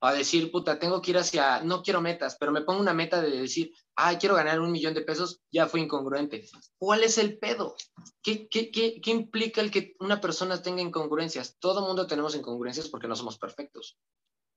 a 0.00 0.12
decir, 0.12 0.52
puta, 0.52 0.78
tengo 0.78 1.02
que 1.02 1.10
ir 1.10 1.18
hacia, 1.18 1.60
no 1.62 1.82
quiero 1.82 2.00
metas, 2.00 2.36
pero 2.38 2.52
me 2.52 2.60
pongo 2.60 2.80
una 2.80 2.94
meta 2.94 3.20
de 3.20 3.30
decir, 3.30 3.72
ay, 3.96 4.18
quiero 4.18 4.36
ganar 4.36 4.60
un 4.60 4.70
millón 4.70 4.94
de 4.94 5.00
pesos, 5.00 5.40
ya 5.50 5.66
fue 5.66 5.80
incongruente. 5.80 6.46
¿Cuál 6.78 7.02
es 7.02 7.18
el 7.18 7.38
pedo? 7.38 7.74
¿Qué, 8.22 8.46
qué, 8.48 8.70
qué, 8.70 9.00
qué 9.00 9.10
implica 9.10 9.60
el 9.60 9.72
que 9.72 9.96
una 9.98 10.20
persona 10.20 10.62
tenga 10.62 10.82
incongruencias? 10.82 11.56
Todo 11.58 11.84
mundo 11.84 12.06
tenemos 12.06 12.36
incongruencias 12.36 12.88
porque 12.90 13.08
no 13.08 13.16
somos 13.16 13.38
perfectos. 13.38 13.98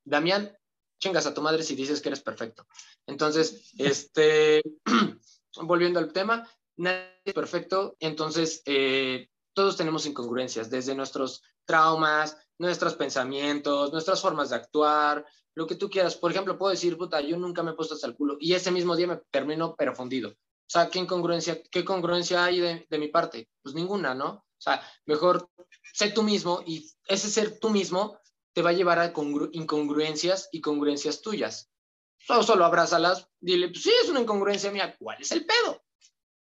Damián, 0.06 0.56
chingas 1.00 1.26
a 1.26 1.34
tu 1.34 1.42
madre 1.42 1.64
si 1.64 1.76
dices 1.76 2.02
que 2.02 2.10
eres 2.10 2.22
perfecto. 2.22 2.68
Entonces, 3.06 3.72
este, 3.78 4.62
volviendo 5.62 6.00
al 6.00 6.12
tema, 6.12 6.48
nadie 6.78 7.12
es 7.26 7.34
perfecto, 7.34 7.96
entonces 8.00 8.62
eh, 8.66 9.30
todos 9.54 9.78
tenemos 9.78 10.06
incongruencias, 10.06 10.70
desde 10.70 10.96
nuestros 10.96 11.42
traumas, 11.66 12.38
nuestros 12.58 12.96
pensamientos, 12.96 13.92
nuestras 13.92 14.22
formas 14.22 14.50
de 14.50 14.56
actuar, 14.56 15.26
lo 15.56 15.68
que 15.68 15.76
tú 15.76 15.90
quieras. 15.90 16.16
Por 16.16 16.32
ejemplo, 16.32 16.58
puedo 16.58 16.72
decir, 16.72 16.98
puta, 16.98 17.20
yo 17.22 17.38
nunca 17.38 17.64
me 17.64 17.72
he 17.72 17.74
puesto 17.74 17.96
hasta 17.96 18.08
el 18.08 18.16
culo 18.16 18.38
y 18.40 18.54
ese 18.54 18.72
mismo 18.72 18.96
día 18.96 19.08
me 19.08 19.20
termino 19.32 19.76
pero 19.76 19.96
fundido. 19.96 20.30
O 20.30 20.70
sea, 20.70 20.90
¿qué 20.90 21.00
incongruencia, 21.00 21.62
qué 21.72 21.84
congruencia 21.86 22.44
hay 22.44 22.60
de, 22.60 22.88
de 22.90 23.00
mi 23.00 23.08
parte? 23.08 23.50
Pues 23.62 23.74
ninguna, 23.74 24.14
¿no? 24.14 24.28
O 24.28 24.62
sea, 24.62 24.82
mejor 25.06 25.50
sé 25.94 26.12
tú 26.12 26.24
mismo 26.24 26.62
y 26.66 26.90
ese 27.08 27.30
ser 27.30 27.60
tú 27.60 27.70
mismo 27.70 28.20
te 28.58 28.64
va 28.64 28.72
a 28.72 28.74
llevar 28.74 28.98
a 28.98 29.14
incongruencias 29.52 30.50
y 30.52 30.62
congruencias 30.62 31.22
tuyas. 31.22 31.70
Solo, 32.18 32.42
solo 32.42 32.66
abrázalas, 32.66 33.30
dile, 33.40 33.68
pues 33.68 33.84
sí, 33.84 33.92
es 34.02 34.10
una 34.10 34.22
incongruencia 34.22 34.72
mía, 34.72 34.96
¿cuál 34.98 35.22
es 35.22 35.32
el 35.32 35.46
pedo? 35.46 35.84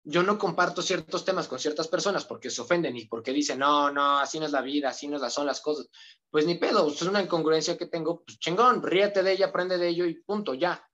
Yo 0.03 0.21
no 0.21 0.37
comparto 0.37 0.81
ciertos 0.81 1.23
temas 1.23 1.47
con 1.47 1.59
ciertas 1.59 1.87
personas 1.87 2.25
porque 2.25 2.49
se 2.49 2.59
ofenden 2.59 2.97
y 2.97 3.05
porque 3.05 3.31
dicen, 3.31 3.59
no, 3.59 3.89
no, 3.89 4.19
así 4.19 4.37
no 4.37 4.47
es 4.47 4.51
la 4.51 4.59
vida, 4.59 4.89
así 4.89 5.07
no 5.07 5.17
son 5.29 5.45
las 5.45 5.61
cosas. 5.61 5.87
Pues 6.29 6.45
ni 6.45 6.55
pedo, 6.55 6.89
es 6.89 7.01
una 7.03 7.21
incongruencia 7.21 7.77
que 7.77 7.85
tengo, 7.85 8.21
pues 8.21 8.37
chingón, 8.37 8.83
ríete 8.83 9.23
de 9.23 9.31
ella, 9.31 9.45
aprende 9.45 9.77
de 9.77 9.87
ello 9.87 10.05
y 10.05 10.21
punto, 10.23 10.55
ya. 10.55 10.85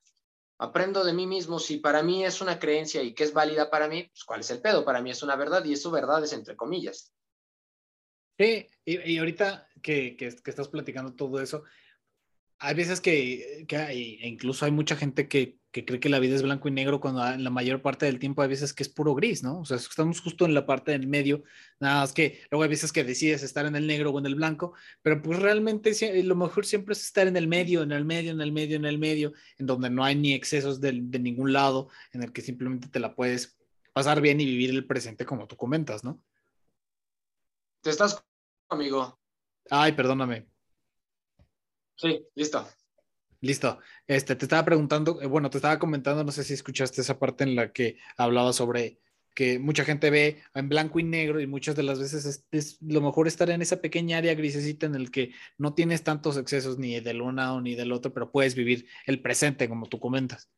Aprendo 0.58 1.02
de 1.02 1.12
mí 1.12 1.26
mismo, 1.26 1.58
si 1.58 1.78
para 1.78 2.04
mí 2.04 2.24
es 2.24 2.40
una 2.40 2.60
creencia 2.60 3.02
y 3.02 3.14
que 3.14 3.24
es 3.24 3.32
válida 3.32 3.68
para 3.68 3.88
mí, 3.88 4.04
pues 4.04 4.22
cuál 4.22 4.42
es 4.42 4.50
el 4.52 4.62
pedo, 4.62 4.84
para 4.84 5.02
mí 5.02 5.10
es 5.10 5.24
una 5.24 5.34
verdad 5.34 5.64
y 5.64 5.72
eso 5.72 5.90
verdad 5.90 6.22
es 6.22 6.32
entre 6.32 6.54
comillas. 6.54 7.12
Sí, 8.40 8.66
y, 8.86 9.18
ahorita 9.18 9.68
que, 9.80 10.16
que, 10.16 10.26
estás 10.26 10.68
platicando 10.68 11.14
todo 11.14 11.40
eso, 11.40 11.64
hay 12.58 12.74
veces 12.74 13.00
que, 13.00 13.64
que 13.66 13.76
hay, 13.76 14.18
e 14.20 14.28
incluso 14.28 14.64
hay 14.64 14.70
mucha 14.70 14.94
gente 14.94 15.28
que, 15.28 15.58
que, 15.70 15.84
cree 15.86 15.98
que 15.98 16.10
la 16.10 16.18
vida 16.18 16.36
es 16.36 16.42
blanco 16.42 16.68
y 16.68 16.72
negro 16.72 17.00
cuando 17.00 17.24
la 17.24 17.50
mayor 17.50 17.80
parte 17.80 18.04
del 18.04 18.18
tiempo 18.18 18.42
hay 18.42 18.48
veces 18.48 18.74
que 18.74 18.82
es 18.82 18.88
puro 18.90 19.14
gris, 19.14 19.42
¿no? 19.42 19.60
O 19.60 19.64
sea, 19.64 19.78
estamos 19.78 20.20
justo 20.20 20.44
en 20.44 20.52
la 20.52 20.66
parte 20.66 20.92
del 20.92 21.06
medio, 21.06 21.42
nada 21.80 22.00
más 22.00 22.12
que 22.12 22.40
luego 22.50 22.64
hay 22.64 22.68
veces 22.68 22.92
que 22.92 23.02
decides 23.02 23.42
estar 23.42 23.64
en 23.64 23.76
el 23.76 23.86
negro 23.86 24.10
o 24.10 24.18
en 24.18 24.26
el 24.26 24.34
blanco, 24.34 24.74
pero 25.00 25.22
pues 25.22 25.38
realmente 25.38 25.92
lo 26.22 26.36
mejor 26.36 26.66
siempre 26.66 26.92
es 26.92 27.02
estar 27.02 27.26
en 27.26 27.36
el 27.36 27.48
medio, 27.48 27.82
en 27.82 27.92
el 27.92 28.04
medio, 28.04 28.32
en 28.32 28.40
el 28.40 28.52
medio, 28.52 28.76
en 28.76 28.84
el 28.84 28.98
medio, 28.98 29.32
en 29.56 29.66
donde 29.66 29.88
no 29.88 30.04
hay 30.04 30.16
ni 30.16 30.34
excesos 30.34 30.80
de, 30.80 30.92
de 31.02 31.18
ningún 31.18 31.52
lado, 31.52 31.88
en 32.12 32.22
el 32.22 32.32
que 32.32 32.42
simplemente 32.42 32.88
te 32.88 33.00
la 33.00 33.14
puedes 33.14 33.58
pasar 33.92 34.20
bien 34.20 34.40
y 34.40 34.44
vivir 34.44 34.70
el 34.70 34.86
presente 34.86 35.24
como 35.24 35.46
tú 35.46 35.56
comentas, 35.56 36.04
¿no? 36.04 36.20
Te 37.82 37.90
estás 37.90 38.22
amigo. 38.68 39.19
Ay, 39.68 39.92
perdóname. 39.92 40.46
Sí, 41.96 42.26
listo. 42.34 42.66
Listo. 43.42 43.78
Este, 44.06 44.36
te 44.36 44.44
estaba 44.44 44.64
preguntando, 44.64 45.20
eh, 45.20 45.26
bueno, 45.26 45.50
te 45.50 45.58
estaba 45.58 45.78
comentando, 45.78 46.24
no 46.24 46.32
sé 46.32 46.44
si 46.44 46.54
escuchaste 46.54 47.00
esa 47.00 47.18
parte 47.18 47.44
en 47.44 47.56
la 47.56 47.72
que 47.72 47.98
hablaba 48.16 48.52
sobre 48.52 49.00
que 49.34 49.58
mucha 49.58 49.84
gente 49.84 50.10
ve 50.10 50.42
en 50.54 50.68
blanco 50.68 50.98
y 50.98 51.04
negro 51.04 51.40
y 51.40 51.46
muchas 51.46 51.76
de 51.76 51.82
las 51.82 51.98
veces 51.98 52.44
es, 52.50 52.78
lo 52.82 53.00
mejor 53.00 53.28
estar 53.28 53.48
en 53.50 53.62
esa 53.62 53.80
pequeña 53.80 54.18
área 54.18 54.34
grisecita 54.34 54.86
en 54.86 54.94
el 54.94 55.10
que 55.10 55.32
no 55.56 55.74
tienes 55.74 56.02
tantos 56.02 56.36
excesos 56.36 56.78
ni 56.78 57.00
del 57.00 57.22
uno 57.22 57.60
ni 57.60 57.74
del 57.74 57.92
otro, 57.92 58.12
pero 58.12 58.32
puedes 58.32 58.54
vivir 58.54 58.86
el 59.06 59.22
presente 59.22 59.68
como 59.68 59.88
tú 59.88 60.00
comentas. 60.00 60.50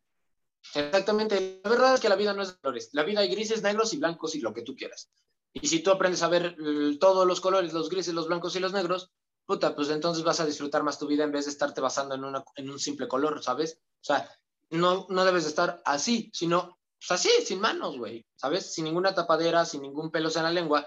Exactamente. 0.74 1.60
La 1.62 1.70
verdad 1.70 1.94
es 1.94 2.00
que 2.00 2.08
la 2.08 2.16
vida 2.16 2.34
no 2.34 2.42
es 2.42 2.48
de 2.48 2.60
colores. 2.60 2.90
La 2.92 3.02
vida 3.02 3.20
hay 3.20 3.28
grises, 3.28 3.62
negros 3.62 3.92
y 3.94 3.98
blancos 3.98 4.34
y 4.34 4.40
lo 4.40 4.54
que 4.54 4.62
tú 4.62 4.74
quieras. 4.74 5.10
Y 5.54 5.68
si 5.68 5.82
tú 5.82 5.90
aprendes 5.90 6.22
a 6.22 6.28
ver 6.28 6.56
todos 6.98 7.26
los 7.26 7.40
colores, 7.40 7.72
los 7.72 7.90
grises, 7.90 8.14
los 8.14 8.28
blancos 8.28 8.56
y 8.56 8.60
los 8.60 8.72
negros, 8.72 9.10
puta, 9.44 9.74
pues 9.74 9.90
entonces 9.90 10.24
vas 10.24 10.40
a 10.40 10.46
disfrutar 10.46 10.82
más 10.82 10.98
tu 10.98 11.06
vida 11.06 11.24
en 11.24 11.32
vez 11.32 11.44
de 11.44 11.50
estarte 11.50 11.80
basando 11.80 12.14
en, 12.14 12.24
una, 12.24 12.44
en 12.56 12.70
un 12.70 12.78
simple 12.78 13.08
color, 13.08 13.42
¿sabes? 13.42 13.80
O 14.00 14.04
sea, 14.04 14.28
no, 14.70 15.06
no 15.10 15.24
debes 15.24 15.44
de 15.44 15.50
estar 15.50 15.82
así, 15.84 16.30
sino 16.32 16.78
pues 16.98 17.10
así, 17.10 17.30
sin 17.44 17.60
manos, 17.60 17.98
güey, 17.98 18.24
¿sabes? 18.36 18.72
Sin 18.72 18.84
ninguna 18.84 19.14
tapadera, 19.14 19.64
sin 19.64 19.82
ningún 19.82 20.10
pelo 20.10 20.30
en 20.34 20.42
la 20.42 20.52
lengua, 20.52 20.86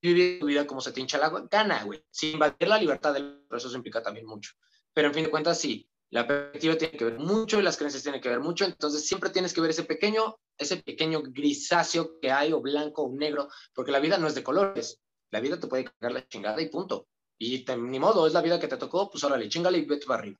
vivir 0.00 0.40
tu 0.40 0.46
vida 0.46 0.66
como 0.66 0.80
se 0.80 0.92
te 0.92 1.00
hincha 1.00 1.18
la 1.18 1.30
gana, 1.50 1.84
güey, 1.84 2.04
sin 2.10 2.32
invadir 2.32 2.68
la 2.68 2.78
libertad 2.78 3.14
del 3.14 3.44
proceso 3.48 3.76
implica 3.76 4.02
también 4.02 4.26
mucho. 4.26 4.52
Pero 4.92 5.08
en 5.08 5.14
fin 5.14 5.24
de 5.24 5.30
cuentas, 5.30 5.58
sí, 5.58 5.88
la 6.12 6.26
perspectiva 6.26 6.76
tiene 6.76 6.98
que 6.98 7.06
ver 7.06 7.18
mucho 7.18 7.58
y 7.58 7.62
las 7.62 7.78
creencias 7.78 8.02
tienen 8.02 8.20
que 8.20 8.28
ver 8.28 8.40
mucho, 8.40 8.66
entonces 8.66 9.06
siempre 9.06 9.30
tienes 9.30 9.54
que 9.54 9.62
ver 9.62 9.70
ese 9.70 9.84
pequeño, 9.84 10.36
ese 10.58 10.76
pequeño 10.76 11.22
grisáceo 11.22 12.20
que 12.20 12.30
hay, 12.30 12.52
o 12.52 12.60
blanco 12.60 13.04
o 13.04 13.16
negro, 13.16 13.48
porque 13.74 13.92
la 13.92 13.98
vida 13.98 14.18
no 14.18 14.26
es 14.26 14.34
de 14.34 14.42
colores, 14.42 15.00
la 15.30 15.40
vida 15.40 15.58
te 15.58 15.68
puede 15.68 15.84
cagar 15.84 16.12
la 16.12 16.28
chingada 16.28 16.60
y 16.60 16.68
punto. 16.68 17.08
Y 17.38 17.64
ni 17.78 17.98
modo, 17.98 18.26
es 18.26 18.34
la 18.34 18.42
vida 18.42 18.60
que 18.60 18.68
te 18.68 18.76
tocó, 18.76 19.10
pues 19.10 19.24
órale, 19.24 19.48
chingale 19.48 19.78
y 19.78 19.86
vete 19.86 20.04
para 20.04 20.20
arriba. 20.20 20.38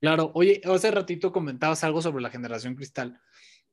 Claro, 0.00 0.30
oye, 0.34 0.60
hace 0.64 0.92
ratito 0.92 1.32
comentabas 1.32 1.82
algo 1.82 2.00
sobre 2.00 2.22
la 2.22 2.30
generación 2.30 2.76
cristal, 2.76 3.20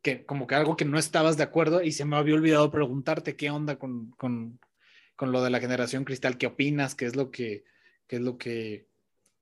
que 0.02 0.26
como 0.26 0.48
que 0.48 0.56
algo 0.56 0.76
que 0.76 0.86
no 0.86 0.98
estabas 0.98 1.38
de 1.38 1.44
acuerdo 1.44 1.84
y 1.84 1.92
se 1.92 2.06
me 2.06 2.16
había 2.16 2.34
olvidado 2.34 2.72
preguntarte 2.72 3.36
qué 3.36 3.52
onda 3.52 3.78
con, 3.78 4.10
con, 4.18 4.60
con 5.16 5.32
lo 5.32 5.44
de 5.44 5.52
la 5.52 5.60
generación 5.60 6.04
cristal, 6.04 6.40
qué 6.40 6.48
opinas, 6.48 6.96
qué 6.96 7.06
es 7.06 7.16
lo 7.16 7.30
que, 7.30 7.64
qué 8.08 8.16
es 8.16 8.22
lo 8.24 8.40
que 8.40 8.88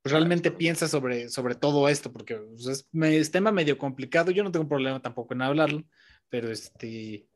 realmente 0.04 0.52
piensas 0.52 0.92
sobre, 0.92 1.30
sobre 1.30 1.56
todo 1.56 1.88
esto, 1.88 2.12
porque 2.12 2.36
pues, 2.36 2.86
es, 2.94 3.32
tema 3.32 3.52
medio 3.52 3.78
complicado. 3.78 4.32
Yo 4.32 4.44
no 4.44 4.52
tengo 4.52 4.68
problema 4.68 5.02
tampoco 5.02 5.34
en 5.34 5.42
hablarlo, 5.42 5.84
pero 6.30 6.52
este 6.52 7.28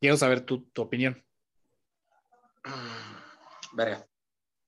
quiero 0.00 0.16
saber 0.16 0.42
tu, 0.42 0.66
opinión. 0.76 1.22
Verga. 3.72 4.06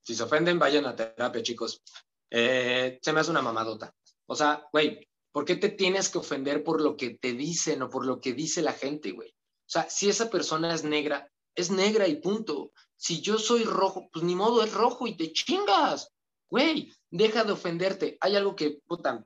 Si 0.03 0.15
se 0.15 0.23
ofenden, 0.23 0.59
vayan 0.59 0.87
a 0.87 0.95
terapia, 0.95 1.43
chicos. 1.43 1.83
Eh, 2.31 2.99
se 3.03 3.13
me 3.13 3.21
hace 3.21 3.31
una 3.31 3.43
mamadota. 3.43 3.95
O 4.27 4.37
sea, 4.37 4.67
güey, 4.73 5.09
¿por 5.33 5.45
qué 5.45 5.57
te 5.57 5.71
tienes 5.71 6.09
que 6.09 6.19
ofender 6.19 6.63
por 6.63 6.81
lo 6.81 6.97
que 6.97 7.19
te 7.19 7.33
dicen 7.33 7.83
o 7.83 7.91
por 7.91 8.07
lo 8.07 8.21
que 8.21 8.35
dice 8.35 8.63
la 8.63 8.73
gente, 8.73 9.13
güey? 9.13 9.31
O 9.31 9.69
sea, 9.69 9.89
si 9.89 10.09
esa 10.09 10.31
persona 10.31 10.75
es 10.75 10.85
negra, 10.85 11.31
es 11.55 11.71
negra 11.71 12.07
y 12.07 12.17
punto. 12.17 12.73
Si 12.97 13.21
yo 13.21 13.39
soy 13.39 13.65
rojo, 13.65 14.09
pues 14.13 14.25
ni 14.25 14.35
modo, 14.35 14.63
es 14.63 14.73
rojo 14.73 15.07
y 15.07 15.17
te 15.17 15.33
chingas. 15.33 16.13
Güey, 16.49 16.93
deja 17.17 17.45
de 17.45 17.53
ofenderte. 17.53 18.17
Hay 18.21 18.37
algo 18.37 18.57
que, 18.57 18.81
puta, 18.87 19.25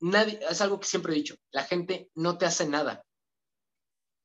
nadie, 0.00 0.40
es 0.48 0.60
algo 0.60 0.80
que 0.80 0.86
siempre 0.86 1.12
he 1.12 1.16
dicho, 1.16 1.36
la 1.50 1.64
gente 1.64 2.10
no 2.14 2.38
te 2.38 2.46
hace 2.46 2.66
nada. 2.66 3.04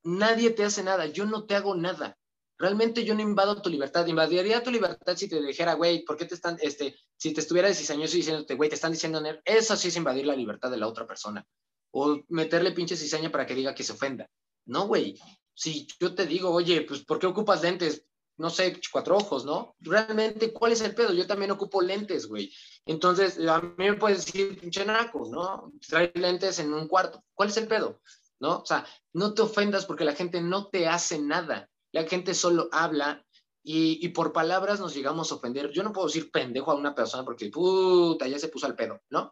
Nadie 0.03 0.51
te 0.51 0.63
hace 0.63 0.83
nada, 0.83 1.05
yo 1.05 1.25
no 1.25 1.45
te 1.45 1.55
hago 1.55 1.75
nada. 1.75 2.17
Realmente 2.57 3.03
yo 3.03 3.15
no 3.15 3.21
invado 3.21 3.61
tu 3.61 3.69
libertad, 3.69 4.05
invadiría 4.05 4.63
tu 4.63 4.71
libertad 4.71 5.15
si 5.15 5.27
te 5.27 5.41
dijera, 5.41 5.73
güey, 5.73 6.03
¿por 6.05 6.15
qué 6.15 6.25
te 6.25 6.35
están, 6.35 6.57
este, 6.61 6.95
si 7.17 7.33
te 7.33 7.41
estuviera 7.41 7.73
cizañoso 7.73 8.15
diciéndote, 8.15 8.55
güey, 8.55 8.69
te 8.69 8.75
están 8.75 8.91
diciendo, 8.91 9.21
eso 9.45 9.75
sí 9.75 9.87
es 9.87 9.95
invadir 9.95 10.25
la 10.25 10.35
libertad 10.35 10.69
de 10.69 10.77
la 10.77 10.87
otra 10.87 11.07
persona. 11.07 11.45
O 11.91 12.21
meterle 12.29 12.71
pinche 12.71 12.95
cizaña 12.95 13.31
para 13.31 13.45
que 13.45 13.55
diga 13.55 13.75
que 13.75 13.83
se 13.83 13.93
ofenda. 13.93 14.29
No, 14.65 14.87
güey. 14.87 15.19
Si 15.53 15.87
yo 15.99 16.15
te 16.15 16.25
digo, 16.25 16.51
oye, 16.51 16.81
pues, 16.83 17.03
¿por 17.03 17.19
qué 17.19 17.27
ocupas 17.27 17.61
lentes? 17.61 18.05
No 18.41 18.49
sé, 18.49 18.81
cuatro 18.91 19.17
ojos, 19.17 19.45
¿no? 19.45 19.75
Realmente, 19.79 20.51
¿cuál 20.51 20.71
es 20.71 20.81
el 20.81 20.95
pedo? 20.95 21.13
Yo 21.13 21.27
también 21.27 21.51
ocupo 21.51 21.79
lentes, 21.79 22.25
güey. 22.25 22.51
Entonces, 22.87 23.37
a 23.47 23.61
mí 23.61 23.73
me 23.77 23.93
puedes 23.93 24.25
decir, 24.25 24.59
pinche 24.59 24.83
naco, 24.83 25.29
¿no? 25.29 25.71
Trae 25.87 26.11
lentes 26.15 26.57
en 26.57 26.73
un 26.73 26.87
cuarto. 26.87 27.23
¿Cuál 27.35 27.49
es 27.49 27.57
el 27.57 27.67
pedo? 27.67 28.01
¿No? 28.39 28.57
O 28.57 28.65
sea, 28.65 28.83
no 29.13 29.35
te 29.35 29.43
ofendas 29.43 29.85
porque 29.85 30.05
la 30.05 30.15
gente 30.15 30.41
no 30.41 30.69
te 30.69 30.87
hace 30.87 31.19
nada. 31.19 31.69
La 31.91 32.03
gente 32.05 32.33
solo 32.33 32.67
habla 32.71 33.23
y, 33.63 34.07
por 34.09 34.33
palabras 34.33 34.79
nos 34.79 34.95
llegamos 34.95 35.31
a 35.31 35.35
ofender. 35.35 35.69
Yo 35.71 35.83
no 35.83 35.93
puedo 35.93 36.07
decir 36.07 36.31
pendejo 36.31 36.71
a 36.71 36.75
una 36.75 36.95
persona 36.95 37.23
porque, 37.23 37.51
puta, 37.51 38.27
ya 38.27 38.39
se 38.39 38.47
puso 38.47 38.65
al 38.65 38.75
pedo, 38.75 39.01
¿no? 39.11 39.31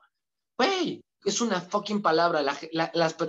Güey, 0.55 1.03
es 1.25 1.41
una 1.41 1.61
fucking 1.61 2.03
palabra. 2.03 2.43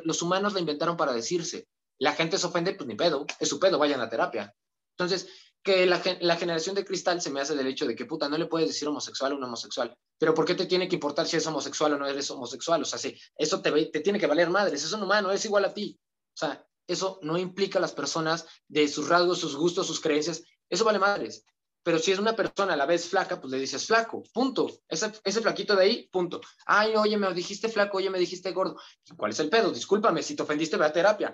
los 0.04 0.20
humanos 0.20 0.52
la 0.52 0.60
inventaron 0.60 0.98
para 0.98 1.14
decirse. 1.14 1.68
La 1.98 2.12
gente 2.12 2.36
se 2.36 2.46
ofende, 2.46 2.74
pues 2.74 2.86
ni 2.86 2.96
pedo, 2.96 3.24
es 3.38 3.48
su 3.48 3.58
pedo, 3.58 3.78
vayan 3.78 4.02
a 4.02 4.10
terapia. 4.10 4.54
Entonces, 5.00 5.28
que 5.62 5.84
la, 5.84 5.98
generación 6.00 6.74
de 6.74 6.84
cristal 6.84 7.20
se 7.20 7.30
me 7.30 7.40
hace 7.40 7.54
del 7.54 7.66
hecho 7.66 7.86
de 7.86 7.94
que, 7.94 8.06
puta, 8.06 8.28
no 8.28 8.38
le 8.38 8.46
puedes 8.46 8.68
decir 8.68 8.88
homosexual 8.88 9.32
a 9.32 9.34
un 9.34 9.44
homosexual, 9.44 9.94
pero 10.18 10.34
¿por 10.34 10.44
qué 10.44 10.54
te 10.54 10.66
tiene 10.66 10.88
que 10.88 10.96
importar 10.96 11.26
si 11.26 11.36
es 11.36 11.46
homosexual 11.46 11.92
o 11.94 11.98
no 11.98 12.06
eres 12.06 12.30
homosexual? 12.30 12.80
O 12.82 12.84
sea, 12.84 12.98
sí, 12.98 13.14
eso 13.36 13.60
te, 13.60 13.70
te 13.86 14.00
tiene 14.00 14.18
que 14.18 14.26
valer 14.26 14.48
madres, 14.48 14.82
es 14.84 14.92
un 14.92 15.02
humano, 15.02 15.30
es 15.30 15.44
igual 15.44 15.66
a 15.66 15.74
ti. 15.74 16.00
O 16.34 16.36
sea, 16.36 16.66
eso 16.86 17.18
no 17.22 17.36
implica 17.36 17.78
a 17.78 17.82
las 17.82 17.92
personas 17.92 18.46
de 18.68 18.88
sus 18.88 19.08
rasgos, 19.08 19.38
sus 19.38 19.54
gustos, 19.54 19.86
sus 19.86 20.00
creencias, 20.00 20.42
eso 20.68 20.84
vale 20.84 20.98
madres. 20.98 21.44
Pero 21.82 21.98
si 21.98 22.12
es 22.12 22.18
una 22.18 22.36
persona 22.36 22.74
a 22.74 22.76
la 22.76 22.86
vez 22.86 23.08
flaca, 23.08 23.40
pues 23.40 23.50
le 23.50 23.58
dices 23.58 23.86
flaco, 23.86 24.22
punto. 24.32 24.80
Ese, 24.88 25.12
ese 25.24 25.40
flaquito 25.40 25.74
de 25.74 25.82
ahí, 25.82 26.08
punto. 26.08 26.40
Ay, 26.66 26.94
oye, 26.94 27.16
me 27.16 27.32
dijiste 27.32 27.68
flaco, 27.68 27.98
oye, 27.98 28.10
me 28.10 28.18
dijiste 28.18 28.52
gordo. 28.52 28.76
¿Cuál 29.16 29.32
es 29.32 29.40
el 29.40 29.48
pedo? 29.48 29.70
Discúlpame, 29.70 30.22
si 30.22 30.36
te 30.36 30.42
ofendiste, 30.42 30.76
ve 30.76 30.86
a 30.86 30.92
terapia. 30.92 31.32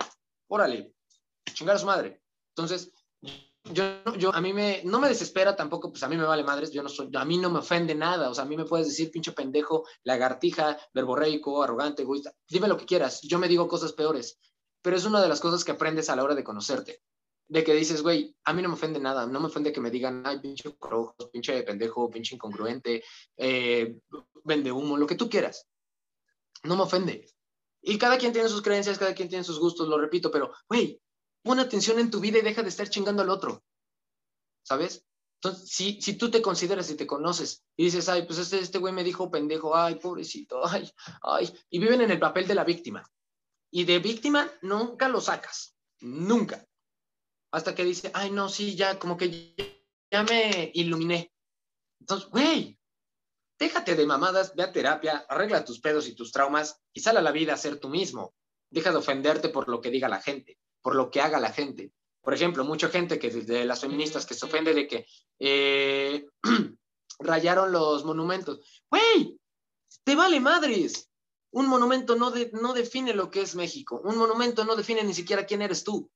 Órale, 0.48 0.94
chingar 1.52 1.76
a 1.76 1.78
su 1.80 1.86
madre. 1.86 2.22
Entonces, 2.50 2.92
yo, 3.72 4.02
yo, 4.16 4.34
a 4.34 4.40
mí 4.40 4.52
me, 4.52 4.82
no 4.84 4.98
me 5.00 5.08
desespera 5.08 5.56
tampoco, 5.56 5.90
pues 5.90 6.02
a 6.02 6.08
mí 6.08 6.16
me 6.16 6.24
vale 6.24 6.44
madres, 6.44 6.70
yo 6.70 6.82
no 6.82 6.88
soy, 6.88 7.10
a 7.14 7.24
mí 7.24 7.38
no 7.38 7.50
me 7.50 7.58
ofende 7.58 7.94
nada, 7.94 8.30
o 8.30 8.34
sea, 8.34 8.44
a 8.44 8.46
mí 8.46 8.56
me 8.56 8.64
puedes 8.64 8.86
decir 8.86 9.10
pinche 9.10 9.32
pendejo, 9.32 9.84
lagartija, 10.04 10.78
verborreico, 10.92 11.62
arrogante, 11.62 12.02
egoísta, 12.02 12.32
dime 12.48 12.68
lo 12.68 12.76
que 12.76 12.86
quieras, 12.86 13.20
yo 13.22 13.38
me 13.38 13.48
digo 13.48 13.68
cosas 13.68 13.92
peores, 13.92 14.38
pero 14.82 14.96
es 14.96 15.04
una 15.04 15.20
de 15.20 15.28
las 15.28 15.40
cosas 15.40 15.64
que 15.64 15.72
aprendes 15.72 16.10
a 16.10 16.16
la 16.16 16.24
hora 16.24 16.34
de 16.34 16.44
conocerte, 16.44 17.02
de 17.48 17.64
que 17.64 17.74
dices, 17.74 18.02
güey, 18.02 18.34
a 18.44 18.52
mí 18.52 18.62
no 18.62 18.68
me 18.68 18.74
ofende 18.74 19.00
nada, 19.00 19.26
no 19.26 19.40
me 19.40 19.46
ofende 19.46 19.72
que 19.72 19.80
me 19.80 19.90
digan, 19.90 20.22
ay, 20.26 20.40
pinche 20.40 20.76
corojos, 20.76 21.30
pinche 21.32 21.62
pendejo, 21.62 22.10
pinche 22.10 22.34
incongruente, 22.34 23.02
eh, 23.36 23.96
vende 24.44 24.72
humo, 24.72 24.96
lo 24.96 25.06
que 25.06 25.14
tú 25.14 25.28
quieras, 25.28 25.66
no 26.64 26.76
me 26.76 26.82
ofende. 26.82 27.26
Y 27.82 27.98
cada 27.98 28.18
quien 28.18 28.32
tiene 28.32 28.48
sus 28.48 28.62
creencias, 28.62 28.98
cada 28.98 29.14
quien 29.14 29.28
tiene 29.28 29.44
sus 29.44 29.60
gustos, 29.60 29.88
lo 29.88 29.98
repito, 29.98 30.30
pero, 30.30 30.52
güey, 30.68 31.00
pon 31.46 31.60
atención 31.60 31.98
en 31.98 32.10
tu 32.10 32.20
vida 32.20 32.38
y 32.38 32.42
deja 32.42 32.62
de 32.62 32.68
estar 32.68 32.90
chingando 32.90 33.22
al 33.22 33.30
otro. 33.30 33.64
¿Sabes? 34.62 35.06
Entonces, 35.36 35.70
si, 35.70 36.18
tú 36.18 36.30
te 36.30 36.42
consideras 36.42 36.90
y 36.90 36.96
te 36.96 37.06
conoces 37.06 37.64
y 37.76 37.84
dices, 37.84 38.08
ay, 38.08 38.26
pues 38.26 38.38
este, 38.38 38.58
este 38.58 38.78
güey 38.78 38.92
me 38.92 39.04
dijo 39.04 39.30
pendejo, 39.30 39.76
ay, 39.76 39.94
pobrecito, 39.94 40.66
ay, 40.66 40.90
ay, 41.22 41.54
y 41.70 41.78
viven 41.78 42.00
en 42.00 42.10
el 42.10 42.18
papel 42.18 42.48
de 42.48 42.54
la 42.54 42.64
víctima. 42.64 43.08
Y 43.70 43.84
de 43.84 44.00
víctima 44.00 44.50
nunca 44.62 45.08
lo 45.08 45.20
sacas. 45.20 45.76
Nunca. 46.00 46.66
Hasta 47.52 47.74
que 47.74 47.84
dice, 47.84 48.10
ay, 48.12 48.30
no, 48.30 48.48
sí, 48.48 48.74
ya, 48.74 48.98
como 48.98 49.16
que 49.16 49.76
ya 50.10 50.24
me 50.24 50.72
iluminé. 50.74 51.32
Entonces, 52.00 52.28
güey, 52.28 52.78
déjate 53.58 53.94
de 53.94 54.06
mamadas, 54.06 54.54
ve 54.54 54.64
a 54.64 54.72
terapia, 54.72 55.24
arregla 55.28 55.64
tus 55.64 55.80
pedos 55.80 56.08
y 56.08 56.14
tus 56.14 56.32
traumas 56.32 56.82
y 56.92 57.00
sal 57.00 57.16
a 57.18 57.22
la 57.22 57.32
vida 57.32 57.54
a 57.54 57.58
ser 57.58 57.78
tú 57.78 57.88
mismo. 57.88 58.34
Deja 58.70 58.90
de 58.90 58.98
ofenderte 58.98 59.48
por 59.48 59.68
lo 59.68 59.80
que 59.80 59.90
diga 59.90 60.08
la 60.08 60.20
gente, 60.20 60.58
por 60.86 60.94
lo 60.94 61.10
que 61.10 61.20
haga 61.20 61.40
la 61.40 61.52
gente. 61.52 61.92
Por 62.20 62.32
ejemplo, 62.32 62.62
mucha 62.64 62.88
gente 62.88 63.18
que 63.18 63.28
de 63.28 63.64
las 63.64 63.80
feministas 63.80 64.24
que 64.24 64.34
se 64.34 64.46
ofende 64.46 64.72
de 64.72 64.86
que 64.86 65.04
eh, 65.40 66.24
rayaron 67.18 67.72
los 67.72 68.04
monumentos. 68.04 68.84
Güey, 68.88 69.36
te 70.04 70.14
vale 70.14 70.38
madres. 70.38 71.10
Un 71.50 71.66
monumento 71.66 72.14
no, 72.14 72.32
no 72.52 72.72
define 72.72 73.14
lo 73.14 73.32
que 73.32 73.40
es 73.42 73.56
México. 73.56 74.00
Un 74.04 74.16
monumento 74.16 74.64
no 74.64 74.76
define 74.76 75.02
ni 75.02 75.12
siquiera 75.12 75.44
quién 75.44 75.60
eres 75.60 75.82
tú. 75.82 76.08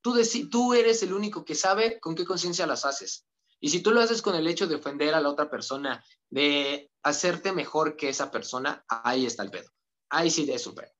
Tú, 0.00 0.14
tú 0.48 0.74
eres 0.74 1.02
el 1.02 1.12
único 1.12 1.44
que 1.44 1.56
sabe 1.56 1.98
con 1.98 2.14
qué 2.14 2.24
conciencia 2.24 2.68
las 2.68 2.84
haces. 2.84 3.26
Y 3.58 3.70
si 3.70 3.82
tú 3.82 3.90
lo 3.90 4.00
haces 4.00 4.22
con 4.22 4.36
el 4.36 4.46
hecho 4.46 4.68
de 4.68 4.76
ofender 4.76 5.12
a 5.12 5.20
la 5.20 5.28
otra 5.28 5.50
persona, 5.50 6.04
de 6.30 6.88
hacerte 7.02 7.50
mejor 7.50 7.96
que 7.96 8.10
esa 8.10 8.30
persona, 8.30 8.84
ahí 8.86 9.26
está 9.26 9.42
el 9.42 9.50
pedo. 9.50 9.72
Ahí 10.08 10.30
sí 10.30 10.48
es 10.48 10.68
un 10.68 10.76
pedo. 10.76 10.92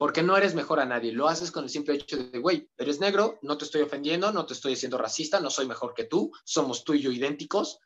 Porque 0.00 0.22
no 0.22 0.34
eres 0.34 0.54
mejor 0.54 0.80
a 0.80 0.86
nadie. 0.86 1.12
Lo 1.12 1.28
haces 1.28 1.50
con 1.50 1.64
el 1.64 1.68
simple 1.68 1.94
hecho 1.94 2.16
de, 2.16 2.38
güey, 2.38 2.70
eres 2.78 3.00
negro, 3.00 3.38
no 3.42 3.58
te 3.58 3.66
estoy 3.66 3.82
ofendiendo, 3.82 4.32
no 4.32 4.46
te 4.46 4.54
estoy 4.54 4.72
diciendo 4.72 4.96
racista, 4.96 5.40
no 5.40 5.50
soy 5.50 5.66
mejor 5.66 5.92
que 5.92 6.04
tú, 6.04 6.32
somos 6.42 6.84
tú 6.84 6.94
y 6.94 7.02
yo 7.02 7.12
idénticos. 7.12 7.80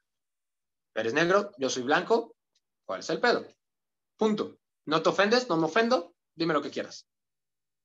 Eres 0.94 1.12
negro, 1.12 1.50
yo 1.58 1.68
soy 1.68 1.82
blanco, 1.82 2.36
¿cuál 2.84 3.00
es 3.00 3.10
el 3.10 3.20
pedo? 3.20 3.44
Punto. 4.16 4.60
No 4.86 5.02
te 5.02 5.08
ofendes, 5.08 5.48
no 5.48 5.56
me 5.56 5.64
ofendo, 5.64 6.14
dime 6.36 6.54
lo 6.54 6.62
que 6.62 6.70
quieras. 6.70 7.08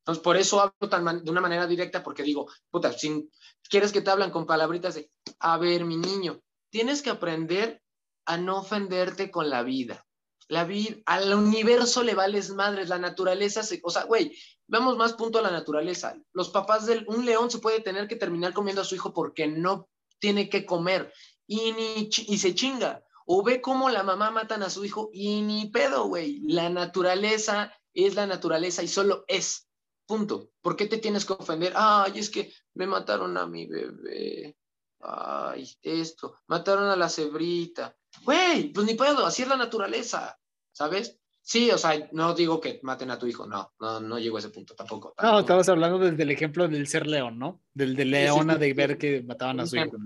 Entonces, 0.01 0.23
por 0.23 0.37
eso 0.37 0.61
hablo 0.61 1.21
de 1.23 1.31
una 1.31 1.41
manera 1.41 1.65
directa, 1.65 2.03
porque 2.03 2.21
digo, 2.21 2.51
puta, 2.69 2.93
si 2.93 3.31
quieres 3.67 3.91
que 3.91 4.01
te 4.01 4.11
hablan 4.11 4.29
con 4.29 4.45
palabritas 4.45 4.93
de, 4.93 5.09
a 5.39 5.57
ver, 5.57 5.85
mi 5.85 5.97
niño, 5.97 6.39
tienes 6.69 7.01
que 7.01 7.09
aprender 7.09 7.81
a 8.27 8.37
no 8.37 8.59
ofenderte 8.59 9.31
con 9.31 9.49
la 9.49 9.63
vida. 9.63 10.05
La 10.49 10.63
vida, 10.65 10.95
al 11.05 11.31
universo 11.31 12.03
le 12.03 12.15
vales 12.15 12.49
madres, 12.49 12.89
la 12.89 12.97
naturaleza 12.97 13.61
se, 13.61 13.79
o 13.83 13.91
sea, 13.91 14.05
güey, 14.05 14.35
vamos 14.67 14.97
más 14.97 15.13
punto 15.13 15.37
a 15.37 15.43
la 15.43 15.51
naturaleza. 15.51 16.17
Los 16.33 16.49
papás 16.49 16.87
de 16.87 17.05
un 17.07 17.23
león 17.23 17.51
se 17.51 17.59
puede 17.59 17.81
tener 17.81 18.07
que 18.07 18.15
terminar 18.15 18.53
comiendo 18.53 18.81
a 18.81 18.85
su 18.85 18.95
hijo 18.95 19.13
porque 19.13 19.47
no 19.47 19.87
tiene 20.17 20.49
que 20.49 20.65
comer 20.65 21.13
y, 21.45 21.71
ni, 21.73 22.09
y 22.27 22.37
se 22.39 22.55
chinga. 22.55 23.05
O 23.27 23.43
ve 23.43 23.61
cómo 23.61 23.91
la 23.91 24.01
mamá 24.01 24.31
matan 24.31 24.63
a 24.63 24.71
su 24.71 24.83
hijo 24.83 25.11
y 25.13 25.43
ni 25.43 25.69
pedo, 25.69 26.05
güey. 26.05 26.41
La 26.47 26.67
naturaleza 26.71 27.71
es 27.93 28.15
la 28.15 28.25
naturaleza 28.25 28.81
y 28.81 28.87
solo 28.87 29.25
es. 29.27 29.67
Punto. 30.07 30.49
¿Por 30.61 30.75
qué 30.75 30.87
te 30.87 30.97
tienes 30.97 31.25
que 31.25 31.33
ofender? 31.33 31.73
Ay, 31.75 32.13
es 32.15 32.31
que 32.31 32.51
me 32.73 32.87
mataron 32.87 33.37
a 33.37 33.45
mi 33.45 33.67
bebé. 33.67 34.57
Ay, 34.99 35.71
esto. 35.83 36.39
Mataron 36.47 36.89
a 36.89 36.95
la 36.95 37.07
cebrita. 37.07 37.95
Güey, 38.23 38.73
pues 38.73 38.87
ni 38.87 38.95
puedo, 38.95 39.25
así 39.25 39.43
es 39.43 39.47
la 39.47 39.55
naturaleza, 39.55 40.38
¿sabes? 40.79 41.19
Sí, 41.41 41.69
o 41.71 41.77
sea, 41.77 42.09
no 42.13 42.33
digo 42.33 42.61
que 42.61 42.79
maten 42.83 43.11
a 43.11 43.19
tu 43.19 43.27
hijo, 43.27 43.45
no, 43.45 43.73
no, 43.79 43.99
no 43.99 44.17
llego 44.17 44.37
a 44.37 44.39
ese 44.39 44.49
punto 44.49 44.75
tampoco. 44.75 45.13
No, 45.21 45.39
estabas 45.39 45.67
hablando 45.67 45.99
desde 45.99 46.23
el 46.23 46.31
ejemplo 46.31 46.69
del 46.69 46.87
ser 46.87 47.05
león, 47.05 47.37
¿no? 47.37 47.61
Del 47.73 47.97
de 47.97 48.05
leona 48.05 48.55
de 48.55 48.73
ver 48.73 48.97
que 48.97 49.21
mataban 49.23 49.59
a 49.59 49.65
su 49.65 49.75
hijo. 49.75 49.97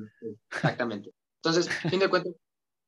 Exactamente. 0.50 1.14
Entonces, 1.44 1.70
fin 1.70 2.00
de 2.00 2.10
cuentas, 2.10 2.34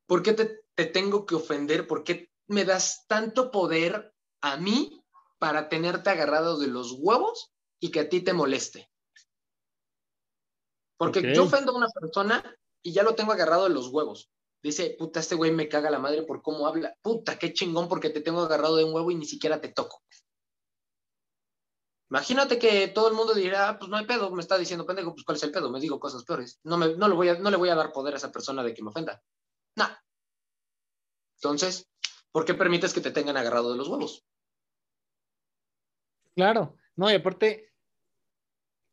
¿por 0.07 0.23
qué 0.23 0.33
te, 0.33 0.61
te 0.73 0.85
tengo 0.85 1.27
que 1.27 1.35
ofender? 1.35 1.85
¿Por 1.85 2.03
qué 2.03 2.31
me 2.47 2.65
das 2.65 3.05
tanto 3.07 3.51
poder 3.51 4.15
a 4.41 4.57
mí 4.57 5.03
para 5.37 5.69
tenerte 5.69 6.09
agarrado 6.09 6.57
de 6.57 6.67
los 6.67 6.93
huevos 6.97 7.51
y 7.79 7.91
que 7.91 7.99
a 7.99 8.09
ti 8.09 8.21
te 8.21 8.33
moleste. 8.33 8.89
Porque 10.97 11.35
yo 11.35 11.43
ofendo 11.43 11.73
a 11.73 11.77
una 11.77 11.89
persona 11.89 12.57
y 12.81 12.93
ya 12.93 13.03
lo 13.03 13.13
tengo 13.13 13.33
agarrado 13.33 13.65
de 13.65 13.73
los 13.73 13.89
huevos. 13.89 14.31
Dice, 14.65 14.95
puta, 14.97 15.19
este 15.19 15.35
güey 15.35 15.51
me 15.51 15.69
caga 15.69 15.91
la 15.91 15.99
madre 15.99 16.23
por 16.23 16.41
cómo 16.41 16.65
habla. 16.65 16.97
Puta, 17.03 17.37
qué 17.37 17.53
chingón 17.53 17.87
porque 17.87 18.09
te 18.09 18.21
tengo 18.21 18.41
agarrado 18.41 18.77
de 18.77 18.83
un 18.83 18.95
huevo 18.95 19.11
y 19.11 19.15
ni 19.15 19.25
siquiera 19.27 19.61
te 19.61 19.67
toco. 19.69 20.01
Imagínate 22.09 22.57
que 22.57 22.87
todo 22.87 23.07
el 23.09 23.13
mundo 23.13 23.35
dirá, 23.35 23.69
ah, 23.69 23.77
pues 23.77 23.91
no 23.91 23.97
hay 23.97 24.07
pedo, 24.07 24.31
me 24.31 24.41
está 24.41 24.57
diciendo 24.57 24.83
pendejo, 24.83 25.13
pues 25.13 25.23
cuál 25.23 25.35
es 25.35 25.43
el 25.43 25.51
pedo, 25.51 25.69
me 25.69 25.79
digo 25.79 25.99
cosas 25.99 26.23
peores. 26.23 26.59
No, 26.63 26.79
me, 26.79 26.95
no, 26.95 27.07
le, 27.07 27.13
voy 27.13 27.29
a, 27.29 27.37
no 27.37 27.51
le 27.51 27.57
voy 27.57 27.69
a 27.69 27.75
dar 27.75 27.91
poder 27.91 28.15
a 28.15 28.17
esa 28.17 28.31
persona 28.31 28.63
de 28.63 28.73
que 28.73 28.81
me 28.81 28.89
ofenda. 28.89 29.21
No. 29.75 29.85
Entonces, 31.35 31.87
¿por 32.31 32.43
qué 32.43 32.55
permites 32.55 32.91
que 32.91 33.01
te 33.01 33.11
tengan 33.11 33.37
agarrado 33.37 33.71
de 33.71 33.77
los 33.77 33.87
huevos? 33.87 34.25
Claro, 36.33 36.75
no, 36.95 37.11
y 37.11 37.13
aparte, 37.13 37.71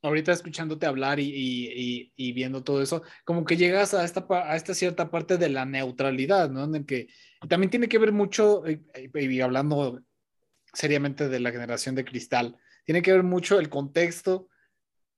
ahorita 0.03 0.33
escuchándote 0.33 0.87
hablar 0.87 1.19
y, 1.21 2.33
viendo 2.35 2.63
todo 2.63 2.83
eso, 2.83 3.03
como 3.25 3.45
que 3.45 3.57
llegas 3.57 3.95
a 3.95 4.05
esta, 4.05 4.27
a 4.29 4.57
esta 4.57 4.75
cierta 4.75 5.11
parte 5.11 5.39
de 5.39 5.49
la 5.49 5.65
neutralidad, 5.65 6.51
¿no? 6.51 6.65
En 6.65 6.75
el 6.75 6.87
que 6.87 7.09
también 7.49 7.71
tiene 7.71 7.89
que 7.89 7.99
ver 7.99 8.13
mucho, 8.13 8.65
y, 8.69 8.83
y 9.15 9.41
hablando 9.41 10.01
seriamente 10.73 11.29
de 11.29 11.41
la 11.41 11.53
generación 11.53 11.95
de 11.95 12.05
cristal, 12.05 12.57
tiene 12.85 13.03
que 13.03 13.13
ver 13.13 13.23
mucho 13.23 13.61
el 13.61 13.69
contexto 13.69 14.49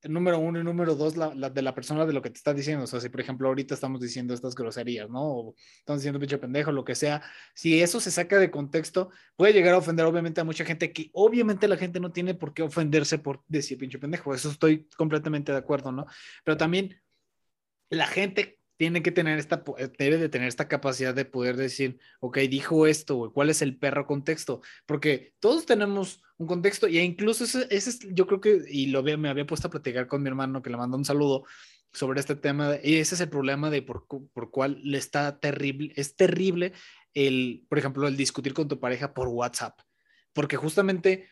número 0.08 0.38
uno 0.38 0.60
y 0.60 0.64
número 0.64 0.94
dos 0.94 1.16
la, 1.16 1.30
de 1.50 1.62
la 1.62 1.74
persona 1.74 2.06
de 2.06 2.12
lo 2.12 2.22
que 2.22 2.30
te 2.30 2.36
está 2.36 2.54
diciendo. 2.54 2.84
O 2.84 2.86
sea, 2.86 3.00
si 3.00 3.08
por 3.08 3.20
ejemplo 3.20 3.48
ahorita 3.48 3.74
estamos 3.74 4.00
diciendo 4.00 4.34
estas 4.34 4.54
groserías, 4.54 5.08
¿no? 5.10 5.22
O 5.22 5.54
estamos 5.78 6.00
diciendo 6.00 6.18
pinche 6.20 6.38
pendejo, 6.38 6.72
lo 6.72 6.84
que 6.84 6.94
sea. 6.94 7.22
Si 7.54 7.80
eso 7.80 8.00
se 8.00 8.10
saca 8.10 8.38
de 8.38 8.50
contexto, 8.50 9.10
puede 9.36 9.52
llegar 9.52 9.74
a 9.74 9.78
ofender 9.78 10.06
obviamente 10.06 10.40
a 10.40 10.44
mucha 10.44 10.64
gente 10.64 10.92
que 10.92 11.10
obviamente 11.12 11.68
la 11.68 11.76
gente 11.76 12.00
no 12.00 12.12
tiene 12.12 12.34
por 12.34 12.54
qué 12.54 12.62
ofenderse 12.62 13.18
por 13.18 13.42
decir 13.48 13.78
pinche 13.78 13.98
pendejo. 13.98 14.34
Eso 14.34 14.50
estoy 14.50 14.88
completamente 14.96 15.52
de 15.52 15.58
acuerdo, 15.58 15.92
¿no? 15.92 16.06
Pero 16.44 16.56
también 16.56 17.00
la 17.90 18.06
gente 18.06 18.58
tiene 18.84 19.02
que 19.02 19.12
tener 19.12 19.38
esta, 19.38 19.64
eh, 19.78 19.90
debe 19.98 20.18
de 20.18 20.28
tener 20.28 20.46
esta 20.46 20.68
capacidad 20.68 21.14
de 21.14 21.24
poder 21.24 21.56
decir, 21.56 21.98
ok, 22.20 22.36
dijo 22.40 22.86
esto, 22.86 23.32
¿cuál 23.32 23.48
es 23.48 23.62
el 23.62 23.78
perro 23.78 24.06
contexto? 24.06 24.60
Porque 24.84 25.32
todos 25.40 25.64
tenemos 25.64 26.22
un 26.36 26.46
contexto 26.46 26.86
y 26.86 26.98
incluso 26.98 27.44
ese, 27.44 27.66
es, 27.70 28.00
yo 28.12 28.26
creo 28.26 28.42
que, 28.42 28.60
y 28.68 28.88
lo 28.88 29.02
me 29.02 29.30
había 29.30 29.46
puesto 29.46 29.68
a 29.68 29.70
platicar 29.70 30.06
con 30.06 30.22
mi 30.22 30.28
hermano 30.28 30.60
que 30.60 30.68
le 30.68 30.76
mandó 30.76 30.98
un 30.98 31.04
saludo 31.06 31.46
sobre 31.94 32.20
este 32.20 32.36
tema, 32.36 32.74
y 32.82 32.96
ese 32.96 33.14
es 33.14 33.22
el 33.22 33.30
problema 33.30 33.70
de 33.70 33.80
por, 33.80 34.06
por 34.06 34.50
cuál 34.50 34.78
le 34.82 34.98
está 34.98 35.40
terrible, 35.40 35.94
es 35.96 36.14
terrible 36.14 36.74
el, 37.14 37.64
por 37.70 37.78
ejemplo, 37.78 38.06
el 38.06 38.18
discutir 38.18 38.52
con 38.52 38.68
tu 38.68 38.78
pareja 38.78 39.14
por 39.14 39.28
WhatsApp, 39.28 39.80
porque 40.34 40.56
justamente... 40.56 41.30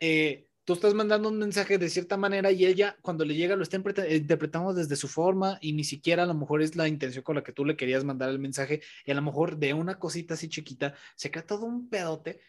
Eh, 0.00 0.45
tú 0.66 0.74
estás 0.74 0.92
mandando 0.92 1.30
un 1.30 1.38
mensaje 1.38 1.78
de 1.78 1.88
cierta 1.88 2.18
manera 2.18 2.50
y 2.50 2.66
ella 2.66 2.98
cuando 3.00 3.24
le 3.24 3.34
llega 3.34 3.56
lo 3.56 3.62
está 3.62 3.76
interpretando 3.76 4.74
desde 4.74 4.96
su 4.96 5.08
forma 5.08 5.58
y 5.62 5.72
ni 5.72 5.84
siquiera 5.84 6.24
a 6.24 6.26
lo 6.26 6.34
mejor 6.34 6.60
es 6.60 6.76
la 6.76 6.88
intención 6.88 7.24
con 7.24 7.36
la 7.36 7.44
que 7.44 7.52
tú 7.52 7.64
le 7.64 7.76
querías 7.76 8.04
mandar 8.04 8.28
el 8.28 8.38
mensaje 8.38 8.82
y 9.04 9.10
a 9.12 9.14
lo 9.14 9.22
mejor 9.22 9.56
de 9.56 9.72
una 9.72 9.98
cosita 9.98 10.34
así 10.34 10.48
chiquita 10.48 10.94
se 11.14 11.30
queda 11.30 11.46
todo 11.46 11.64
un 11.64 11.88
pedote 11.88 12.40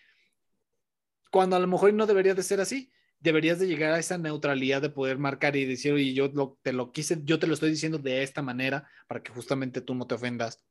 cuando 1.32 1.56
a 1.56 1.60
lo 1.60 1.68
mejor 1.68 1.94
no 1.94 2.08
debería 2.08 2.34
de 2.34 2.44
ser 2.44 2.60
así. 2.60 2.92
Deberías 3.20 3.60
de 3.60 3.68
llegar 3.68 3.94
a 3.94 4.00
esa 4.00 4.18
neutralidad 4.18 4.82
de 4.82 4.90
poder 4.90 5.18
marcar 5.18 5.56
y 5.56 5.66
decir, 5.66 5.94
oye, 5.94 6.14
yo 6.14 6.32
te 6.62 6.74
lo 6.74 6.92
quise, 6.92 7.20
yo 7.24 7.40
te 7.40 7.48
lo 7.48 7.54
estoy 7.54 7.72
diciendo 7.72 7.98
de 7.98 8.24
esta 8.24 8.42
manera 8.42 8.88
para 9.08 9.24
que 9.24 9.32
justamente 9.32 9.82
tú 9.82 9.96
no 9.96 10.06
te 10.06 10.16
ofendas. 10.16 10.64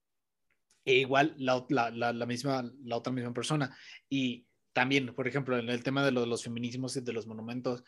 E 0.85 0.95
igual 0.95 1.35
la, 1.39 1.65
la 1.69 2.27
misma, 2.27 2.71
la 2.85 2.97
otra 2.97 3.13
misma 3.13 3.35
persona. 3.35 3.77
Y 4.09 4.47
también, 4.77 5.15
por 5.15 5.27
ejemplo, 5.27 5.59
en 5.59 5.71
el 5.71 5.83
tema 5.83 6.05
de, 6.05 6.13
los 6.13 6.45
feminismos 6.45 6.95
y 6.99 7.01
de 7.01 7.15
los 7.15 7.27
monumentos, 7.27 7.83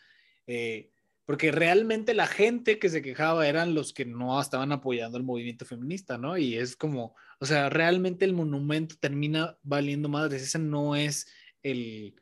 eh, 0.47 0.89
porque 1.23 1.51
realmente 1.51 2.15
la 2.15 2.25
gente 2.25 2.79
que 2.79 2.89
se 2.89 3.03
quejaba 3.03 3.47
eran 3.47 3.75
los 3.75 3.93
que 3.93 4.05
no 4.05 4.41
estaban 4.41 4.71
apoyando 4.71 5.15
el 5.15 5.23
movimiento 5.23 5.65
feminista, 5.65 6.17
¿no? 6.17 6.35
Y 6.35 6.55
es 6.55 6.75
como, 6.75 7.15
o 7.39 7.45
sea, 7.45 7.69
realmente 7.69 8.25
el 8.25 8.33
monumento 8.33 8.95
termina 8.99 9.55
valiendo 9.61 10.09
madres, 10.09 10.41
ese 10.41 10.57
no 10.57 10.95
es 10.95 11.31
el, 11.61 12.15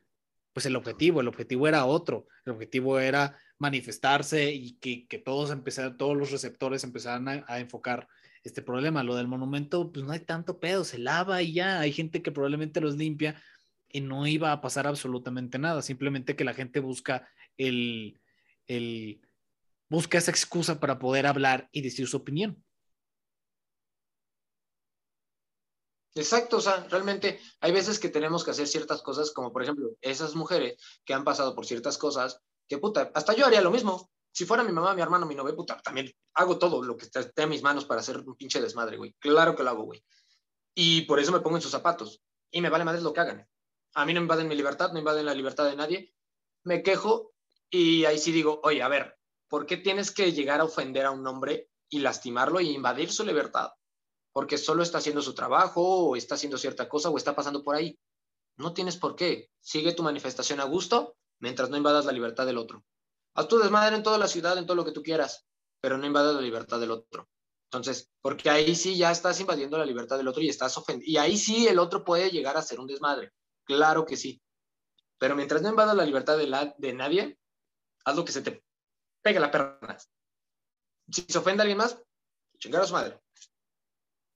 pues 0.52 0.66
el 0.66 0.76
objetivo, 0.76 1.22
el 1.22 1.28
objetivo 1.28 1.66
era 1.66 1.86
otro, 1.86 2.26
el 2.44 2.52
objetivo 2.52 3.00
era 3.00 3.38
manifestarse 3.56 4.52
y 4.52 4.74
que, 4.74 5.06
que 5.08 5.16
todos 5.18 5.50
empezaran, 5.50 5.96
todos 5.96 6.14
los 6.14 6.30
receptores 6.30 6.84
empezaran 6.84 7.26
a, 7.26 7.44
a, 7.48 7.58
enfocar 7.58 8.06
este 8.44 8.60
problema. 8.60 9.02
Lo 9.02 9.16
del 9.16 9.28
monumento, 9.28 9.90
pues 9.90 10.04
no 10.04 10.12
hay 10.12 10.20
tanto 10.20 10.60
pedo, 10.60 10.84
se 10.84 10.98
lava 10.98 11.40
y 11.40 11.54
ya, 11.54 11.80
hay 11.80 11.92
gente 11.94 12.20
que 12.20 12.32
probablemente 12.32 12.82
los 12.82 12.96
limpia, 12.96 13.40
y 13.90 14.00
no 14.00 14.26
iba 14.26 14.52
a 14.52 14.60
pasar 14.60 14.86
absolutamente 14.86 15.58
nada, 15.58 15.82
simplemente 15.82 16.36
que 16.36 16.44
la 16.44 16.54
gente 16.54 16.80
busca 16.80 17.28
el, 17.56 18.20
el 18.66 19.20
busca 19.88 20.18
esa 20.18 20.30
excusa 20.30 20.80
para 20.80 20.98
poder 20.98 21.26
hablar 21.26 21.68
y 21.72 21.82
decir 21.82 22.06
su 22.06 22.18
opinión. 22.18 22.62
Exacto, 26.14 26.56
o 26.56 26.60
sea, 26.60 26.86
realmente 26.90 27.40
hay 27.60 27.72
veces 27.72 27.98
que 27.98 28.08
tenemos 28.08 28.44
que 28.44 28.50
hacer 28.50 28.66
ciertas 28.66 29.02
cosas, 29.02 29.30
como 29.30 29.52
por 29.52 29.62
ejemplo, 29.62 29.90
esas 30.00 30.34
mujeres 30.34 30.76
que 31.04 31.14
han 31.14 31.24
pasado 31.24 31.54
por 31.54 31.64
ciertas 31.64 31.96
cosas, 31.96 32.40
que 32.68 32.78
puta, 32.78 33.10
hasta 33.14 33.34
yo 33.34 33.46
haría 33.46 33.60
lo 33.60 33.70
mismo. 33.70 34.10
Si 34.32 34.44
fuera 34.44 34.62
mi 34.62 34.72
mamá, 34.72 34.94
mi 34.94 35.02
hermano, 35.02 35.26
mi 35.26 35.34
novia, 35.34 35.54
puta, 35.54 35.80
también 35.80 36.12
hago 36.34 36.58
todo 36.58 36.82
lo 36.82 36.96
que 36.96 37.06
esté 37.06 37.42
a 37.42 37.46
mis 37.46 37.62
manos 37.62 37.84
para 37.84 38.00
hacer 38.00 38.18
un 38.18 38.36
pinche 38.36 38.60
desmadre, 38.60 38.96
güey. 38.96 39.14
Claro 39.18 39.54
que 39.54 39.62
lo 39.62 39.70
hago, 39.70 39.84
güey. 39.84 40.04
Y 40.74 41.02
por 41.02 41.18
eso 41.18 41.32
me 41.32 41.40
pongo 41.40 41.56
en 41.56 41.62
sus 41.62 41.72
zapatos. 41.72 42.20
Y 42.50 42.60
me 42.60 42.68
vale 42.68 42.84
madre 42.84 43.00
lo 43.00 43.12
que 43.12 43.20
hagan. 43.20 43.48
A 43.98 44.04
mí 44.04 44.14
no 44.14 44.20
invaden 44.20 44.46
mi 44.46 44.54
libertad, 44.54 44.92
no 44.92 45.00
invaden 45.00 45.26
la 45.26 45.34
libertad 45.34 45.64
de 45.64 45.74
nadie. 45.74 46.14
Me 46.62 46.84
quejo 46.84 47.32
Y 47.68 48.04
ahí 48.04 48.16
sí 48.16 48.30
digo, 48.30 48.60
oye, 48.62 48.80
a 48.80 48.86
ver, 48.86 49.18
¿por 49.48 49.66
qué 49.66 49.76
tienes 49.76 50.12
que 50.12 50.30
llegar 50.30 50.60
a 50.60 50.64
ofender 50.64 51.04
a 51.04 51.10
un 51.10 51.26
hombre 51.26 51.68
y 51.90 51.98
lastimarlo 51.98 52.60
y 52.60 52.70
invadir 52.70 53.10
su 53.10 53.24
libertad? 53.24 53.70
Porque 54.32 54.56
solo 54.56 54.84
está 54.84 54.98
haciendo 54.98 55.20
su 55.20 55.34
trabajo 55.34 55.82
o 55.82 56.14
está 56.14 56.36
haciendo 56.36 56.58
cierta 56.58 56.88
cosa 56.88 57.10
o 57.10 57.16
está 57.16 57.34
pasando 57.34 57.64
por 57.64 57.74
ahí. 57.74 57.98
No 58.56 58.72
tienes 58.72 58.96
por 58.96 59.16
qué. 59.16 59.50
Sigue 59.60 59.94
tu 59.94 60.04
manifestación 60.04 60.60
a 60.60 60.64
gusto 60.64 61.16
mientras 61.40 61.68
no 61.68 61.76
invadas 61.76 62.04
la 62.04 62.12
libertad 62.12 62.46
del 62.46 62.58
otro. 62.58 62.84
Haz 63.34 63.48
tu 63.48 63.58
desmadre 63.58 63.96
en 63.96 64.04
toda 64.04 64.16
la 64.16 64.28
ciudad, 64.28 64.56
en 64.58 64.66
todo 64.66 64.76
lo 64.76 64.84
que 64.84 64.92
tú 64.92 65.02
quieras, 65.02 65.44
pero 65.80 65.98
no 65.98 66.06
invadas 66.06 66.36
la 66.36 66.40
libertad 66.40 66.78
del 66.78 66.92
otro. 66.92 67.28
Entonces, 67.64 68.08
porque 68.22 68.48
ahí 68.48 68.76
sí 68.76 68.96
ya 68.96 69.10
estás 69.10 69.40
invadiendo 69.40 69.76
la 69.76 69.84
libertad 69.84 70.18
del 70.18 70.28
otro 70.28 70.40
y 70.40 70.48
estás 70.48 70.78
ofendiendo. 70.78 71.10
Y 71.10 71.16
ahí 71.16 71.36
sí 71.36 71.66
el 71.66 71.80
otro 71.80 72.04
puede 72.04 72.30
llegar 72.30 72.56
a 72.56 72.62
ser 72.62 72.78
un 72.78 72.86
desmadre. 72.86 73.32
Claro 73.68 74.06
que 74.06 74.16
sí. 74.16 74.42
Pero 75.18 75.36
mientras 75.36 75.60
no 75.60 75.68
invadas 75.68 75.94
la 75.94 76.06
libertad 76.06 76.38
de, 76.38 76.72
de 76.78 76.92
nadie, 76.94 77.38
haz 78.04 78.16
lo 78.16 78.24
que 78.24 78.32
se 78.32 78.40
te 78.40 78.64
pegue 79.22 79.38
la 79.38 79.50
perna. 79.50 79.96
Si 81.10 81.22
se 81.28 81.38
ofende 81.38 81.60
a 81.60 81.64
alguien 81.64 81.78
más, 81.78 82.02
chingar 82.58 82.82
a 82.82 82.86
su 82.86 82.94
madre. 82.94 83.20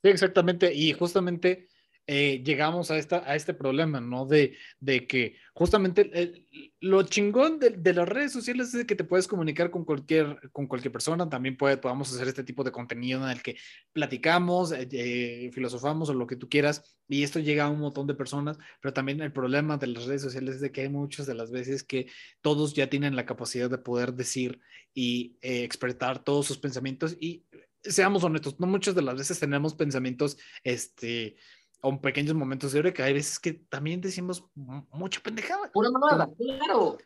Sí, 0.02 0.10
exactamente. 0.10 0.74
Y 0.74 0.92
justamente 0.92 1.68
eh, 2.08 2.42
llegamos 2.44 2.90
a, 2.90 2.98
esta, 2.98 3.22
a 3.30 3.36
este 3.36 3.54
problema, 3.54 4.00
¿no? 4.00 4.26
De, 4.26 4.56
de 4.80 5.06
que 5.06 5.36
justamente 5.54 6.10
eh, 6.12 6.44
lo 6.80 7.04
chingón 7.04 7.60
de, 7.60 7.70
de, 7.70 7.94
las 7.94 8.08
redes 8.08 8.32
sociales 8.32 8.74
es 8.74 8.84
que 8.86 8.96
te 8.96 9.04
puedes 9.04 9.28
comunicar 9.28 9.70
con 9.70 9.84
cualquier, 9.84 10.50
con 10.50 10.66
cualquier 10.66 10.90
persona, 10.90 11.28
también 11.28 11.56
puede, 11.56 11.76
podamos 11.76 12.12
hacer 12.12 12.26
este 12.26 12.42
tipo 12.42 12.64
de 12.64 12.72
contenido 12.72 13.22
en 13.22 13.30
el 13.30 13.40
que 13.40 13.56
platicamos, 13.92 14.72
eh, 14.76 15.50
filosofamos 15.52 16.08
o 16.08 16.14
lo 16.14 16.26
que 16.26 16.34
tú 16.34 16.48
quieras, 16.48 16.98
y 17.08 17.22
esto 17.22 17.38
llega 17.38 17.64
a 17.64 17.70
un 17.70 17.78
montón 17.78 18.08
de 18.08 18.14
personas, 18.14 18.58
pero 18.80 18.92
también 18.92 19.20
el 19.20 19.32
problema 19.32 19.76
de 19.76 19.86
las 19.86 20.06
redes 20.06 20.22
sociales 20.22 20.56
es 20.56 20.60
de 20.60 20.72
que 20.72 20.80
hay 20.80 20.88
muchas 20.88 21.26
de 21.26 21.34
las 21.34 21.52
veces 21.52 21.84
que 21.84 22.08
todos 22.40 22.74
ya 22.74 22.90
tienen 22.90 23.14
la 23.14 23.26
capacidad 23.26 23.70
de 23.70 23.78
poder 23.78 24.14
decir 24.14 24.60
y 24.92 25.36
expresar 25.40 26.24
todos 26.24 26.46
sus 26.46 26.58
pensamientos 26.58 27.16
y 27.20 27.44
seamos 27.84 28.24
honestos, 28.24 28.58
no 28.60 28.66
muchas 28.66 28.94
de 28.94 29.02
las 29.02 29.16
veces 29.16 29.38
tenemos 29.40 29.74
pensamientos, 29.74 30.38
este, 30.62 31.36
o 31.82 32.00
pequeños 32.00 32.34
momentos 32.34 32.72
de 32.72 32.92
que 32.92 33.02
hay 33.02 33.12
veces 33.12 33.38
que 33.38 33.52
también 33.52 34.00
decimos 34.00 34.44
mucha 34.54 35.20
pendejada. 35.20 35.70
Pura 35.72 35.90
mamada, 35.90 36.30
claro. 36.38 36.96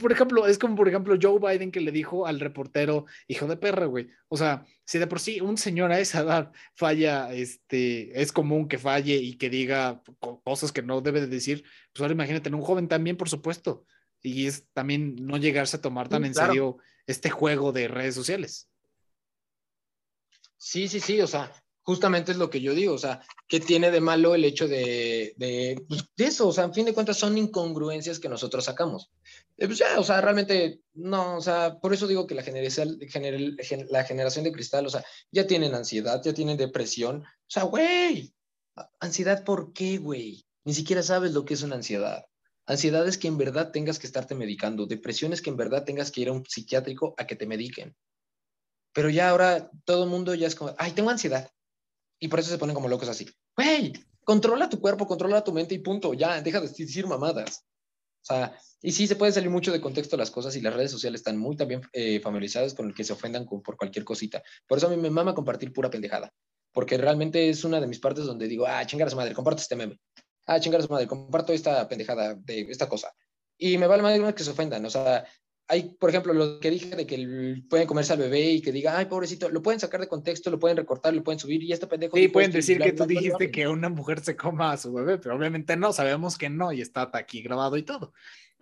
Por 0.00 0.10
ejemplo, 0.10 0.46
es 0.46 0.58
como, 0.58 0.74
por 0.74 0.88
ejemplo, 0.88 1.16
Joe 1.20 1.38
Biden 1.38 1.70
que 1.70 1.80
le 1.80 1.92
dijo 1.92 2.26
al 2.26 2.40
reportero, 2.40 3.06
hijo 3.28 3.46
de 3.46 3.56
perra, 3.56 3.86
güey. 3.86 4.08
O 4.28 4.36
sea, 4.36 4.66
si 4.84 4.98
de 4.98 5.06
por 5.06 5.20
sí 5.20 5.40
un 5.40 5.56
señor 5.56 5.92
a 5.92 6.00
esa 6.00 6.20
edad 6.20 6.52
falla, 6.74 7.32
este, 7.32 8.20
es 8.20 8.32
común 8.32 8.66
que 8.66 8.78
falle 8.78 9.16
y 9.16 9.36
que 9.36 9.50
diga 9.50 10.02
cosas 10.42 10.72
que 10.72 10.82
no 10.82 11.00
debe 11.00 11.20
de 11.20 11.28
decir, 11.28 11.64
pues 11.92 12.00
ahora 12.02 12.14
imagínate, 12.14 12.50
un 12.50 12.62
joven 12.62 12.88
también, 12.88 13.16
por 13.16 13.28
supuesto. 13.28 13.84
Y 14.20 14.46
es 14.46 14.66
también 14.72 15.14
no 15.14 15.36
llegarse 15.36 15.76
a 15.76 15.80
tomar 15.80 16.08
tan 16.08 16.24
en 16.24 16.34
serio 16.34 16.78
este 17.06 17.30
juego 17.30 17.70
de 17.70 17.86
redes 17.86 18.16
sociales. 18.16 18.68
Sí, 20.56 20.88
sí, 20.88 20.98
sí, 20.98 21.20
o 21.20 21.26
sea, 21.28 21.52
justamente 21.88 22.32
es 22.32 22.36
lo 22.36 22.50
que 22.50 22.60
yo 22.60 22.74
digo, 22.74 22.92
o 22.92 22.98
sea, 22.98 23.22
¿qué 23.48 23.60
tiene 23.60 23.90
de 23.90 24.02
malo 24.02 24.34
el 24.34 24.44
hecho 24.44 24.68
de, 24.68 25.32
de, 25.38 25.82
pues, 25.88 26.04
de 26.18 26.26
eso? 26.26 26.48
O 26.48 26.52
sea, 26.52 26.64
en 26.64 26.74
fin 26.74 26.84
de 26.84 26.92
cuentas 26.92 27.16
son 27.16 27.38
incongruencias 27.38 28.18
que 28.18 28.28
nosotros 28.28 28.66
sacamos. 28.66 29.10
Eh, 29.56 29.66
pues 29.66 29.78
ya, 29.78 29.98
o 29.98 30.04
sea, 30.04 30.20
realmente, 30.20 30.82
no, 30.92 31.38
o 31.38 31.40
sea, 31.40 31.78
por 31.80 31.94
eso 31.94 32.06
digo 32.06 32.26
que 32.26 32.34
la, 32.34 32.42
generación, 32.42 32.98
la 33.88 34.04
generación 34.04 34.44
de 34.44 34.52
cristal, 34.52 34.84
o 34.84 34.90
sea, 34.90 35.02
ya 35.32 35.46
tienen 35.46 35.74
ansiedad, 35.74 36.22
ya 36.22 36.34
tienen 36.34 36.58
depresión. 36.58 37.22
O 37.22 37.50
sea, 37.50 37.62
güey, 37.62 38.34
ansiedad, 39.00 39.42
¿por 39.42 39.72
qué, 39.72 39.96
güey? 39.96 40.44
Ni 40.64 40.74
siquiera 40.74 41.02
sabes 41.02 41.32
lo 41.32 41.46
que 41.46 41.54
es 41.54 41.62
una 41.62 41.76
ansiedad. 41.76 42.26
Ansiedad 42.66 43.08
es 43.08 43.16
que 43.16 43.28
en 43.28 43.38
verdad 43.38 43.70
tengas 43.72 43.98
que 43.98 44.06
estarte 44.06 44.34
medicando. 44.34 44.84
Depresión 44.84 45.32
es 45.32 45.40
que 45.40 45.48
en 45.48 45.56
verdad 45.56 45.84
tengas 45.84 46.10
que 46.10 46.20
ir 46.20 46.28
a 46.28 46.32
un 46.32 46.44
psiquiátrico 46.44 47.14
a 47.16 47.26
que 47.26 47.34
te 47.34 47.46
mediquen. 47.46 47.96
Pero 48.92 49.08
ya 49.08 49.30
ahora 49.30 49.70
todo 49.86 50.04
el 50.04 50.10
mundo 50.10 50.34
ya 50.34 50.48
es 50.48 50.54
como, 50.54 50.74
ay, 50.76 50.92
tengo 50.92 51.08
ansiedad. 51.08 51.50
Y 52.18 52.28
por 52.28 52.40
eso 52.40 52.50
se 52.50 52.58
ponen 52.58 52.74
como 52.74 52.88
locos 52.88 53.08
así. 53.08 53.26
Güey, 53.56 53.92
controla 54.24 54.68
tu 54.68 54.80
cuerpo, 54.80 55.06
controla 55.06 55.44
tu 55.44 55.52
mente 55.52 55.74
y 55.74 55.78
punto. 55.78 56.14
Ya, 56.14 56.40
deja 56.42 56.60
de 56.60 56.68
decir 56.68 57.06
mamadas. 57.06 57.64
O 58.22 58.26
sea, 58.28 58.58
y 58.82 58.92
sí 58.92 59.06
se 59.06 59.16
puede 59.16 59.32
salir 59.32 59.50
mucho 59.50 59.72
de 59.72 59.80
contexto 59.80 60.16
las 60.16 60.30
cosas 60.30 60.54
y 60.56 60.60
las 60.60 60.74
redes 60.74 60.90
sociales 60.90 61.20
están 61.20 61.38
muy 61.38 61.56
también 61.56 61.82
eh, 61.92 62.20
familiarizadas 62.20 62.74
con 62.74 62.88
el 62.88 62.94
que 62.94 63.04
se 63.04 63.12
ofendan 63.12 63.46
por 63.46 63.76
cualquier 63.76 64.04
cosita. 64.04 64.42
Por 64.66 64.78
eso 64.78 64.86
a 64.86 64.90
mí 64.90 64.96
me 64.96 65.10
mama 65.10 65.34
compartir 65.34 65.72
pura 65.72 65.90
pendejada. 65.90 66.32
Porque 66.72 66.98
realmente 66.98 67.48
es 67.48 67.64
una 67.64 67.80
de 67.80 67.86
mis 67.86 67.98
partes 67.98 68.26
donde 68.26 68.46
digo, 68.46 68.66
ah, 68.66 68.84
chingar 68.86 69.08
a 69.08 69.10
su 69.10 69.16
madre, 69.16 69.34
comparto 69.34 69.62
este 69.62 69.76
meme. 69.76 69.98
Ah, 70.46 70.60
chingar 70.60 70.80
a 70.80 70.84
su 70.84 70.92
madre, 70.92 71.06
comparto 71.06 71.52
esta 71.52 71.88
pendejada 71.88 72.34
de 72.34 72.62
esta 72.68 72.88
cosa. 72.88 73.12
Y 73.56 73.78
me 73.78 73.86
vale 73.86 74.02
más 74.02 74.34
que 74.34 74.44
se 74.44 74.50
ofendan. 74.50 74.84
O 74.84 74.90
sea, 74.90 75.26
hay, 75.68 75.94
por 75.98 76.08
ejemplo, 76.08 76.32
lo 76.32 76.58
que 76.60 76.70
dije 76.70 76.96
de 76.96 77.06
que 77.06 77.62
pueden 77.68 77.86
comerse 77.86 78.14
al 78.14 78.18
bebé 78.18 78.52
y 78.52 78.62
que 78.62 78.72
diga, 78.72 78.96
ay, 78.96 79.04
pobrecito, 79.04 79.50
lo 79.50 79.62
pueden 79.62 79.78
sacar 79.78 80.00
de 80.00 80.08
contexto, 80.08 80.50
lo 80.50 80.58
pueden 80.58 80.78
recortar, 80.78 81.12
lo 81.12 81.22
pueden 81.22 81.38
subir 81.38 81.62
y 81.62 81.72
este 81.72 81.86
pendejo. 81.86 82.16
Sí, 82.16 82.28
pueden 82.28 82.50
decir 82.50 82.78
que 82.80 82.92
tú 82.92 83.04
dijiste 83.04 83.50
que 83.50 83.68
una 83.68 83.90
mujer 83.90 84.20
se 84.20 84.34
coma 84.34 84.72
a 84.72 84.78
su 84.78 84.92
bebé, 84.94 85.18
pero 85.18 85.36
obviamente 85.36 85.76
no, 85.76 85.92
sabemos 85.92 86.38
que 86.38 86.48
no 86.48 86.72
y 86.72 86.80
está 86.80 87.10
aquí 87.12 87.42
grabado 87.42 87.76
y 87.76 87.82
todo. 87.82 88.14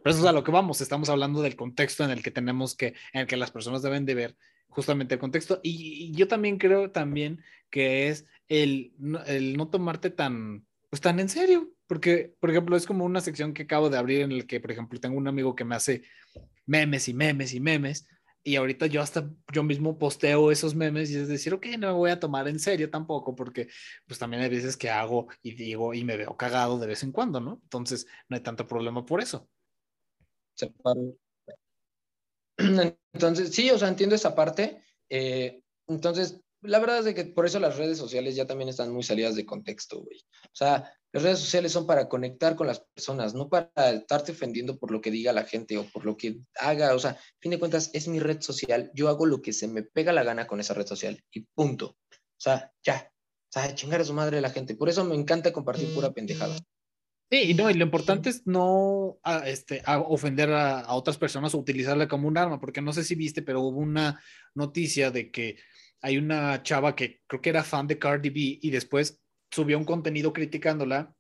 Pero 0.02 0.14
eso 0.14 0.24
es 0.24 0.26
a 0.28 0.32
lo 0.32 0.42
que 0.42 0.50
vamos, 0.50 0.80
estamos 0.80 1.08
hablando 1.08 1.42
del 1.42 1.54
contexto 1.54 2.04
en 2.04 2.10
el 2.10 2.24
que 2.24 2.32
tenemos 2.32 2.74
que, 2.74 2.94
en 3.12 3.20
el 3.20 3.26
que 3.28 3.36
las 3.36 3.52
personas 3.52 3.82
deben 3.82 4.04
de 4.04 4.14
ver 4.14 4.36
justamente 4.68 5.14
el 5.14 5.20
contexto. 5.20 5.60
Y, 5.62 6.10
yo 6.12 6.26
también 6.26 6.58
creo 6.58 6.90
también 6.90 7.40
que 7.70 8.08
es 8.08 8.26
el, 8.48 8.92
el 9.26 9.56
no 9.56 9.68
tomarte 9.68 10.10
tan, 10.10 10.66
pues 10.90 11.00
tan 11.00 11.20
en 11.20 11.28
serio, 11.28 11.70
porque, 11.86 12.34
por 12.40 12.50
ejemplo, 12.50 12.76
es 12.76 12.84
como 12.84 13.04
una 13.04 13.20
sección 13.20 13.54
que 13.54 13.62
acabo 13.62 13.90
de 13.90 13.98
abrir 13.98 14.22
en 14.22 14.32
el 14.32 14.46
que, 14.46 14.58
por 14.58 14.72
ejemplo, 14.72 14.98
tengo 14.98 15.16
un 15.16 15.28
amigo 15.28 15.54
que 15.54 15.64
me 15.64 15.76
hace 15.76 16.02
memes 16.66 17.09
y 17.09 17.14
memes 17.14 17.55
y 17.55 17.60
memes. 17.60 18.06
Y 18.43 18.56
ahorita 18.56 18.86
yo 18.86 19.02
hasta 19.02 19.28
yo 19.52 19.64
mismo 19.64 19.98
posteo 19.98 20.52
esos 20.52 20.74
memes 20.76 21.10
y 21.10 21.16
es 21.16 21.26
decir, 21.26 21.52
ok, 21.52 21.66
no 21.78 21.88
me 21.88 21.93
voy 21.94 22.10
a 22.10 22.20
tomar 22.20 22.47
en 22.47 22.60
serio 22.60 22.90
tampoco, 22.90 23.34
porque 23.34 23.68
pues 24.06 24.20
también 24.20 24.43
hay 24.43 24.48
veces 24.48 24.76
que 24.76 24.88
hago 24.88 25.26
y 25.43 25.55
digo 25.55 25.94
y 25.94 26.05
me 26.05 26.16
veo 26.16 26.36
cagado 26.36 26.78
de 26.78 26.86
vez 26.86 27.02
en 27.02 27.10
cuando, 27.10 27.40
¿no? 27.40 27.60
Entonces 27.64 28.06
no 28.28 28.36
hay 28.36 28.43
tanto 28.43 28.66
problema 28.66 29.05
por 29.05 29.20
eso. 29.20 29.48
Entonces, 33.12 33.55
sí, 33.55 33.70
o 33.70 33.78
sea, 33.78 33.88
entiendo 33.88 34.14
esa 34.14 34.34
parte. 34.34 34.82
Eh, 35.09 35.60
entonces, 35.88 36.40
la 36.62 36.78
verdad 36.78 36.98
es 37.01 37.05
de 37.05 37.14
que 37.14 37.24
por 37.24 37.47
eso 37.47 37.59
las 37.59 37.76
redes 37.76 37.98
sociales 37.98 38.34
ya 38.34 38.47
también 38.47 38.68
están 38.68 38.93
muy 38.93 39.02
salidas 39.02 39.34
de 39.36 39.47
contexto, 39.47 40.02
güey. 40.02 40.18
O 40.44 40.55
sea, 40.55 40.93
las 41.16 41.22
redes 41.22 41.38
sociales 41.38 41.72
son 41.72 41.86
para 41.86 42.10
conectar 42.10 42.56
con 42.56 42.66
las 42.66 42.80
personas, 42.80 43.32
no 43.32 43.48
para 43.48 43.70
estarte 43.90 44.32
ofendiendo 44.32 44.78
por 44.78 44.90
lo 44.90 45.01
que 45.01 45.10
diga 45.10 45.32
la 45.32 45.44
gente 45.44 45.78
o 45.78 45.84
por 45.84 46.05
lo 46.05 46.14
que 46.14 46.40
haga. 46.60 46.94
O 46.94 46.98
sea, 46.98 47.12
a 47.12 47.18
fin 47.40 47.52
de 47.52 47.59
cuentas, 47.59 47.88
es 47.94 48.06
mi 48.06 48.18
red 48.18 48.43
social. 48.43 48.90
Yo 48.94 49.09
hago 49.09 49.24
lo 49.24 49.40
que 49.40 49.55
se 49.55 49.66
me 49.66 49.82
pega 49.82 50.12
la 50.12 50.24
gana 50.24 50.47
con 50.47 50.60
esa 50.60 50.74
red 50.74 50.86
social 50.86 51.18
y 51.32 51.47
punto. 51.55 51.97
O 52.12 52.36
sea, 52.36 52.70
ya. 52.84 53.10
O 53.48 53.48
sea, 53.48 53.74
chingar 53.74 54.02
a 54.02 54.05
su 54.05 54.12
madre 54.12 54.43
la 54.43 54.51
gente. 54.51 54.76
Por 54.76 54.90
eso 54.90 55.06
me 55.06 55.14
encanta 55.14 55.55
compartir 55.55 55.94
pura 55.94 56.12
pendejada. 56.12 56.59
Sí, 57.30 57.55
no, 57.55 57.70
y 57.70 57.74
lo 57.74 57.84
importante 57.84 58.28
es 58.28 58.47
no 58.47 59.18
a, 59.22 59.48
este, 59.48 59.80
a 59.86 60.01
ofender 60.01 60.52
a, 60.52 60.80
a, 60.80 60.94
otras 60.97 61.16
personas 61.16 61.55
o 61.55 61.59
utilizarla 61.59 62.09
como 62.09 62.28
un 62.28 62.36
arma, 62.36 62.60
porque 62.60 62.82
no 62.82 62.93
sé 62.93 63.05
si 63.05 63.14
viste, 63.14 63.40
pero 63.40 63.62
hubo 63.62 63.78
una 63.78 64.20
noticia 64.55 65.10
de 65.10 65.30
que 65.30 65.56
hay 66.02 66.18
una 66.18 66.62
chava 66.62 66.94
que 66.94 67.22
creo 67.26 67.40
que 67.40 67.48
era 67.48 67.64
fan 67.64 67.86
de 67.86 67.98
Cardi 67.98 68.28
B 68.28 68.59
y 68.60 68.70
después 68.70 69.22
subió 69.51 69.78
un 69.78 69.85
contenido 69.85 70.32
criticándola 70.32 71.14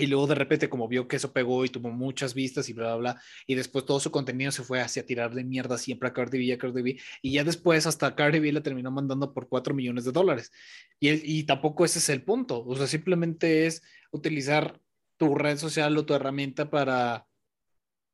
y 0.00 0.06
luego 0.06 0.26
de 0.26 0.34
repente 0.34 0.68
como 0.68 0.88
vio 0.88 1.06
que 1.06 1.16
eso 1.16 1.32
pegó 1.32 1.64
y 1.64 1.68
tuvo 1.68 1.90
muchas 1.90 2.34
vistas 2.34 2.68
y 2.68 2.72
bla, 2.72 2.96
bla, 2.96 3.12
bla, 3.12 3.22
y 3.46 3.54
después 3.54 3.84
todo 3.84 4.00
su 4.00 4.10
contenido 4.10 4.50
se 4.50 4.62
fue 4.62 4.80
hacia 4.80 5.04
tirar 5.04 5.34
de 5.34 5.44
mierda 5.44 5.76
siempre 5.78 6.08
a 6.08 6.12
Cardi 6.12 6.38
B 6.38 6.44
y 6.44 6.52
a 6.52 6.58
Cardi 6.58 6.82
B, 6.82 6.98
y 7.22 7.32
ya 7.32 7.44
después 7.44 7.86
hasta 7.86 8.14
Cardi 8.14 8.38
B 8.38 8.52
la 8.52 8.62
terminó 8.62 8.90
mandando 8.90 9.32
por 9.32 9.48
4 9.48 9.74
millones 9.74 10.04
de 10.04 10.12
dólares. 10.12 10.52
Y, 10.98 11.10
y 11.40 11.44
tampoco 11.44 11.84
ese 11.84 11.98
es 11.98 12.08
el 12.08 12.22
punto, 12.22 12.64
o 12.64 12.76
sea, 12.76 12.86
simplemente 12.86 13.66
es 13.66 13.82
utilizar 14.10 14.80
tu 15.16 15.34
red 15.34 15.58
social 15.58 15.96
o 15.98 16.06
tu 16.06 16.14
herramienta 16.14 16.70
para 16.70 17.26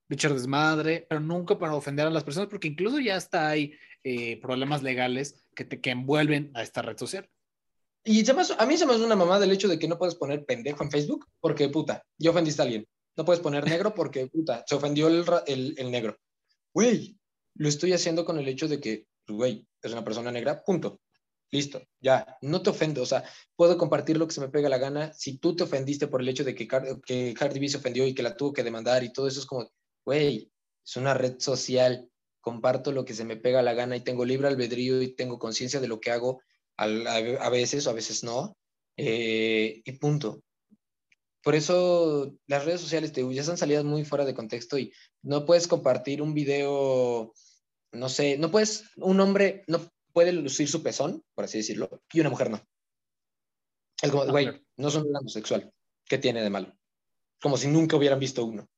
echar 0.09 0.33
desmadre, 0.33 1.07
pero 1.09 1.21
nunca 1.21 1.59
para 1.59 1.75
ofender 1.75 2.07
a 2.07 2.11
las 2.11 2.25
personas, 2.25 2.49
porque 2.49 2.69
incluso 2.69 2.99
ya 2.99 3.17
hasta 3.17 3.49
hay 3.49 3.75
eh, 4.05 4.41
problemas 4.41 4.83
legales 4.83 5.45
que, 5.55 5.65
te, 5.65 5.81
que 5.81 5.91
envuelven 5.91 6.51
a 6.55 6.63
esta 6.63 6.83
red 6.83 6.97
social. 6.97 7.29
Y 8.09 8.25
a 8.31 8.67
mí 8.67 8.77
se 8.77 8.87
me 8.87 8.95
hace 8.95 9.05
una 9.05 9.17
mamá 9.17 9.41
del 9.41 9.51
hecho 9.51 9.67
de 9.67 9.81
que 9.81 9.89
no 9.89 9.99
puedes 9.99 10.15
poner 10.15 10.45
pendejo 10.45 10.85
en 10.85 10.93
Facebook 10.93 11.27
porque, 11.41 11.69
puta, 11.69 12.05
ya 12.17 12.31
ofendiste 12.31 12.63
a 12.63 12.65
alguien. 12.65 12.87
No 13.17 13.25
puedes 13.25 13.43
poner 13.43 13.65
negro 13.65 13.95
porque, 13.95 14.29
puta, 14.29 14.63
se 14.65 14.77
ofendió 14.77 15.09
el, 15.09 15.25
el, 15.49 15.75
el 15.77 15.91
negro. 15.91 16.17
Güey, 16.73 17.19
lo 17.57 17.69
estoy 17.69 17.95
haciendo 17.95 18.25
con 18.25 18.39
el 18.39 18.47
hecho 18.47 18.69
de 18.69 18.79
que, 18.79 19.09
güey, 19.27 19.67
es 19.83 19.91
una 19.91 20.05
persona 20.05 20.31
negra, 20.31 20.63
punto. 20.63 21.01
Listo, 21.51 21.83
ya, 22.01 22.39
no 22.43 22.63
te 22.63 22.71
ofendo, 22.71 23.03
o 23.03 23.07
sea, 23.07 23.25
puedo 23.57 23.77
compartir 23.77 24.19
lo 24.19 24.29
que 24.29 24.35
se 24.35 24.41
me 24.41 24.51
pega 24.51 24.69
la 24.69 24.79
gana. 24.79 25.13
Si 25.13 25.39
tú 25.39 25.57
te 25.57 25.65
ofendiste 25.65 26.07
por 26.07 26.21
el 26.21 26.29
hecho 26.29 26.45
de 26.45 26.55
que, 26.55 26.69
que 27.05 27.35
Cardi 27.35 27.59
B 27.59 27.69
se 27.69 27.79
ofendió 27.79 28.07
y 28.07 28.15
que 28.15 28.23
la 28.23 28.37
tuvo 28.37 28.53
que 28.53 28.63
demandar 28.63 29.03
y 29.03 29.13
todo 29.13 29.27
eso 29.27 29.41
es 29.41 29.47
como, 29.47 29.69
güey, 30.05 30.53
es 30.85 30.97
una 30.97 31.15
red 31.15 31.41
social, 31.41 32.09
comparto 32.41 32.93
lo 32.93 33.05
que 33.05 33.15
se 33.15 33.25
me 33.25 33.37
pega 33.37 33.63
la 33.63 33.75
gana 33.75 33.97
y 33.97 34.05
tengo 34.05 34.25
libre 34.25 34.47
albedrío 34.47 35.03
y 35.03 35.17
tengo 35.17 35.41
conciencia 35.41 35.81
de 35.81 35.89
lo 35.89 35.99
que 35.99 36.13
hago 36.13 36.41
a, 36.77 37.51
veces 37.51 37.87
o 37.87 37.91
a 37.91 37.95
veces 37.95 38.25
no, 38.25 38.57
eh, 38.97 39.83
y 39.85 39.93
punto. 39.93 40.43
Por 41.43 41.55
eso 41.55 42.35
las 42.47 42.65
redes 42.65 42.81
sociales 42.81 43.13
te, 43.13 43.23
ya 43.33 43.41
están 43.41 43.57
salidas 43.57 43.85
muy 43.85 44.05
fuera 44.05 44.25
de 44.25 44.35
contexto 44.35 44.79
y 44.79 44.93
no 45.23 45.47
puedes 45.47 45.69
compartir 45.69 46.21
un 46.21 46.35
video, 46.35 47.33
no 47.93 48.09
sé, 48.09 48.37
no 48.39 48.51
puedes, 48.51 48.85
un 48.97 49.21
hombre 49.21 49.63
no 49.69 49.81
puede 50.13 50.33
lucir 50.33 50.69
su 50.69 50.83
pezón, 50.83 51.23
por 51.35 51.45
así 51.45 51.59
decirlo, 51.59 52.03
y 52.13 52.21
una 52.21 52.31
mujer 52.31 52.51
no. 52.51 52.61
Es 54.03 54.11
como, 54.11 54.27
güey, 54.27 54.49
no 54.77 54.91
son 54.91 55.07
un 55.07 55.17
homosexual. 55.17 55.73
¿Qué 56.05 56.19
tiene 56.19 56.43
de 56.43 56.51
malo? 56.51 56.77
Como 57.41 57.57
si 57.57 57.69
nunca 57.69 57.97
hubieran 57.97 58.19
visto 58.19 58.45
uno. 58.45 58.69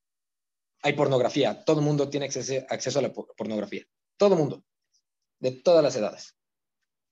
Hay 0.81 0.93
pornografía. 0.93 1.63
Todo 1.63 1.79
el 1.79 1.85
mundo 1.85 2.09
tiene 2.09 2.27
acceso, 2.27 2.99
a 2.99 3.01
la 3.01 3.13
pornografía. 3.13 3.83
Todo 4.17 4.33
el 4.33 4.39
mundo. 4.39 4.63
De 5.39 5.51
todas 5.51 5.83
las 5.83 5.95
edades. 5.95 6.35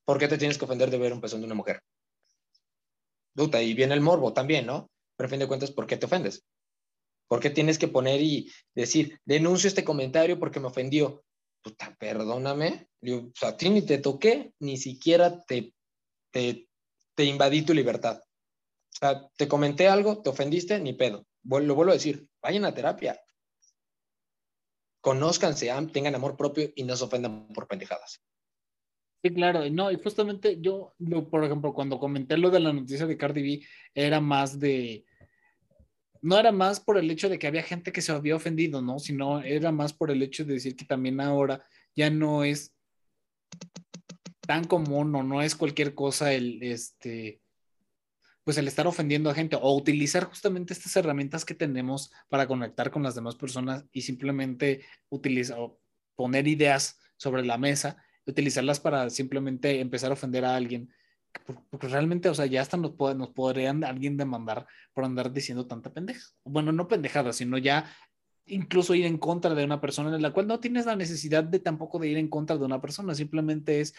¿Por 0.08 0.18
qué 0.20 0.30
te 0.30 0.38
tienes 0.38 0.58
que 0.58 0.64
ofender 0.64 0.90
de 0.90 0.98
ver 0.98 1.12
un 1.12 1.20
pezón 1.20 1.42
de 1.42 1.48
una 1.48 1.56
mujer? 1.56 1.82
Duta, 3.36 3.62
y 3.62 3.74
viene 3.74 3.94
el 3.94 4.00
morbo 4.00 4.32
también, 4.32 4.66
¿no? 4.66 4.90
Pero 5.18 5.28
a 5.28 5.30
fin 5.30 5.40
de 5.40 5.48
cuentas, 5.48 5.72
¿por 5.72 5.86
qué 5.86 5.98
te 5.98 6.06
ofendes? 6.06 6.46
¿Por 7.28 7.42
qué 7.42 7.50
tienes 7.50 7.78
que 7.78 7.90
poner 7.90 8.22
y 8.22 8.50
decir, 8.74 9.20
denuncio 9.26 9.68
este 9.68 9.84
comentario 9.84 10.40
porque 10.40 10.62
me 10.62 10.68
ofendió? 10.68 11.26
Puta, 11.62 11.94
perdóname. 12.00 12.88
a 13.42 13.58
ti 13.58 13.70
ni 13.70 13.82
te 13.82 13.98
toqué, 13.98 14.54
ni 14.60 14.78
siquiera 14.78 15.44
te, 15.44 15.74
te, 16.32 16.70
te 17.14 17.26
invadí 17.26 17.64
tu 17.64 17.74
libertad. 17.74 18.18
O 18.20 18.98
sea, 18.98 19.30
te 19.36 19.50
comenté 19.50 19.90
algo, 19.90 20.22
te 20.22 20.30
ofendiste, 20.30 20.80
ni 20.80 20.94
pedo. 20.94 21.28
Lo 21.44 21.76
vuelvo 21.76 21.92
a 21.92 21.96
decir, 21.96 22.30
vayan 22.42 22.64
a 22.64 22.74
terapia. 22.74 23.20
Conózcanse, 25.02 25.70
tengan 25.92 26.16
amor 26.16 26.38
propio 26.38 26.72
y 26.76 26.84
no 26.84 26.96
se 26.96 27.04
ofendan 27.04 27.50
por 27.50 27.68
pendejadas. 27.68 28.22
Claro, 29.34 29.70
no, 29.70 29.92
y 29.92 29.96
justamente 30.02 30.60
yo, 30.62 30.96
por 31.30 31.44
ejemplo, 31.44 31.74
cuando 31.74 32.00
comenté 32.00 32.38
lo 32.38 32.50
de 32.50 32.60
la 32.60 32.74
noticia 32.74 33.06
de 33.06 33.18
Cardi 33.18 33.42
B, 33.42 33.66
era 33.94 34.22
más 34.22 34.60
de, 34.60 35.06
no 36.22 36.38
era 36.38 36.52
más 36.52 36.80
por 36.80 36.98
el 36.98 37.10
hecho 37.10 37.30
de 37.30 37.40
que 37.40 37.48
había 37.48 37.64
gente 37.64 37.92
que 37.92 38.02
se 38.02 38.12
había 38.12 38.36
ofendido, 38.36 38.82
¿no? 38.82 39.00
Sino 39.00 39.42
era 39.42 39.72
más 39.72 39.94
por 39.94 40.12
el 40.12 40.22
hecho 40.22 40.46
de 40.46 40.56
decir 40.56 40.76
que 40.76 40.86
también 40.86 41.20
ahora 41.22 41.66
ya 41.96 42.10
no 42.10 42.44
es 42.44 42.74
tan 44.42 44.64
común 44.66 45.14
o 45.16 45.24
no 45.24 45.42
es 45.42 45.56
cualquier 45.56 45.94
cosa 45.94 46.34
el, 46.34 46.62
este, 46.64 47.42
pues 48.44 48.58
el 48.58 48.68
estar 48.68 48.88
ofendiendo 48.88 49.30
a 49.30 49.34
gente 49.34 49.58
o 49.60 49.76
utilizar 49.76 50.24
justamente 50.24 50.74
estas 50.74 50.96
herramientas 50.96 51.44
que 51.44 51.54
tenemos 51.54 52.12
para 52.30 52.48
conectar 52.48 52.92
con 52.92 53.04
las 53.04 53.16
demás 53.16 53.36
personas 53.36 53.86
y 53.92 54.02
simplemente 54.02 54.86
utilizar, 55.10 55.58
poner 56.16 56.48
ideas 56.48 56.98
sobre 57.18 57.46
la 57.46 57.58
mesa, 57.58 57.98
utilizarlas 58.28 58.80
para 58.80 59.10
simplemente 59.10 59.80
empezar 59.80 60.12
a 60.12 60.14
ofender 60.14 60.46
a 60.46 60.56
alguien 60.56 60.90
porque 61.70 61.88
realmente, 61.88 62.30
o 62.30 62.34
sea, 62.34 62.46
ya 62.46 62.62
hasta 62.62 62.78
nos, 62.78 62.94
nos 63.16 63.30
podrían 63.30 63.84
alguien 63.84 64.18
demandar 64.18 64.66
por 64.94 65.06
andar 65.06 65.32
diciendo 65.32 65.68
tanta 65.68 65.94
pendeja. 65.94 66.22
Bueno, 66.44 66.72
no 66.72 66.88
pendejada, 66.88 67.34
sino 67.34 67.58
ya 67.58 67.86
incluso 68.46 68.96
ir 68.96 69.06
en 69.06 69.18
contra 69.18 69.54
de 69.54 69.64
una 69.64 69.82
persona 69.82 70.16
en 70.16 70.22
la 70.22 70.32
cual 70.32 70.48
no 70.48 70.60
tienes 70.60 70.86
la 70.86 70.96
necesidad 70.96 71.44
de 71.44 71.60
tampoco 71.60 72.00
de 72.00 72.08
ir 72.08 72.18
en 72.18 72.30
contra 72.30 72.58
de 72.58 72.66
una 72.66 72.82
persona, 72.82 73.14
simplemente 73.14 73.82
es 73.82 73.94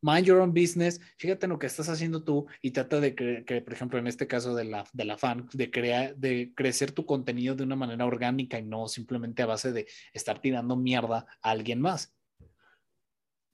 mind 0.00 0.26
your 0.26 0.40
own 0.40 0.52
business, 0.52 1.00
fíjate 1.16 1.46
en 1.46 1.50
lo 1.50 1.58
que 1.60 1.68
estás 1.68 1.88
haciendo 1.88 2.24
tú 2.24 2.46
y 2.60 2.72
trata 2.72 2.98
de 2.98 3.14
que, 3.14 3.62
por 3.64 3.72
ejemplo, 3.72 4.00
en 4.00 4.08
este 4.08 4.26
caso 4.26 4.56
de 4.56 4.64
la, 4.64 4.84
de 4.92 5.04
la 5.04 5.16
fan, 5.16 5.48
de, 5.52 5.70
crear, 5.70 6.16
de 6.16 6.52
crecer 6.56 6.90
tu 6.90 7.06
contenido 7.06 7.54
de 7.54 7.62
una 7.62 7.76
manera 7.76 8.04
orgánica 8.04 8.58
y 8.58 8.64
no 8.64 8.88
simplemente 8.88 9.42
a 9.42 9.46
base 9.46 9.70
de 9.70 9.86
estar 10.12 10.40
tirando 10.40 10.74
mierda 10.74 11.26
a 11.40 11.50
alguien 11.50 11.80
más. 11.80 12.12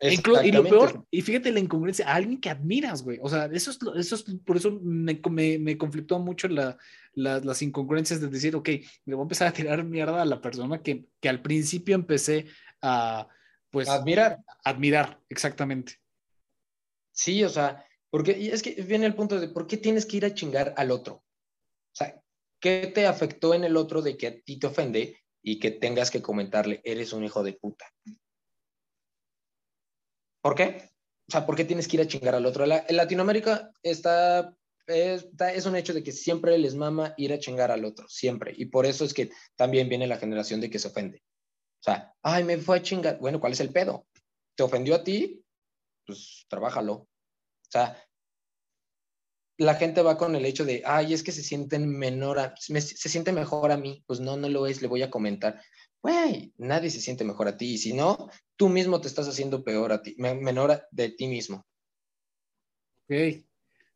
Y 0.01 0.53
lo 0.53 0.63
peor, 0.63 1.05
y 1.11 1.23
fíjate 1.23 1.51
la 1.51 1.59
incongruencia, 1.59 2.09
a 2.09 2.15
alguien 2.15 2.41
que 2.41 2.51
admiras, 2.51 3.03
güey. 3.03 3.19
O 3.21 3.29
sea, 3.29 3.47
eso 3.47 3.73
es, 3.73 3.79
eso 3.97 4.15
es 4.15 4.25
por 4.45 4.57
eso 4.57 4.79
me, 4.81 5.21
me, 5.29 5.59
me 5.59 5.77
conflictó 5.77 6.21
mucho 6.21 6.47
la, 6.47 6.79
las 7.15 7.63
incongruencias 7.63 8.21
de 8.21 8.29
decir, 8.29 8.55
ok, 8.55 8.69
le 8.69 9.15
voy 9.15 9.23
a 9.23 9.23
empezar 9.23 9.49
a 9.49 9.53
tirar 9.53 9.83
mierda 9.83 10.23
a 10.23 10.27
la 10.27 10.41
persona 10.41 10.83
que, 10.83 11.07
que 11.21 11.29
al 11.29 11.43
principio 11.43 11.97
empecé 11.97 12.47
a, 12.81 13.29
pues, 13.71 13.89
admirar. 13.89 14.39
Admirar, 14.65 15.21
exactamente. 15.29 15.95
Sí, 17.11 17.43
o 17.43 17.49
sea, 17.49 17.85
porque 18.11 18.39
y 18.39 18.49
es 18.49 18.63
que 18.63 18.81
viene 18.83 19.07
el 19.07 19.17
punto 19.17 19.41
de 19.41 19.49
por 19.49 19.67
qué 19.67 19.77
tienes 19.77 20.07
que 20.07 20.19
ir 20.19 20.25
a 20.25 20.35
chingar 20.35 20.75
al 20.77 20.93
otro. 20.93 21.15
O 21.15 21.95
sea, 21.95 22.23
¿qué 22.61 22.93
te 22.95 23.07
afectó 23.07 23.53
en 23.53 23.65
el 23.65 23.77
otro 23.77 24.01
de 24.01 24.17
que 24.17 24.27
a 24.29 24.41
ti 24.41 24.61
te 24.61 24.69
ofende 24.69 25.19
y 25.43 25.59
que 25.59 25.73
tengas 25.73 26.13
que 26.13 26.23
comentarle, 26.23 26.81
eres 26.85 27.13
un 27.13 27.25
hijo 27.25 27.43
de 27.43 27.55
puta? 27.55 27.87
¿Por 30.43 30.55
qué? 30.55 30.91
O 31.29 31.33
sea, 31.33 31.45
¿por 31.45 31.57
qué 31.57 31.65
tienes 31.65 31.89
que 31.89 31.97
ir 31.97 32.03
a 32.03 32.07
chingar 32.07 32.35
al 32.35 32.47
otro? 32.47 32.65
en 32.65 32.97
Latinoamérica 32.97 33.71
está, 33.83 34.55
es 34.87 35.67
un 35.67 35.77
hecho 35.77 35.93
de 35.93 36.03
que 36.03 36.13
siempre 36.13 36.57
les 36.57 36.75
mama 36.75 37.15
ir 37.17 37.33
a 37.33 37.39
chingar 37.39 37.71
al 37.71 37.85
otro, 37.85 38.09
siempre. 38.09 38.55
Y 38.57 38.67
por 38.67 38.87
eso 38.87 39.05
es 39.05 39.13
que 39.13 39.31
también 39.57 39.89
viene 39.89 40.07
la 40.07 40.19
generación 40.19 40.61
de 40.61 40.71
que 40.71 40.79
se 40.79 40.89
ofende. 40.89 41.23
O 41.81 41.83
sea, 41.83 42.15
ay, 42.23 42.45
me 42.45 42.59
fue 42.59 42.79
a 42.79 42.83
chingar. 42.83 43.19
Bueno, 43.19 43.41
¿cuál 43.41 43.53
es 43.53 43.61
el 43.61 43.71
pedo? 43.71 44.07
¿Te 44.57 44.63
ofendió 44.63 44.95
a 44.95 45.05
ti? 45.05 45.45
Pues 46.07 46.47
trabájalo. 46.49 46.95
O 46.95 47.71
sea, 47.71 48.03
la 49.59 49.75
gente 49.75 50.03
va 50.03 50.17
con 50.17 50.35
el 50.35 50.47
hecho 50.47 50.65
de, 50.65 50.83
ay, 50.87 51.13
es 51.13 51.23
que 51.23 51.33
se 51.33 51.43
sienten 51.43 51.89
menor, 51.89 52.55
se 52.59 53.09
siente 53.09 53.33
mejor 53.33 53.71
a 53.71 53.77
mí. 53.77 54.03
Pues 54.07 54.21
no, 54.21 54.37
no 54.37 54.49
lo 54.49 54.67
es, 54.67 54.81
le 54.81 54.89
voy 54.89 55.03
a 55.03 55.11
comentar 55.11 55.61
güey, 56.03 56.53
nadie 56.59 56.91
se 56.91 57.01
siente 57.01 57.25
mejor 57.25 57.49
a 57.49 57.57
ti. 57.57 57.75
Y 57.75 57.79
si 57.79 57.93
no, 57.93 58.31
tú 58.59 58.69
mismo 58.69 59.01
te 59.01 59.09
estás 59.09 59.29
haciendo 59.29 59.63
peor 59.63 59.93
a 59.93 60.03
ti, 60.03 60.17
menor 60.19 60.83
de 60.91 61.11
ti 61.11 61.29
mismo. 61.29 61.65
Ok. 63.05 63.45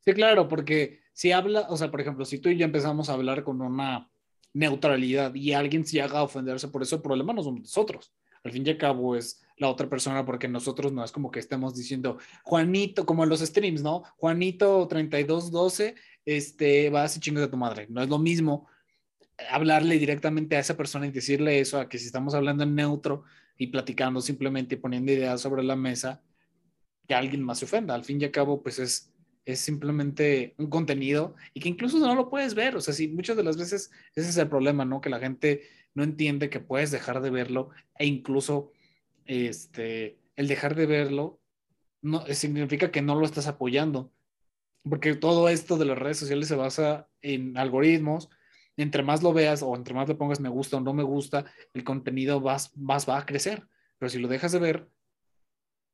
Sí, 0.04 0.12
claro, 0.14 0.48
porque 0.48 1.00
si 1.12 1.32
habla, 1.32 1.66
o 1.68 1.76
sea, 1.76 1.90
por 1.90 2.00
ejemplo, 2.00 2.24
si 2.24 2.38
tú 2.38 2.48
y 2.48 2.56
yo 2.56 2.64
empezamos 2.64 3.10
a 3.10 3.14
hablar 3.14 3.42
con 3.42 3.60
una 3.60 4.10
neutralidad 4.54 5.34
y 5.34 5.52
alguien 5.52 5.84
se 5.84 6.00
haga 6.00 6.20
a 6.20 6.22
ofenderse 6.22 6.68
por 6.68 6.82
eso, 6.82 6.96
el 6.96 7.02
problema 7.02 7.32
no 7.32 7.42
somos 7.42 7.60
nosotros. 7.60 8.14
Al 8.44 8.52
fin 8.52 8.66
y 8.66 8.70
al 8.70 8.78
cabo 8.78 9.16
es 9.16 9.42
la 9.56 9.68
otra 9.68 9.88
persona 9.88 10.24
porque 10.24 10.48
nosotros 10.48 10.92
no 10.92 11.04
es 11.04 11.12
como 11.12 11.30
que 11.30 11.40
estemos 11.40 11.74
diciendo, 11.74 12.18
Juanito, 12.44 13.04
como 13.04 13.24
en 13.24 13.30
los 13.30 13.40
streams, 13.40 13.82
¿no? 13.82 14.04
Juanito 14.16 14.86
3212, 14.88 15.96
este, 16.24 16.90
vas 16.90 17.16
y 17.16 17.20
chingas 17.20 17.42
de 17.42 17.48
tu 17.48 17.56
madre. 17.56 17.86
No 17.90 18.00
es 18.02 18.08
lo 18.08 18.18
mismo 18.18 18.68
hablarle 19.50 19.98
directamente 19.98 20.56
a 20.56 20.60
esa 20.60 20.76
persona 20.76 21.06
y 21.06 21.10
decirle 21.10 21.58
eso, 21.58 21.80
a 21.80 21.88
que 21.88 21.98
si 21.98 22.06
estamos 22.06 22.34
hablando 22.34 22.62
en 22.62 22.74
neutro 22.74 23.24
y 23.62 23.68
platicando 23.68 24.20
simplemente 24.20 24.74
y 24.74 24.78
poniendo 24.78 25.12
ideas 25.12 25.40
sobre 25.40 25.62
la 25.62 25.76
mesa, 25.76 26.20
que 27.06 27.14
alguien 27.14 27.44
más 27.44 27.60
se 27.60 27.64
ofenda. 27.64 27.94
Al 27.94 28.02
fin 28.02 28.20
y 28.20 28.24
al 28.24 28.32
cabo, 28.32 28.60
pues 28.60 28.80
es, 28.80 29.14
es 29.44 29.60
simplemente 29.60 30.56
un 30.58 30.68
contenido 30.68 31.36
y 31.54 31.60
que 31.60 31.68
incluso 31.68 32.00
no 32.00 32.16
lo 32.16 32.28
puedes 32.28 32.56
ver. 32.56 32.74
O 32.74 32.80
sea, 32.80 32.92
si 32.92 33.06
muchas 33.06 33.36
de 33.36 33.44
las 33.44 33.56
veces 33.56 33.92
ese 34.16 34.30
es 34.30 34.36
el 34.36 34.48
problema, 34.48 34.84
¿no? 34.84 35.00
Que 35.00 35.10
la 35.10 35.20
gente 35.20 35.62
no 35.94 36.02
entiende 36.02 36.50
que 36.50 36.58
puedes 36.58 36.90
dejar 36.90 37.20
de 37.20 37.30
verlo 37.30 37.70
e 37.96 38.06
incluso 38.06 38.72
este, 39.26 40.18
el 40.34 40.48
dejar 40.48 40.74
de 40.74 40.86
verlo 40.86 41.40
no 42.00 42.26
significa 42.34 42.90
que 42.90 43.00
no 43.00 43.14
lo 43.14 43.24
estás 43.24 43.46
apoyando. 43.46 44.12
Porque 44.82 45.14
todo 45.14 45.48
esto 45.48 45.76
de 45.76 45.84
las 45.84 45.98
redes 45.98 46.18
sociales 46.18 46.48
se 46.48 46.56
basa 46.56 47.08
en 47.20 47.56
algoritmos, 47.56 48.28
entre 48.76 49.02
más 49.02 49.22
lo 49.22 49.32
veas 49.32 49.62
o 49.62 49.74
entre 49.76 49.94
más 49.94 50.08
le 50.08 50.14
pongas 50.14 50.40
me 50.40 50.48
gusta 50.48 50.76
o 50.76 50.80
no 50.80 50.92
me 50.92 51.02
gusta, 51.02 51.44
el 51.74 51.84
contenido 51.84 52.40
más, 52.40 52.76
más 52.76 53.08
va 53.08 53.18
a 53.18 53.26
crecer. 53.26 53.68
Pero 53.98 54.10
si 54.10 54.18
lo 54.18 54.28
dejas 54.28 54.52
de 54.52 54.58
ver, 54.58 54.90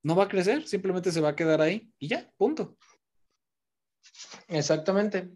no 0.02 0.16
va 0.16 0.24
a 0.24 0.28
crecer, 0.28 0.66
simplemente 0.66 1.12
se 1.12 1.20
va 1.20 1.30
a 1.30 1.36
quedar 1.36 1.60
ahí 1.60 1.92
y 1.98 2.08
ya, 2.08 2.30
punto. 2.36 2.76
Exactamente. 4.48 5.30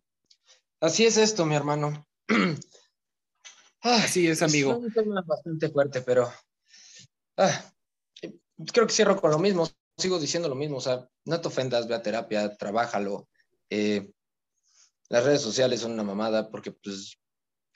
Así 0.81 1.05
es 1.05 1.16
esto, 1.16 1.44
mi 1.47 1.55
hermano. 1.55 2.06
Así 3.82 4.28
es, 4.28 4.43
amigo. 4.43 4.73
Es 4.73 4.78
un 4.78 4.93
tema 4.93 5.23
bastante 5.23 5.69
fuerte, 5.69 6.02
pero 6.02 6.32
ah, 7.36 7.73
creo 8.73 8.86
que 8.86 8.93
cierro 8.93 9.20
con 9.20 9.31
lo 9.31 9.39
mismo. 9.39 9.69
Sigo 9.97 10.19
diciendo 10.19 10.48
lo 10.48 10.55
mismo. 10.55 10.78
O 10.78 10.81
sea, 10.81 11.09
no 11.24 11.40
te 11.40 11.48
ofendas, 11.48 11.89
ve 11.89 11.94
a 11.94 12.02
terapia, 12.02 12.56
trabájalo. 12.56 13.28
Eh, 13.70 14.12
las 15.09 15.24
redes 15.24 15.43
sociales 15.43 15.81
son 15.81 15.93
una 15.93 16.05
mamada 16.05 16.51
porque 16.51 16.73
pues 16.73 17.19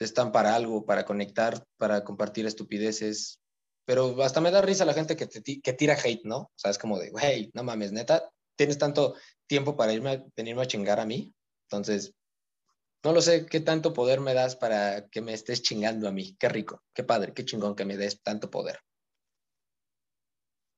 están 0.05 0.31
para 0.31 0.55
algo, 0.55 0.85
para 0.85 1.05
conectar, 1.05 1.63
para 1.77 2.03
compartir 2.03 2.45
estupideces. 2.45 3.39
Pero 3.85 4.21
hasta 4.21 4.41
me 4.41 4.51
da 4.51 4.61
risa 4.61 4.85
la 4.85 4.93
gente 4.93 5.15
que, 5.15 5.27
que 5.27 5.73
tira 5.73 5.95
hate, 5.95 6.25
¿no? 6.25 6.37
O 6.37 6.53
sea, 6.55 6.71
es 6.71 6.77
como 6.77 6.99
de, 6.99 7.11
hey, 7.19 7.49
no 7.53 7.63
mames, 7.63 7.91
neta, 7.91 8.29
tienes 8.55 8.77
tanto 8.77 9.15
tiempo 9.47 9.77
para 9.77 9.93
irme, 9.93 10.25
venirme 10.35 10.63
a 10.63 10.67
chingar 10.67 10.99
a 10.99 11.05
mí. 11.05 11.33
Entonces, 11.69 12.13
no 13.03 13.13
lo 13.13 13.21
sé 13.21 13.45
qué 13.45 13.59
tanto 13.59 13.93
poder 13.93 14.19
me 14.19 14.33
das 14.33 14.55
para 14.55 15.07
que 15.07 15.21
me 15.21 15.33
estés 15.33 15.61
chingando 15.61 16.07
a 16.07 16.11
mí. 16.11 16.35
Qué 16.37 16.49
rico, 16.49 16.83
qué 16.93 17.03
padre, 17.03 17.33
qué 17.33 17.45
chingón 17.45 17.75
que 17.75 17.85
me 17.85 17.95
des 17.95 18.21
tanto 18.21 18.49
poder. 18.49 18.79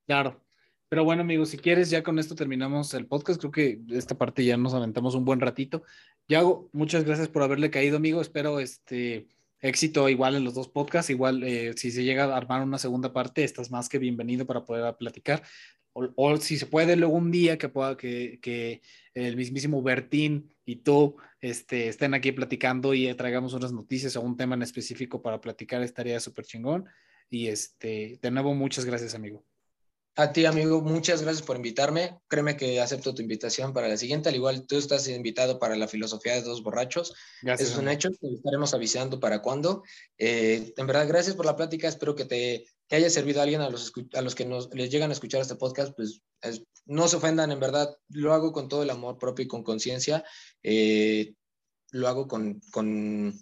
Claro. 0.05 0.43
Pero 0.89 1.03
bueno, 1.03 1.21
amigos, 1.21 1.49
si 1.49 1.57
quieres, 1.57 1.91
ya 1.91 2.01
con 2.01 2.17
esto 2.17 2.35
terminamos 2.35 2.93
el 2.95 3.07
podcast. 3.07 3.39
Creo 3.39 3.51
que 3.51 3.79
esta 3.89 4.17
parte 4.17 4.43
ya 4.43 4.57
nos 4.57 4.73
aventamos 4.73 5.13
un 5.13 5.23
buen 5.23 5.39
ratito. 5.39 5.83
Yago, 6.29 6.69
muchas 6.73 7.05
gracias 7.05 7.27
por 7.27 7.41
haberle 7.41 7.71
caído, 7.71 7.97
amigo. 7.97 8.21
Espero 8.21 8.59
este 8.59 9.27
éxito 9.61 10.07
igual 10.09 10.35
en 10.35 10.43
los 10.43 10.53
dos 10.53 10.69
podcasts. 10.69 11.09
Igual, 11.09 11.41
eh, 11.41 11.73
si 11.75 11.89
se 11.89 12.03
llega 12.03 12.25
a 12.25 12.37
armar 12.37 12.61
una 12.61 12.77
segunda 12.77 13.11
parte, 13.11 13.43
estás 13.43 13.71
más 13.71 13.89
que 13.89 13.97
bienvenido 13.97 14.45
para 14.45 14.63
poder 14.63 14.95
platicar. 14.95 15.41
O, 15.91 16.37
si 16.37 16.59
se 16.59 16.67
puede, 16.67 16.95
luego 16.95 17.15
un 17.15 17.31
día 17.31 17.57
que 17.57 17.67
pueda 17.67 17.97
que, 17.97 18.81
el 19.15 19.35
mismísimo 19.35 19.81
Bertín 19.81 20.53
y 20.65 20.77
tú 20.77 21.17
este, 21.41 21.87
estén 21.87 22.13
aquí 22.13 22.31
platicando 22.31 22.93
y 22.93 23.11
traigamos 23.15 23.55
unas 23.55 23.73
noticias 23.73 24.15
o 24.15 24.21
un 24.21 24.37
tema 24.37 24.53
en 24.53 24.61
específico 24.61 25.23
para 25.23 25.41
platicar, 25.41 25.81
estaría 25.81 26.19
súper 26.19 26.45
chingón. 26.45 26.85
Y 27.31 27.47
este, 27.47 28.19
de 28.21 28.31
nuevo, 28.31 28.53
muchas 28.53 28.85
gracias, 28.85 29.15
amigo. 29.15 29.43
A 30.19 30.33
ti, 30.33 30.45
amigo, 30.45 30.81
muchas 30.81 31.21
gracias 31.21 31.45
por 31.45 31.55
invitarme. 31.55 32.19
Créeme 32.27 32.57
que 32.57 32.81
acepto 32.81 33.15
tu 33.15 33.21
invitación 33.21 33.71
para 33.71 33.87
la 33.87 33.95
siguiente. 33.95 34.27
Al 34.27 34.35
igual, 34.35 34.67
tú 34.67 34.75
estás 34.75 35.07
invitado 35.07 35.59
para 35.59 35.77
la 35.77 35.87
filosofía 35.87 36.33
de 36.33 36.41
dos 36.41 36.61
borrachos. 36.61 37.13
Gracias. 37.41 37.69
Es 37.69 37.77
un 37.77 37.87
hecho. 37.87 38.09
Te 38.09 38.27
estaremos 38.27 38.73
avisando 38.73 39.21
para 39.21 39.41
cuándo. 39.41 39.81
Eh, 40.17 40.73
en 40.75 40.87
verdad, 40.87 41.07
gracias 41.07 41.37
por 41.37 41.45
la 41.45 41.55
plática. 41.55 41.87
Espero 41.87 42.15
que 42.15 42.25
te 42.25 42.65
haya 42.89 43.09
servido 43.09 43.39
a 43.39 43.43
alguien, 43.43 43.61
a 43.61 43.69
los, 43.69 43.93
a 44.13 44.21
los 44.21 44.35
que 44.35 44.43
nos, 44.45 44.69
les 44.75 44.89
llegan 44.89 45.09
a 45.09 45.13
escuchar 45.13 45.39
este 45.39 45.55
podcast. 45.55 45.93
Pues 45.95 46.21
no 46.85 47.07
se 47.07 47.15
ofendan, 47.15 47.53
en 47.53 47.61
verdad. 47.61 47.95
Lo 48.09 48.33
hago 48.33 48.51
con 48.51 48.67
todo 48.67 48.83
el 48.83 48.89
amor 48.89 49.17
propio 49.17 49.45
y 49.45 49.47
con 49.47 49.63
conciencia. 49.63 50.25
Eh, 50.61 51.33
lo 51.91 52.09
hago 52.09 52.27
con, 52.27 52.59
con 52.71 53.33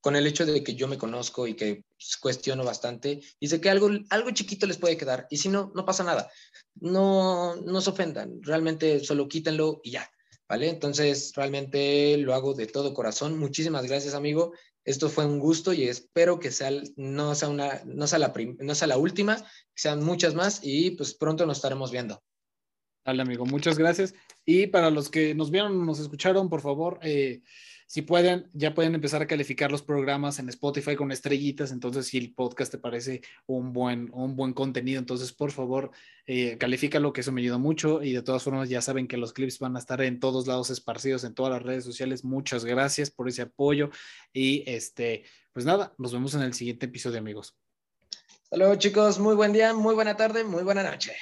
con 0.00 0.16
el 0.16 0.26
hecho 0.26 0.46
de 0.46 0.62
que 0.62 0.74
yo 0.74 0.88
me 0.88 0.98
conozco 0.98 1.46
y 1.46 1.54
que 1.54 1.84
cuestiono 2.20 2.64
bastante 2.64 3.20
y 3.40 3.48
sé 3.48 3.60
que 3.60 3.70
algo, 3.70 3.90
algo 4.10 4.30
chiquito 4.30 4.66
les 4.66 4.78
puede 4.78 4.96
quedar 4.96 5.26
y 5.30 5.36
si 5.36 5.48
no, 5.48 5.72
no 5.74 5.84
pasa 5.84 6.04
nada. 6.04 6.30
No, 6.76 7.56
no 7.56 7.80
se 7.80 7.90
ofendan, 7.90 8.42
realmente 8.42 9.00
solo 9.00 9.28
quítenlo 9.28 9.80
y 9.82 9.92
ya, 9.92 10.10
¿vale? 10.48 10.68
Entonces, 10.68 11.32
realmente 11.34 12.16
lo 12.18 12.34
hago 12.34 12.54
de 12.54 12.66
todo 12.66 12.94
corazón. 12.94 13.38
Muchísimas 13.38 13.86
gracias, 13.86 14.14
amigo. 14.14 14.52
Esto 14.84 15.08
fue 15.08 15.26
un 15.26 15.38
gusto 15.38 15.72
y 15.72 15.84
espero 15.84 16.38
que 16.38 16.50
sea, 16.50 16.70
no, 16.96 17.34
sea 17.34 17.48
una, 17.48 17.82
no, 17.84 18.06
sea 18.06 18.18
la 18.18 18.32
no 18.58 18.74
sea 18.74 18.88
la 18.88 18.96
última, 18.96 19.44
sean 19.74 20.02
muchas 20.02 20.34
más 20.34 20.60
y 20.62 20.92
pues 20.92 21.14
pronto 21.14 21.44
nos 21.44 21.58
estaremos 21.58 21.90
viendo. 21.90 22.22
Dale, 23.04 23.22
amigo, 23.22 23.44
muchas 23.44 23.78
gracias. 23.78 24.14
Y 24.44 24.66
para 24.68 24.90
los 24.90 25.10
que 25.10 25.34
nos 25.34 25.50
vieron, 25.50 25.84
nos 25.84 25.98
escucharon, 25.98 26.48
por 26.48 26.62
favor, 26.62 26.98
eh, 27.02 27.42
si 27.88 28.02
pueden, 28.02 28.50
ya 28.52 28.74
pueden 28.74 28.94
empezar 28.94 29.22
a 29.22 29.26
calificar 29.26 29.72
los 29.72 29.80
programas 29.80 30.38
en 30.38 30.50
Spotify 30.50 30.94
con 30.94 31.10
estrellitas. 31.10 31.72
Entonces, 31.72 32.06
si 32.06 32.18
el 32.18 32.34
podcast 32.34 32.70
te 32.70 32.76
parece 32.76 33.22
un 33.46 33.72
buen, 33.72 34.10
un 34.12 34.36
buen 34.36 34.52
contenido, 34.52 34.98
entonces 34.98 35.32
por 35.32 35.52
favor, 35.52 35.90
eh, 36.26 36.58
califícalo, 36.58 37.14
que 37.14 37.22
eso 37.22 37.32
me 37.32 37.40
ayuda 37.40 37.56
mucho. 37.56 38.02
Y 38.02 38.12
de 38.12 38.20
todas 38.20 38.42
formas, 38.42 38.68
ya 38.68 38.82
saben 38.82 39.08
que 39.08 39.16
los 39.16 39.32
clips 39.32 39.58
van 39.58 39.74
a 39.74 39.78
estar 39.78 40.02
en 40.02 40.20
todos 40.20 40.46
lados 40.46 40.68
esparcidos, 40.68 41.24
en 41.24 41.34
todas 41.34 41.50
las 41.50 41.62
redes 41.62 41.82
sociales. 41.82 42.24
Muchas 42.24 42.66
gracias 42.66 43.10
por 43.10 43.26
ese 43.26 43.40
apoyo. 43.40 43.88
Y 44.34 44.64
este, 44.70 45.24
pues 45.54 45.64
nada, 45.64 45.94
nos 45.96 46.12
vemos 46.12 46.34
en 46.34 46.42
el 46.42 46.52
siguiente 46.52 46.84
episodio, 46.84 47.18
amigos. 47.18 47.56
Hasta 48.42 48.58
luego, 48.58 48.74
chicos. 48.74 49.18
Muy 49.18 49.34
buen 49.34 49.54
día, 49.54 49.72
muy 49.72 49.94
buena 49.94 50.14
tarde, 50.14 50.44
muy 50.44 50.62
buena 50.62 50.82
noche. 50.82 51.14